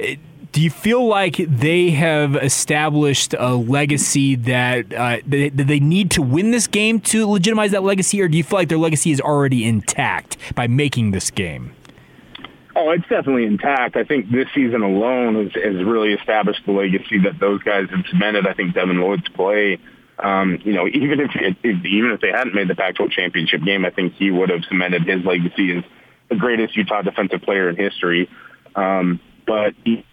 It, 0.00 0.18
do 0.50 0.60
you 0.60 0.70
feel 0.70 1.06
like 1.06 1.36
they 1.36 1.90
have 1.90 2.34
established 2.34 3.34
a 3.38 3.54
legacy 3.54 4.34
that 4.34 4.92
uh, 4.92 5.18
they, 5.24 5.50
they 5.50 5.78
need 5.78 6.10
to 6.12 6.22
win 6.22 6.50
this 6.50 6.66
game 6.66 6.98
to 7.02 7.28
legitimize 7.28 7.70
that 7.70 7.84
legacy, 7.84 8.20
or 8.20 8.26
do 8.26 8.36
you 8.36 8.42
feel 8.42 8.58
like 8.58 8.68
their 8.68 8.78
legacy 8.78 9.12
is 9.12 9.20
already 9.20 9.64
intact 9.64 10.36
by 10.56 10.66
making 10.66 11.12
this 11.12 11.30
game? 11.30 11.72
Oh, 12.80 12.90
it's 12.90 13.08
definitely 13.08 13.44
intact. 13.44 13.96
I 13.96 14.04
think 14.04 14.30
this 14.30 14.46
season 14.54 14.82
alone 14.82 15.34
has, 15.34 15.52
has 15.64 15.84
really 15.84 16.12
established 16.12 16.60
the 16.64 16.70
legacy 16.70 17.18
that 17.24 17.40
those 17.40 17.60
guys 17.64 17.90
have 17.90 18.04
cemented. 18.08 18.46
I 18.46 18.54
think 18.54 18.72
Devin 18.72 19.00
Lloyd's 19.00 19.28
play, 19.30 19.78
um, 20.16 20.60
you 20.62 20.74
know, 20.74 20.86
even 20.86 21.18
if, 21.18 21.30
it, 21.34 21.56
if 21.64 21.84
even 21.84 22.12
if 22.12 22.20
they 22.20 22.30
hadn't 22.30 22.54
made 22.54 22.68
the 22.68 22.76
Pac-12 22.76 23.10
championship 23.10 23.64
game, 23.64 23.84
I 23.84 23.90
think 23.90 24.14
he 24.14 24.30
would 24.30 24.50
have 24.50 24.60
cemented 24.68 25.02
his 25.08 25.24
legacy 25.24 25.76
as 25.76 25.84
the 26.28 26.36
greatest 26.36 26.76
Utah 26.76 27.02
defensive 27.02 27.42
player 27.42 27.68
in 27.68 27.74
history. 27.74 28.30
Um, 28.76 29.18
but 29.44 29.74
he 29.84 30.06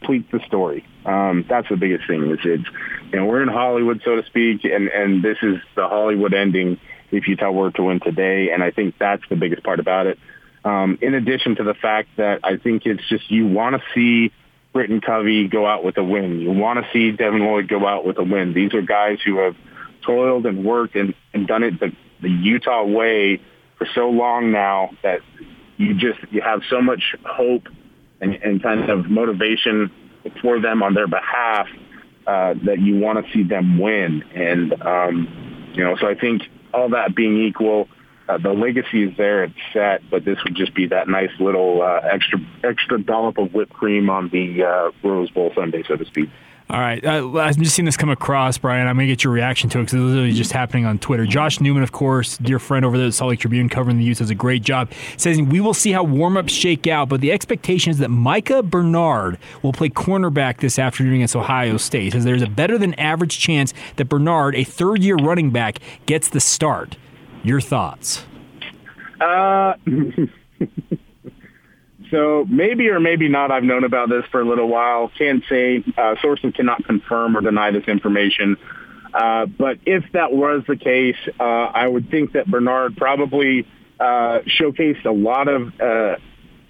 completes 0.00 0.32
the 0.32 0.40
story. 0.46 0.86
Um, 1.04 1.44
that's 1.46 1.68
the 1.68 1.76
biggest 1.76 2.06
thing. 2.06 2.30
Is 2.30 2.38
it's 2.42 2.64
you 3.12 3.18
know 3.18 3.26
we're 3.26 3.42
in 3.42 3.48
Hollywood, 3.48 4.00
so 4.02 4.16
to 4.16 4.24
speak, 4.28 4.64
and 4.64 4.88
and 4.88 5.22
this 5.22 5.36
is 5.42 5.56
the 5.76 5.88
Hollywood 5.88 6.32
ending 6.32 6.80
if 7.12 7.28
Utah 7.28 7.50
were 7.50 7.70
to 7.72 7.82
win 7.82 8.00
today. 8.00 8.50
And 8.52 8.62
I 8.62 8.70
think 8.70 8.96
that's 8.98 9.22
the 9.28 9.36
biggest 9.36 9.62
part 9.62 9.80
about 9.80 10.06
it. 10.06 10.18
Um, 10.64 10.98
in 11.00 11.14
addition 11.14 11.56
to 11.56 11.64
the 11.64 11.74
fact 11.74 12.08
that 12.16 12.40
I 12.44 12.56
think 12.56 12.86
it's 12.86 13.06
just 13.08 13.30
you 13.30 13.46
want 13.46 13.76
to 13.76 13.82
see 13.94 14.32
Britton 14.72 15.00
Covey 15.00 15.48
go 15.48 15.66
out 15.66 15.84
with 15.84 15.98
a 15.98 16.04
win. 16.04 16.40
You 16.40 16.52
want 16.52 16.84
to 16.84 16.90
see 16.92 17.10
Devin 17.10 17.40
Lloyd 17.40 17.68
go 17.68 17.86
out 17.86 18.06
with 18.06 18.18
a 18.18 18.22
win. 18.22 18.54
These 18.54 18.72
are 18.74 18.82
guys 18.82 19.18
who 19.24 19.38
have 19.38 19.56
toiled 20.06 20.46
and 20.46 20.64
worked 20.64 20.96
and, 20.96 21.14
and 21.34 21.46
done 21.46 21.62
it 21.62 21.78
the, 21.78 21.92
the 22.20 22.30
Utah 22.30 22.84
way 22.84 23.40
for 23.76 23.86
so 23.94 24.08
long 24.08 24.52
now 24.52 24.90
that 25.02 25.20
you 25.76 25.94
just 25.94 26.20
you 26.30 26.40
have 26.40 26.62
so 26.70 26.80
much 26.80 27.14
hope 27.24 27.68
and, 28.20 28.34
and 28.34 28.62
kind 28.62 28.88
of 28.88 29.10
motivation 29.10 29.90
for 30.40 30.60
them 30.60 30.82
on 30.82 30.94
their 30.94 31.08
behalf 31.08 31.66
uh, 32.26 32.54
that 32.64 32.78
you 32.80 32.98
want 32.98 33.24
to 33.24 33.32
see 33.32 33.42
them 33.42 33.78
win. 33.78 34.22
And, 34.34 34.80
um, 34.82 35.72
you 35.74 35.82
know, 35.82 35.96
so 36.00 36.06
I 36.06 36.14
think 36.14 36.42
all 36.72 36.90
that 36.90 37.14
being 37.14 37.42
equal, 37.44 37.88
uh, 38.28 38.38
the 38.38 38.50
legacy 38.50 39.04
is 39.04 39.16
there, 39.16 39.44
it's 39.44 39.54
set, 39.72 40.08
but 40.10 40.24
this 40.24 40.38
would 40.44 40.54
just 40.54 40.74
be 40.74 40.86
that 40.86 41.08
nice 41.08 41.30
little 41.38 41.82
uh, 41.82 42.00
extra 42.02 42.38
extra 42.62 43.02
dollop 43.02 43.38
of 43.38 43.52
whipped 43.52 43.72
cream 43.72 44.08
on 44.08 44.28
the 44.28 44.62
uh, 44.64 44.90
Rose 45.06 45.30
Bowl 45.30 45.52
Sunday, 45.54 45.82
so 45.86 45.96
to 45.96 46.04
speak. 46.04 46.30
All 46.70 46.80
right, 46.80 47.04
uh, 47.04 47.38
I'm 47.38 47.54
just 47.54 47.74
seeing 47.74 47.84
this 47.84 47.96
come 47.96 48.08
across, 48.08 48.56
Bryan. 48.56 48.86
I'm 48.86 48.96
gonna 48.96 49.06
get 49.06 49.24
your 49.24 49.32
reaction 49.32 49.68
to 49.70 49.78
it 49.78 49.82
because 49.82 49.94
it's 49.94 50.00
was 50.00 50.12
literally 50.12 50.32
just 50.32 50.52
happening 50.52 50.86
on 50.86 50.98
Twitter. 50.98 51.26
Josh 51.26 51.60
Newman, 51.60 51.82
of 51.82 51.92
course, 51.92 52.38
dear 52.38 52.58
friend 52.58 52.84
over 52.84 52.96
there 52.96 53.08
at 53.08 53.14
Salt 53.14 53.30
Lake 53.30 53.40
Tribune, 53.40 53.68
covering 53.68 53.98
the 53.98 54.04
Utes, 54.04 54.20
does 54.20 54.30
a 54.30 54.34
great 54.34 54.62
job. 54.62 54.90
Says 55.16 55.40
we 55.42 55.60
will 55.60 55.74
see 55.74 55.92
how 55.92 56.04
warmups 56.04 56.50
shake 56.50 56.86
out, 56.86 57.08
but 57.08 57.20
the 57.20 57.30
expectation 57.32 57.90
is 57.90 57.98
that 57.98 58.08
Micah 58.08 58.62
Bernard 58.62 59.38
will 59.62 59.72
play 59.72 59.90
cornerback 59.90 60.58
this 60.60 60.78
afternoon 60.78 61.16
against 61.16 61.36
Ohio 61.36 61.76
State. 61.76 62.12
Says 62.12 62.24
there's 62.24 62.42
a 62.42 62.48
better 62.48 62.78
than 62.78 62.94
average 62.94 63.38
chance 63.38 63.74
that 63.96 64.06
Bernard, 64.06 64.54
a 64.54 64.64
third 64.64 65.02
year 65.02 65.16
running 65.16 65.50
back, 65.50 65.78
gets 66.06 66.28
the 66.28 66.40
start. 66.40 66.96
Your 67.42 67.60
thoughts? 67.60 68.24
Uh, 69.20 69.74
so 72.12 72.46
maybe 72.48 72.88
or 72.90 73.00
maybe 73.00 73.28
not. 73.28 73.50
I've 73.50 73.64
known 73.64 73.82
about 73.82 74.08
this 74.08 74.24
for 74.30 74.40
a 74.40 74.44
little 74.44 74.68
while. 74.68 75.10
Can't 75.18 75.42
say. 75.48 75.82
Uh, 75.96 76.14
sources 76.22 76.52
cannot 76.54 76.84
confirm 76.84 77.36
or 77.36 77.40
deny 77.40 77.72
this 77.72 77.88
information. 77.88 78.56
Uh, 79.12 79.46
but 79.46 79.78
if 79.84 80.04
that 80.12 80.32
was 80.32 80.62
the 80.68 80.76
case, 80.76 81.16
uh, 81.40 81.42
I 81.42 81.88
would 81.88 82.10
think 82.10 82.32
that 82.32 82.46
Bernard 82.46 82.96
probably 82.96 83.66
uh, 83.98 84.40
showcased 84.46 85.04
a 85.04 85.10
lot 85.10 85.48
of 85.48 85.80
uh, 85.80 86.16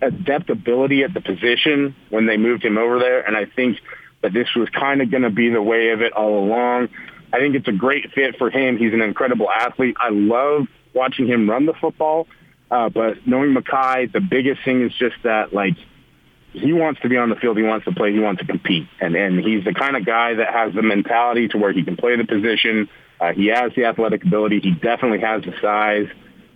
adaptability 0.00 1.02
at 1.02 1.12
the 1.12 1.20
position 1.20 1.94
when 2.10 2.26
they 2.26 2.36
moved 2.36 2.64
him 2.64 2.78
over 2.78 2.98
there, 2.98 3.20
and 3.26 3.36
I 3.36 3.46
think 3.46 3.78
that 4.22 4.32
this 4.32 4.48
was 4.54 4.68
kind 4.70 5.02
of 5.02 5.10
going 5.10 5.22
to 5.22 5.30
be 5.30 5.50
the 5.50 5.62
way 5.62 5.90
of 5.90 6.02
it 6.02 6.12
all 6.12 6.44
along. 6.44 6.88
I 7.32 7.38
think 7.38 7.54
it's 7.54 7.68
a 7.68 7.72
great 7.72 8.12
fit 8.12 8.36
for 8.38 8.50
him. 8.50 8.76
He's 8.76 8.92
an 8.92 9.00
incredible 9.00 9.50
athlete. 9.50 9.96
I 9.98 10.10
love 10.10 10.66
watching 10.94 11.26
him 11.26 11.48
run 11.48 11.66
the 11.66 11.74
football. 11.74 12.26
Uh, 12.72 12.88
but 12.88 13.26
knowing 13.26 13.54
Makai, 13.54 14.10
the 14.10 14.20
biggest 14.20 14.64
thing 14.64 14.80
is 14.80 14.92
just 14.94 15.16
that, 15.24 15.52
like, 15.52 15.76
he 16.52 16.72
wants 16.72 17.02
to 17.02 17.08
be 17.10 17.18
on 17.18 17.28
the 17.28 17.36
field. 17.36 17.58
He 17.58 17.62
wants 17.62 17.84
to 17.84 17.92
play. 17.92 18.12
He 18.14 18.18
wants 18.18 18.40
to 18.40 18.46
compete. 18.46 18.88
And, 18.98 19.14
and 19.14 19.38
he's 19.38 19.62
the 19.64 19.74
kind 19.74 19.94
of 19.94 20.06
guy 20.06 20.32
that 20.34 20.48
has 20.54 20.74
the 20.74 20.80
mentality 20.80 21.48
to 21.48 21.58
where 21.58 21.72
he 21.72 21.84
can 21.84 21.98
play 21.98 22.16
the 22.16 22.24
position. 22.24 22.88
Uh, 23.20 23.32
he 23.32 23.48
has 23.48 23.72
the 23.76 23.84
athletic 23.84 24.24
ability. 24.24 24.60
He 24.60 24.70
definitely 24.70 25.20
has 25.20 25.42
the 25.42 25.52
size. 25.60 26.08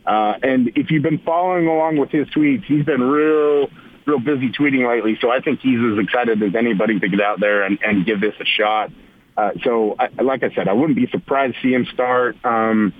Uh, 0.06 0.38
and 0.42 0.72
if 0.74 0.90
you've 0.90 1.02
been 1.02 1.18
following 1.18 1.66
along 1.66 1.98
with 1.98 2.10
his 2.10 2.26
tweets, 2.28 2.64
he's 2.64 2.84
been 2.86 3.02
real, 3.02 3.68
real 4.06 4.18
busy 4.18 4.50
tweeting 4.50 4.88
lately. 4.88 5.18
So 5.20 5.30
I 5.30 5.40
think 5.40 5.60
he's 5.60 5.80
as 5.92 5.98
excited 6.02 6.42
as 6.42 6.54
anybody 6.54 6.98
to 6.98 7.08
get 7.10 7.20
out 7.20 7.40
there 7.40 7.62
and, 7.64 7.78
and 7.84 8.06
give 8.06 8.22
this 8.22 8.34
a 8.40 8.46
shot. 8.46 8.90
Uh, 9.36 9.50
so, 9.62 9.96
I, 9.98 10.08
like 10.22 10.42
I 10.42 10.54
said, 10.54 10.66
I 10.66 10.72
wouldn't 10.72 10.96
be 10.96 11.08
surprised 11.08 11.56
to 11.56 11.60
see 11.60 11.74
him 11.74 11.86
start. 11.92 12.36
Um, 12.42 12.94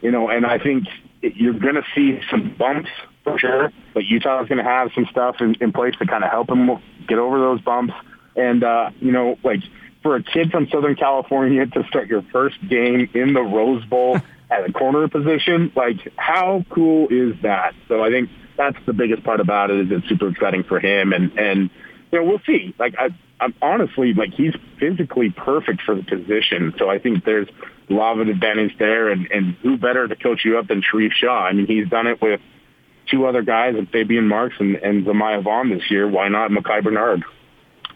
you 0.00 0.12
know, 0.12 0.28
and 0.28 0.46
I 0.46 0.58
think 0.58 0.84
you're 1.22 1.58
going 1.58 1.76
to 1.76 1.84
see 1.94 2.20
some 2.30 2.54
bumps 2.58 2.90
for 3.24 3.38
sure, 3.38 3.72
but 3.94 4.04
Utah 4.04 4.42
is 4.42 4.48
going 4.48 4.58
to 4.58 4.64
have 4.64 4.90
some 4.94 5.06
stuff 5.10 5.36
in, 5.40 5.54
in 5.60 5.72
place 5.72 5.94
to 6.00 6.06
kind 6.06 6.24
of 6.24 6.30
help 6.30 6.50
him 6.50 6.70
get 7.06 7.18
over 7.18 7.38
those 7.38 7.60
bumps. 7.60 7.94
And, 8.36 8.64
uh, 8.64 8.90
you 9.00 9.12
know, 9.12 9.38
like 9.44 9.60
for 10.02 10.16
a 10.16 10.22
kid 10.22 10.50
from 10.50 10.68
Southern 10.68 10.96
California 10.96 11.66
to 11.66 11.84
start 11.88 12.08
your 12.08 12.22
first 12.32 12.56
game 12.68 13.08
in 13.14 13.32
the 13.32 13.42
Rose 13.42 13.84
Bowl 13.84 14.18
at 14.50 14.68
a 14.68 14.72
corner 14.72 15.08
position, 15.08 15.72
like 15.76 16.12
how 16.16 16.64
cool 16.70 17.08
is 17.08 17.40
that? 17.42 17.74
So 17.88 18.02
I 18.02 18.10
think 18.10 18.30
that's 18.56 18.78
the 18.84 18.92
biggest 18.92 19.22
part 19.24 19.40
about 19.40 19.70
it 19.70 19.80
is 19.80 19.98
it's 19.98 20.08
super 20.08 20.28
exciting 20.28 20.64
for 20.64 20.80
him. 20.80 21.12
And, 21.12 21.38
and, 21.38 21.70
you 22.10 22.18
know, 22.18 22.24
we'll 22.24 22.42
see. 22.44 22.74
Like 22.78 22.94
I, 22.98 23.10
I'm 23.42 23.54
honestly 23.60 24.14
like 24.14 24.32
he's 24.32 24.54
physically 24.78 25.30
perfect 25.30 25.82
for 25.82 25.94
the 25.94 26.02
position. 26.02 26.74
So 26.78 26.88
I 26.88 26.98
think 26.98 27.24
there's 27.24 27.48
a 27.90 27.92
lot 27.92 28.18
of 28.18 28.28
advantage 28.28 28.78
there. 28.78 29.10
And, 29.10 29.30
and 29.30 29.54
who 29.62 29.76
better 29.76 30.06
to 30.06 30.16
coach 30.16 30.44
you 30.44 30.58
up 30.58 30.68
than 30.68 30.82
Sharrieff 30.82 31.12
Shah? 31.12 31.46
I 31.46 31.52
mean, 31.52 31.66
he's 31.66 31.88
done 31.88 32.06
it 32.06 32.22
with 32.22 32.40
two 33.10 33.26
other 33.26 33.42
guys, 33.42 33.74
Faybian 33.74 34.26
Marks 34.28 34.54
and, 34.60 34.76
and 34.76 35.04
Zemaiah 35.04 35.42
Vaughn 35.42 35.70
this 35.70 35.90
year. 35.90 36.08
Why 36.08 36.28
not 36.28 36.50
Makai 36.50 36.82
Bernard? 36.82 37.24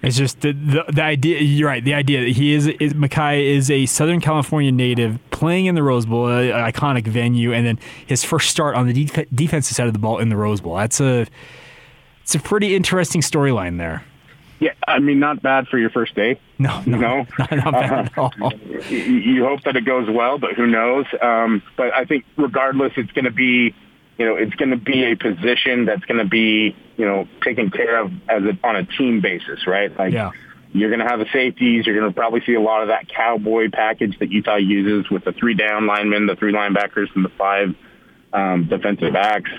It's 0.03 0.17
just 0.17 0.41
the, 0.41 0.53
the, 0.53 0.85
the 0.93 1.03
idea. 1.03 1.41
You're 1.41 1.69
right. 1.69 1.83
The 1.83 1.95
idea 1.95 2.21
that 2.21 2.31
he 2.31 2.53
is, 2.53 2.67
is 2.67 2.93
Makai 2.93 3.43
is 3.43 3.71
a 3.71 3.87
Southern 3.87 4.21
California 4.21 4.71
native 4.71 5.19
playing 5.31 5.67
in 5.67 5.75
the 5.75 5.83
Rose 5.83 6.07
Bowl, 6.07 6.29
an 6.29 6.51
iconic 6.51 7.07
venue, 7.07 7.53
and 7.53 7.67
then 7.67 7.79
his 8.07 8.23
first 8.23 8.51
start 8.51 8.77
on 8.77 8.87
the 8.87 9.07
def- 9.07 9.29
defensive 9.35 9.75
side 9.75 9.87
of 9.87 9.95
the 9.95 9.99
ball 9.99 10.19
in 10.19 10.29
the 10.29 10.37
Rose 10.37 10.61
Bowl. 10.61 10.77
That's 10.77 11.01
a 11.01 11.27
it's 12.23 12.35
a 12.35 12.41
pretty 12.41 12.75
interesting 12.75 13.21
storyline 13.21 13.79
there. 13.79 14.05
Yeah, 14.59 14.73
I 14.87 14.99
mean, 15.01 15.19
not 15.19 15.43
bad 15.43 15.69
for 15.69 15.79
your 15.79 15.91
first 15.91 16.15
day. 16.15 16.41
No, 16.59 16.83
no, 16.87 16.99
no? 16.99 17.27
not, 17.39 17.51
not 17.51 17.73
bad 17.73 18.07
at 18.07 18.19
all. 18.19 18.33
You, 18.89 18.99
you 18.99 19.45
hope 19.45 19.63
that 19.65 19.77
it 19.77 19.85
goes 19.85 20.09
well, 20.09 20.39
but 20.39 20.55
who 20.55 20.67
knows? 20.67 21.05
Um, 21.21 21.63
but 21.77 21.93
I 21.93 22.05
think 22.07 22.25
regardless, 22.37 22.93
it's 22.97 23.13
going 23.13 23.27
to 23.27 23.31
be, 23.31 23.75
you 24.19 24.25
know, 24.25 24.37
it's 24.37 24.55
going 24.55 24.71
to 24.71 24.79
be 24.79 25.05
a 25.05 25.17
position 25.17 25.85
that's 25.85 26.05
going 26.07 26.19
to 26.19 26.29
be, 26.29 26.75
you 26.97 27.05
know, 27.05 27.29
taken 27.43 27.71
care 27.71 28.01
of 28.01 28.13
as 28.29 28.43
a, 28.45 28.59
on 28.67 28.77
a 28.77 28.85
team 28.85 29.21
basis, 29.21 29.67
right? 29.67 29.97
Like, 29.97 30.13
yeah. 30.13 30.31
You're 30.73 30.91
going 30.91 31.01
to 31.01 31.07
have 31.07 31.21
the 31.21 31.27
safeties. 31.33 31.87
You're 31.87 31.99
going 31.99 32.13
to 32.13 32.15
probably 32.15 32.43
see 32.45 32.53
a 32.53 32.61
lot 32.61 32.83
of 32.83 32.89
that 32.89 33.09
cowboy 33.09 33.71
package 33.73 34.19
that 34.19 34.31
Utah 34.31 34.57
uses 34.57 35.11
with 35.11 35.25
the 35.25 35.33
three 35.33 35.55
down 35.55 35.87
linemen, 35.87 36.27
the 36.27 36.37
three 36.37 36.53
linebackers, 36.53 37.07
and 37.15 37.25
the 37.25 37.31
five 37.31 37.75
um, 38.33 38.69
defensive 38.69 39.13
backs. 39.13 39.51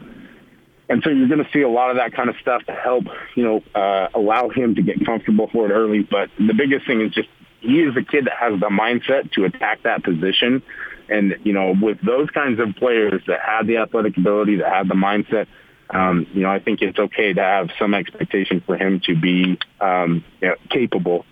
And 0.90 1.04
so 1.04 1.10
you're 1.10 1.28
going 1.28 1.44
to 1.44 1.50
see 1.52 1.62
a 1.62 1.70
lot 1.70 1.90
of 1.92 1.98
that 1.98 2.14
kind 2.14 2.30
of 2.30 2.36
stuff 2.42 2.64
to 2.66 2.72
help, 2.72 3.06
you 3.36 3.44
know, 3.44 3.64
uh, 3.76 4.08
allow 4.14 4.50
him 4.50 4.76
to 4.76 4.82
get 4.82 5.06
comfortable 5.06 5.50
for 5.52 5.70
it 5.70 5.74
early. 5.74 6.04
But 6.04 6.30
the 6.38 6.54
biggest 6.54 6.88
thing 6.88 7.02
is 7.02 7.14
just 7.14 7.28
he 7.60 7.82
is 7.82 7.96
a 7.98 8.04
kid 8.04 8.26
that 8.26 8.38
has 8.40 8.60
the 8.60 8.70
mindset 8.70 9.32
to 9.34 9.46
attack 9.46 9.84
that 9.84 10.04
position. 10.04 10.64
And, 11.10 11.36
you 11.44 11.54
know, 11.54 11.74
with 11.80 12.00
those 12.02 12.30
kinds 12.30 12.60
of 12.60 12.76
players 12.76 13.22
that 13.28 13.40
have 13.42 13.68
the 13.68 13.78
athletic 13.78 14.18
ability, 14.18 14.58
that 14.58 14.70
have 14.70 14.88
the 14.88 14.94
mindset, 14.94 15.48
um, 15.90 16.28
you 16.34 16.42
know, 16.42 16.50
I 16.50 16.60
think 16.60 16.82
it's 16.82 17.00
okay 17.00 17.34
to 17.34 17.42
have 17.42 17.70
some 17.80 17.94
expectation 17.94 18.62
for 18.66 18.78
him 18.78 19.02
to 19.06 19.16
be 19.16 19.58
um, 19.80 20.24
you 20.42 20.50
know, 20.50 20.56
capable 20.70 21.26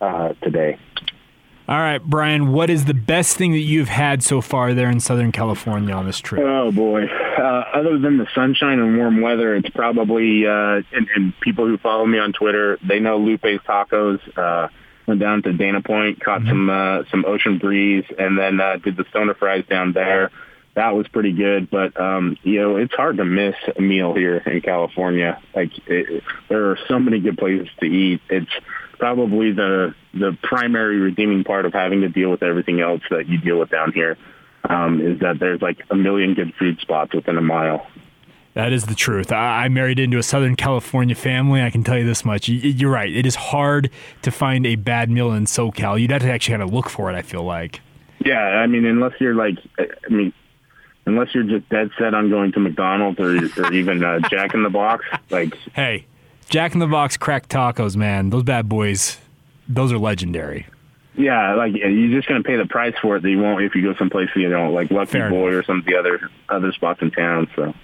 uh, 0.00 0.34
today. 0.42 0.78
All 1.68 1.78
right, 1.78 2.00
Bryan, 2.00 2.52
what 2.52 2.70
is 2.70 2.84
the 2.84 2.94
best 2.94 3.36
thing 3.36 3.50
that 3.50 3.58
you've 3.58 3.88
had 3.88 4.22
so 4.22 4.40
far 4.40 4.72
there 4.72 4.88
in 4.88 5.00
Southern 5.00 5.32
California 5.32 5.92
on 5.92 6.06
this 6.06 6.20
trip? 6.20 6.40
Oh 6.44 6.70
boy! 6.70 7.06
Uh, 7.36 7.64
other 7.74 7.98
than 7.98 8.16
the 8.16 8.26
sunshine 8.34 8.78
and 8.78 8.96
warm 8.96 9.20
weather, 9.20 9.54
it's 9.54 9.68
probably 9.70 10.46
uh, 10.46 10.80
and, 10.92 11.08
and 11.14 11.40
people 11.40 11.66
who 11.66 11.76
follow 11.78 12.06
me 12.06 12.18
on 12.18 12.32
Twitter, 12.32 12.78
they 12.86 12.98
know 13.00 13.18
Lupe's 13.18 13.62
Tacos. 13.66 14.20
Uh, 14.36 14.68
went 15.06 15.20
down 15.20 15.42
to 15.42 15.52
Dana 15.52 15.82
Point, 15.82 16.20
caught 16.20 16.40
mm-hmm. 16.40 16.48
some 16.48 16.70
uh, 16.70 17.02
some 17.10 17.24
ocean 17.26 17.58
breeze, 17.58 18.04
and 18.18 18.38
then 18.38 18.60
uh, 18.60 18.76
did 18.76 18.96
the 18.96 19.04
stoner 19.10 19.34
fries 19.34 19.64
down 19.68 19.92
there. 19.92 20.30
That 20.74 20.94
was 20.94 21.08
pretty 21.08 21.32
good, 21.32 21.70
but 21.70 21.98
um, 22.00 22.36
you 22.42 22.60
know 22.60 22.76
it's 22.76 22.94
hard 22.94 23.18
to 23.18 23.24
miss 23.24 23.54
a 23.76 23.80
meal 23.80 24.14
here 24.14 24.38
in 24.38 24.60
California. 24.60 25.40
Like 25.54 25.72
it, 25.86 26.22
there 26.48 26.70
are 26.70 26.78
so 26.88 26.98
many 26.98 27.20
good 27.20 27.38
places 27.38 27.68
to 27.80 27.86
eat. 27.86 28.20
It's 28.28 28.50
probably 28.98 29.52
the 29.52 29.94
the 30.14 30.36
primary 30.42 30.98
redeeming 30.98 31.44
part 31.44 31.66
of 31.66 31.72
having 31.72 32.00
to 32.00 32.08
deal 32.08 32.30
with 32.30 32.42
everything 32.42 32.80
else 32.80 33.02
that 33.10 33.28
you 33.28 33.38
deal 33.38 33.58
with 33.58 33.70
down 33.70 33.92
here 33.92 34.16
um, 34.68 35.00
is 35.00 35.20
that 35.20 35.38
there's 35.38 35.62
like 35.62 35.78
a 35.90 35.96
million 35.96 36.34
good 36.34 36.54
food 36.54 36.80
spots 36.80 37.14
within 37.14 37.36
a 37.36 37.42
mile. 37.42 37.86
That 38.54 38.72
is 38.72 38.86
the 38.86 38.94
truth. 38.94 39.32
I 39.32 39.68
married 39.68 39.98
into 39.98 40.16
a 40.16 40.22
Southern 40.22 40.56
California 40.56 41.14
family. 41.14 41.62
I 41.62 41.68
can 41.68 41.84
tell 41.84 41.98
you 41.98 42.06
this 42.06 42.24
much. 42.24 42.48
You're 42.48 42.90
right. 42.90 43.14
It 43.14 43.26
is 43.26 43.34
hard 43.34 43.90
to 44.22 44.30
find 44.30 44.66
a 44.66 44.76
bad 44.76 45.10
meal 45.10 45.32
in 45.32 45.44
SoCal. 45.44 46.00
You'd 46.00 46.10
have 46.10 46.22
to 46.22 46.32
actually 46.32 46.52
kind 46.52 46.62
of 46.62 46.72
look 46.72 46.88
for 46.88 47.10
it. 47.10 47.14
I 47.14 47.20
feel 47.20 47.42
like. 47.42 47.80
Yeah, 48.24 48.40
I 48.40 48.66
mean, 48.66 48.86
unless 48.86 49.12
you're 49.20 49.34
like, 49.34 49.58
I 49.78 50.08
mean, 50.08 50.32
unless 51.04 51.34
you're 51.34 51.44
just 51.44 51.68
dead 51.68 51.90
set 51.98 52.14
on 52.14 52.30
going 52.30 52.52
to 52.52 52.60
McDonald's 52.60 53.20
or, 53.20 53.36
or 53.62 53.72
even 53.74 54.02
uh, 54.02 54.20
Jack 54.30 54.54
in 54.54 54.62
the 54.62 54.70
Box, 54.70 55.04
like. 55.28 55.54
Hey, 55.74 56.06
Jack 56.48 56.72
in 56.72 56.80
the 56.80 56.86
Box 56.86 57.18
cracked 57.18 57.50
tacos, 57.50 57.94
man. 57.94 58.30
Those 58.30 58.42
bad 58.42 58.68
boys, 58.68 59.18
those 59.68 59.92
are 59.92 59.98
legendary. 59.98 60.66
Yeah, 61.16 61.54
like 61.54 61.74
you're 61.74 62.14
just 62.16 62.28
gonna 62.28 62.42
pay 62.42 62.56
the 62.56 62.66
price 62.66 62.94
for 63.00 63.16
it 63.16 63.22
that 63.22 63.30
you 63.30 63.38
won't 63.38 63.62
if 63.62 63.74
you 63.74 63.82
go 63.82 63.94
someplace 63.98 64.28
you 64.36 64.48
know, 64.48 64.70
like 64.70 64.90
Lucky 64.90 65.12
Fair 65.12 65.30
Boy 65.30 65.48
enough. 65.48 65.60
or 65.60 65.62
some 65.64 65.78
of 65.78 65.84
the 65.86 65.96
other 65.96 66.30
other 66.48 66.72
spots 66.72 67.00
in 67.02 67.10
town. 67.10 67.48
So. 67.56 67.74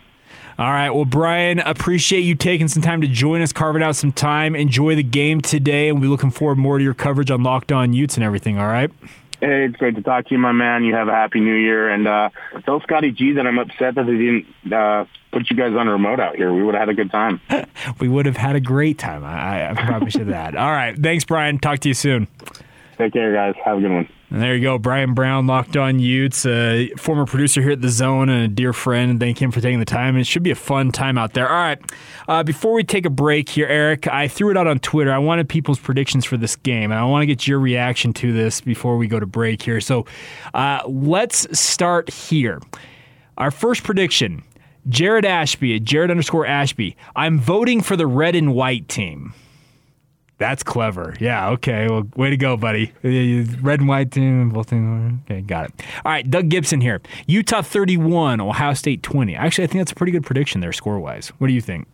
All 0.59 0.71
right. 0.71 0.91
Well, 0.91 1.07
Bryan, 1.07 1.61
appreciate 1.61 2.21
you 2.21 2.35
taking 2.35 2.69
some 2.69 2.83
time 2.83 3.01
to 3.01 3.09
join 3.09 3.41
us, 3.41 3.53
carving 3.53 3.83
out 3.83 3.97
some 3.97 4.13
time. 4.13 4.55
Enjoy 4.55 4.95
the 4.95 5.03
game 5.03 5.41
today, 5.41 5.89
and 5.89 6.01
we're 6.01 6.11
looking 6.11 6.31
forward 6.31 6.59
more 6.59 6.77
to 6.77 6.85
your 6.85 6.95
coverage 6.95 7.31
on 7.31 7.43
Locked 7.43 7.73
On 7.73 7.93
Utes 7.95 8.17
and 8.17 8.25
everything. 8.25 8.59
All 8.59 8.67
right. 8.67 8.91
Hey, 9.41 9.65
it's 9.65 9.77
great 9.77 9.97
to 9.97 10.03
talk 10.03 10.27
to 10.27 10.35
you, 10.35 10.39
my 10.39 10.53
man. 10.53 10.85
You 10.85 10.95
have 10.95 11.09
a 11.09 11.13
happy 11.13 11.41
new 11.41 11.55
year, 11.55 11.89
and 11.89 12.07
uh, 12.07 12.31
tell 12.65 12.81
Scotty 12.83 13.11
G 13.11 13.33
that 13.33 13.47
I'm 13.47 13.59
upset 13.59 13.97
that 13.97 14.07
they 14.07 14.13
didn't 14.13 14.73
uh, 14.73 15.05
put 15.33 15.51
you 15.51 15.57
guys 15.57 15.75
on 15.75 15.89
a 15.89 15.93
remote 15.93 16.21
out 16.21 16.37
here. 16.37 16.53
We 16.53 16.63
would 16.63 16.75
have 16.75 16.83
had 16.83 16.89
a 16.91 16.95
good 16.95 17.11
time. 17.11 17.41
we 17.99 18.09
would 18.09 18.27
have 18.27 18.37
had 18.37 18.55
a 18.55 18.61
great 18.61 18.99
time. 18.99 19.25
I, 19.25 19.71
I 19.71 19.75
promise 19.75 20.15
you 20.15 20.27
that. 20.27 20.55
All 20.57 20.71
right. 20.71 20.97
Thanks, 20.97 21.25
Bryan. 21.25 21.59
Talk 21.59 21.81
to 21.81 21.89
you 21.89 21.95
soon. 21.95 22.29
Take 23.03 23.15
care, 23.15 23.33
guys. 23.33 23.57
Have 23.65 23.79
a 23.79 23.81
good 23.81 23.91
one. 23.91 24.09
And 24.31 24.41
there 24.41 24.55
you 24.55 24.63
go, 24.63 24.79
Bryan 24.79 25.13
Brown, 25.13 25.49
Locked 25.49 25.77
On 25.77 25.99
Utes, 25.99 26.47
a 26.47 26.89
former 26.97 27.27
producer 27.27 27.61
here 27.61 27.73
at 27.73 27.83
The 27.83 27.89
Zone 27.89 28.29
and 28.29 28.45
a 28.45 28.49
dear 28.49 28.73
friend. 28.73 29.19
Thank 29.19 29.43
him 29.43 29.51
for 29.51 29.61
taking 29.61 29.81
the 29.81 29.85
time. 29.85 30.17
It 30.17 30.25
should 30.25 30.45
be 30.45 30.53
a 30.53 30.55
fun 30.55 30.93
time 30.93 31.19
out 31.19 31.33
there. 31.33 31.49
All 31.49 31.57
right, 31.57 31.81
uh, 32.29 32.45
before 32.45 32.75
we 32.75 32.85
take 32.85 33.05
a 33.05 33.11
break 33.11 33.49
here, 33.49 33.67
Eric, 33.67 34.07
I 34.07 34.29
threw 34.29 34.53
it 34.53 34.57
out 34.57 34.69
on 34.69 34.79
Twitter. 34.79 35.13
I 35.13 35.19
wanted 35.19 35.49
people's 35.49 35.81
predictions 35.81 36.25
for 36.25 36.37
this 36.37 36.55
game, 36.55 36.93
and 36.93 37.01
I 37.01 37.05
want 37.05 37.23
to 37.23 37.27
get 37.27 37.49
your 37.49 37.59
reaction 37.59 38.13
to 38.15 38.33
this 38.33 38.61
before 38.61 38.97
we 38.97 39.09
go 39.09 39.19
to 39.19 39.27
break 39.27 39.63
here. 39.63 39.81
So 39.81 40.07
uh, 40.55 40.83
let's 40.87 41.59
start 41.59 42.09
here. 42.09 42.61
Our 43.37 43.51
first 43.51 43.83
prediction 43.83 44.45
Jared 44.89 45.25
Ashby, 45.25 45.81
Jared 45.81 46.13
underscore 46.13 46.47
Ashby. 46.47 46.97
I'm 47.17 47.41
voting 47.41 47.81
for 47.81 47.97
the 47.97 48.07
red 48.07 48.37
and 48.37 48.55
white 48.55 48.89
team. 48.89 49.35
That's 50.43 50.65
clever. 50.65 51.15
Yeah. 51.21 51.51
Okay. 51.51 51.87
Well, 51.89 52.03
way 52.17 52.31
to 52.31 52.37
go, 52.37 52.57
buddy. 52.57 52.93
Red 53.05 53.79
and 53.79 53.89
white 53.89 54.11
team, 54.11 54.49
both 54.51 54.71
teams. 54.71 55.21
Okay, 55.25 55.41
got 55.41 55.67
it. 55.67 55.83
All 56.05 56.11
right. 56.11 56.29
Doug 56.29 56.49
Gibson 56.49 56.81
here. 56.81 57.01
Utah 57.29 57.63
31, 57.63 58.41
Ohio 58.41 58.75
State 58.75 59.05
20. 59.05 59.37
Actually, 59.37 59.63
I 59.63 59.67
think 59.69 59.81
that's 59.83 59.93
a 59.93 59.95
pretty 59.95 60.11
good 60.11 60.25
prediction 60.25 60.61
there, 60.61 60.73
score 60.73 60.99
wise. 60.99 61.29
What 61.39 61.47
do 61.47 61.53
you 61.53 61.61
think? 61.61 61.87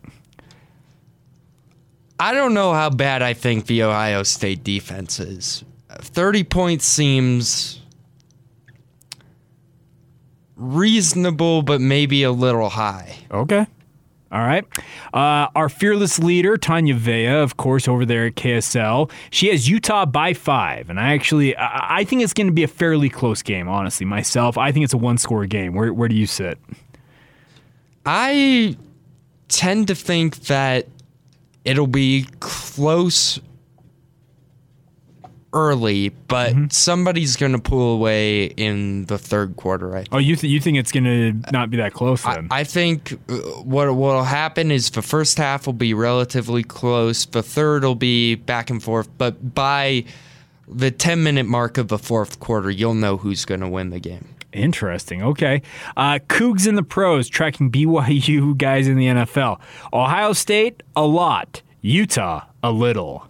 I 2.19 2.33
don't 2.33 2.55
know 2.55 2.73
how 2.73 2.89
bad 2.89 3.21
I 3.21 3.33
think 3.33 3.67
the 3.67 3.83
Ohio 3.83 4.23
State 4.23 4.63
defense 4.63 5.19
is. 5.19 5.63
30 5.91 6.43
points 6.45 6.85
seems 6.85 7.83
reasonable, 10.55 11.61
but 11.61 11.81
maybe 11.81 12.23
a 12.23 12.31
little 12.31 12.69
high. 12.69 13.15
Okay. 13.29 13.67
All 14.31 14.41
right. 14.41 14.63
Uh, 15.11 15.47
our 15.55 15.69
fearless 15.69 16.19
leader, 16.19 16.55
Tanya 16.55 16.93
Vea, 16.93 17.27
of 17.27 17.57
course, 17.57 17.87
over 17.87 18.05
there 18.05 18.27
at 18.27 18.35
KSL. 18.35 19.11
She 19.31 19.49
has 19.49 19.67
Utah 19.67 20.05
by 20.05 20.33
five. 20.33 20.89
And 20.89 20.99
I 20.99 21.13
actually, 21.13 21.55
I, 21.55 21.99
I 21.99 22.03
think 22.03 22.21
it's 22.21 22.33
going 22.33 22.47
to 22.47 22.53
be 22.53 22.63
a 22.63 22.67
fairly 22.67 23.09
close 23.09 23.41
game, 23.41 23.67
honestly, 23.67 24.05
myself. 24.05 24.57
I 24.57 24.71
think 24.71 24.83
it's 24.83 24.93
a 24.93 24.97
one 24.97 25.17
score 25.17 25.45
game. 25.47 25.73
Where, 25.73 25.91
where 25.91 26.07
do 26.07 26.15
you 26.15 26.27
sit? 26.27 26.59
I 28.05 28.77
tend 29.47 29.87
to 29.87 29.95
think 29.95 30.37
that 30.41 30.87
it'll 31.65 31.87
be 31.87 32.27
close 32.39 33.39
early, 35.53 36.09
but 36.09 36.51
Mm-hmm. 36.53 36.65
somebody's 36.69 37.35
going 37.35 37.51
to 37.53 37.59
pull 37.59 37.95
away 37.95 38.45
in 38.45 39.05
the 39.05 39.17
third 39.17 39.55
quarter. 39.55 39.95
I 39.95 39.99
think. 39.99 40.09
Oh, 40.13 40.17
you, 40.17 40.35
th- 40.35 40.51
you 40.51 40.59
think 40.59 40.77
it's 40.77 40.91
going 40.91 41.03
to 41.05 41.51
not 41.51 41.69
be 41.69 41.77
that 41.77 41.93
close 41.93 42.23
then? 42.23 42.47
I 42.51 42.63
think 42.63 43.13
uh, 43.29 43.35
what 43.63 43.93
what'll 43.95 44.23
happen 44.23 44.71
is 44.71 44.89
the 44.91 45.01
first 45.01 45.37
half 45.37 45.65
will 45.65 45.73
be 45.73 45.93
relatively 45.93 46.63
close. 46.63 47.25
The 47.25 47.41
third 47.43 47.83
will 47.83 47.95
be 47.95 48.35
back 48.35 48.69
and 48.69 48.81
forth, 48.81 49.09
but 49.17 49.55
by 49.55 50.05
the 50.67 50.91
10 50.91 51.23
minute 51.23 51.45
mark 51.47 51.77
of 51.79 51.87
the 51.87 51.97
fourth 51.97 52.39
quarter, 52.39 52.69
you'll 52.69 52.93
know 52.93 53.17
who's 53.17 53.43
going 53.45 53.61
to 53.61 53.67
win 53.67 53.89
the 53.89 53.99
game. 53.99 54.35
Interesting. 54.53 55.21
Okay. 55.23 55.61
Uh, 55.97 56.17
Cougs 56.27 56.67
in 56.67 56.75
the 56.75 56.83
pros, 56.83 57.29
tracking 57.29 57.71
BYU 57.71 58.57
guys 58.57 58.87
in 58.87 58.97
the 58.97 59.05
NFL. 59.05 59.59
Ohio 59.93 60.33
State, 60.33 60.81
a 60.95 61.05
lot. 61.05 61.61
Utah, 61.81 62.45
a 62.63 62.71
little. 62.71 63.28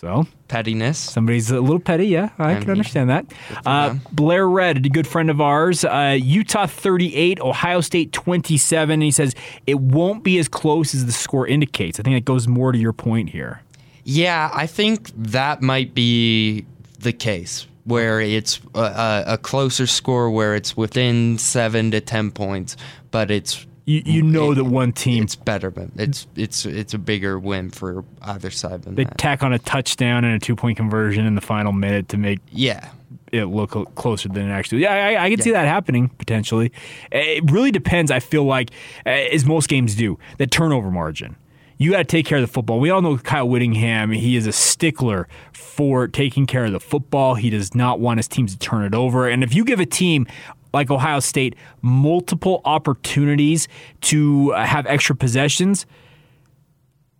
So 0.00 0.26
pettiness. 0.48 0.98
Somebody's 0.98 1.50
a 1.50 1.60
little 1.60 1.78
petty. 1.78 2.06
Yeah, 2.06 2.30
I 2.38 2.54
can 2.54 2.70
understand 2.70 3.10
that. 3.10 3.26
Uh, 3.66 3.96
Blair 4.10 4.48
Red, 4.48 4.86
a 4.86 4.88
good 4.88 5.06
friend 5.06 5.28
of 5.28 5.42
ours. 5.42 5.84
Uh, 5.84 6.16
Utah 6.18 6.64
38, 6.64 7.38
Ohio 7.40 7.82
State 7.82 8.10
27. 8.10 9.02
he 9.02 9.10
says 9.10 9.34
it 9.66 9.78
won't 9.78 10.24
be 10.24 10.38
as 10.38 10.48
close 10.48 10.94
as 10.94 11.04
the 11.04 11.12
score 11.12 11.46
indicates. 11.46 12.00
I 12.00 12.02
think 12.02 12.16
that 12.16 12.24
goes 12.24 12.48
more 12.48 12.72
to 12.72 12.78
your 12.78 12.94
point 12.94 13.28
here. 13.28 13.60
Yeah, 14.04 14.50
I 14.54 14.66
think 14.66 15.10
that 15.16 15.60
might 15.60 15.92
be 15.92 16.64
the 17.00 17.12
case 17.12 17.66
where 17.84 18.22
it's 18.22 18.58
a, 18.74 18.80
a, 18.80 19.24
a 19.34 19.38
closer 19.38 19.86
score 19.86 20.30
where 20.30 20.54
it's 20.54 20.78
within 20.78 21.36
seven 21.36 21.90
to 21.90 22.00
10 22.00 22.30
points, 22.30 22.74
but 23.10 23.30
it's 23.30 23.66
You, 23.90 24.02
you 24.06 24.22
know 24.22 24.54
that 24.54 24.64
one 24.64 24.92
team 24.92 25.24
it's 25.24 25.34
better, 25.34 25.68
but 25.72 25.88
it's 25.96 26.28
it's 26.36 26.64
it's 26.64 26.94
a 26.94 26.98
bigger 26.98 27.40
win 27.40 27.70
for 27.70 28.04
either 28.22 28.50
side 28.50 28.82
than 28.82 28.94
they 28.94 29.02
that. 29.02 29.18
tack 29.18 29.42
on 29.42 29.52
a 29.52 29.58
touchdown 29.58 30.24
and 30.24 30.36
a 30.36 30.38
two 30.38 30.54
point 30.54 30.76
conversion 30.76 31.26
in 31.26 31.34
the 31.34 31.40
final 31.40 31.72
minute 31.72 32.08
to 32.10 32.16
make 32.16 32.38
yeah 32.52 32.90
it 33.32 33.46
look 33.46 33.72
closer 33.96 34.28
than 34.28 34.48
it 34.48 34.52
actually. 34.52 34.82
Yeah, 34.82 34.92
I, 34.92 35.24
I 35.24 35.30
can 35.30 35.40
see 35.40 35.50
that 35.50 35.66
happening 35.66 36.08
potentially. 36.08 36.70
It 37.10 37.50
really 37.50 37.72
depends. 37.72 38.12
I 38.12 38.20
feel 38.20 38.44
like, 38.44 38.70
uh, 39.04 39.10
as 39.10 39.44
most 39.44 39.68
games 39.68 39.96
do, 39.96 40.20
the 40.38 40.46
turnover 40.46 40.90
margin. 40.90 41.34
You 41.76 41.92
got 41.92 41.98
to 41.98 42.04
take 42.04 42.26
care 42.26 42.36
of 42.38 42.42
the 42.42 42.52
football. 42.52 42.78
We 42.78 42.90
all 42.90 43.00
know 43.00 43.16
Kyle 43.16 43.48
Whittingham. 43.48 44.12
He 44.12 44.36
is 44.36 44.46
a 44.46 44.52
stickler 44.52 45.26
for 45.52 46.06
taking 46.06 46.44
care 46.46 46.66
of 46.66 46.72
the 46.72 46.80
football. 46.80 47.36
He 47.36 47.48
does 47.48 47.74
not 47.74 47.98
want 47.98 48.18
his 48.18 48.28
teams 48.28 48.52
to 48.52 48.58
turn 48.58 48.84
it 48.84 48.94
over. 48.94 49.26
And 49.26 49.42
if 49.42 49.54
you 49.54 49.64
give 49.64 49.80
a 49.80 49.86
team 49.86 50.26
like 50.72 50.90
Ohio 50.90 51.20
State 51.20 51.56
multiple 51.82 52.60
opportunities 52.64 53.68
to 54.02 54.52
uh, 54.54 54.64
have 54.64 54.86
extra 54.86 55.14
possessions, 55.14 55.86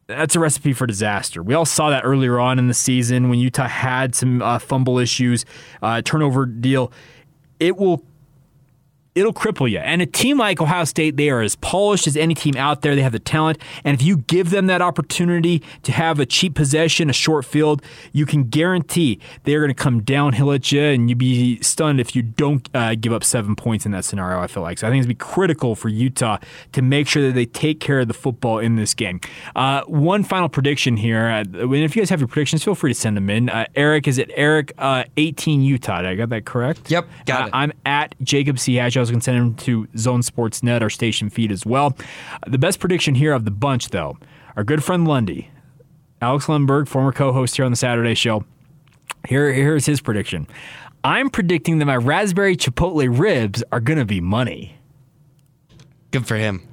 that's 0.06 0.34
a 0.34 0.40
recipe 0.40 0.72
for 0.72 0.86
disaster. 0.86 1.42
We 1.42 1.54
all 1.54 1.64
saw 1.64 1.90
that 1.90 2.04
earlier 2.04 2.38
on 2.40 2.58
in 2.58 2.66
the 2.68 2.74
season 2.74 3.28
when 3.28 3.38
Utah 3.38 3.68
had 3.68 4.14
some 4.14 4.42
uh, 4.42 4.58
fumble 4.58 4.98
issues, 4.98 5.44
uh, 5.82 6.02
turnover 6.02 6.46
deal. 6.46 6.92
It 7.60 7.76
will 7.76 8.04
it'll 9.20 9.32
cripple 9.32 9.70
you. 9.70 9.78
And 9.78 10.02
a 10.02 10.06
team 10.06 10.38
like 10.38 10.60
Ohio 10.60 10.84
State, 10.84 11.16
they 11.16 11.30
are 11.30 11.42
as 11.42 11.56
polished 11.56 12.06
as 12.06 12.16
any 12.16 12.34
team 12.34 12.56
out 12.56 12.82
there. 12.82 12.96
They 12.96 13.02
have 13.02 13.12
the 13.12 13.18
talent. 13.18 13.58
And 13.84 13.94
if 13.94 14.02
you 14.04 14.18
give 14.18 14.50
them 14.50 14.66
that 14.66 14.82
opportunity 14.82 15.62
to 15.82 15.92
have 15.92 16.18
a 16.18 16.26
cheap 16.26 16.54
possession, 16.54 17.10
a 17.10 17.12
short 17.12 17.44
field, 17.44 17.82
you 18.12 18.26
can 18.26 18.44
guarantee 18.44 19.20
they're 19.44 19.60
going 19.60 19.70
to 19.70 19.74
come 19.74 20.02
downhill 20.02 20.52
at 20.52 20.72
you 20.72 20.82
and 20.82 21.08
you'd 21.08 21.18
be 21.18 21.60
stunned 21.62 22.00
if 22.00 22.16
you 22.16 22.22
don't 22.22 22.68
uh, 22.74 22.94
give 22.94 23.12
up 23.12 23.22
seven 23.22 23.54
points 23.54 23.84
in 23.86 23.92
that 23.92 24.04
scenario, 24.04 24.40
I 24.40 24.46
feel 24.46 24.62
like. 24.62 24.78
So 24.78 24.86
I 24.86 24.90
think 24.90 25.00
it's 25.00 25.06
going 25.06 25.16
to 25.16 25.24
be 25.24 25.32
critical 25.32 25.74
for 25.76 25.88
Utah 25.88 26.38
to 26.72 26.82
make 26.82 27.06
sure 27.06 27.22
that 27.22 27.34
they 27.34 27.46
take 27.46 27.80
care 27.80 28.00
of 28.00 28.08
the 28.08 28.14
football 28.14 28.58
in 28.58 28.76
this 28.76 28.94
game. 28.94 29.20
Uh, 29.54 29.82
one 29.82 30.24
final 30.24 30.48
prediction 30.48 30.96
here. 30.96 31.26
Uh, 31.26 31.40
and 31.40 31.74
if 31.74 31.94
you 31.94 32.02
guys 32.02 32.10
have 32.10 32.20
your 32.20 32.28
predictions, 32.28 32.64
feel 32.64 32.74
free 32.74 32.92
to 32.92 32.98
send 32.98 33.16
them 33.16 33.28
in. 33.28 33.50
Uh, 33.50 33.66
Eric, 33.74 34.08
is 34.08 34.18
it 34.18 34.30
Eric 34.34 34.72
uh, 34.78 35.04
18 35.16 35.62
Utah? 35.62 36.02
Did 36.02 36.10
I 36.10 36.14
got 36.14 36.30
that 36.30 36.46
correct? 36.46 36.90
Yep, 36.90 37.08
got 37.26 37.48
it. 37.48 37.50
I'm 37.52 37.72
at 37.84 38.14
Jacob 38.22 38.58
C. 38.58 38.76
Hatch. 38.76 38.96
I 38.96 39.00
was 39.00 39.09
going 39.10 39.20
to 39.20 39.24
send 39.24 39.38
him 39.38 39.54
to 39.54 39.88
Zone 39.96 40.22
Sports 40.22 40.62
Net, 40.62 40.82
our 40.82 40.90
station 40.90 41.30
feed 41.30 41.52
as 41.52 41.66
well. 41.66 41.96
The 42.46 42.58
best 42.58 42.80
prediction 42.80 43.14
here 43.14 43.32
of 43.32 43.44
the 43.44 43.50
bunch, 43.50 43.88
though, 43.88 44.18
our 44.56 44.64
good 44.64 44.82
friend 44.84 45.06
Lundy, 45.06 45.50
Alex 46.20 46.46
Lundberg, 46.46 46.88
former 46.88 47.12
co-host 47.12 47.56
here 47.56 47.64
on 47.64 47.70
the 47.70 47.76
Saturday 47.76 48.14
show. 48.14 48.44
Here, 49.28 49.52
here's 49.52 49.86
his 49.86 50.00
prediction. 50.00 50.46
I'm 51.02 51.30
predicting 51.30 51.78
that 51.78 51.86
my 51.86 51.96
raspberry 51.96 52.56
chipotle 52.56 53.18
ribs 53.18 53.62
are 53.72 53.80
going 53.80 53.98
to 53.98 54.04
be 54.04 54.20
money. 54.20 54.76
Good 56.10 56.26
for 56.26 56.36
him. 56.36 56.66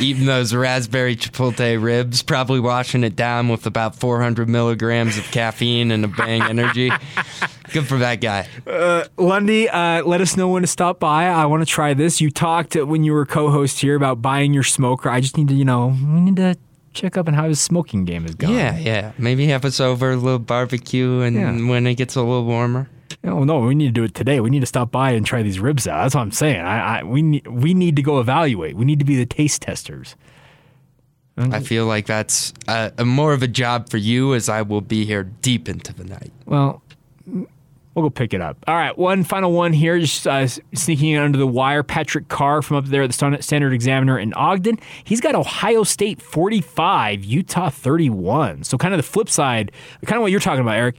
Eating 0.00 0.26
those 0.26 0.54
raspberry 0.54 1.16
chipotle 1.16 1.82
ribs, 1.82 2.22
probably 2.22 2.60
washing 2.60 3.04
it 3.04 3.16
down 3.16 3.48
with 3.48 3.66
about 3.66 3.96
400 3.96 4.48
milligrams 4.48 5.18
of 5.18 5.24
caffeine 5.32 5.90
and 5.90 6.04
a 6.04 6.08
bang 6.08 6.42
energy. 6.42 6.90
Good 7.74 7.86
for 7.88 7.98
that 7.98 8.20
guy. 8.20 8.46
Uh, 8.66 9.04
Lundy, 9.18 9.68
uh, 9.68 10.04
let 10.04 10.20
us 10.20 10.36
know 10.36 10.48
when 10.48 10.62
to 10.62 10.68
stop 10.68 11.00
by. 11.00 11.26
I 11.26 11.44
want 11.46 11.60
to 11.60 11.66
try 11.66 11.92
this. 11.92 12.20
You 12.20 12.30
talked 12.30 12.76
when 12.76 13.02
you 13.02 13.12
were 13.12 13.26
co-host 13.26 13.80
here 13.80 13.96
about 13.96 14.22
buying 14.22 14.54
your 14.54 14.62
smoker. 14.62 15.10
I 15.10 15.20
just 15.20 15.36
need 15.36 15.48
to, 15.48 15.54
you 15.54 15.64
know, 15.64 15.88
we 15.88 16.20
need 16.20 16.36
to 16.36 16.56
check 16.92 17.16
up 17.16 17.26
on 17.26 17.34
how 17.34 17.48
his 17.48 17.60
smoking 17.60 18.04
game 18.04 18.24
is 18.26 18.36
going. 18.36 18.54
Yeah, 18.54 18.78
yeah. 18.78 19.12
Maybe 19.18 19.48
have 19.48 19.64
us 19.64 19.80
over 19.80 20.12
a 20.12 20.16
little 20.16 20.38
barbecue, 20.38 21.20
and 21.22 21.34
Yeah. 21.34 21.68
when 21.68 21.84
it 21.88 21.96
gets 21.96 22.14
a 22.14 22.20
little 22.20 22.44
warmer. 22.44 22.88
Oh 23.24 23.42
no, 23.42 23.58
we 23.58 23.74
need 23.74 23.86
to 23.86 23.92
do 23.92 24.04
it 24.04 24.14
today. 24.14 24.38
We 24.38 24.50
need 24.50 24.60
to 24.60 24.66
stop 24.66 24.92
by 24.92 25.10
and 25.10 25.26
try 25.26 25.42
these 25.42 25.58
ribs 25.58 25.88
out. 25.88 26.02
That's 26.02 26.14
what 26.14 26.20
I'm 26.20 26.30
saying. 26.30 26.60
I, 26.60 27.00
I 27.00 27.02
we 27.02 27.22
need 27.22 27.46
we 27.48 27.74
need 27.74 27.96
to 27.96 28.02
go 28.02 28.20
evaluate. 28.20 28.76
We 28.76 28.84
need 28.84 29.00
to 29.00 29.04
be 29.04 29.16
the 29.16 29.26
taste 29.26 29.62
testers. 29.62 30.14
I 31.36 31.58
feel 31.58 31.86
like 31.86 32.06
that's 32.06 32.52
uh, 32.68 32.90
a 32.96 33.04
more 33.04 33.32
of 33.32 33.42
a 33.42 33.48
job 33.48 33.88
for 33.90 33.96
you, 33.96 34.34
as 34.34 34.48
I 34.48 34.62
will 34.62 34.80
be 34.80 35.04
here 35.04 35.24
deep 35.24 35.68
into 35.68 35.92
the 35.92 36.04
night. 36.04 36.30
Well, 36.46 36.80
we'll 37.94 38.04
go 38.04 38.10
pick 38.10 38.34
it 38.34 38.40
up. 38.40 38.56
All 38.66 38.74
right, 38.74 38.96
one 38.96 39.24
final 39.24 39.52
one 39.52 39.72
here, 39.72 39.98
just 39.98 40.26
uh, 40.26 40.46
sneaking 40.46 41.16
under 41.16 41.38
the 41.38 41.46
wire. 41.46 41.82
Patrick 41.82 42.28
Carr 42.28 42.62
from 42.62 42.76
up 42.76 42.86
there 42.86 43.02
at 43.02 43.10
the 43.10 43.38
Standard 43.40 43.72
Examiner 43.72 44.18
in 44.18 44.32
Ogden. 44.34 44.78
He's 45.04 45.20
got 45.20 45.34
Ohio 45.34 45.84
State 45.84 46.20
45, 46.20 47.24
Utah 47.24 47.70
31. 47.70 48.64
So 48.64 48.76
kind 48.78 48.94
of 48.94 48.98
the 48.98 49.02
flip 49.02 49.28
side, 49.28 49.72
kind 50.06 50.16
of 50.16 50.22
what 50.22 50.30
you're 50.30 50.40
talking 50.40 50.62
about, 50.62 50.76
Eric. 50.76 50.96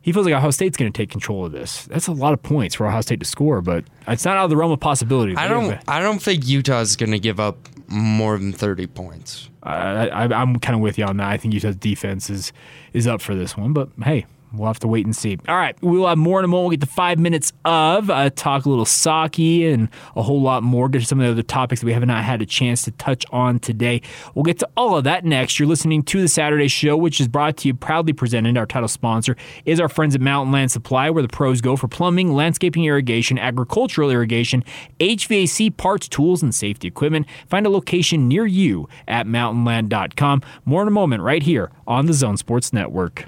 He 0.00 0.12
feels 0.12 0.24
like 0.24 0.34
Ohio 0.34 0.50
State's 0.50 0.76
going 0.76 0.90
to 0.90 0.96
take 0.96 1.10
control 1.10 1.44
of 1.44 1.52
this. 1.52 1.84
That's 1.86 2.06
a 2.06 2.12
lot 2.12 2.32
of 2.32 2.42
points 2.42 2.74
for 2.74 2.86
Ohio 2.86 3.02
State 3.02 3.20
to 3.20 3.26
score, 3.26 3.60
but 3.60 3.84
it's 4.06 4.24
not 4.24 4.38
out 4.38 4.44
of 4.44 4.50
the 4.50 4.56
realm 4.56 4.72
of 4.72 4.80
possibility. 4.80 5.36
I 5.36 5.48
don't. 5.48 5.78
I 5.86 6.00
don't 6.00 6.22
think 6.22 6.46
Utah's 6.46 6.96
going 6.96 7.10
to 7.10 7.18
give 7.18 7.38
up 7.38 7.68
more 7.88 8.38
than 8.38 8.52
30 8.52 8.86
points. 8.86 9.50
I, 9.62 10.08
I, 10.08 10.22
I'm 10.24 10.58
kind 10.60 10.76
of 10.76 10.80
with 10.80 10.98
you 10.98 11.04
on 11.04 11.16
that. 11.18 11.28
I 11.28 11.36
think 11.36 11.52
Utah's 11.52 11.76
defense 11.76 12.30
is 12.30 12.52
is 12.92 13.06
up 13.06 13.20
for 13.20 13.34
this 13.34 13.56
one, 13.56 13.72
but 13.72 13.90
hey, 14.02 14.24
We'll 14.52 14.66
have 14.66 14.78
to 14.80 14.88
wait 14.88 15.04
and 15.04 15.14
see. 15.14 15.38
All 15.46 15.56
right, 15.56 15.76
we'll 15.82 16.06
have 16.06 16.18
more 16.18 16.38
in 16.38 16.44
a 16.44 16.48
moment. 16.48 16.62
We'll 16.64 16.70
get 16.70 16.80
the 16.80 16.86
five 16.86 17.18
minutes 17.18 17.52
of 17.64 18.08
uh, 18.08 18.30
talk 18.30 18.64
a 18.64 18.68
little 18.68 18.86
Sockey 18.86 19.72
and 19.72 19.88
a 20.16 20.22
whole 20.22 20.40
lot 20.40 20.62
more. 20.62 20.88
Get 20.88 21.00
to 21.00 21.06
some 21.06 21.20
of 21.20 21.26
the 21.26 21.32
other 21.32 21.42
topics 21.42 21.80
that 21.80 21.86
we 21.86 21.92
have 21.92 22.06
not 22.06 22.24
had 22.24 22.40
a 22.40 22.46
chance 22.46 22.82
to 22.82 22.90
touch 22.92 23.26
on 23.30 23.58
today. 23.58 24.00
We'll 24.34 24.44
get 24.44 24.58
to 24.60 24.68
all 24.76 24.96
of 24.96 25.04
that 25.04 25.24
next. 25.24 25.58
You're 25.58 25.68
listening 25.68 26.02
to 26.04 26.20
the 26.20 26.28
Saturday 26.28 26.68
Show, 26.68 26.96
which 26.96 27.20
is 27.20 27.28
brought 27.28 27.58
to 27.58 27.68
you 27.68 27.74
proudly 27.74 28.12
presented. 28.12 28.56
Our 28.56 28.66
title 28.66 28.88
sponsor 28.88 29.36
is 29.64 29.80
our 29.80 29.88
friends 29.88 30.14
at 30.14 30.20
Mountain 30.20 30.52
Land 30.52 30.70
Supply, 30.70 31.10
where 31.10 31.22
the 31.22 31.28
pros 31.28 31.60
go 31.60 31.76
for 31.76 31.88
plumbing, 31.88 32.32
landscaping, 32.32 32.84
irrigation, 32.84 33.38
agricultural 33.38 34.10
irrigation, 34.10 34.64
HVAC 35.00 35.76
parts, 35.76 36.08
tools, 36.08 36.42
and 36.42 36.54
safety 36.54 36.88
equipment. 36.88 37.26
Find 37.48 37.66
a 37.66 37.70
location 37.70 38.28
near 38.28 38.46
you 38.46 38.88
at 39.06 39.26
mountainland.com. 39.26 40.42
More 40.64 40.82
in 40.82 40.88
a 40.88 40.92
moment, 40.92 41.22
right 41.22 41.42
here 41.42 41.70
on 41.86 42.06
the 42.06 42.12
Zone 42.12 42.36
Sports 42.36 42.72
Network. 42.72 43.26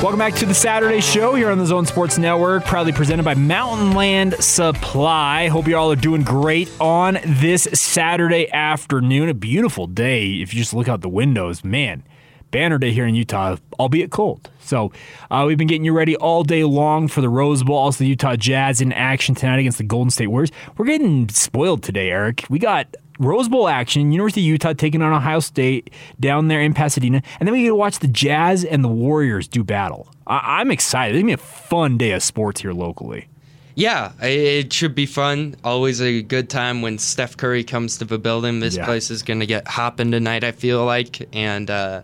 Welcome 0.00 0.20
back 0.20 0.34
to 0.34 0.46
the 0.46 0.54
Saturday 0.54 1.00
Show 1.00 1.34
here 1.34 1.50
on 1.50 1.58
the 1.58 1.66
Zone 1.66 1.84
Sports 1.84 2.18
Network, 2.18 2.64
proudly 2.64 2.92
presented 2.92 3.24
by 3.24 3.34
Mountain 3.34 3.94
Land 3.94 4.34
Supply. 4.34 5.48
Hope 5.48 5.66
you 5.66 5.76
all 5.76 5.90
are 5.90 5.96
doing 5.96 6.22
great 6.22 6.70
on 6.80 7.18
this 7.24 7.64
Saturday 7.74 8.48
afternoon. 8.52 9.28
A 9.28 9.34
beautiful 9.34 9.88
day. 9.88 10.34
If 10.34 10.54
you 10.54 10.60
just 10.60 10.72
look 10.72 10.86
out 10.86 11.00
the 11.00 11.08
windows, 11.08 11.64
man, 11.64 12.04
banner 12.52 12.78
day 12.78 12.92
here 12.92 13.06
in 13.06 13.16
Utah, 13.16 13.56
albeit 13.80 14.12
cold. 14.12 14.48
So 14.60 14.92
uh, 15.32 15.44
we've 15.48 15.58
been 15.58 15.66
getting 15.66 15.84
you 15.84 15.92
ready 15.92 16.14
all 16.14 16.44
day 16.44 16.62
long 16.62 17.08
for 17.08 17.20
the 17.20 17.28
Rose 17.28 17.64
Bowl. 17.64 17.76
Also, 17.76 18.04
the 18.04 18.10
Utah 18.10 18.36
Jazz 18.36 18.80
in 18.80 18.92
action 18.92 19.34
tonight 19.34 19.58
against 19.58 19.78
the 19.78 19.84
Golden 19.84 20.10
State 20.10 20.28
Warriors. 20.28 20.52
We're 20.76 20.86
getting 20.86 21.28
spoiled 21.28 21.82
today, 21.82 22.10
Eric. 22.10 22.44
We 22.48 22.60
got 22.60 22.94
Rose 23.18 23.48
Bowl 23.48 23.68
action, 23.68 24.12
University 24.12 24.42
of 24.42 24.46
Utah 24.46 24.72
taking 24.72 25.02
on 25.02 25.12
Ohio 25.12 25.40
State 25.40 25.90
down 26.20 26.48
there 26.48 26.60
in 26.60 26.74
Pasadena, 26.74 27.22
and 27.40 27.46
then 27.46 27.52
we 27.52 27.62
get 27.62 27.68
to 27.68 27.74
watch 27.74 27.98
the 27.98 28.08
Jazz 28.08 28.64
and 28.64 28.84
the 28.84 28.88
Warriors 28.88 29.48
do 29.48 29.64
battle. 29.64 30.08
I- 30.26 30.60
I'm 30.60 30.70
excited. 30.70 31.16
It's 31.16 31.22
gonna 31.22 31.30
be 31.30 31.32
a 31.34 31.36
fun 31.38 31.98
day 31.98 32.12
of 32.12 32.22
sports 32.22 32.60
here 32.60 32.72
locally. 32.72 33.26
Yeah, 33.74 34.10
it 34.20 34.72
should 34.72 34.94
be 34.96 35.06
fun. 35.06 35.54
Always 35.62 36.00
a 36.02 36.20
good 36.22 36.48
time 36.50 36.82
when 36.82 36.98
Steph 36.98 37.36
Curry 37.36 37.62
comes 37.62 37.96
to 37.98 38.04
the 38.04 38.18
building. 38.18 38.58
This 38.58 38.76
Yeah. 38.76 38.84
place 38.84 39.08
is 39.08 39.22
going 39.22 39.38
to 39.38 39.46
get 39.46 39.68
hopping 39.68 40.10
tonight. 40.10 40.42
I 40.42 40.50
feel 40.50 40.84
like, 40.84 41.28
and 41.32 41.70
uh, 41.70 42.00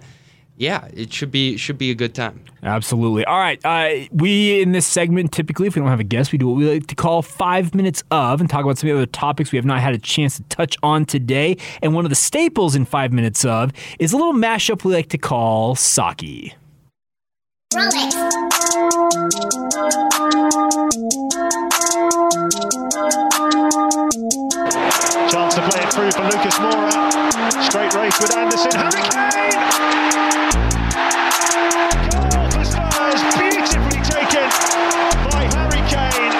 yeah, 0.56 0.88
it 0.92 1.12
should 1.12 1.30
be 1.30 1.56
should 1.56 1.78
be 1.78 1.90
a 1.90 1.94
good 1.94 2.14
time. 2.14 2.40
Absolutely. 2.62 3.24
All 3.24 3.38
right. 3.38 3.60
Uh, 3.64 4.06
we, 4.12 4.62
in 4.62 4.72
this 4.72 4.86
segment, 4.86 5.32
typically, 5.32 5.66
if 5.66 5.74
we 5.74 5.80
don't 5.80 5.88
have 5.88 6.00
a 6.00 6.04
guest, 6.04 6.32
we 6.32 6.38
do 6.38 6.48
what 6.48 6.56
we 6.56 6.70
like 6.70 6.86
to 6.86 6.94
call 6.94 7.22
five 7.22 7.74
minutes 7.74 8.02
of 8.10 8.40
and 8.40 8.48
talk 8.48 8.64
about 8.64 8.78
some 8.78 8.88
of 8.88 8.94
the 8.94 9.02
other 9.02 9.10
topics 9.10 9.52
we 9.52 9.56
have 9.56 9.66
not 9.66 9.80
had 9.80 9.94
a 9.94 9.98
chance 9.98 10.36
to 10.36 10.42
touch 10.44 10.76
on 10.82 11.04
today. 11.04 11.56
And 11.82 11.94
one 11.94 12.06
of 12.06 12.10
the 12.10 12.16
staples 12.16 12.74
in 12.74 12.84
five 12.84 13.12
minutes 13.12 13.44
of 13.44 13.72
is 13.98 14.12
a 14.12 14.16
little 14.16 14.32
mashup 14.32 14.84
we 14.84 14.94
like 14.94 15.08
to 15.10 15.18
call 15.18 15.74
Chance 17.74 17.90
to 25.56 25.62
play 25.66 25.82
it 25.82 25.90
through 25.90 26.12
for 26.12 26.22
Lucas 26.22 26.54
Moura. 26.62 26.94
Straight 27.64 27.92
race 27.94 28.14
with 28.20 28.36
Anderson. 28.36 28.70
Harry 28.78 29.02
Kane! 29.10 29.58
Goal 32.30 32.46
for 32.46 32.62
Spurs. 32.62 33.18
Beautifully 33.34 33.98
taken 34.06 34.46
by 35.26 35.50
Harry 35.58 35.82
Kane, 35.90 36.30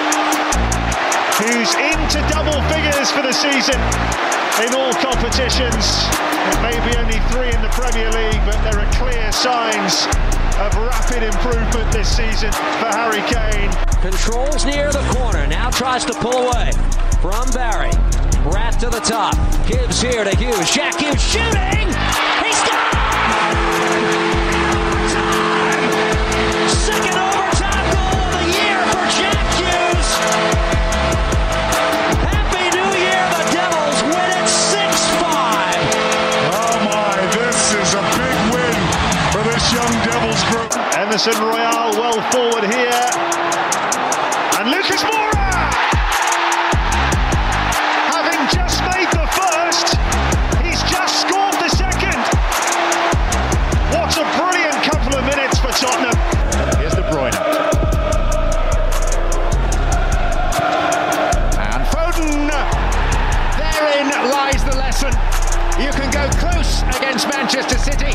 who's 1.35 1.75
into 1.75 2.23
double 2.31 2.63
figures 2.71 3.11
for 3.11 3.21
the 3.21 3.33
season 3.33 3.75
in 4.63 4.73
all 4.73 4.93
competitions. 5.03 6.07
It 6.47 6.61
may 6.61 6.79
be 6.89 6.95
only 6.95 7.19
three 7.27 7.51
in 7.51 7.61
the 7.61 7.67
Premier 7.75 8.09
League, 8.11 8.39
but 8.45 8.55
there 8.63 8.79
are 8.79 8.89
clear 8.93 9.33
signs 9.33 10.07
of 10.59 10.73
rapid 10.77 11.21
improvement 11.23 11.91
this 11.91 12.15
season 12.15 12.51
for 12.51 12.87
Harry 12.87 13.21
Kane. 13.27 13.69
Controls 14.01 14.65
near 14.65 14.91
the 14.91 15.03
corner. 15.17 15.45
Now 15.47 15.69
tries 15.69 16.05
to 16.05 16.13
pull 16.13 16.47
away 16.47 16.71
from 17.21 17.49
Barry. 17.51 17.91
Rat 18.45 18.79
to 18.79 18.89
the 18.89 19.01
top. 19.01 19.35
Gives 19.67 20.01
here 20.01 20.23
to 20.23 20.35
Hughes. 20.37 20.71
Jack 20.71 20.99
Hughes 20.99 21.21
shooting. 21.21 21.87
He's 22.43 22.61
got 22.63 22.85
Second 26.69 27.24
Emerson 41.15 41.41
Royal 41.43 41.91
well 41.95 42.19
forward 42.29 42.65
here. 42.65 43.07
And 44.59 44.69
Lucas 44.69 45.01
Moura! 45.01 45.47
Having 48.11 48.43
just 48.51 48.83
made 48.83 49.07
the 49.15 49.25
first, 49.31 49.95
he's 50.59 50.83
just 50.91 51.21
scored 51.21 51.55
the 51.63 51.69
second. 51.69 52.19
What 53.95 54.11
a 54.17 54.27
brilliant 54.35 54.83
couple 54.83 55.15
of 55.15 55.23
minutes 55.23 55.57
for 55.57 55.71
Tottenham. 55.71 56.19
Here's 56.81 56.95
De 56.95 57.03
Bruyne. 57.03 57.31
And 61.63 61.85
Foden. 61.95 62.51
Therein 63.55 64.09
lies 64.29 64.65
the 64.65 64.75
lesson. 64.75 65.13
You 65.81 65.91
can 65.91 66.11
go 66.11 66.27
close 66.39 66.81
against 66.97 67.29
Manchester 67.29 67.77
City. 67.77 68.11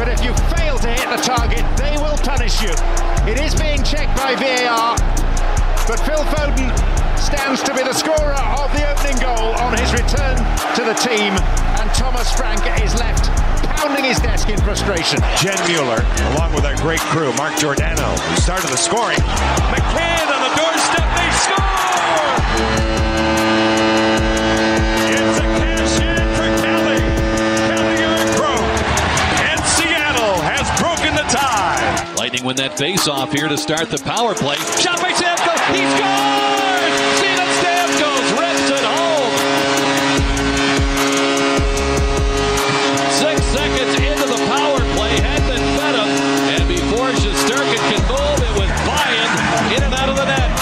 But 0.00 0.08
if 0.08 0.24
you 0.24 0.32
to 0.82 0.88
hit 0.88 1.08
the 1.10 1.22
target, 1.22 1.64
they 1.76 1.96
will 1.98 2.16
punish 2.24 2.62
you. 2.62 2.72
It 3.28 3.38
is 3.38 3.54
being 3.54 3.82
checked 3.82 4.16
by 4.16 4.34
VAR, 4.34 4.96
but 5.86 6.00
Phil 6.00 6.24
Foden 6.32 6.72
stands 7.18 7.62
to 7.64 7.74
be 7.74 7.82
the 7.82 7.92
scorer 7.92 8.34
of 8.56 8.72
the 8.72 8.88
opening 8.88 9.20
goal 9.20 9.52
on 9.60 9.76
his 9.76 9.92
return 9.92 10.36
to 10.76 10.82
the 10.84 10.94
team, 10.94 11.36
and 11.80 11.90
Thomas 11.92 12.32
Frank 12.32 12.60
is 12.82 12.94
left 12.94 13.28
pounding 13.76 14.04
his 14.04 14.18
desk 14.18 14.48
in 14.48 14.60
frustration. 14.60 15.20
Jen 15.36 15.56
Mueller, 15.68 16.04
along 16.32 16.54
with 16.54 16.64
our 16.64 16.76
great 16.76 17.00
crew, 17.12 17.32
Mark 17.34 17.56
Giordano, 17.56 18.16
who 18.16 18.36
started 18.40 18.68
the 18.68 18.76
scoring. 18.76 19.18
McCann 19.72 20.28
on 20.28 20.40
the 20.48 20.54
doorstep, 20.56 21.08
they 21.16 21.30
score! 22.84 22.89
Lightning 32.20 32.44
win 32.44 32.56
that 32.56 32.76
face-off 32.76 33.32
here 33.32 33.48
to 33.48 33.56
start 33.56 33.88
the 33.88 33.96
power 33.96 34.34
play. 34.34 34.56
Shot 34.76 35.00
by 35.00 35.08
Stamkos. 35.08 35.56
He 35.72 35.80
scores! 35.88 36.92
Steven 37.16 37.48
Stamkos 37.64 38.36
rips 38.36 38.68
it 38.76 38.84
home. 38.84 39.32
Six 43.08 43.40
seconds 43.40 43.96
into 44.04 44.28
the 44.28 44.36
power 44.52 44.84
play, 45.00 45.16
had 45.16 45.40
fed 45.80 45.96
him, 45.96 46.12
and 46.60 46.68
before 46.68 47.08
Shesterkin 47.08 47.80
can 47.88 48.04
move, 48.04 48.36
it 48.44 48.52
was 48.52 48.68
Bayern 48.84 49.32
in 49.78 49.80
and 49.82 49.94
out 49.96 50.12
of 50.12 50.16
the 50.20 50.28
net. 50.28 50.52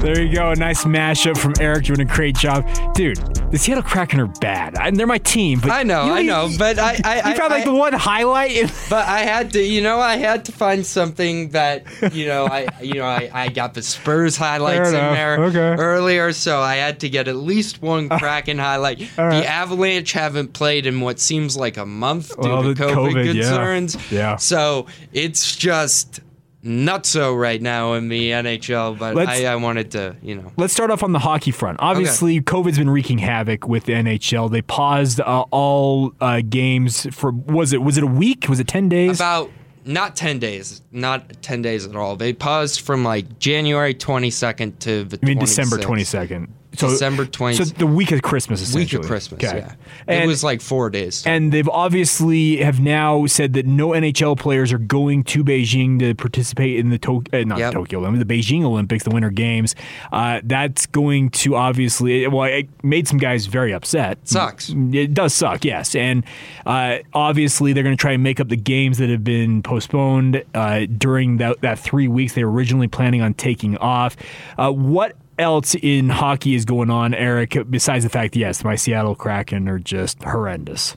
There 0.00 0.22
you 0.22 0.32
go. 0.32 0.52
A 0.52 0.54
nice 0.54 0.84
mashup 0.84 1.36
from 1.36 1.54
Eric 1.58 1.86
doing 1.86 2.02
a 2.02 2.04
great 2.04 2.36
job. 2.36 2.64
Dude, 2.94 3.18
the 3.50 3.56
Seattle 3.58 3.82
Kraken 3.82 4.20
are 4.20 4.26
bad. 4.26 4.76
I, 4.76 4.90
they're 4.90 5.06
my 5.06 5.18
team. 5.18 5.60
But 5.60 5.70
I 5.70 5.82
know, 5.82 6.04
you- 6.06 6.12
I 6.12 6.22
know, 6.22 6.50
but 6.58 6.78
I, 6.78 6.98
I, 7.04 7.16
you 7.16 7.22
I 7.24 7.34
found 7.34 7.50
like 7.50 7.64
the 7.64 7.72
one 7.72 7.92
highlight. 7.94 8.64
but 8.90 9.06
I 9.08 9.20
had 9.20 9.52
to, 9.52 9.62
you 9.62 9.80
know, 9.80 9.98
I 9.98 10.16
had 10.16 10.44
to 10.46 10.52
find 10.52 10.84
something 10.84 11.50
that, 11.50 11.84
you 12.12 12.26
know, 12.26 12.46
I, 12.46 12.68
you 12.82 12.94
know, 12.94 13.06
I, 13.06 13.30
I 13.32 13.48
got 13.48 13.72
the 13.74 13.82
Spurs 13.82 14.36
highlights 14.36 14.88
in 14.88 14.94
there 14.94 15.40
Okay. 15.44 15.82
earlier, 15.82 16.32
so 16.32 16.60
I 16.60 16.76
had 16.76 17.00
to 17.00 17.08
get 17.08 17.26
at 17.26 17.36
least 17.36 17.80
one 17.80 18.12
uh, 18.12 18.18
Kraken 18.18 18.58
highlight. 18.58 19.00
all 19.18 19.26
right. 19.26 19.40
The 19.40 19.46
Avalanche 19.48 20.12
haven't 20.12 20.52
played 20.52 20.84
in 20.86 21.00
what 21.00 21.18
seems 21.18 21.56
like 21.56 21.76
a 21.78 21.86
month 21.86 22.34
due 22.40 22.48
Well, 22.48 22.62
to 22.62 22.74
COVID, 22.74 23.12
COVID, 23.12 23.24
yeah. 23.26 23.32
concerns. 23.32 24.12
Yeah. 24.12 24.36
So 24.36 24.86
it's 25.12 25.56
just 25.56 26.20
nutso 26.64 27.38
right 27.38 27.60
now 27.60 27.94
in 27.94 28.08
the 28.08 28.30
NHL, 28.30 28.98
but 28.98 29.16
I, 29.16 29.46
I 29.46 29.56
wanted 29.56 29.90
to, 29.92 30.16
you 30.22 30.36
know. 30.36 30.52
Let's 30.56 30.72
start 30.72 30.90
off 30.90 31.02
on 31.02 31.12
the 31.12 31.18
hockey 31.18 31.50
front. 31.50 31.78
Obviously, 31.80 32.40
COVID's 32.40 32.78
been 32.78 32.90
wreaking 32.90 33.18
havoc 33.18 33.68
with 33.68 33.84
the 33.84 33.92
NHL. 33.92 34.50
They 34.50 34.62
paused 34.62 35.20
uh, 35.20 35.44
all 35.50 36.12
uh, 36.20 36.42
games 36.48 37.06
for 37.14 37.30
was 37.30 37.72
it 37.72 37.82
was 37.82 37.96
it 37.98 38.04
a 38.04 38.08
week? 38.08 38.48
Was 38.48 38.60
it 38.60 38.68
ten 38.68 38.88
days? 38.88 39.18
About 39.18 39.50
not 39.84 40.16
10 40.16 40.38
days, 40.38 40.82
not 40.92 41.40
10 41.42 41.62
days 41.62 41.86
at 41.86 41.96
all. 41.96 42.14
They 42.14 42.34
paused 42.34 42.82
from 42.82 43.04
like 43.04 43.38
January 43.38 43.94
22nd 43.94 44.78
to 44.80 45.04
the 45.04 45.18
I 45.22 45.26
mean 45.26 45.38
December 45.38 45.78
twenty 45.78 46.04
second. 46.04 46.52
So 46.78 46.88
December 46.90 47.24
20th. 47.26 47.56
So 47.56 47.64
the 47.64 47.86
week 47.86 48.12
of 48.12 48.22
Christmas, 48.22 48.74
Week 48.74 48.92
of 48.92 49.02
Christmas, 49.02 49.42
Okay. 49.44 49.58
yeah. 49.58 49.72
And- 50.06 50.24
it 50.24 50.26
was 50.26 50.44
like 50.44 50.60
four 50.60 50.90
days. 50.90 51.22
And 51.26 51.52
they've 51.52 51.68
obviously 51.68 52.58
have 52.58 52.80
now 52.80 53.26
said 53.26 53.52
that 53.54 53.66
no 53.66 53.88
NHL 53.90 54.36
players 54.38 54.72
are 54.72 54.78
going 54.78 55.24
to 55.24 55.42
Beijing 55.44 55.98
to 56.00 56.14
participate 56.14 56.78
in 56.78 56.90
the 56.90 56.98
to- 56.98 57.22
uh, 57.32 57.38
not 57.44 57.58
Yep. 57.58 57.72
Tokyo 57.72 57.98
Olympics, 58.00 58.24
the 58.26 58.34
Beijing 58.34 58.64
Olympics, 58.64 59.04
the 59.04 59.10
Winter 59.10 59.30
Games. 59.30 59.74
Uh, 60.12 60.40
that's 60.44 60.86
going 60.86 61.30
to 61.30 61.56
obviously 61.56 62.26
well, 62.28 62.44
it 62.44 62.68
made 62.84 63.08
some 63.08 63.18
guys 63.18 63.46
very 63.46 63.72
upset. 63.72 64.18
Sucks. 64.24 64.72
It 64.92 65.14
does 65.14 65.34
suck, 65.34 65.64
yes. 65.64 65.94
And 65.94 66.24
uh, 66.66 66.98
obviously 67.12 67.72
they're 67.72 67.82
going 67.82 67.96
to 67.96 68.00
try 68.00 68.12
and 68.12 68.22
make 68.22 68.40
up 68.40 68.48
the 68.48 68.56
games 68.56 68.98
that 68.98 69.08
have 69.10 69.24
been 69.24 69.62
postponed 69.62 70.42
uh, 70.54 70.86
during 70.96 71.38
that 71.38 71.60
that 71.62 71.78
three 71.78 72.08
weeks 72.08 72.34
they 72.34 72.44
were 72.44 72.52
originally 72.52 72.88
planning 72.88 73.22
on 73.22 73.34
taking 73.34 73.76
off. 73.78 74.16
Uh, 74.56 74.70
what 74.70 75.16
else 75.38 75.74
in 75.74 76.08
hockey 76.08 76.54
is 76.54 76.64
going 76.64 76.90
on, 76.90 77.14
Eric? 77.14 77.56
Besides 77.70 78.04
the 78.04 78.10
fact, 78.10 78.36
yes, 78.36 78.64
my 78.64 78.74
Seattle 78.76 79.14
Kraken 79.14 79.68
are 79.68 79.78
just 79.78 80.22
horrendous. 80.22 80.96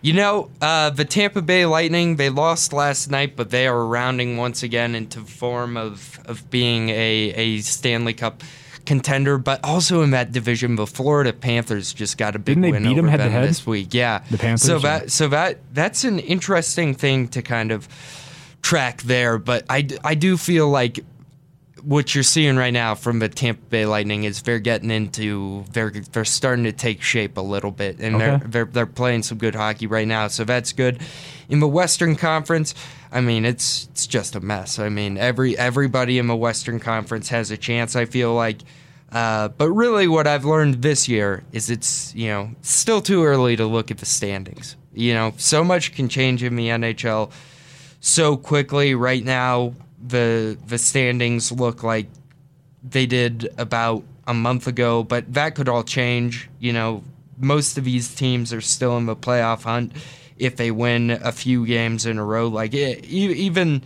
You 0.00 0.12
know, 0.12 0.50
uh, 0.60 0.90
the 0.90 1.04
Tampa 1.04 1.42
Bay 1.42 1.66
Lightning, 1.66 2.16
they 2.16 2.30
lost 2.30 2.72
last 2.72 3.10
night, 3.10 3.34
but 3.34 3.50
they 3.50 3.66
are 3.66 3.84
rounding 3.84 4.36
once 4.36 4.62
again 4.62 4.94
into 4.94 5.20
form 5.20 5.76
of, 5.76 6.20
of 6.26 6.48
being 6.50 6.88
a, 6.90 7.32
a 7.34 7.58
Stanley 7.58 8.14
Cup 8.14 8.42
contender, 8.86 9.38
but 9.38 9.62
also 9.64 10.02
in 10.02 10.12
that 10.12 10.30
division, 10.30 10.76
the 10.76 10.86
Florida 10.86 11.32
Panthers 11.32 11.92
just 11.92 12.16
got 12.16 12.36
a 12.36 12.38
big 12.38 12.54
Didn't 12.54 12.62
they 12.62 12.70
win 12.70 12.82
beat 12.84 12.90
over 12.90 13.00
'em 13.00 13.08
head 13.08 13.16
to 13.18 13.28
head? 13.30 13.48
this 13.48 13.66
week. 13.66 13.88
Yeah, 13.92 14.22
The 14.30 14.38
Panthers, 14.38 14.62
So 14.66 14.76
yeah. 14.76 14.82
that 15.00 15.10
so 15.10 15.28
that 15.28 15.58
that's 15.74 16.04
an 16.04 16.20
interesting 16.20 16.94
thing 16.94 17.28
to 17.28 17.42
kind 17.42 17.72
of 17.72 17.88
track 18.62 19.02
there, 19.02 19.36
but 19.36 19.64
I, 19.68 19.86
I 20.04 20.14
do 20.14 20.36
feel 20.36 20.68
like 20.70 21.00
what 21.82 22.14
you're 22.14 22.24
seeing 22.24 22.56
right 22.56 22.72
now 22.72 22.94
from 22.94 23.18
the 23.18 23.28
Tampa 23.28 23.62
Bay 23.66 23.86
Lightning 23.86 24.24
is 24.24 24.42
they're 24.42 24.58
getting 24.58 24.90
into 24.90 25.64
they're 25.72 25.90
they're 25.90 26.24
starting 26.24 26.64
to 26.64 26.72
take 26.72 27.02
shape 27.02 27.36
a 27.36 27.40
little 27.40 27.70
bit, 27.70 27.98
and 28.00 28.20
they're, 28.20 28.38
they're 28.38 28.64
they're 28.64 28.86
playing 28.86 29.22
some 29.22 29.38
good 29.38 29.54
hockey 29.54 29.86
right 29.86 30.06
now, 30.06 30.28
so 30.28 30.44
that's 30.44 30.72
good. 30.72 31.00
In 31.48 31.60
the 31.60 31.68
Western 31.68 32.16
Conference, 32.16 32.74
I 33.12 33.20
mean 33.20 33.44
it's 33.44 33.88
it's 33.92 34.06
just 34.06 34.36
a 34.36 34.40
mess. 34.40 34.78
I 34.78 34.88
mean 34.88 35.16
every 35.16 35.56
everybody 35.56 36.18
in 36.18 36.26
the 36.26 36.36
Western 36.36 36.80
Conference 36.80 37.28
has 37.28 37.50
a 37.50 37.56
chance. 37.56 37.96
I 37.96 38.04
feel 38.04 38.34
like. 38.34 38.58
Uh, 39.10 39.48
but 39.48 39.70
really, 39.70 40.06
what 40.06 40.26
I've 40.26 40.44
learned 40.44 40.82
this 40.82 41.08
year 41.08 41.42
is 41.52 41.70
it's 41.70 42.14
you 42.14 42.28
know 42.28 42.50
still 42.60 43.00
too 43.00 43.24
early 43.24 43.56
to 43.56 43.64
look 43.64 43.90
at 43.90 43.98
the 43.98 44.06
standings. 44.06 44.76
You 44.92 45.14
know, 45.14 45.32
so 45.38 45.64
much 45.64 45.94
can 45.94 46.08
change 46.08 46.42
in 46.42 46.56
the 46.56 46.68
NHL 46.68 47.30
so 48.00 48.36
quickly. 48.36 48.94
Right 48.94 49.24
now, 49.24 49.72
the 50.08 50.56
the 50.66 50.78
standings 50.78 51.52
look 51.52 51.82
like 51.82 52.06
they 52.82 53.06
did 53.06 53.52
about 53.58 54.02
a 54.26 54.34
month 54.34 54.66
ago, 54.66 55.02
but 55.02 55.32
that 55.34 55.54
could 55.54 55.68
all 55.68 55.82
change. 55.82 56.48
You 56.58 56.72
know, 56.72 57.02
most 57.38 57.78
of 57.78 57.84
these 57.84 58.14
teams 58.14 58.52
are 58.52 58.60
still 58.60 58.96
in 58.96 59.06
the 59.06 59.16
playoff 59.16 59.62
hunt 59.62 59.92
if 60.36 60.56
they 60.56 60.70
win 60.70 61.10
a 61.10 61.32
few 61.32 61.66
games 61.66 62.06
in 62.06 62.18
a 62.18 62.24
row. 62.24 62.48
Like 62.48 62.74
e- 62.74 63.00
even 63.02 63.82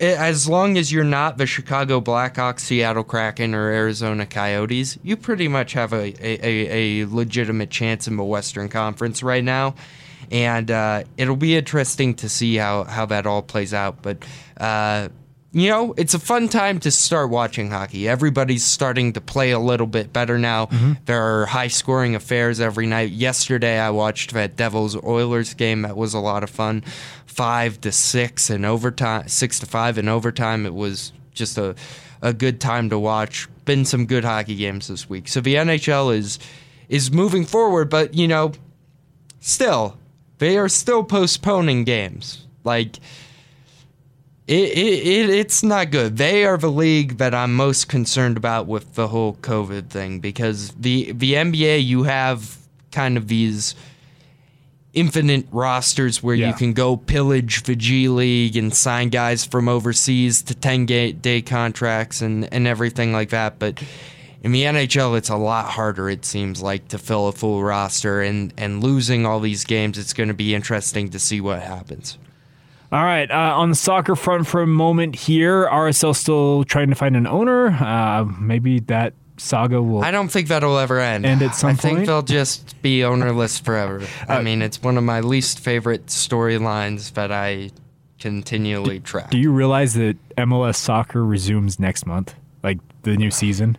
as 0.00 0.48
long 0.48 0.78
as 0.78 0.90
you're 0.90 1.04
not 1.04 1.36
the 1.36 1.46
Chicago 1.46 2.00
Blackhawks, 2.00 2.60
Seattle 2.60 3.04
Kraken, 3.04 3.54
or 3.54 3.68
Arizona 3.70 4.24
Coyotes, 4.24 4.98
you 5.02 5.16
pretty 5.16 5.46
much 5.46 5.74
have 5.74 5.92
a, 5.92 6.14
a, 6.20 6.38
a, 6.42 7.02
a 7.02 7.06
legitimate 7.06 7.70
chance 7.70 8.08
in 8.08 8.16
the 8.16 8.24
Western 8.24 8.68
Conference 8.68 9.22
right 9.22 9.44
now. 9.44 9.74
And 10.30 10.70
uh, 10.70 11.04
it'll 11.16 11.36
be 11.36 11.56
interesting 11.56 12.14
to 12.16 12.28
see 12.28 12.56
how, 12.56 12.84
how 12.84 13.06
that 13.06 13.26
all 13.26 13.42
plays 13.42 13.74
out. 13.74 14.00
But, 14.00 14.24
uh, 14.58 15.08
you 15.52 15.68
know, 15.68 15.94
it's 15.96 16.14
a 16.14 16.18
fun 16.18 16.48
time 16.48 16.78
to 16.80 16.90
start 16.92 17.28
watching 17.28 17.70
hockey. 17.70 18.08
Everybody's 18.08 18.64
starting 18.64 19.12
to 19.14 19.20
play 19.20 19.50
a 19.50 19.58
little 19.58 19.86
bit 19.86 20.12
better 20.12 20.38
now. 20.38 20.66
Mm-hmm. 20.66 20.92
There 21.06 21.20
are 21.20 21.46
high 21.46 21.68
scoring 21.68 22.14
affairs 22.14 22.60
every 22.60 22.86
night. 22.86 23.10
Yesterday, 23.10 23.78
I 23.78 23.90
watched 23.90 24.32
that 24.34 24.54
Devils 24.54 24.96
Oilers 25.02 25.54
game. 25.54 25.82
That 25.82 25.96
was 25.96 26.14
a 26.14 26.20
lot 26.20 26.44
of 26.44 26.50
fun. 26.50 26.82
Five 27.26 27.80
to 27.80 27.90
six 27.90 28.48
in 28.48 28.64
overtime, 28.64 29.26
six 29.26 29.58
to 29.60 29.66
five 29.66 29.98
in 29.98 30.08
overtime. 30.08 30.66
It 30.66 30.74
was 30.74 31.12
just 31.32 31.58
a, 31.58 31.74
a 32.22 32.32
good 32.32 32.60
time 32.60 32.88
to 32.90 32.98
watch. 32.98 33.48
Been 33.64 33.84
some 33.84 34.06
good 34.06 34.24
hockey 34.24 34.54
games 34.54 34.86
this 34.86 35.08
week. 35.08 35.26
So 35.26 35.40
the 35.40 35.56
NHL 35.56 36.14
is 36.14 36.38
is 36.88 37.10
moving 37.12 37.44
forward, 37.44 37.88
but 37.90 38.14
you 38.14 38.28
know, 38.28 38.52
still 39.40 39.96
they 40.38 40.56
are 40.58 40.68
still 40.68 41.02
postponing 41.02 41.84
games. 41.84 42.46
Like 42.62 42.98
it, 44.50 44.76
it, 44.76 45.06
it 45.06 45.30
it's 45.30 45.62
not 45.62 45.92
good. 45.92 46.16
They 46.16 46.44
are 46.44 46.58
the 46.58 46.70
league 46.70 47.18
that 47.18 47.34
I'm 47.34 47.54
most 47.54 47.88
concerned 47.88 48.36
about 48.36 48.66
with 48.66 48.94
the 48.94 49.06
whole 49.06 49.34
COVID 49.34 49.90
thing 49.90 50.18
because 50.18 50.70
the 50.72 51.12
the 51.12 51.34
NBA 51.34 51.84
you 51.84 52.02
have 52.02 52.58
kind 52.90 53.16
of 53.16 53.28
these 53.28 53.76
infinite 54.92 55.46
rosters 55.52 56.20
where 56.20 56.34
you 56.34 56.52
can 56.52 56.72
go 56.72 56.96
pillage 56.96 57.62
the 57.62 57.76
G 57.76 58.08
League 58.08 58.56
and 58.56 58.74
sign 58.74 59.08
guys 59.08 59.44
from 59.44 59.68
overseas 59.68 60.42
to 60.42 60.54
10 60.54 60.86
day 60.86 61.42
contracts 61.42 62.20
and, 62.20 62.52
and 62.52 62.66
everything 62.66 63.12
like 63.12 63.30
that. 63.30 63.60
But 63.60 63.80
in 64.42 64.50
the 64.50 64.64
NHL, 64.64 65.16
it's 65.16 65.28
a 65.28 65.36
lot 65.36 65.66
harder, 65.66 66.10
it 66.10 66.24
seems 66.24 66.60
like, 66.60 66.88
to 66.88 66.98
fill 66.98 67.28
a 67.28 67.32
full 67.32 67.62
roster. 67.62 68.20
And, 68.20 68.52
and 68.56 68.82
losing 68.82 69.26
all 69.26 69.38
these 69.38 69.62
games, 69.62 69.96
it's 69.96 70.12
going 70.12 70.28
to 70.28 70.34
be 70.34 70.56
interesting 70.56 71.10
to 71.10 71.20
see 71.20 71.40
what 71.40 71.62
happens. 71.62 72.18
All 72.92 73.04
right, 73.04 73.30
uh, 73.30 73.56
on 73.56 73.70
the 73.70 73.76
soccer 73.76 74.16
front 74.16 74.48
for 74.48 74.62
a 74.62 74.66
moment 74.66 75.14
here, 75.14 75.68
RSL 75.68 76.14
still 76.14 76.64
trying 76.64 76.88
to 76.88 76.96
find 76.96 77.16
an 77.16 77.26
owner. 77.26 77.68
Uh, 77.68 78.24
maybe 78.24 78.80
that 78.80 79.14
saga 79.36 79.80
will. 79.80 80.02
I 80.02 80.10
don't 80.10 80.28
think 80.28 80.48
that'll 80.48 80.76
ever 80.76 80.98
end. 80.98 81.24
End 81.24 81.40
at 81.42 81.54
some 81.54 81.70
I 81.70 81.74
think 81.74 82.06
they'll 82.06 82.22
just 82.22 82.80
be 82.82 83.04
ownerless 83.04 83.58
forever. 83.60 84.02
Uh, 84.28 84.32
I 84.34 84.42
mean, 84.42 84.60
it's 84.60 84.82
one 84.82 84.98
of 84.98 85.04
my 85.04 85.20
least 85.20 85.60
favorite 85.60 86.06
storylines 86.06 87.14
that 87.14 87.30
I 87.30 87.70
continually 88.18 89.00
track. 89.00 89.30
Do 89.30 89.38
you 89.38 89.52
realize 89.52 89.94
that 89.94 90.16
MLS 90.36 90.76
soccer 90.76 91.24
resumes 91.24 91.78
next 91.78 92.06
month, 92.06 92.34
like 92.62 92.78
the 93.02 93.16
new 93.16 93.30
season? 93.30 93.78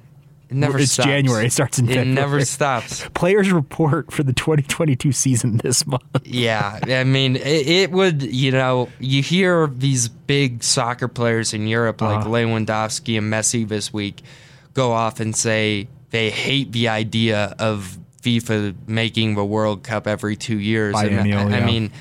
It 0.52 0.58
never 0.58 0.78
It's 0.80 0.92
stops. 0.92 1.08
January. 1.08 1.46
It 1.46 1.54
starts 1.54 1.80
in 1.80 1.86
It 1.86 1.96
February. 1.96 2.14
never 2.14 2.46
stops. 2.46 3.08
Players 3.14 3.52
report 3.52 4.12
for 4.12 4.22
the 4.22 4.34
2022 4.34 5.12
season 5.14 5.58
this 5.64 5.88
month. 5.88 6.04
Yeah, 6.26 6.78
I 6.88 7.06
mean, 7.06 7.38
it, 7.38 7.68
it 7.68 7.92
would, 7.92 8.22
you 8.22 8.52
know, 8.52 8.90
you 9.00 9.24
hear 9.24 9.68
these 9.68 10.10
big 10.10 10.62
soccer 10.62 11.08
players 11.08 11.54
in 11.54 11.68
Europe 11.68 12.02
like 12.02 12.20
Uh-huh. 12.20 12.30
Lewandowski 12.30 13.18
and 13.18 13.32
Messi 13.32 13.66
this 13.68 13.94
week 13.94 14.22
go 14.74 14.92
off 14.92 15.20
and 15.22 15.36
say 15.36 15.88
they 16.10 16.30
hate 16.30 16.72
the 16.74 16.90
idea 16.90 17.56
of 17.58 17.98
FIFA 18.22 18.76
making 18.88 19.36
the 19.36 19.46
World 19.46 19.84
Cup 19.84 20.06
every 20.06 20.36
two 20.36 20.60
years. 20.60 20.96
and 21.00 21.18
I, 21.20 21.24
Biennial, 21.24 21.48
I 21.48 21.58
yeah. 21.60 21.66
mean, 21.66 21.92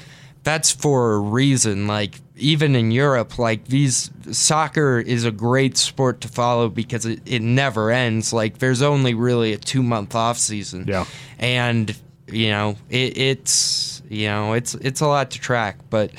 that's 0.42 0.70
for 0.70 1.14
a 1.14 1.18
reason. 1.18 1.86
Like, 1.86 2.20
even 2.36 2.74
in 2.74 2.90
Europe, 2.90 3.38
like 3.38 3.66
these 3.66 4.10
soccer 4.32 4.98
is 4.98 5.24
a 5.24 5.30
great 5.30 5.76
sport 5.76 6.20
to 6.22 6.28
follow 6.28 6.68
because 6.68 7.06
it, 7.06 7.20
it 7.26 7.42
never 7.42 7.90
ends. 7.90 8.32
Like, 8.32 8.58
there's 8.58 8.82
only 8.82 9.14
really 9.14 9.52
a 9.52 9.58
two 9.58 9.82
month 9.82 10.14
off 10.14 10.38
season. 10.38 10.86
Yeah. 10.86 11.04
And, 11.38 11.94
you 12.26 12.50
know, 12.50 12.76
it, 12.88 13.16
it's, 13.16 14.02
you 14.08 14.26
know, 14.26 14.54
it's, 14.54 14.74
it's 14.76 15.00
a 15.00 15.06
lot 15.06 15.30
to 15.32 15.40
track. 15.40 15.78
But, 15.90 16.12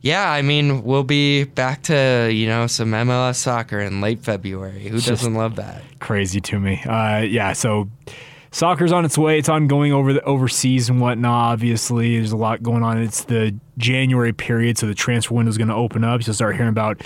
yeah, 0.00 0.30
I 0.30 0.42
mean, 0.42 0.82
we'll 0.82 1.04
be 1.04 1.44
back 1.44 1.82
to, 1.84 2.30
you 2.32 2.46
know, 2.46 2.66
some 2.66 2.90
MLS 2.90 3.36
soccer 3.36 3.80
in 3.80 4.00
late 4.00 4.22
February. 4.22 4.88
Who 4.88 5.00
doesn't 5.00 5.34
love 5.34 5.56
that? 5.56 5.82
Crazy 6.00 6.40
to 6.40 6.58
me. 6.58 6.82
Uh, 6.84 7.20
yeah, 7.20 7.52
so 7.52 7.88
soccer's 8.52 8.92
on 8.92 9.04
its 9.04 9.18
way. 9.18 9.38
It's 9.38 9.48
ongoing 9.48 9.92
over 9.92 10.12
the 10.12 10.22
overseas 10.22 10.88
and 10.88 11.00
whatnot. 11.00 11.52
Obviously, 11.52 12.16
there's 12.16 12.32
a 12.32 12.36
lot 12.36 12.62
going 12.62 12.82
on. 12.82 12.98
It's 12.98 13.24
the 13.24 13.58
January 13.78 14.32
period, 14.32 14.78
so 14.78 14.86
the 14.86 14.94
transfer 14.94 15.34
window 15.34 15.50
is 15.50 15.58
going 15.58 15.68
to 15.68 15.74
open 15.74 16.04
up. 16.04 16.24
You'll 16.24 16.34
start 16.34 16.54
hearing 16.54 16.68
about 16.68 17.02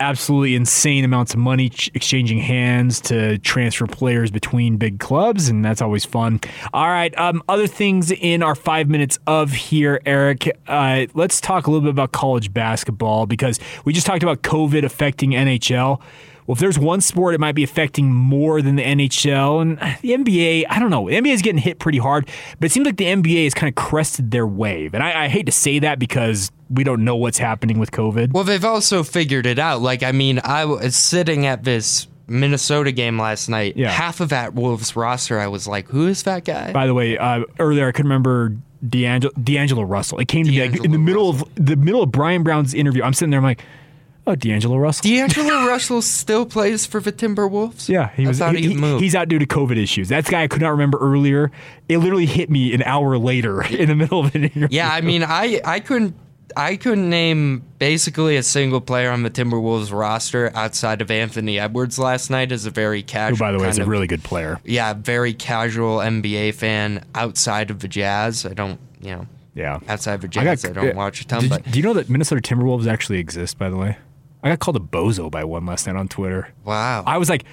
absolutely 0.00 0.54
insane 0.54 1.04
amounts 1.04 1.34
of 1.34 1.40
money 1.40 1.68
ch- 1.68 1.90
exchanging 1.94 2.38
hands 2.38 3.00
to 3.00 3.38
transfer 3.38 3.86
players 3.86 4.30
between 4.30 4.76
big 4.76 5.00
clubs, 5.00 5.48
and 5.48 5.64
that's 5.64 5.82
always 5.82 6.04
fun. 6.04 6.40
All 6.72 6.88
right, 6.88 7.16
um, 7.18 7.42
other 7.48 7.66
things 7.66 8.10
in 8.12 8.42
our 8.42 8.54
five 8.54 8.88
minutes 8.88 9.18
of 9.26 9.52
here, 9.52 10.00
Eric. 10.06 10.48
Uh, 10.66 11.06
let's 11.14 11.40
talk 11.40 11.66
a 11.66 11.70
little 11.70 11.82
bit 11.82 11.90
about 11.90 12.12
college 12.12 12.52
basketball 12.52 13.26
because 13.26 13.58
we 13.84 13.92
just 13.92 14.06
talked 14.06 14.22
about 14.22 14.42
COVID 14.42 14.84
affecting 14.84 15.30
NHL. 15.30 16.00
Well, 16.48 16.54
if 16.54 16.60
there's 16.60 16.78
one 16.78 17.02
sport 17.02 17.34
it 17.34 17.40
might 17.40 17.54
be 17.54 17.62
affecting 17.62 18.10
more 18.10 18.62
than 18.62 18.76
the 18.76 18.82
NHL 18.82 19.60
and 19.60 19.78
the 20.00 20.12
NBA, 20.12 20.64
I 20.70 20.78
don't 20.78 20.88
know. 20.88 21.06
The 21.06 21.16
NBA 21.16 21.34
is 21.34 21.42
getting 21.42 21.60
hit 21.60 21.78
pretty 21.78 21.98
hard, 21.98 22.26
but 22.58 22.66
it 22.66 22.72
seems 22.72 22.86
like 22.86 22.96
the 22.96 23.04
NBA 23.04 23.44
has 23.44 23.52
kind 23.52 23.68
of 23.68 23.74
crested 23.74 24.30
their 24.30 24.46
wave. 24.46 24.94
And 24.94 25.02
I, 25.02 25.24
I 25.24 25.28
hate 25.28 25.44
to 25.44 25.52
say 25.52 25.78
that 25.80 25.98
because 25.98 26.50
we 26.70 26.84
don't 26.84 27.04
know 27.04 27.16
what's 27.16 27.36
happening 27.36 27.78
with 27.78 27.90
COVID. 27.90 28.32
Well, 28.32 28.44
they've 28.44 28.64
also 28.64 29.02
figured 29.02 29.44
it 29.44 29.58
out. 29.58 29.82
Like, 29.82 30.02
I 30.02 30.12
mean, 30.12 30.40
I 30.42 30.64
was 30.64 30.96
sitting 30.96 31.44
at 31.44 31.64
this 31.64 32.08
Minnesota 32.28 32.92
game 32.92 33.20
last 33.20 33.50
night. 33.50 33.76
Yeah. 33.76 33.90
Half 33.90 34.20
of 34.20 34.30
that 34.30 34.54
Wolves 34.54 34.96
roster, 34.96 35.38
I 35.38 35.48
was 35.48 35.68
like, 35.68 35.86
who 35.88 36.06
is 36.06 36.22
that 36.22 36.46
guy? 36.46 36.72
By 36.72 36.86
the 36.86 36.94
way, 36.94 37.18
uh, 37.18 37.44
earlier 37.58 37.88
I 37.88 37.92
could 37.92 38.06
remember 38.06 38.56
D'Angelo, 38.88 39.34
D'Angelo 39.34 39.82
Russell. 39.82 40.18
It 40.18 40.28
came 40.28 40.46
to 40.46 40.50
me 40.50 40.60
like 40.66 40.82
in 40.82 40.92
the 40.92 40.98
middle 40.98 41.28
of 41.28 41.44
the 41.56 41.76
middle 41.76 42.02
of 42.02 42.10
Bryan 42.10 42.42
Brown's 42.42 42.72
interview. 42.72 43.02
I'm 43.02 43.12
sitting 43.12 43.30
there, 43.30 43.38
I'm 43.38 43.44
like, 43.44 43.62
Oh, 44.30 44.34
D'Angelo 44.34 44.76
Russell. 44.76 45.08
D'Angelo 45.10 45.66
Russell 45.66 46.02
still 46.02 46.44
plays 46.44 46.84
for 46.84 47.00
the 47.00 47.12
Timberwolves. 47.12 47.88
Yeah, 47.88 48.10
he 48.10 48.24
I 48.24 48.28
was. 48.28 48.38
he- 48.38 48.68
he 48.68 48.74
moved. 48.74 49.02
he's 49.02 49.14
out 49.14 49.28
due 49.28 49.38
to 49.38 49.46
COVID 49.46 49.76
issues. 49.76 50.08
That's 50.08 50.26
the 50.26 50.32
guy 50.32 50.42
I 50.42 50.48
could 50.48 50.60
not 50.60 50.70
remember 50.70 50.98
earlier. 50.98 51.50
It 51.88 51.98
literally 51.98 52.26
hit 52.26 52.50
me 52.50 52.74
an 52.74 52.82
hour 52.82 53.16
later 53.16 53.62
in 53.66 53.88
the 53.88 53.94
middle 53.94 54.20
of 54.20 54.34
an 54.34 54.44
interview. 54.44 54.68
Yeah, 54.70 54.90
I 54.92 55.00
mean, 55.00 55.22
I 55.24 55.60
I 55.64 55.80
couldn't 55.80 56.14
I 56.56 56.76
couldn't 56.76 57.08
name 57.08 57.62
basically 57.78 58.36
a 58.36 58.42
single 58.42 58.80
player 58.80 59.10
on 59.10 59.22
the 59.22 59.30
Timberwolves 59.30 59.92
roster 59.92 60.50
outside 60.54 61.00
of 61.00 61.10
Anthony 61.10 61.58
Edwards 61.58 61.98
last 61.98 62.30
night 62.30 62.52
as 62.52 62.66
a 62.66 62.70
very 62.70 63.00
Who, 63.00 63.06
casual. 63.06 63.38
by 63.38 63.52
the 63.52 63.58
way, 63.58 63.68
is 63.68 63.78
a 63.78 63.84
really 63.84 64.06
good 64.06 64.24
player. 64.24 64.58
yeah, 64.64 64.92
very 64.94 65.32
casual 65.34 65.98
NBA 65.98 66.54
fan 66.54 67.04
outside 67.14 67.70
of 67.70 67.80
the 67.80 67.88
Jazz. 67.88 68.44
I 68.46 68.54
don't, 68.54 68.80
you 69.00 69.10
know, 69.12 69.26
Yeah. 69.54 69.78
outside 69.88 70.14
of 70.14 70.20
the 70.22 70.40
I 70.40 70.44
Jazz, 70.44 70.62
got- 70.64 70.76
I, 70.78 70.86
don't 70.86 70.96
watch 70.96 71.20
a 71.20 71.26
ton. 71.26 71.40
Did- 71.42 71.50
but 71.50 71.70
do 71.70 71.78
you 71.78 71.82
know 71.84 71.92
that 71.94 72.08
Minnesota 72.10 72.40
Timberwolves 72.40 72.86
actually 72.86 73.18
exist? 73.18 73.58
By 73.58 73.68
the 73.70 73.76
way, 73.76 73.96
I 74.42 74.50
got 74.50 74.58
called 74.60 74.76
a 74.76 74.80
bozo 74.80 75.30
by 75.30 75.44
one 75.44 75.66
last 75.66 75.86
night 75.86 75.96
on 75.96 76.08
Twitter. 76.08 76.48
wow, 76.64 77.02
I 77.06 77.18
was 77.18 77.28
like, 77.28 77.44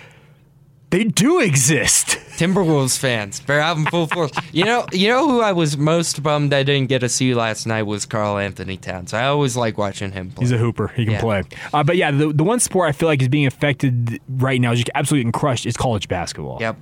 they 0.91 1.03
do 1.03 1.39
exist. 1.41 2.19
Timberwolves 2.35 2.97
fans, 2.97 3.39
they're 3.41 3.59
out 3.61 3.77
in 3.77 3.85
full 3.85 4.07
force. 4.07 4.31
You 4.51 4.65
know, 4.65 4.85
you 4.91 5.07
know 5.07 5.27
who 5.27 5.41
I 5.41 5.51
was 5.53 5.77
most 5.77 6.21
bummed 6.21 6.53
I 6.53 6.63
didn't 6.63 6.89
get 6.89 6.99
to 6.99 7.09
see 7.09 7.33
last 7.33 7.65
night 7.65 7.83
was 7.83 8.05
Karl-Anthony 8.05 8.77
Towns. 8.77 9.13
I 9.13 9.25
always 9.27 9.55
like 9.57 9.77
watching 9.77 10.11
him 10.11 10.31
play. 10.31 10.43
He's 10.43 10.51
a 10.51 10.57
hooper. 10.57 10.89
He 10.89 11.05
can 11.05 11.13
Yeah. 11.15 11.21
play. 11.21 11.43
Uh, 11.73 11.83
but 11.83 11.95
yeah, 11.97 12.11
the, 12.11 12.31
the 12.33 12.43
one 12.43 12.59
sport 12.59 12.89
I 12.89 12.91
feel 12.91 13.07
like 13.07 13.21
is 13.21 13.29
being 13.29 13.47
affected 13.47 14.19
right 14.29 14.59
now, 14.61 14.73
is 14.73 14.79
just 14.79 14.89
absolutely 14.95 15.23
getting 15.23 15.31
crushed, 15.31 15.65
is 15.65 15.75
college 15.77 16.07
basketball. 16.07 16.57
Yep. 16.59 16.77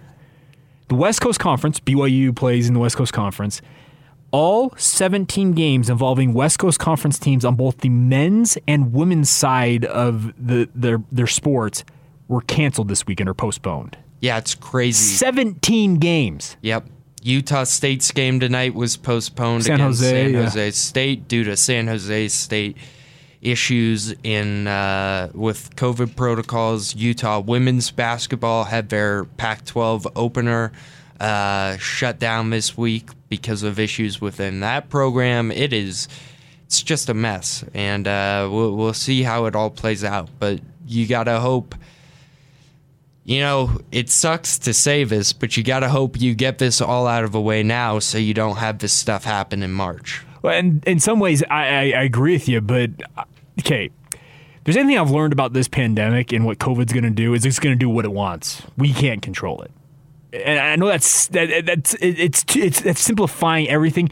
The 0.89 0.95
West 0.95 1.21
Coast 1.21 1.39
Conference, 1.39 1.79
BYU 1.79 2.35
plays 2.35 2.67
in 2.67 2.73
the 2.73 2.79
West 2.79 2.97
Coast 2.97 3.13
Conference. 3.13 3.61
All 4.33 4.73
17 4.77 5.53
games 5.53 5.91
involving 5.91 6.33
West 6.33 6.57
Coast 6.57 6.79
Conference 6.79 7.19
teams 7.19 7.45
on 7.45 7.55
both 7.55 7.77
the 7.77 7.89
men's 7.89 8.57
and 8.67 8.91
women's 8.91 9.29
side 9.29 9.85
of 9.85 10.33
the 10.43 10.67
their 10.73 11.03
their 11.11 11.27
sports 11.27 11.85
were 12.27 12.41
canceled 12.41 12.87
this 12.87 13.05
weekend 13.05 13.29
or 13.29 13.35
postponed. 13.35 13.95
Yeah, 14.21 14.39
it's 14.39 14.55
crazy. 14.55 15.15
17 15.15 15.97
games. 15.97 16.57
Yep. 16.61 16.87
Utah 17.21 17.63
State's 17.63 18.11
game 18.11 18.39
tonight 18.39 18.73
was 18.73 18.97
postponed 18.97 19.65
San 19.65 19.75
against 19.75 20.01
Jose, 20.01 20.23
San 20.23 20.33
yeah. 20.33 20.43
Jose 20.43 20.71
State 20.71 21.27
due 21.27 21.43
to 21.43 21.55
San 21.55 21.87
Jose 21.87 22.27
State 22.29 22.77
issues 23.43 24.15
in 24.23 24.65
uh, 24.67 25.29
with 25.35 25.75
COVID 25.75 26.15
protocols. 26.15 26.95
Utah 26.95 27.39
women's 27.39 27.91
basketball 27.91 28.63
had 28.63 28.89
their 28.89 29.25
Pac-12 29.25 30.11
opener 30.15 30.71
uh, 31.19 31.77
shut 31.77 32.19
down 32.19 32.49
this 32.49 32.77
week 32.77 33.09
because 33.29 33.63
of 33.63 33.79
issues 33.79 34.21
within 34.21 34.59
that 34.61 34.89
program. 34.89 35.51
It 35.51 35.73
is 35.73 36.07
it's 36.65 36.81
just 36.81 37.09
a 37.09 37.13
mess, 37.13 37.63
and 37.73 38.07
uh, 38.07 38.49
we'll, 38.51 38.75
we'll 38.75 38.93
see 38.93 39.23
how 39.23 39.45
it 39.45 39.55
all 39.55 39.69
plays 39.69 40.03
out. 40.03 40.29
But 40.39 40.59
you 40.87 41.07
gotta 41.07 41.39
hope 41.39 41.75
you 43.25 43.39
know, 43.39 43.79
it 43.91 44.09
sucks 44.09 44.59
to 44.59 44.73
say 44.73 45.03
this, 45.03 45.33
but 45.33 45.55
you 45.55 45.63
got 45.63 45.79
to 45.79 45.89
hope 45.89 46.19
you 46.19 46.35
get 46.35 46.57
this 46.57 46.81
all 46.81 47.07
out 47.07 47.23
of 47.23 47.31
the 47.31 47.39
way 47.39 47.63
now 47.63 47.99
so 47.99 48.17
you 48.17 48.33
don't 48.33 48.57
have 48.57 48.79
this 48.79 48.93
stuff 48.93 49.23
happen 49.23 49.63
in 49.63 49.71
March. 49.71 50.25
Well, 50.41 50.53
and 50.53 50.83
in 50.85 50.99
some 50.99 51.19
ways, 51.19 51.41
I, 51.43 51.67
I, 51.67 51.79
I 51.79 52.03
agree 52.03 52.33
with 52.33 52.49
you, 52.49 52.59
but 52.59 52.89
okay. 53.59 53.89
There's 54.65 54.77
anything 54.77 54.97
I've 54.97 55.11
learned 55.11 55.33
about 55.33 55.51
this 55.51 55.67
pandemic 55.67 56.31
and 56.31 56.45
what 56.45 56.57
COVID's 56.57 56.93
going 56.93 57.03
to 57.03 57.09
do 57.09 57.33
is 57.33 57.45
it's 57.45 57.59
going 57.59 57.75
to 57.75 57.79
do 57.79 57.89
what 57.89 58.05
it 58.05 58.13
wants. 58.13 58.61
We 58.77 58.93
can't 58.93 59.21
control 59.21 59.61
it, 59.61 59.71
and 60.33 60.59
I 60.59 60.75
know 60.75 60.87
that's 60.87 61.27
that, 61.27 61.65
that's 61.65 61.93
it, 61.95 62.19
it's 62.19 62.45
it's 62.55 62.81
it's 62.85 63.01
simplifying 63.01 63.69
everything, 63.69 64.09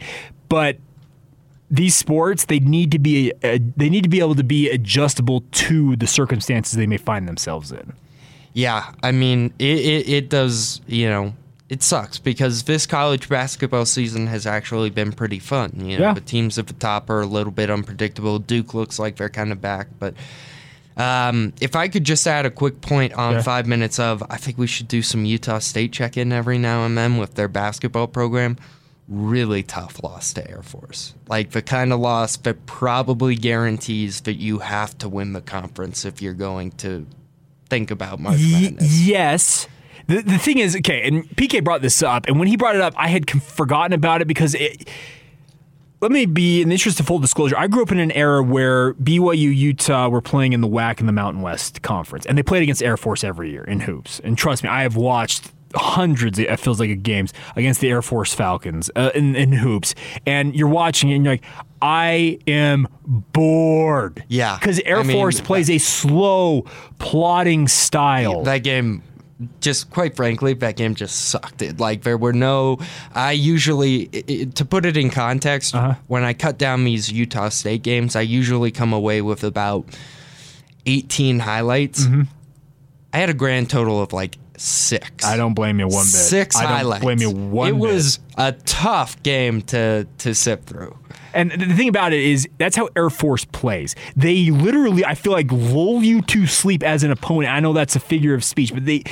but 0.48 0.78
these 1.70 1.94
sports 1.94 2.44
they 2.46 2.58
need 2.60 2.92
to 2.92 2.98
be 2.98 3.32
uh, 3.42 3.58
they 3.76 3.88
need 3.88 4.02
to 4.04 4.08
be 4.10 4.20
able 4.20 4.34
to 4.34 4.44
be 4.44 4.70
adjustable 4.70 5.42
to 5.52 5.96
the 5.96 6.06
circumstances 6.06 6.76
they 6.76 6.86
may 6.86 6.98
find 6.98 7.26
themselves 7.26 7.72
in. 7.72 7.92
Yeah, 8.54 8.92
I 9.02 9.12
mean, 9.12 9.54
it, 9.58 9.78
it, 9.78 10.08
it 10.08 10.28
does, 10.28 10.82
you 10.86 11.08
know, 11.08 11.32
it 11.70 11.82
sucks 11.82 12.18
because 12.18 12.64
this 12.64 12.84
college 12.84 13.26
basketball 13.30 13.86
season 13.86 14.26
has 14.26 14.46
actually 14.46 14.90
been 14.90 15.10
pretty 15.12 15.38
fun. 15.38 15.72
You 15.78 15.96
know, 15.98 16.04
Yeah. 16.08 16.12
the 16.12 16.20
teams 16.20 16.58
at 16.58 16.66
the 16.66 16.74
top 16.74 17.08
are 17.08 17.22
a 17.22 17.26
little 17.26 17.50
bit 17.52 17.70
unpredictable. 17.70 18.38
Duke 18.38 18.74
looks 18.74 18.98
like 18.98 19.16
they're 19.16 19.30
kind 19.30 19.52
of 19.52 19.62
back, 19.62 19.86
but 19.98 20.12
um, 20.96 21.52
if 21.60 21.74
I 21.76 21.88
could 21.88 22.04
just 22.04 22.26
add 22.26 22.46
a 22.46 22.50
quick 22.50 22.80
point 22.80 23.12
on 23.14 23.34
Yeah. 23.34 23.42
five 23.42 23.66
minutes 23.66 23.98
of, 23.98 24.22
I 24.28 24.36
think 24.36 24.58
we 24.58 24.66
should 24.66 24.88
do 24.88 25.02
some 25.02 25.24
Utah 25.24 25.58
State 25.58 25.92
check 25.92 26.16
in 26.16 26.32
every 26.32 26.58
now 26.58 26.84
and 26.84 26.96
then 26.98 27.16
with 27.18 27.34
their 27.34 27.48
basketball 27.48 28.06
program. 28.08 28.56
Really 29.08 29.62
tough 29.62 30.02
loss 30.02 30.32
to 30.34 30.48
Air 30.48 30.62
Force. 30.62 31.14
Like 31.28 31.50
the 31.50 31.62
kind 31.62 31.92
of 31.92 32.00
loss 32.00 32.36
that 32.38 32.66
probably 32.66 33.34
guarantees 33.34 34.22
that 34.22 34.34
you 34.34 34.60
have 34.60 34.96
to 34.98 35.08
win 35.08 35.32
the 35.32 35.40
conference 35.40 36.04
if 36.04 36.22
you're 36.22 36.34
going 36.34 36.70
to 36.72 37.06
think 37.68 37.90
about 37.90 38.20
March 38.20 38.38
Madness. 38.40 39.00
yes. 39.00 39.66
The, 40.08 40.20
the 40.20 40.38
thing 40.38 40.58
is, 40.58 40.76
okay, 40.76 41.06
and 41.06 41.24
PK 41.30 41.62
brought 41.62 41.80
this 41.80 42.02
up, 42.02 42.26
and 42.26 42.38
when 42.38 42.48
he 42.48 42.56
brought 42.56 42.74
it 42.74 42.80
up, 42.80 42.92
I 42.96 43.08
had 43.08 43.26
com- 43.26 43.40
forgotten 43.40 43.92
about 43.92 44.20
it 44.20 44.26
because 44.28 44.54
it. 44.54 44.88
Let 46.02 46.10
me 46.10 46.26
be, 46.26 46.60
in 46.60 46.68
the 46.68 46.74
interest 46.74 46.98
of 46.98 47.06
full 47.06 47.20
disclosure, 47.20 47.56
I 47.56 47.68
grew 47.68 47.82
up 47.82 47.92
in 47.92 48.00
an 48.00 48.10
era 48.10 48.42
where 48.42 48.94
BYU, 48.94 49.54
Utah 49.56 50.08
were 50.08 50.20
playing 50.20 50.52
in 50.52 50.60
the 50.60 50.66
WAC 50.66 50.98
and 50.98 51.08
the 51.08 51.12
Mountain 51.12 51.42
West 51.42 51.82
Conference, 51.82 52.26
and 52.26 52.36
they 52.36 52.42
played 52.42 52.64
against 52.64 52.82
Air 52.82 52.96
Force 52.96 53.22
every 53.22 53.52
year 53.52 53.62
in 53.62 53.78
hoops. 53.78 54.20
And 54.24 54.36
trust 54.36 54.64
me, 54.64 54.68
I 54.68 54.82
have 54.82 54.96
watched 54.96 55.52
hundreds, 55.76 56.40
it 56.40 56.58
feels 56.58 56.80
like, 56.80 56.90
of 56.90 57.04
games 57.04 57.32
against 57.54 57.80
the 57.80 57.88
Air 57.88 58.02
Force 58.02 58.34
Falcons 58.34 58.90
uh, 58.96 59.10
in, 59.14 59.36
in 59.36 59.52
hoops. 59.52 59.94
And 60.26 60.56
you're 60.56 60.66
watching 60.66 61.10
it, 61.10 61.14
and 61.14 61.24
you're 61.24 61.34
like, 61.34 61.44
I 61.80 62.40
am 62.48 62.88
bored. 63.06 64.24
Yeah. 64.26 64.58
Because 64.58 64.80
Air 64.80 64.98
I 64.98 65.02
mean, 65.04 65.16
Force 65.16 65.40
plays 65.40 65.70
a 65.70 65.78
slow, 65.78 66.62
plodding 66.98 67.68
style. 67.68 68.42
That 68.42 68.64
game, 68.64 69.04
just 69.60 69.90
quite 69.90 70.16
frankly, 70.16 70.54
that 70.54 70.76
game 70.76 70.94
just 70.94 71.28
sucked. 71.28 71.62
It 71.62 71.80
like 71.80 72.02
there 72.02 72.16
were 72.18 72.32
no. 72.32 72.78
I 73.14 73.32
usually, 73.32 74.08
i- 74.14 74.24
i- 74.28 74.44
to 74.54 74.64
put 74.64 74.84
it 74.86 74.96
in 74.96 75.10
context, 75.10 75.74
Uh-huh. 75.74 75.94
when 76.06 76.24
I 76.24 76.32
cut 76.34 76.58
down 76.58 76.84
these 76.84 77.10
Utah 77.10 77.48
State 77.48 77.82
games, 77.82 78.16
I 78.16 78.20
usually 78.22 78.70
come 78.70 78.92
away 78.92 79.22
with 79.22 79.44
about 79.44 79.86
eighteen 80.86 81.40
highlights. 81.40 82.04
Mm-hmm. 82.04 82.22
I 83.12 83.18
had 83.18 83.30
a 83.30 83.34
grand 83.34 83.68
total 83.70 84.00
of 84.00 84.12
like 84.12 84.38
six. 84.56 85.24
I 85.24 85.36
don't 85.36 85.54
blame 85.54 85.78
you 85.80 85.86
one 85.86 86.04
bit. 86.04 86.06
Six 86.06 86.56
I 86.56 86.62
don't 86.62 86.70
highlights. 86.72 87.04
blame 87.04 87.18
you 87.20 87.30
one 87.30 87.68
It 87.68 87.72
bit. 87.72 87.80
was 87.80 88.18
a 88.36 88.52
tough 88.52 89.22
game 89.22 89.62
to 89.62 90.06
to 90.18 90.34
sit 90.34 90.64
through. 90.64 90.96
And 91.34 91.50
the 91.52 91.74
thing 91.74 91.88
about 91.88 92.12
it 92.12 92.20
is, 92.20 92.48
that's 92.58 92.76
how 92.76 92.88
Air 92.96 93.10
Force 93.10 93.44
plays. 93.44 93.94
They 94.16 94.50
literally, 94.50 95.04
I 95.04 95.14
feel 95.14 95.32
like, 95.32 95.50
lull 95.50 96.02
you 96.02 96.22
to 96.22 96.46
sleep 96.46 96.82
as 96.82 97.02
an 97.02 97.10
opponent. 97.10 97.52
I 97.52 97.60
know 97.60 97.72
that's 97.72 97.96
a 97.96 98.00
figure 98.00 98.34
of 98.34 98.44
speech, 98.44 98.72
but 98.74 98.84
they 98.84 99.02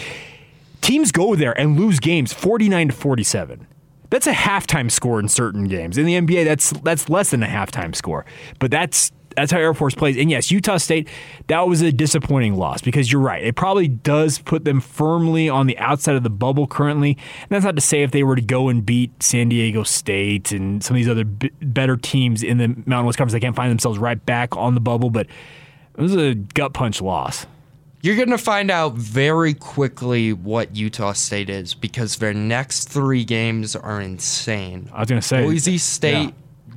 teams 0.80 1.12
go 1.12 1.34
there 1.34 1.58
and 1.58 1.78
lose 1.78 2.00
games 2.00 2.32
49 2.32 2.88
to 2.88 2.94
47. 2.94 3.66
That's 4.10 4.26
a 4.26 4.32
halftime 4.32 4.90
score 4.90 5.20
in 5.20 5.28
certain 5.28 5.68
games. 5.68 5.96
In 5.96 6.04
the 6.04 6.14
NBA, 6.14 6.44
that's 6.44 6.70
that's 6.70 7.08
less 7.08 7.30
than 7.30 7.42
a 7.42 7.46
halftime 7.46 7.94
score. 7.94 8.26
But 8.58 8.70
that's 8.70 9.12
that's 9.36 9.52
how 9.52 9.58
Air 9.58 9.74
Force 9.74 9.94
plays. 9.94 10.16
And 10.16 10.30
yes, 10.30 10.50
Utah 10.50 10.76
State, 10.76 11.08
that 11.46 11.66
was 11.66 11.82
a 11.82 11.92
disappointing 11.92 12.56
loss 12.56 12.80
because 12.80 13.10
you're 13.10 13.20
right. 13.20 13.42
It 13.44 13.56
probably 13.56 13.88
does 13.88 14.38
put 14.38 14.64
them 14.64 14.80
firmly 14.80 15.48
on 15.48 15.66
the 15.66 15.78
outside 15.78 16.16
of 16.16 16.22
the 16.22 16.30
bubble 16.30 16.66
currently. 16.66 17.16
And 17.42 17.50
that's 17.50 17.64
not 17.64 17.76
to 17.76 17.80
say 17.82 18.02
if 18.02 18.10
they 18.10 18.22
were 18.22 18.36
to 18.36 18.42
go 18.42 18.68
and 18.68 18.84
beat 18.84 19.22
San 19.22 19.48
Diego 19.48 19.82
State 19.82 20.52
and 20.52 20.82
some 20.82 20.94
of 20.94 20.98
these 20.98 21.08
other 21.08 21.24
b- 21.24 21.50
better 21.62 21.96
teams 21.96 22.42
in 22.42 22.58
the 22.58 22.68
Mountain 22.68 23.06
West 23.06 23.18
Conference, 23.18 23.32
they 23.32 23.40
can't 23.40 23.56
find 23.56 23.70
themselves 23.70 23.98
right 23.98 24.24
back 24.24 24.56
on 24.56 24.74
the 24.74 24.80
bubble. 24.80 25.10
But 25.10 25.26
it 25.96 26.02
was 26.02 26.16
a 26.16 26.34
gut 26.34 26.72
punch 26.72 27.00
loss. 27.00 27.46
You're 28.02 28.16
going 28.16 28.30
to 28.30 28.38
find 28.38 28.70
out 28.70 28.94
very 28.94 29.52
quickly 29.52 30.32
what 30.32 30.74
Utah 30.74 31.12
State 31.12 31.50
is 31.50 31.74
because 31.74 32.16
their 32.16 32.32
next 32.32 32.88
three 32.88 33.24
games 33.24 33.76
are 33.76 34.00
insane. 34.00 34.88
I 34.92 35.00
was 35.00 35.08
going 35.10 35.20
to 35.20 35.26
say 35.26 35.42
Boise 35.42 35.76
State, 35.76 36.32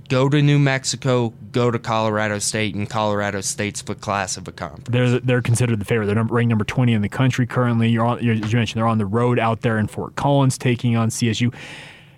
go 0.10 0.30
to 0.30 0.42
New 0.42 0.60
Mexico, 0.60 1.34
go 1.52 1.72
to 1.72 1.80
Colorado 1.80 2.40
State, 2.40 2.76
and 2.76 2.90
Colorado 2.90 3.42
State's 3.42 3.82
the 3.82 3.96
class 3.96 4.38
of 4.38 4.48
a 4.48 4.52
conference. 4.52 4.90
They're 4.90 5.20
they're 5.20 5.42
considered 5.42 5.80
the 5.80 5.86
favorite. 5.86 6.08
They're 6.08 6.16
number, 6.16 6.34
ranked 6.34 6.50
number 6.50 6.66
twenty 6.66 6.94
in 6.94 7.02
the 7.02 7.10
country 7.10 7.46
currently. 7.46 7.90
You're 7.90 8.06
on, 8.06 8.24
you're, 8.24 8.36
as 8.36 8.52
you 8.52 8.58
mentioned, 8.58 8.80
they're 8.80 8.88
on 8.88 8.98
the 8.98 9.06
road 9.06 9.40
out 9.40 9.62
there 9.62 9.78
in 9.78 9.88
Fort 9.88 10.16
Collins, 10.16 10.58
taking 10.58 10.96
on 10.96 11.10
CSU. 11.10 11.54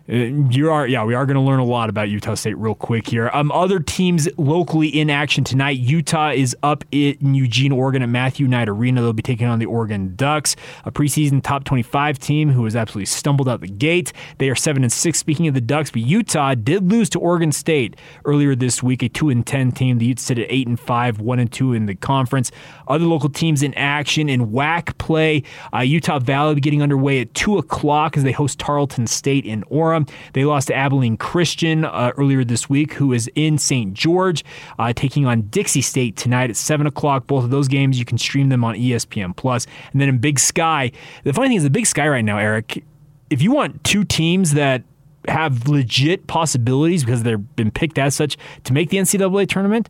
Uh, 0.07 0.14
You 0.14 0.72
are, 0.72 0.86
yeah, 0.88 1.03
we 1.03 1.15
are 1.15 1.26
going 1.26 1.36
to 1.36 1.41
learn 1.41 1.60
a 1.60 1.65
lot 1.65 1.90
about 1.90 2.10
Utah 2.10 2.36
State 2.36 2.57
real 2.57 2.76
quick 2.76 3.07
here. 3.07 3.32
Um, 3.34 3.52
other 3.52 3.80
teams 3.80 4.30
locally 4.38 4.88
in 4.88 5.10
action 5.10 5.44
tonight. 5.44 5.77
Utah 5.80 6.30
is 6.30 6.56
up 6.61 6.84
in 6.91 7.34
Eugene, 7.34 7.72
Oregon 7.72 8.03
at 8.03 8.10
Matthew 8.10 8.48
Knight 8.48 8.69
Arena. 8.69 9.02
They'll 9.02 9.14
be 9.14 9.23
taking 9.23 9.48
on 9.48 9.57
the 9.57 9.65
Oregon 9.65 10.15
Ducks, 10.15 10.56
a 10.84 10.91
preseason 10.91 11.41
top 11.41 11.64
25 11.64 12.19
team 12.19 12.49
who 12.52 12.65
has 12.65 12.76
absolutely 12.76 13.07
stumbled 13.07 13.49
out 13.49 13.61
the 13.61 13.68
gate. 13.68 14.14
They 14.38 14.49
are 14.49 14.56
seven 14.56 14.84
and 14.84 14.94
six. 14.94 15.18
Speaking 15.18 15.48
of 15.48 15.56
the 15.56 15.61
Ducks, 15.61 15.90
but 15.90 16.02
Utah 16.02 16.53
did 16.53 16.91
lose 16.91 17.10
to 17.10 17.19
Oregon 17.19 17.52
State 17.52 17.95
earlier 18.26 18.56
this 18.56 18.84
week, 18.84 19.02
a 19.02 19.10
two 19.10 19.30
and 19.30 19.45
ten 19.45 19.72
team. 19.72 19.98
The 19.98 20.06
Utes 20.06 20.22
sit 20.22 20.38
at 20.38 20.45
eight 20.49 20.68
and 20.68 20.80
five, 20.80 21.19
one 21.19 21.40
and 21.40 21.52
two 21.52 21.73
in 21.73 21.88
the 21.88 21.95
conference. 21.95 22.52
Other 22.88 23.06
local 23.06 23.30
teams 23.30 23.64
in 23.64 23.73
action 23.73 24.30
in 24.30 24.52
WAC 24.52 24.95
play. 24.99 25.41
Uh, 25.73 25.80
Utah 25.80 26.19
Valley 26.19 26.60
getting 26.60 26.84
underway 26.84 27.22
at 27.22 27.34
two 27.34 27.57
o'clock 27.57 28.18
as 28.18 28.23
they 28.23 28.32
host 28.32 28.60
Tarleton 28.60 29.07
State 29.07 29.45
in 29.45 29.64
Orem. 29.64 29.94
They 30.34 30.45
lost 30.45 30.67
to 30.67 30.76
Abilene 30.76 31.17
Christian 31.17 31.85
uh, 31.85 32.11
earlier 32.17 32.43
this 32.43 32.69
week, 32.69 32.93
who 32.93 33.13
is 33.13 33.30
in 33.35 33.57
St. 33.57 33.93
George, 33.93 34.43
uh, 34.80 34.93
taking 34.93 35.26
on 35.26 35.43
Dixie 35.43 35.81
State 35.81 36.15
tonight 36.17 36.49
at 36.49 36.55
7 36.55 36.88
o'clock. 36.88 37.27
Both 37.27 37.43
of 37.43 37.49
those 37.49 37.67
games, 37.67 37.97
you 37.99 38.05
can 38.05 38.17
stream 38.17 38.49
them 38.49 38.63
on 38.63 38.76
ESPN 38.76 39.35
Plus. 39.35 39.65
And 39.91 40.01
then 40.01 40.09
in 40.09 40.17
Big 40.17 40.39
Sky, 40.39 40.91
the 41.23 41.34
funny 41.34 41.49
thing 41.49 41.57
is, 41.57 41.63
the 41.63 41.69
Big 41.69 41.85
Sky 41.85 42.07
right 42.07 42.26
now, 42.26 42.38
Eric, 42.38 42.84
if 43.30 43.41
you 43.41 43.51
want 43.51 43.84
two 43.84 44.03
teams 44.03 44.53
that 44.53 44.84
have 45.27 45.67
legit 45.67 46.27
possibilities 46.27 47.03
because 47.03 47.23
they've 47.23 47.55
been 47.55 47.72
picked 47.72 47.97
as 47.97 48.15
such 48.15 48.38
to 48.63 48.73
make 48.73 48.89
the 48.89 48.97
NCAA 48.97 49.47
tournament, 49.47 49.89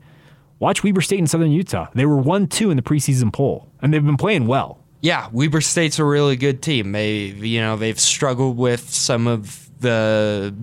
watch 0.60 0.84
Weber 0.84 1.02
State 1.02 1.20
and 1.20 1.30
Southern 1.30 1.52
Utah. 1.52 1.88
They 1.94 2.06
were 2.06 2.18
1 2.18 2.48
2 2.48 2.72
in 2.72 2.78
the 2.78 2.84
preseason 2.84 3.34
poll, 3.34 3.70
and 3.82 3.94
they've 3.94 4.06
been 4.06 4.18
playing 4.18 4.48
well. 4.48 4.80
Yeah, 5.02 5.30
Weber 5.32 5.62
State's 5.62 6.00
a 6.00 6.06
really 6.06 6.36
good 6.36 6.62
team. 6.62 6.92
They, 6.92 7.26
you 7.26 7.62
know, 7.62 7.76
they've 7.76 8.00
struggled 8.00 8.58
with 8.58 8.90
some 8.90 9.28
of 9.28 9.65
the 9.80 10.54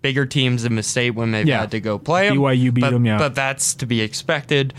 bigger 0.00 0.26
teams 0.26 0.64
in 0.64 0.74
the 0.74 0.82
state 0.82 1.10
when 1.10 1.30
they've 1.30 1.46
Yeah. 1.46 1.60
had 1.60 1.70
to 1.72 1.80
go 1.80 1.98
play 1.98 2.28
them. 2.28 2.38
BYU 2.38 2.72
beat 2.72 2.80
but, 2.80 2.92
'em, 2.92 3.04
yeah. 3.06 3.18
But 3.18 3.34
that's 3.34 3.74
to 3.74 3.86
be 3.86 4.00
expected. 4.00 4.74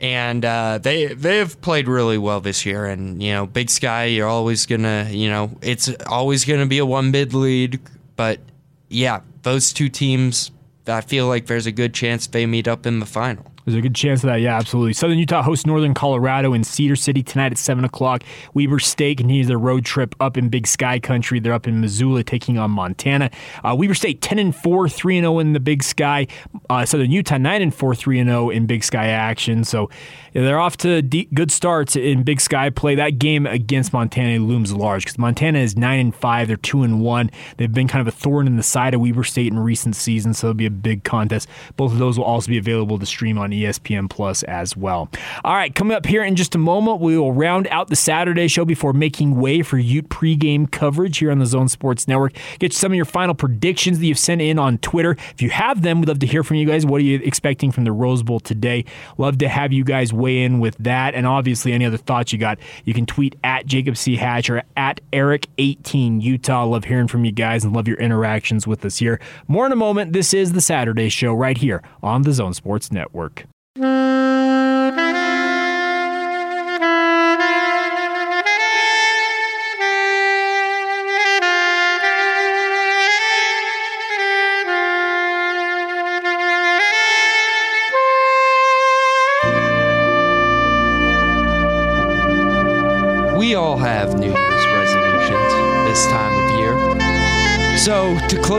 And 0.00 0.44
uh, 0.44 0.78
they 0.82 1.06
they've 1.14 1.60
played 1.60 1.86
really 1.86 2.18
well 2.18 2.40
this 2.40 2.66
year. 2.66 2.86
And 2.86 3.22
you 3.22 3.30
know, 3.32 3.46
Big 3.46 3.70
Sky, 3.70 4.06
you're 4.06 4.26
always 4.26 4.66
gonna, 4.66 5.08
you 5.10 5.28
know, 5.30 5.56
it's 5.62 5.88
always 6.06 6.44
gonna 6.44 6.66
be 6.66 6.78
a 6.78 6.86
one 6.86 7.12
bid 7.12 7.34
lead. 7.34 7.78
But 8.16 8.40
yeah, 8.88 9.20
those 9.42 9.72
two 9.72 9.88
teams, 9.88 10.50
I 10.88 11.02
feel 11.02 11.28
like 11.28 11.46
there's 11.46 11.66
a 11.66 11.72
good 11.72 11.94
chance 11.94 12.26
they 12.26 12.46
meet 12.46 12.66
up 12.66 12.84
in 12.84 12.98
the 12.98 13.06
final. 13.06 13.51
There's 13.64 13.76
a 13.76 13.80
good 13.80 13.94
chance 13.94 14.24
of 14.24 14.28
that. 14.28 14.40
Yeah, 14.40 14.56
absolutely. 14.56 14.92
Southern 14.92 15.18
Utah 15.18 15.42
hosts 15.42 15.66
Northern 15.66 15.94
Colorado 15.94 16.52
in 16.52 16.64
Cedar 16.64 16.96
City 16.96 17.22
tonight 17.22 17.52
at 17.52 17.58
7 17.58 17.84
o'clock. 17.84 18.24
Weber 18.54 18.80
State 18.80 19.18
continues 19.18 19.46
their 19.46 19.58
road 19.58 19.84
trip 19.84 20.14
up 20.18 20.36
in 20.36 20.48
Big 20.48 20.66
Sky 20.66 20.98
Country. 20.98 21.38
They're 21.38 21.52
up 21.52 21.68
in 21.68 21.80
Missoula 21.80 22.24
taking 22.24 22.58
on 22.58 22.72
Montana. 22.72 23.30
Uh, 23.62 23.76
Weber 23.78 23.94
State 23.94 24.20
10 24.20 24.38
and 24.38 24.56
4, 24.56 24.88
3 24.88 25.18
and 25.18 25.24
0 25.24 25.38
in 25.38 25.52
the 25.52 25.60
Big 25.60 25.82
Sky. 25.84 26.26
Uh, 26.68 26.84
Southern 26.84 27.12
Utah 27.12 27.38
9 27.38 27.62
and 27.62 27.74
4, 27.74 27.94
3 27.94 28.18
and 28.18 28.28
0 28.28 28.50
in 28.50 28.66
Big 28.66 28.82
Sky 28.82 29.06
action. 29.06 29.62
So 29.62 29.90
yeah, 30.32 30.42
they're 30.42 30.58
off 30.58 30.76
to 30.78 31.02
good 31.02 31.50
starts 31.50 31.96
in 31.96 32.22
Big 32.22 32.40
Sky 32.40 32.70
play. 32.70 32.94
That 32.94 33.18
game 33.18 33.46
against 33.46 33.92
Montana 33.92 34.42
looms 34.42 34.72
large 34.72 35.04
because 35.04 35.18
Montana 35.18 35.58
is 35.58 35.76
9 35.76 36.00
and 36.00 36.14
5. 36.14 36.48
They're 36.48 36.56
2 36.56 36.82
and 36.82 37.00
1. 37.00 37.30
They've 37.56 37.72
been 37.72 37.88
kind 37.88 38.06
of 38.06 38.12
a 38.12 38.16
thorn 38.16 38.46
in 38.46 38.56
the 38.56 38.62
side 38.62 38.94
of 38.94 39.00
Weber 39.00 39.24
State 39.24 39.52
in 39.52 39.58
recent 39.58 39.96
seasons, 39.96 40.38
so 40.38 40.48
it'll 40.48 40.54
be 40.54 40.66
a 40.66 40.70
big 40.70 41.04
contest. 41.04 41.48
Both 41.76 41.92
of 41.92 41.98
those 41.98 42.18
will 42.18 42.24
also 42.24 42.48
be 42.48 42.58
available 42.58 42.98
to 42.98 43.06
stream 43.06 43.38
on 43.38 43.50
ESPN 43.50 44.08
Plus 44.08 44.42
as 44.44 44.76
well. 44.76 45.08
All 45.44 45.54
right, 45.54 45.74
coming 45.74 45.96
up 45.96 46.06
here 46.06 46.24
in 46.24 46.36
just 46.36 46.54
a 46.54 46.58
moment, 46.58 47.00
we 47.00 47.18
will 47.18 47.32
round 47.32 47.66
out 47.68 47.88
the 47.88 47.96
Saturday 47.96 48.48
show 48.48 48.64
before 48.64 48.92
making 48.92 49.36
way 49.36 49.62
for 49.62 49.78
Ute 49.78 50.08
pregame 50.08 50.70
coverage 50.70 51.18
here 51.18 51.30
on 51.30 51.38
the 51.38 51.46
Zone 51.46 51.68
Sports 51.68 52.08
Network. 52.08 52.32
Get 52.58 52.72
some 52.72 52.92
of 52.92 52.96
your 52.96 53.04
final 53.04 53.34
predictions 53.34 53.98
that 53.98 54.06
you've 54.06 54.18
sent 54.18 54.40
in 54.40 54.58
on 54.58 54.78
Twitter. 54.78 55.12
If 55.32 55.42
you 55.42 55.50
have 55.50 55.82
them, 55.82 56.00
we'd 56.00 56.08
love 56.08 56.20
to 56.20 56.26
hear 56.26 56.42
from 56.42 56.56
you 56.56 56.66
guys. 56.66 56.86
What 56.86 57.00
are 57.00 57.04
you 57.04 57.20
expecting 57.22 57.70
from 57.70 57.84
the 57.84 57.92
Rose 57.92 58.22
Bowl 58.22 58.40
today? 58.40 58.84
Love 59.18 59.38
to 59.38 59.48
have 59.48 59.72
you 59.72 59.84
guys 59.84 60.12
weigh 60.22 60.42
in 60.42 60.60
with 60.60 60.76
that. 60.78 61.14
And 61.14 61.26
obviously, 61.26 61.72
any 61.72 61.84
other 61.84 61.98
thoughts 61.98 62.32
you 62.32 62.38
got, 62.38 62.58
you 62.84 62.94
can 62.94 63.04
tweet 63.04 63.36
at 63.44 63.66
Jacob 63.66 63.96
C. 63.96 64.16
Hatch 64.16 64.48
or 64.48 64.62
at 64.76 65.00
Eric18 65.12 66.22
Utah. 66.22 66.64
Love 66.64 66.84
hearing 66.84 67.08
from 67.08 67.24
you 67.24 67.32
guys 67.32 67.64
and 67.64 67.74
love 67.74 67.86
your 67.86 67.98
interactions 67.98 68.66
with 68.66 68.84
us 68.84 68.98
here. 68.98 69.20
More 69.48 69.66
in 69.66 69.72
a 69.72 69.76
moment. 69.76 70.12
This 70.12 70.32
is 70.32 70.52
the 70.52 70.60
Saturday 70.60 71.08
show 71.10 71.34
right 71.34 71.58
here 71.58 71.82
on 72.02 72.22
the 72.22 72.32
Zone 72.32 72.54
Sports 72.54 72.90
Network. 72.90 73.46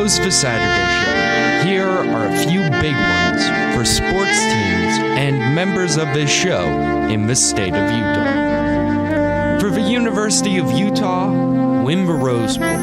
Close 0.03 0.19
the 0.19 0.31
Saturday 0.31 1.63
show, 1.63 1.65
here 1.65 1.87
are 1.87 2.27
a 2.27 2.37
few 2.39 2.59
big 2.81 2.93
ones 2.93 3.41
for 3.73 3.85
sports 3.85 4.37
teams 4.37 4.97
and 5.17 5.55
members 5.55 5.95
of 5.95 6.13
this 6.13 6.29
show 6.29 6.67
in 7.09 7.25
the 7.25 7.33
state 7.33 7.73
of 7.73 7.89
Utah. 7.89 9.59
For 9.61 9.69
the 9.69 9.79
University 9.79 10.57
of 10.57 10.69
Utah, 10.73 11.83
win 11.83 12.05
the 12.05 12.11
Rose 12.11 12.57
Bowl. 12.57 12.77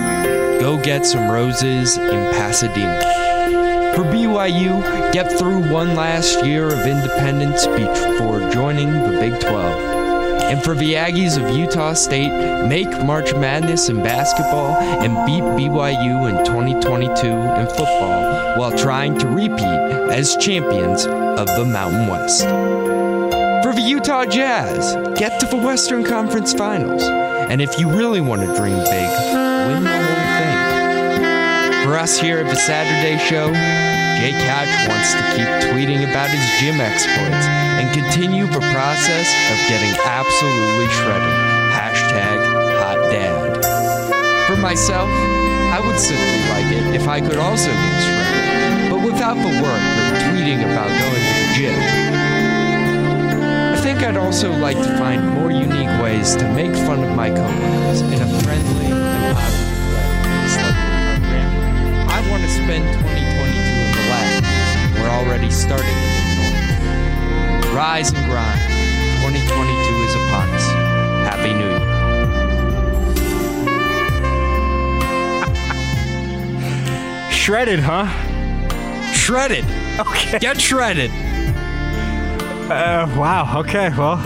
Go 0.60 0.80
get 0.82 1.04
some 1.04 1.30
roses 1.30 1.98
in 1.98 2.32
Pasadena. 2.32 3.92
For 3.94 4.04
BYU, 4.04 5.12
get 5.12 5.30
through 5.38 5.70
one 5.70 5.94
last 5.94 6.42
year 6.42 6.68
of 6.68 6.86
independence 6.86 7.66
before 7.66 8.50
joining 8.50 8.94
the 8.94 9.18
Big 9.20 9.38
12. 9.40 9.99
And 10.50 10.60
for 10.64 10.74
the 10.74 10.94
Aggies 10.94 11.40
of 11.40 11.56
Utah 11.56 11.92
State, 11.92 12.32
make 12.66 12.90
March 13.04 13.32
Madness 13.34 13.88
in 13.88 14.02
basketball 14.02 14.74
and 14.76 15.24
beat 15.24 15.44
BYU 15.44 16.28
in 16.28 16.44
2022 16.44 17.26
in 17.28 17.66
football 17.68 18.58
while 18.58 18.76
trying 18.76 19.16
to 19.20 19.28
repeat 19.28 19.62
as 20.10 20.34
champions 20.38 21.06
of 21.06 21.46
the 21.56 21.64
Mountain 21.64 22.08
West. 22.08 22.42
For 22.42 23.72
the 23.72 23.80
Utah 23.80 24.24
Jazz, 24.24 24.96
get 25.16 25.38
to 25.38 25.46
the 25.46 25.56
Western 25.56 26.02
Conference 26.02 26.52
Finals. 26.52 27.04
And 27.04 27.62
if 27.62 27.78
you 27.78 27.88
really 27.88 28.20
want 28.20 28.40
to 28.40 28.48
dream 28.48 28.78
big, 28.78 29.10
win 29.68 29.84
the 29.84 29.90
whole 29.90 30.30
thing. 30.40 31.86
For 31.86 31.96
us 31.96 32.18
here 32.18 32.38
at 32.38 32.50
the 32.50 32.56
Saturday 32.56 33.24
Show, 33.24 33.52
Jake 34.20 34.36
Hatch 34.36 34.68
wants 34.84 35.16
to 35.16 35.22
keep 35.32 35.48
tweeting 35.72 36.04
about 36.04 36.28
his 36.28 36.44
gym 36.60 36.78
exploits 36.78 37.48
and 37.80 37.88
continue 37.96 38.44
the 38.44 38.60
process 38.76 39.32
of 39.48 39.56
getting 39.64 39.96
absolutely 40.04 40.88
shredded. 40.92 41.36
Hashtag 41.72 42.36
hot 42.84 43.00
dad. 43.08 43.64
For 44.46 44.60
myself, 44.60 45.08
I 45.72 45.80
would 45.80 45.98
simply 45.98 46.36
like 46.52 46.68
it 46.68 46.94
if 47.00 47.08
I 47.08 47.22
could 47.22 47.38
also 47.38 47.72
get 47.72 48.02
shredded, 48.04 48.90
but 48.92 49.00
without 49.00 49.40
the 49.40 49.56
work 49.56 49.80
of 49.80 50.12
tweeting 50.28 50.68
about 50.68 50.92
going 50.92 51.24
to 51.24 51.34
the 51.40 51.48
gym. 51.56 51.80
I 53.72 53.80
think 53.80 54.02
I'd 54.02 54.18
also 54.18 54.52
like 54.52 54.76
to 54.76 54.98
find 54.98 55.30
more 55.30 55.50
unique 55.50 55.96
ways 56.02 56.36
to 56.36 56.44
make 56.52 56.74
fun 56.84 57.02
of 57.02 57.16
my 57.16 57.30
coworkers 57.30 58.02
in 58.02 58.20
a 58.20 58.28
friendly 58.44 58.92
and 58.92 59.34
positive 59.34 59.80
way. 59.96 60.20
I 62.04 62.20
want 62.30 62.42
to 62.42 62.50
spend 62.50 62.84
2022 62.84 63.39
already 65.10 65.50
starting 65.50 65.86
a 65.86 65.90
new. 65.90 67.74
Rise 67.76 68.12
and 68.12 68.24
grind. 68.30 68.60
2022 69.20 70.02
is 70.04 70.14
upon 70.14 70.48
us. 70.50 70.66
Happy 71.28 71.52
New 71.52 71.68
Year. 71.68 71.80
Shredded, 77.30 77.80
huh? 77.80 78.06
Shredded. 79.12 79.64
Okay. 79.98 80.38
Get 80.38 80.60
shredded. 80.60 81.10
Uh, 82.70 83.06
wow. 83.18 83.60
Okay. 83.60 83.90
Well, 83.96 84.18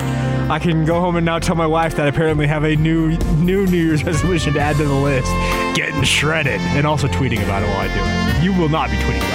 I 0.51 0.59
can 0.59 0.85
go 0.85 1.01
home 1.01 1.16
and 1.16 1.24
now 1.24 1.39
tell 1.39 1.56
my 1.56 1.66
wife 1.66 1.97
that 1.97 2.05
I 2.06 2.09
apparently 2.09 2.47
have 2.47 2.65
a 2.65 2.77
new 2.77 3.16
new 3.39 3.66
New 3.66 3.78
Year's 3.78 4.05
resolution 4.11 4.52
to 4.55 4.61
add 4.61 4.77
to 4.77 4.85
the 4.85 4.94
list: 4.94 5.28
getting 5.74 6.02
shredded, 6.02 6.61
and 6.77 6.86
also 6.86 7.09
tweeting 7.09 7.43
about 7.43 7.62
it 7.62 7.66
while 7.66 7.78
I 7.78 7.89
do 7.89 8.01
it. 8.01 8.44
You 8.44 8.52
will 8.61 8.69
not 8.69 8.90
be 8.90 8.97
tweeting 8.97 9.19
about 9.19 9.34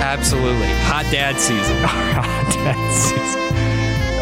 Absolutely. 0.00 0.68
Hot 0.84 1.04
dad 1.10 1.38
season. 1.38 1.76
Hot 1.82 2.52
dad 2.52 2.92
season. 2.92 3.48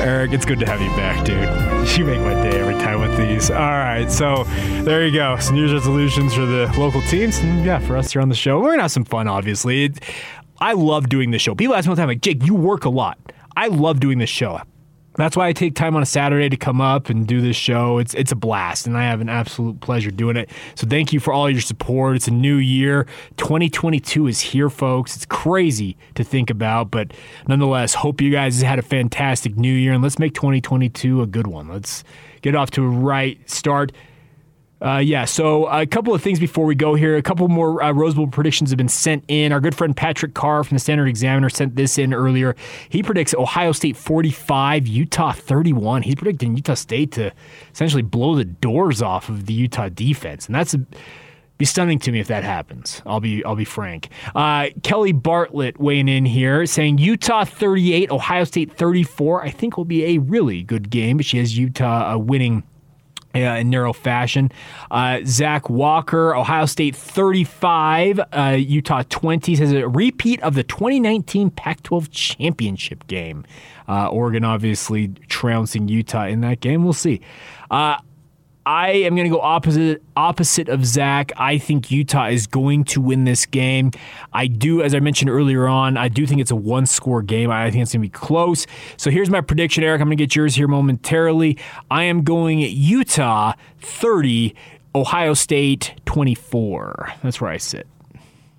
Eric, 0.00 0.32
it's 0.32 0.44
good 0.44 0.60
to 0.60 0.66
have 0.66 0.80
you 0.80 0.90
back, 0.90 1.24
dude. 1.24 1.98
You 1.98 2.04
make 2.04 2.20
my 2.20 2.34
day 2.42 2.60
every 2.60 2.74
time 2.74 3.00
with 3.00 3.16
these. 3.16 3.50
All 3.50 3.56
right, 3.58 4.10
so 4.10 4.44
there 4.84 5.06
you 5.06 5.12
go. 5.12 5.36
Some 5.38 5.54
New 5.54 5.62
Year's 5.62 5.72
resolutions 5.72 6.34
for 6.34 6.44
the 6.44 6.72
local 6.78 7.00
teams, 7.02 7.38
and 7.38 7.64
yeah, 7.64 7.78
for 7.78 7.96
us 7.96 8.12
here 8.12 8.20
on 8.20 8.28
the 8.28 8.34
show. 8.34 8.60
We're 8.60 8.72
gonna 8.72 8.82
have 8.82 8.92
some 8.92 9.04
fun, 9.04 9.26
obviously. 9.26 9.92
I 10.60 10.74
love 10.74 11.08
doing 11.08 11.30
this 11.30 11.42
show. 11.42 11.54
People 11.54 11.74
ask 11.74 11.86
me 11.86 11.90
all 11.90 11.96
the 11.96 12.02
time, 12.02 12.08
like, 12.08 12.20
Jake, 12.20 12.44
you 12.44 12.54
work 12.54 12.84
a 12.84 12.88
lot. 12.90 13.18
I 13.56 13.68
love 13.68 14.00
doing 14.00 14.18
this 14.18 14.30
show. 14.30 14.60
That's 15.16 15.36
why 15.36 15.48
I 15.48 15.52
take 15.52 15.74
time 15.74 15.96
on 15.96 16.02
a 16.02 16.06
Saturday 16.06 16.48
to 16.48 16.56
come 16.56 16.80
up 16.80 17.08
and 17.08 17.26
do 17.26 17.40
this 17.40 17.56
show. 17.56 17.98
It's 17.98 18.14
it's 18.14 18.32
a 18.32 18.36
blast, 18.36 18.86
and 18.86 18.96
I 18.96 19.04
have 19.04 19.20
an 19.20 19.28
absolute 19.28 19.80
pleasure 19.80 20.10
doing 20.10 20.36
it. 20.36 20.50
So 20.74 20.86
thank 20.86 21.12
you 21.12 21.20
for 21.20 21.32
all 21.32 21.50
your 21.50 21.60
support. 21.60 22.16
It's 22.16 22.28
a 22.28 22.32
new 22.32 22.56
year. 22.56 23.06
2022 23.36 24.26
is 24.26 24.40
here, 24.40 24.68
folks. 24.68 25.16
It's 25.16 25.26
crazy 25.26 25.96
to 26.14 26.24
think 26.24 26.50
about, 26.50 26.90
but 26.90 27.12
nonetheless, 27.48 27.94
hope 27.94 28.20
you 28.20 28.30
guys 28.30 28.60
had 28.60 28.78
a 28.78 28.82
fantastic 28.82 29.56
new 29.56 29.72
year, 29.72 29.92
and 29.92 30.02
let's 30.02 30.18
make 30.18 30.34
2022 30.34 31.22
a 31.22 31.26
good 31.26 31.46
one. 31.46 31.68
Let's 31.68 32.04
get 32.42 32.54
off 32.54 32.70
to 32.72 32.84
a 32.84 32.88
right 32.88 33.38
start. 33.48 33.92
Uh, 34.80 34.98
yeah, 34.98 35.24
so 35.24 35.66
a 35.66 35.86
couple 35.86 36.14
of 36.14 36.22
things 36.22 36.38
before 36.38 36.66
we 36.66 36.74
go 36.74 36.94
here. 36.94 37.16
A 37.16 37.22
couple 37.22 37.48
more 37.48 37.82
uh, 37.82 37.92
Rose 37.92 38.14
Bowl 38.14 38.26
predictions 38.26 38.70
have 38.70 38.76
been 38.76 38.88
sent 38.88 39.24
in. 39.28 39.52
Our 39.52 39.60
good 39.60 39.74
friend 39.74 39.96
Patrick 39.96 40.34
Carr 40.34 40.64
from 40.64 40.74
the 40.74 40.80
Standard 40.80 41.08
Examiner 41.08 41.48
sent 41.48 41.76
this 41.76 41.96
in 41.96 42.12
earlier. 42.12 42.54
He 42.90 43.02
predicts 43.02 43.34
Ohio 43.34 43.72
State 43.72 43.96
45, 43.96 44.86
Utah 44.86 45.32
31. 45.32 46.02
He's 46.02 46.14
predicting 46.14 46.56
Utah 46.56 46.74
State 46.74 47.12
to 47.12 47.32
essentially 47.72 48.02
blow 48.02 48.34
the 48.34 48.44
doors 48.44 49.00
off 49.00 49.30
of 49.30 49.46
the 49.46 49.54
Utah 49.54 49.88
defense. 49.88 50.46
And 50.46 50.54
that's 50.54 50.74
a 50.74 50.80
be 51.58 51.64
stunning 51.64 51.98
to 52.00 52.12
me 52.12 52.20
if 52.20 52.28
that 52.28 52.44
happens. 52.44 53.00
I'll 53.06 53.20
be 53.20 53.42
I'll 53.44 53.56
be 53.56 53.64
frank. 53.64 54.10
Uh, 54.34 54.68
Kelly 54.82 55.12
Bartlett 55.12 55.80
weighing 55.80 56.08
in 56.08 56.26
here 56.26 56.66
saying 56.66 56.98
Utah 56.98 57.44
38, 57.44 58.10
Ohio 58.10 58.44
State 58.44 58.76
34. 58.76 59.42
I 59.42 59.50
think 59.50 59.76
will 59.76 59.86
be 59.86 60.04
a 60.04 60.18
really 60.18 60.62
good 60.62 60.90
game. 60.90 61.16
But 61.16 61.26
she 61.26 61.38
has 61.38 61.56
Utah 61.56 62.12
uh, 62.12 62.18
winning. 62.18 62.62
Uh, 63.36 63.56
in 63.56 63.70
narrow 63.70 63.92
fashion. 63.92 64.50
Uh, 64.90 65.20
Zach 65.24 65.68
Walker, 65.68 66.34
Ohio 66.34 66.66
State 66.66 66.96
35, 66.96 68.20
uh, 68.32 68.56
Utah 68.58 69.02
20 69.08 69.56
says 69.56 69.72
a 69.72 69.86
repeat 69.86 70.40
of 70.42 70.54
the 70.54 70.62
2019 70.62 71.50
Pac 71.50 71.82
12 71.82 72.10
championship 72.10 73.06
game. 73.06 73.44
Uh, 73.88 74.08
Oregon 74.08 74.44
obviously 74.44 75.08
trouncing 75.28 75.88
Utah 75.88 76.26
in 76.26 76.40
that 76.40 76.60
game. 76.60 76.82
We'll 76.82 76.92
see. 76.92 77.20
I 78.66 78.90
am 78.90 79.14
going 79.14 79.30
to 79.30 79.34
go 79.34 79.40
opposite 79.40 80.02
opposite 80.16 80.68
of 80.68 80.84
Zach. 80.84 81.30
I 81.36 81.56
think 81.56 81.92
Utah 81.92 82.26
is 82.26 82.48
going 82.48 82.82
to 82.86 83.00
win 83.00 83.22
this 83.22 83.46
game. 83.46 83.92
I 84.32 84.48
do, 84.48 84.82
as 84.82 84.92
I 84.92 84.98
mentioned 84.98 85.30
earlier 85.30 85.68
on, 85.68 85.96
I 85.96 86.08
do 86.08 86.26
think 86.26 86.40
it's 86.40 86.50
a 86.50 86.56
one 86.56 86.84
score 86.84 87.22
game. 87.22 87.48
I 87.48 87.70
think 87.70 87.82
it's 87.82 87.92
going 87.92 88.02
to 88.02 88.08
be 88.08 88.10
close. 88.10 88.66
So 88.96 89.08
here's 89.08 89.30
my 89.30 89.40
prediction, 89.40 89.84
Eric. 89.84 90.00
I'm 90.00 90.08
going 90.08 90.16
to 90.18 90.22
get 90.22 90.34
yours 90.34 90.56
here 90.56 90.66
momentarily. 90.66 91.56
I 91.92 92.02
am 92.02 92.24
going 92.24 92.58
Utah 92.58 93.52
30, 93.82 94.52
Ohio 94.96 95.34
State 95.34 95.94
24. 96.06 97.12
That's 97.22 97.40
where 97.40 97.52
I 97.52 97.58
sit. 97.58 97.86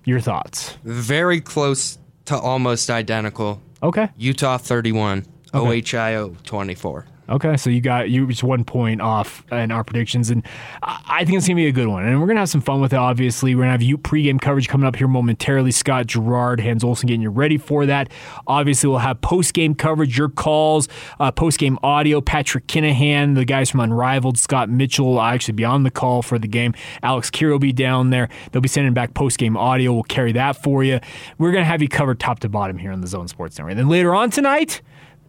Your 0.06 0.20
thoughts? 0.20 0.78
Very 0.84 1.42
close 1.42 1.98
to 2.24 2.38
almost 2.38 2.88
identical. 2.88 3.60
Okay. 3.82 4.08
Utah 4.16 4.56
31, 4.56 5.26
OHIO 5.52 6.34
24. 6.44 7.04
Okay, 7.28 7.58
so 7.58 7.68
you 7.68 7.82
got 7.82 8.08
you 8.08 8.26
just 8.26 8.42
one 8.42 8.64
point 8.64 9.02
off 9.02 9.44
in 9.52 9.70
our 9.70 9.84
predictions, 9.84 10.30
and 10.30 10.42
I 10.82 11.18
I 11.18 11.24
think 11.24 11.38
it's 11.38 11.48
gonna 11.48 11.56
be 11.56 11.66
a 11.66 11.72
good 11.72 11.88
one. 11.88 12.04
And 12.04 12.20
we're 12.20 12.28
gonna 12.28 12.40
have 12.40 12.48
some 12.48 12.60
fun 12.60 12.80
with 12.80 12.92
it. 12.92 12.96
Obviously, 12.96 13.54
we're 13.54 13.62
gonna 13.62 13.72
have 13.72 13.82
you 13.82 13.98
pregame 13.98 14.40
coverage 14.40 14.68
coming 14.68 14.86
up 14.86 14.96
here 14.96 15.08
momentarily. 15.08 15.72
Scott 15.72 16.06
Garrard, 16.06 16.60
Hans 16.60 16.84
Olsen, 16.84 17.06
getting 17.08 17.22
you 17.22 17.30
ready 17.30 17.58
for 17.58 17.84
that. 17.86 18.10
Obviously, 18.46 18.88
we'll 18.88 19.00
have 19.00 19.20
postgame 19.20 19.76
coverage, 19.76 20.16
your 20.16 20.28
calls, 20.28 20.88
uh, 21.18 21.32
postgame 21.32 21.76
audio. 21.82 22.20
Patrick 22.20 22.66
Kinahan, 22.66 23.34
the 23.34 23.44
guys 23.44 23.68
from 23.70 23.80
Unrivaled, 23.80 24.38
Scott 24.38 24.70
Mitchell 24.70 25.06
will 25.06 25.20
actually 25.20 25.54
be 25.54 25.64
on 25.64 25.82
the 25.82 25.90
call 25.90 26.22
for 26.22 26.38
the 26.38 26.48
game. 26.48 26.72
Alex 27.02 27.30
Kirry 27.30 27.52
will 27.52 27.58
be 27.58 27.72
down 27.72 28.10
there. 28.10 28.28
They'll 28.52 28.62
be 28.62 28.68
sending 28.68 28.94
back 28.94 29.12
postgame 29.12 29.56
audio. 29.56 29.92
We'll 29.92 30.04
carry 30.04 30.32
that 30.32 30.62
for 30.62 30.84
you. 30.84 31.00
We're 31.36 31.52
gonna 31.52 31.64
have 31.64 31.82
you 31.82 31.88
covered 31.88 32.20
top 32.20 32.38
to 32.40 32.48
bottom 32.48 32.78
here 32.78 32.92
on 32.92 33.00
the 33.00 33.06
Zone 33.08 33.28
Sports 33.28 33.58
Network. 33.58 33.72
And 33.72 33.80
then 33.80 33.88
later 33.88 34.14
on 34.14 34.30
tonight 34.30 34.82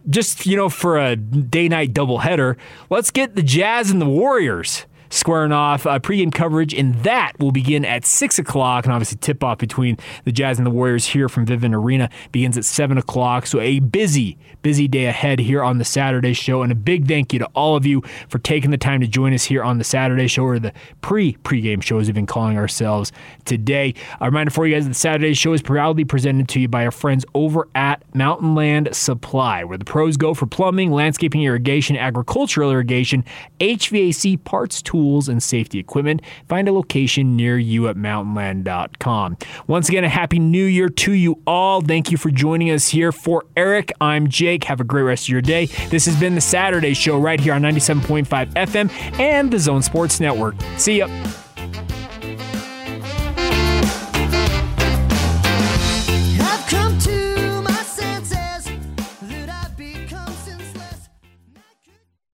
just 0.08 0.46
you 0.46 0.56
know 0.56 0.68
for 0.68 0.98
a 0.98 1.16
day 1.16 1.68
night 1.68 1.92
doubleheader, 1.92 2.56
let's 2.88 3.10
get 3.10 3.34
the 3.34 3.42
Jazz 3.42 3.90
and 3.90 4.00
the 4.00 4.06
Warriors 4.06 4.86
squaring 5.10 5.52
off. 5.52 5.86
Uh, 5.86 5.98
pregame 5.98 6.32
coverage, 6.32 6.72
and 6.72 6.94
that 7.02 7.32
will 7.38 7.52
begin 7.52 7.84
at 7.84 8.06
six 8.06 8.38
o'clock, 8.38 8.84
and 8.84 8.92
obviously 8.92 9.18
tip 9.18 9.44
off 9.44 9.58
between 9.58 9.98
the 10.24 10.32
Jazz 10.32 10.58
and 10.58 10.66
the 10.66 10.70
Warriors 10.70 11.06
here 11.06 11.28
from 11.28 11.44
Vivint 11.44 11.74
Arena 11.74 12.08
begins 12.32 12.56
at 12.56 12.64
seven 12.64 12.96
o'clock. 12.96 13.46
So 13.46 13.60
a 13.60 13.80
busy, 13.80 14.38
busy 14.62 14.88
day 14.88 15.06
ahead 15.06 15.38
here 15.38 15.62
on 15.62 15.78
the 15.78 15.84
Saturday 15.84 16.32
show, 16.32 16.62
and 16.62 16.72
a 16.72 16.76
big 16.76 17.06
thank 17.06 17.32
you 17.32 17.38
to 17.40 17.46
all 17.54 17.76
of 17.76 17.84
you 17.84 18.02
for 18.28 18.38
taking 18.38 18.70
the 18.70 18.78
time 18.78 19.00
to 19.00 19.06
join 19.06 19.34
us 19.34 19.44
here 19.44 19.62
on 19.62 19.78
the 19.78 19.84
Saturday 19.84 20.28
show 20.28 20.44
or 20.44 20.58
the 20.58 20.72
pre 21.02 21.34
pregame 21.44 21.82
show 21.82 21.98
as 21.98 22.06
we've 22.06 22.14
been 22.14 22.26
calling 22.26 22.56
ourselves 22.56 23.12
today. 23.44 23.94
A 24.20 24.26
reminder 24.26 24.50
for 24.50 24.66
you 24.66 24.74
guys: 24.74 24.84
that 24.84 24.90
the 24.90 24.94
Saturday 24.94 25.34
show 25.34 25.52
is 25.52 25.62
proudly 25.62 26.04
presented 26.04 26.48
to 26.48 26.60
you 26.60 26.68
by 26.68 26.84
our 26.84 26.90
friends 26.90 27.24
over 27.34 27.68
at 27.74 28.02
Mountain 28.14 28.54
Land 28.54 28.88
Supply, 28.92 29.64
where 29.64 29.78
the 29.78 29.84
pros 29.84 30.16
go 30.16 30.34
for 30.34 30.46
plumbing, 30.46 30.90
landscaping, 30.92 31.42
irrigation, 31.42 31.96
agricultural 31.96 32.70
irrigation, 32.70 33.24
HVAC 33.60 34.42
parts, 34.44 34.82
tools 35.00 35.28
and 35.30 35.42
safety 35.42 35.78
equipment. 35.78 36.20
Find 36.46 36.68
a 36.68 36.72
location 36.72 37.34
near 37.34 37.56
you 37.56 37.88
at 37.88 37.96
mountainland.com. 37.96 39.38
Once 39.66 39.88
again, 39.88 40.04
a 40.04 40.10
happy 40.10 40.38
new 40.38 40.64
year 40.64 40.90
to 40.90 41.12
you 41.12 41.40
all. 41.46 41.80
Thank 41.80 42.10
you 42.10 42.18
for 42.18 42.30
joining 42.30 42.70
us 42.70 42.88
here. 42.88 43.10
For 43.10 43.46
Eric, 43.56 43.92
I'm 44.00 44.28
Jake. 44.28 44.64
Have 44.64 44.80
a 44.80 44.84
great 44.84 45.02
rest 45.02 45.24
of 45.24 45.30
your 45.30 45.40
day. 45.40 45.66
This 45.88 46.04
has 46.04 46.20
been 46.20 46.34
the 46.34 46.40
Saturday 46.40 46.92
show 46.92 47.18
right 47.18 47.40
here 47.40 47.54
on 47.54 47.62
97.5 47.62 48.52
FM 48.52 49.18
and 49.18 49.50
the 49.50 49.58
Zone 49.58 49.82
Sports 49.82 50.20
Network. 50.20 50.54
See 50.76 50.98
ya. 50.98 51.08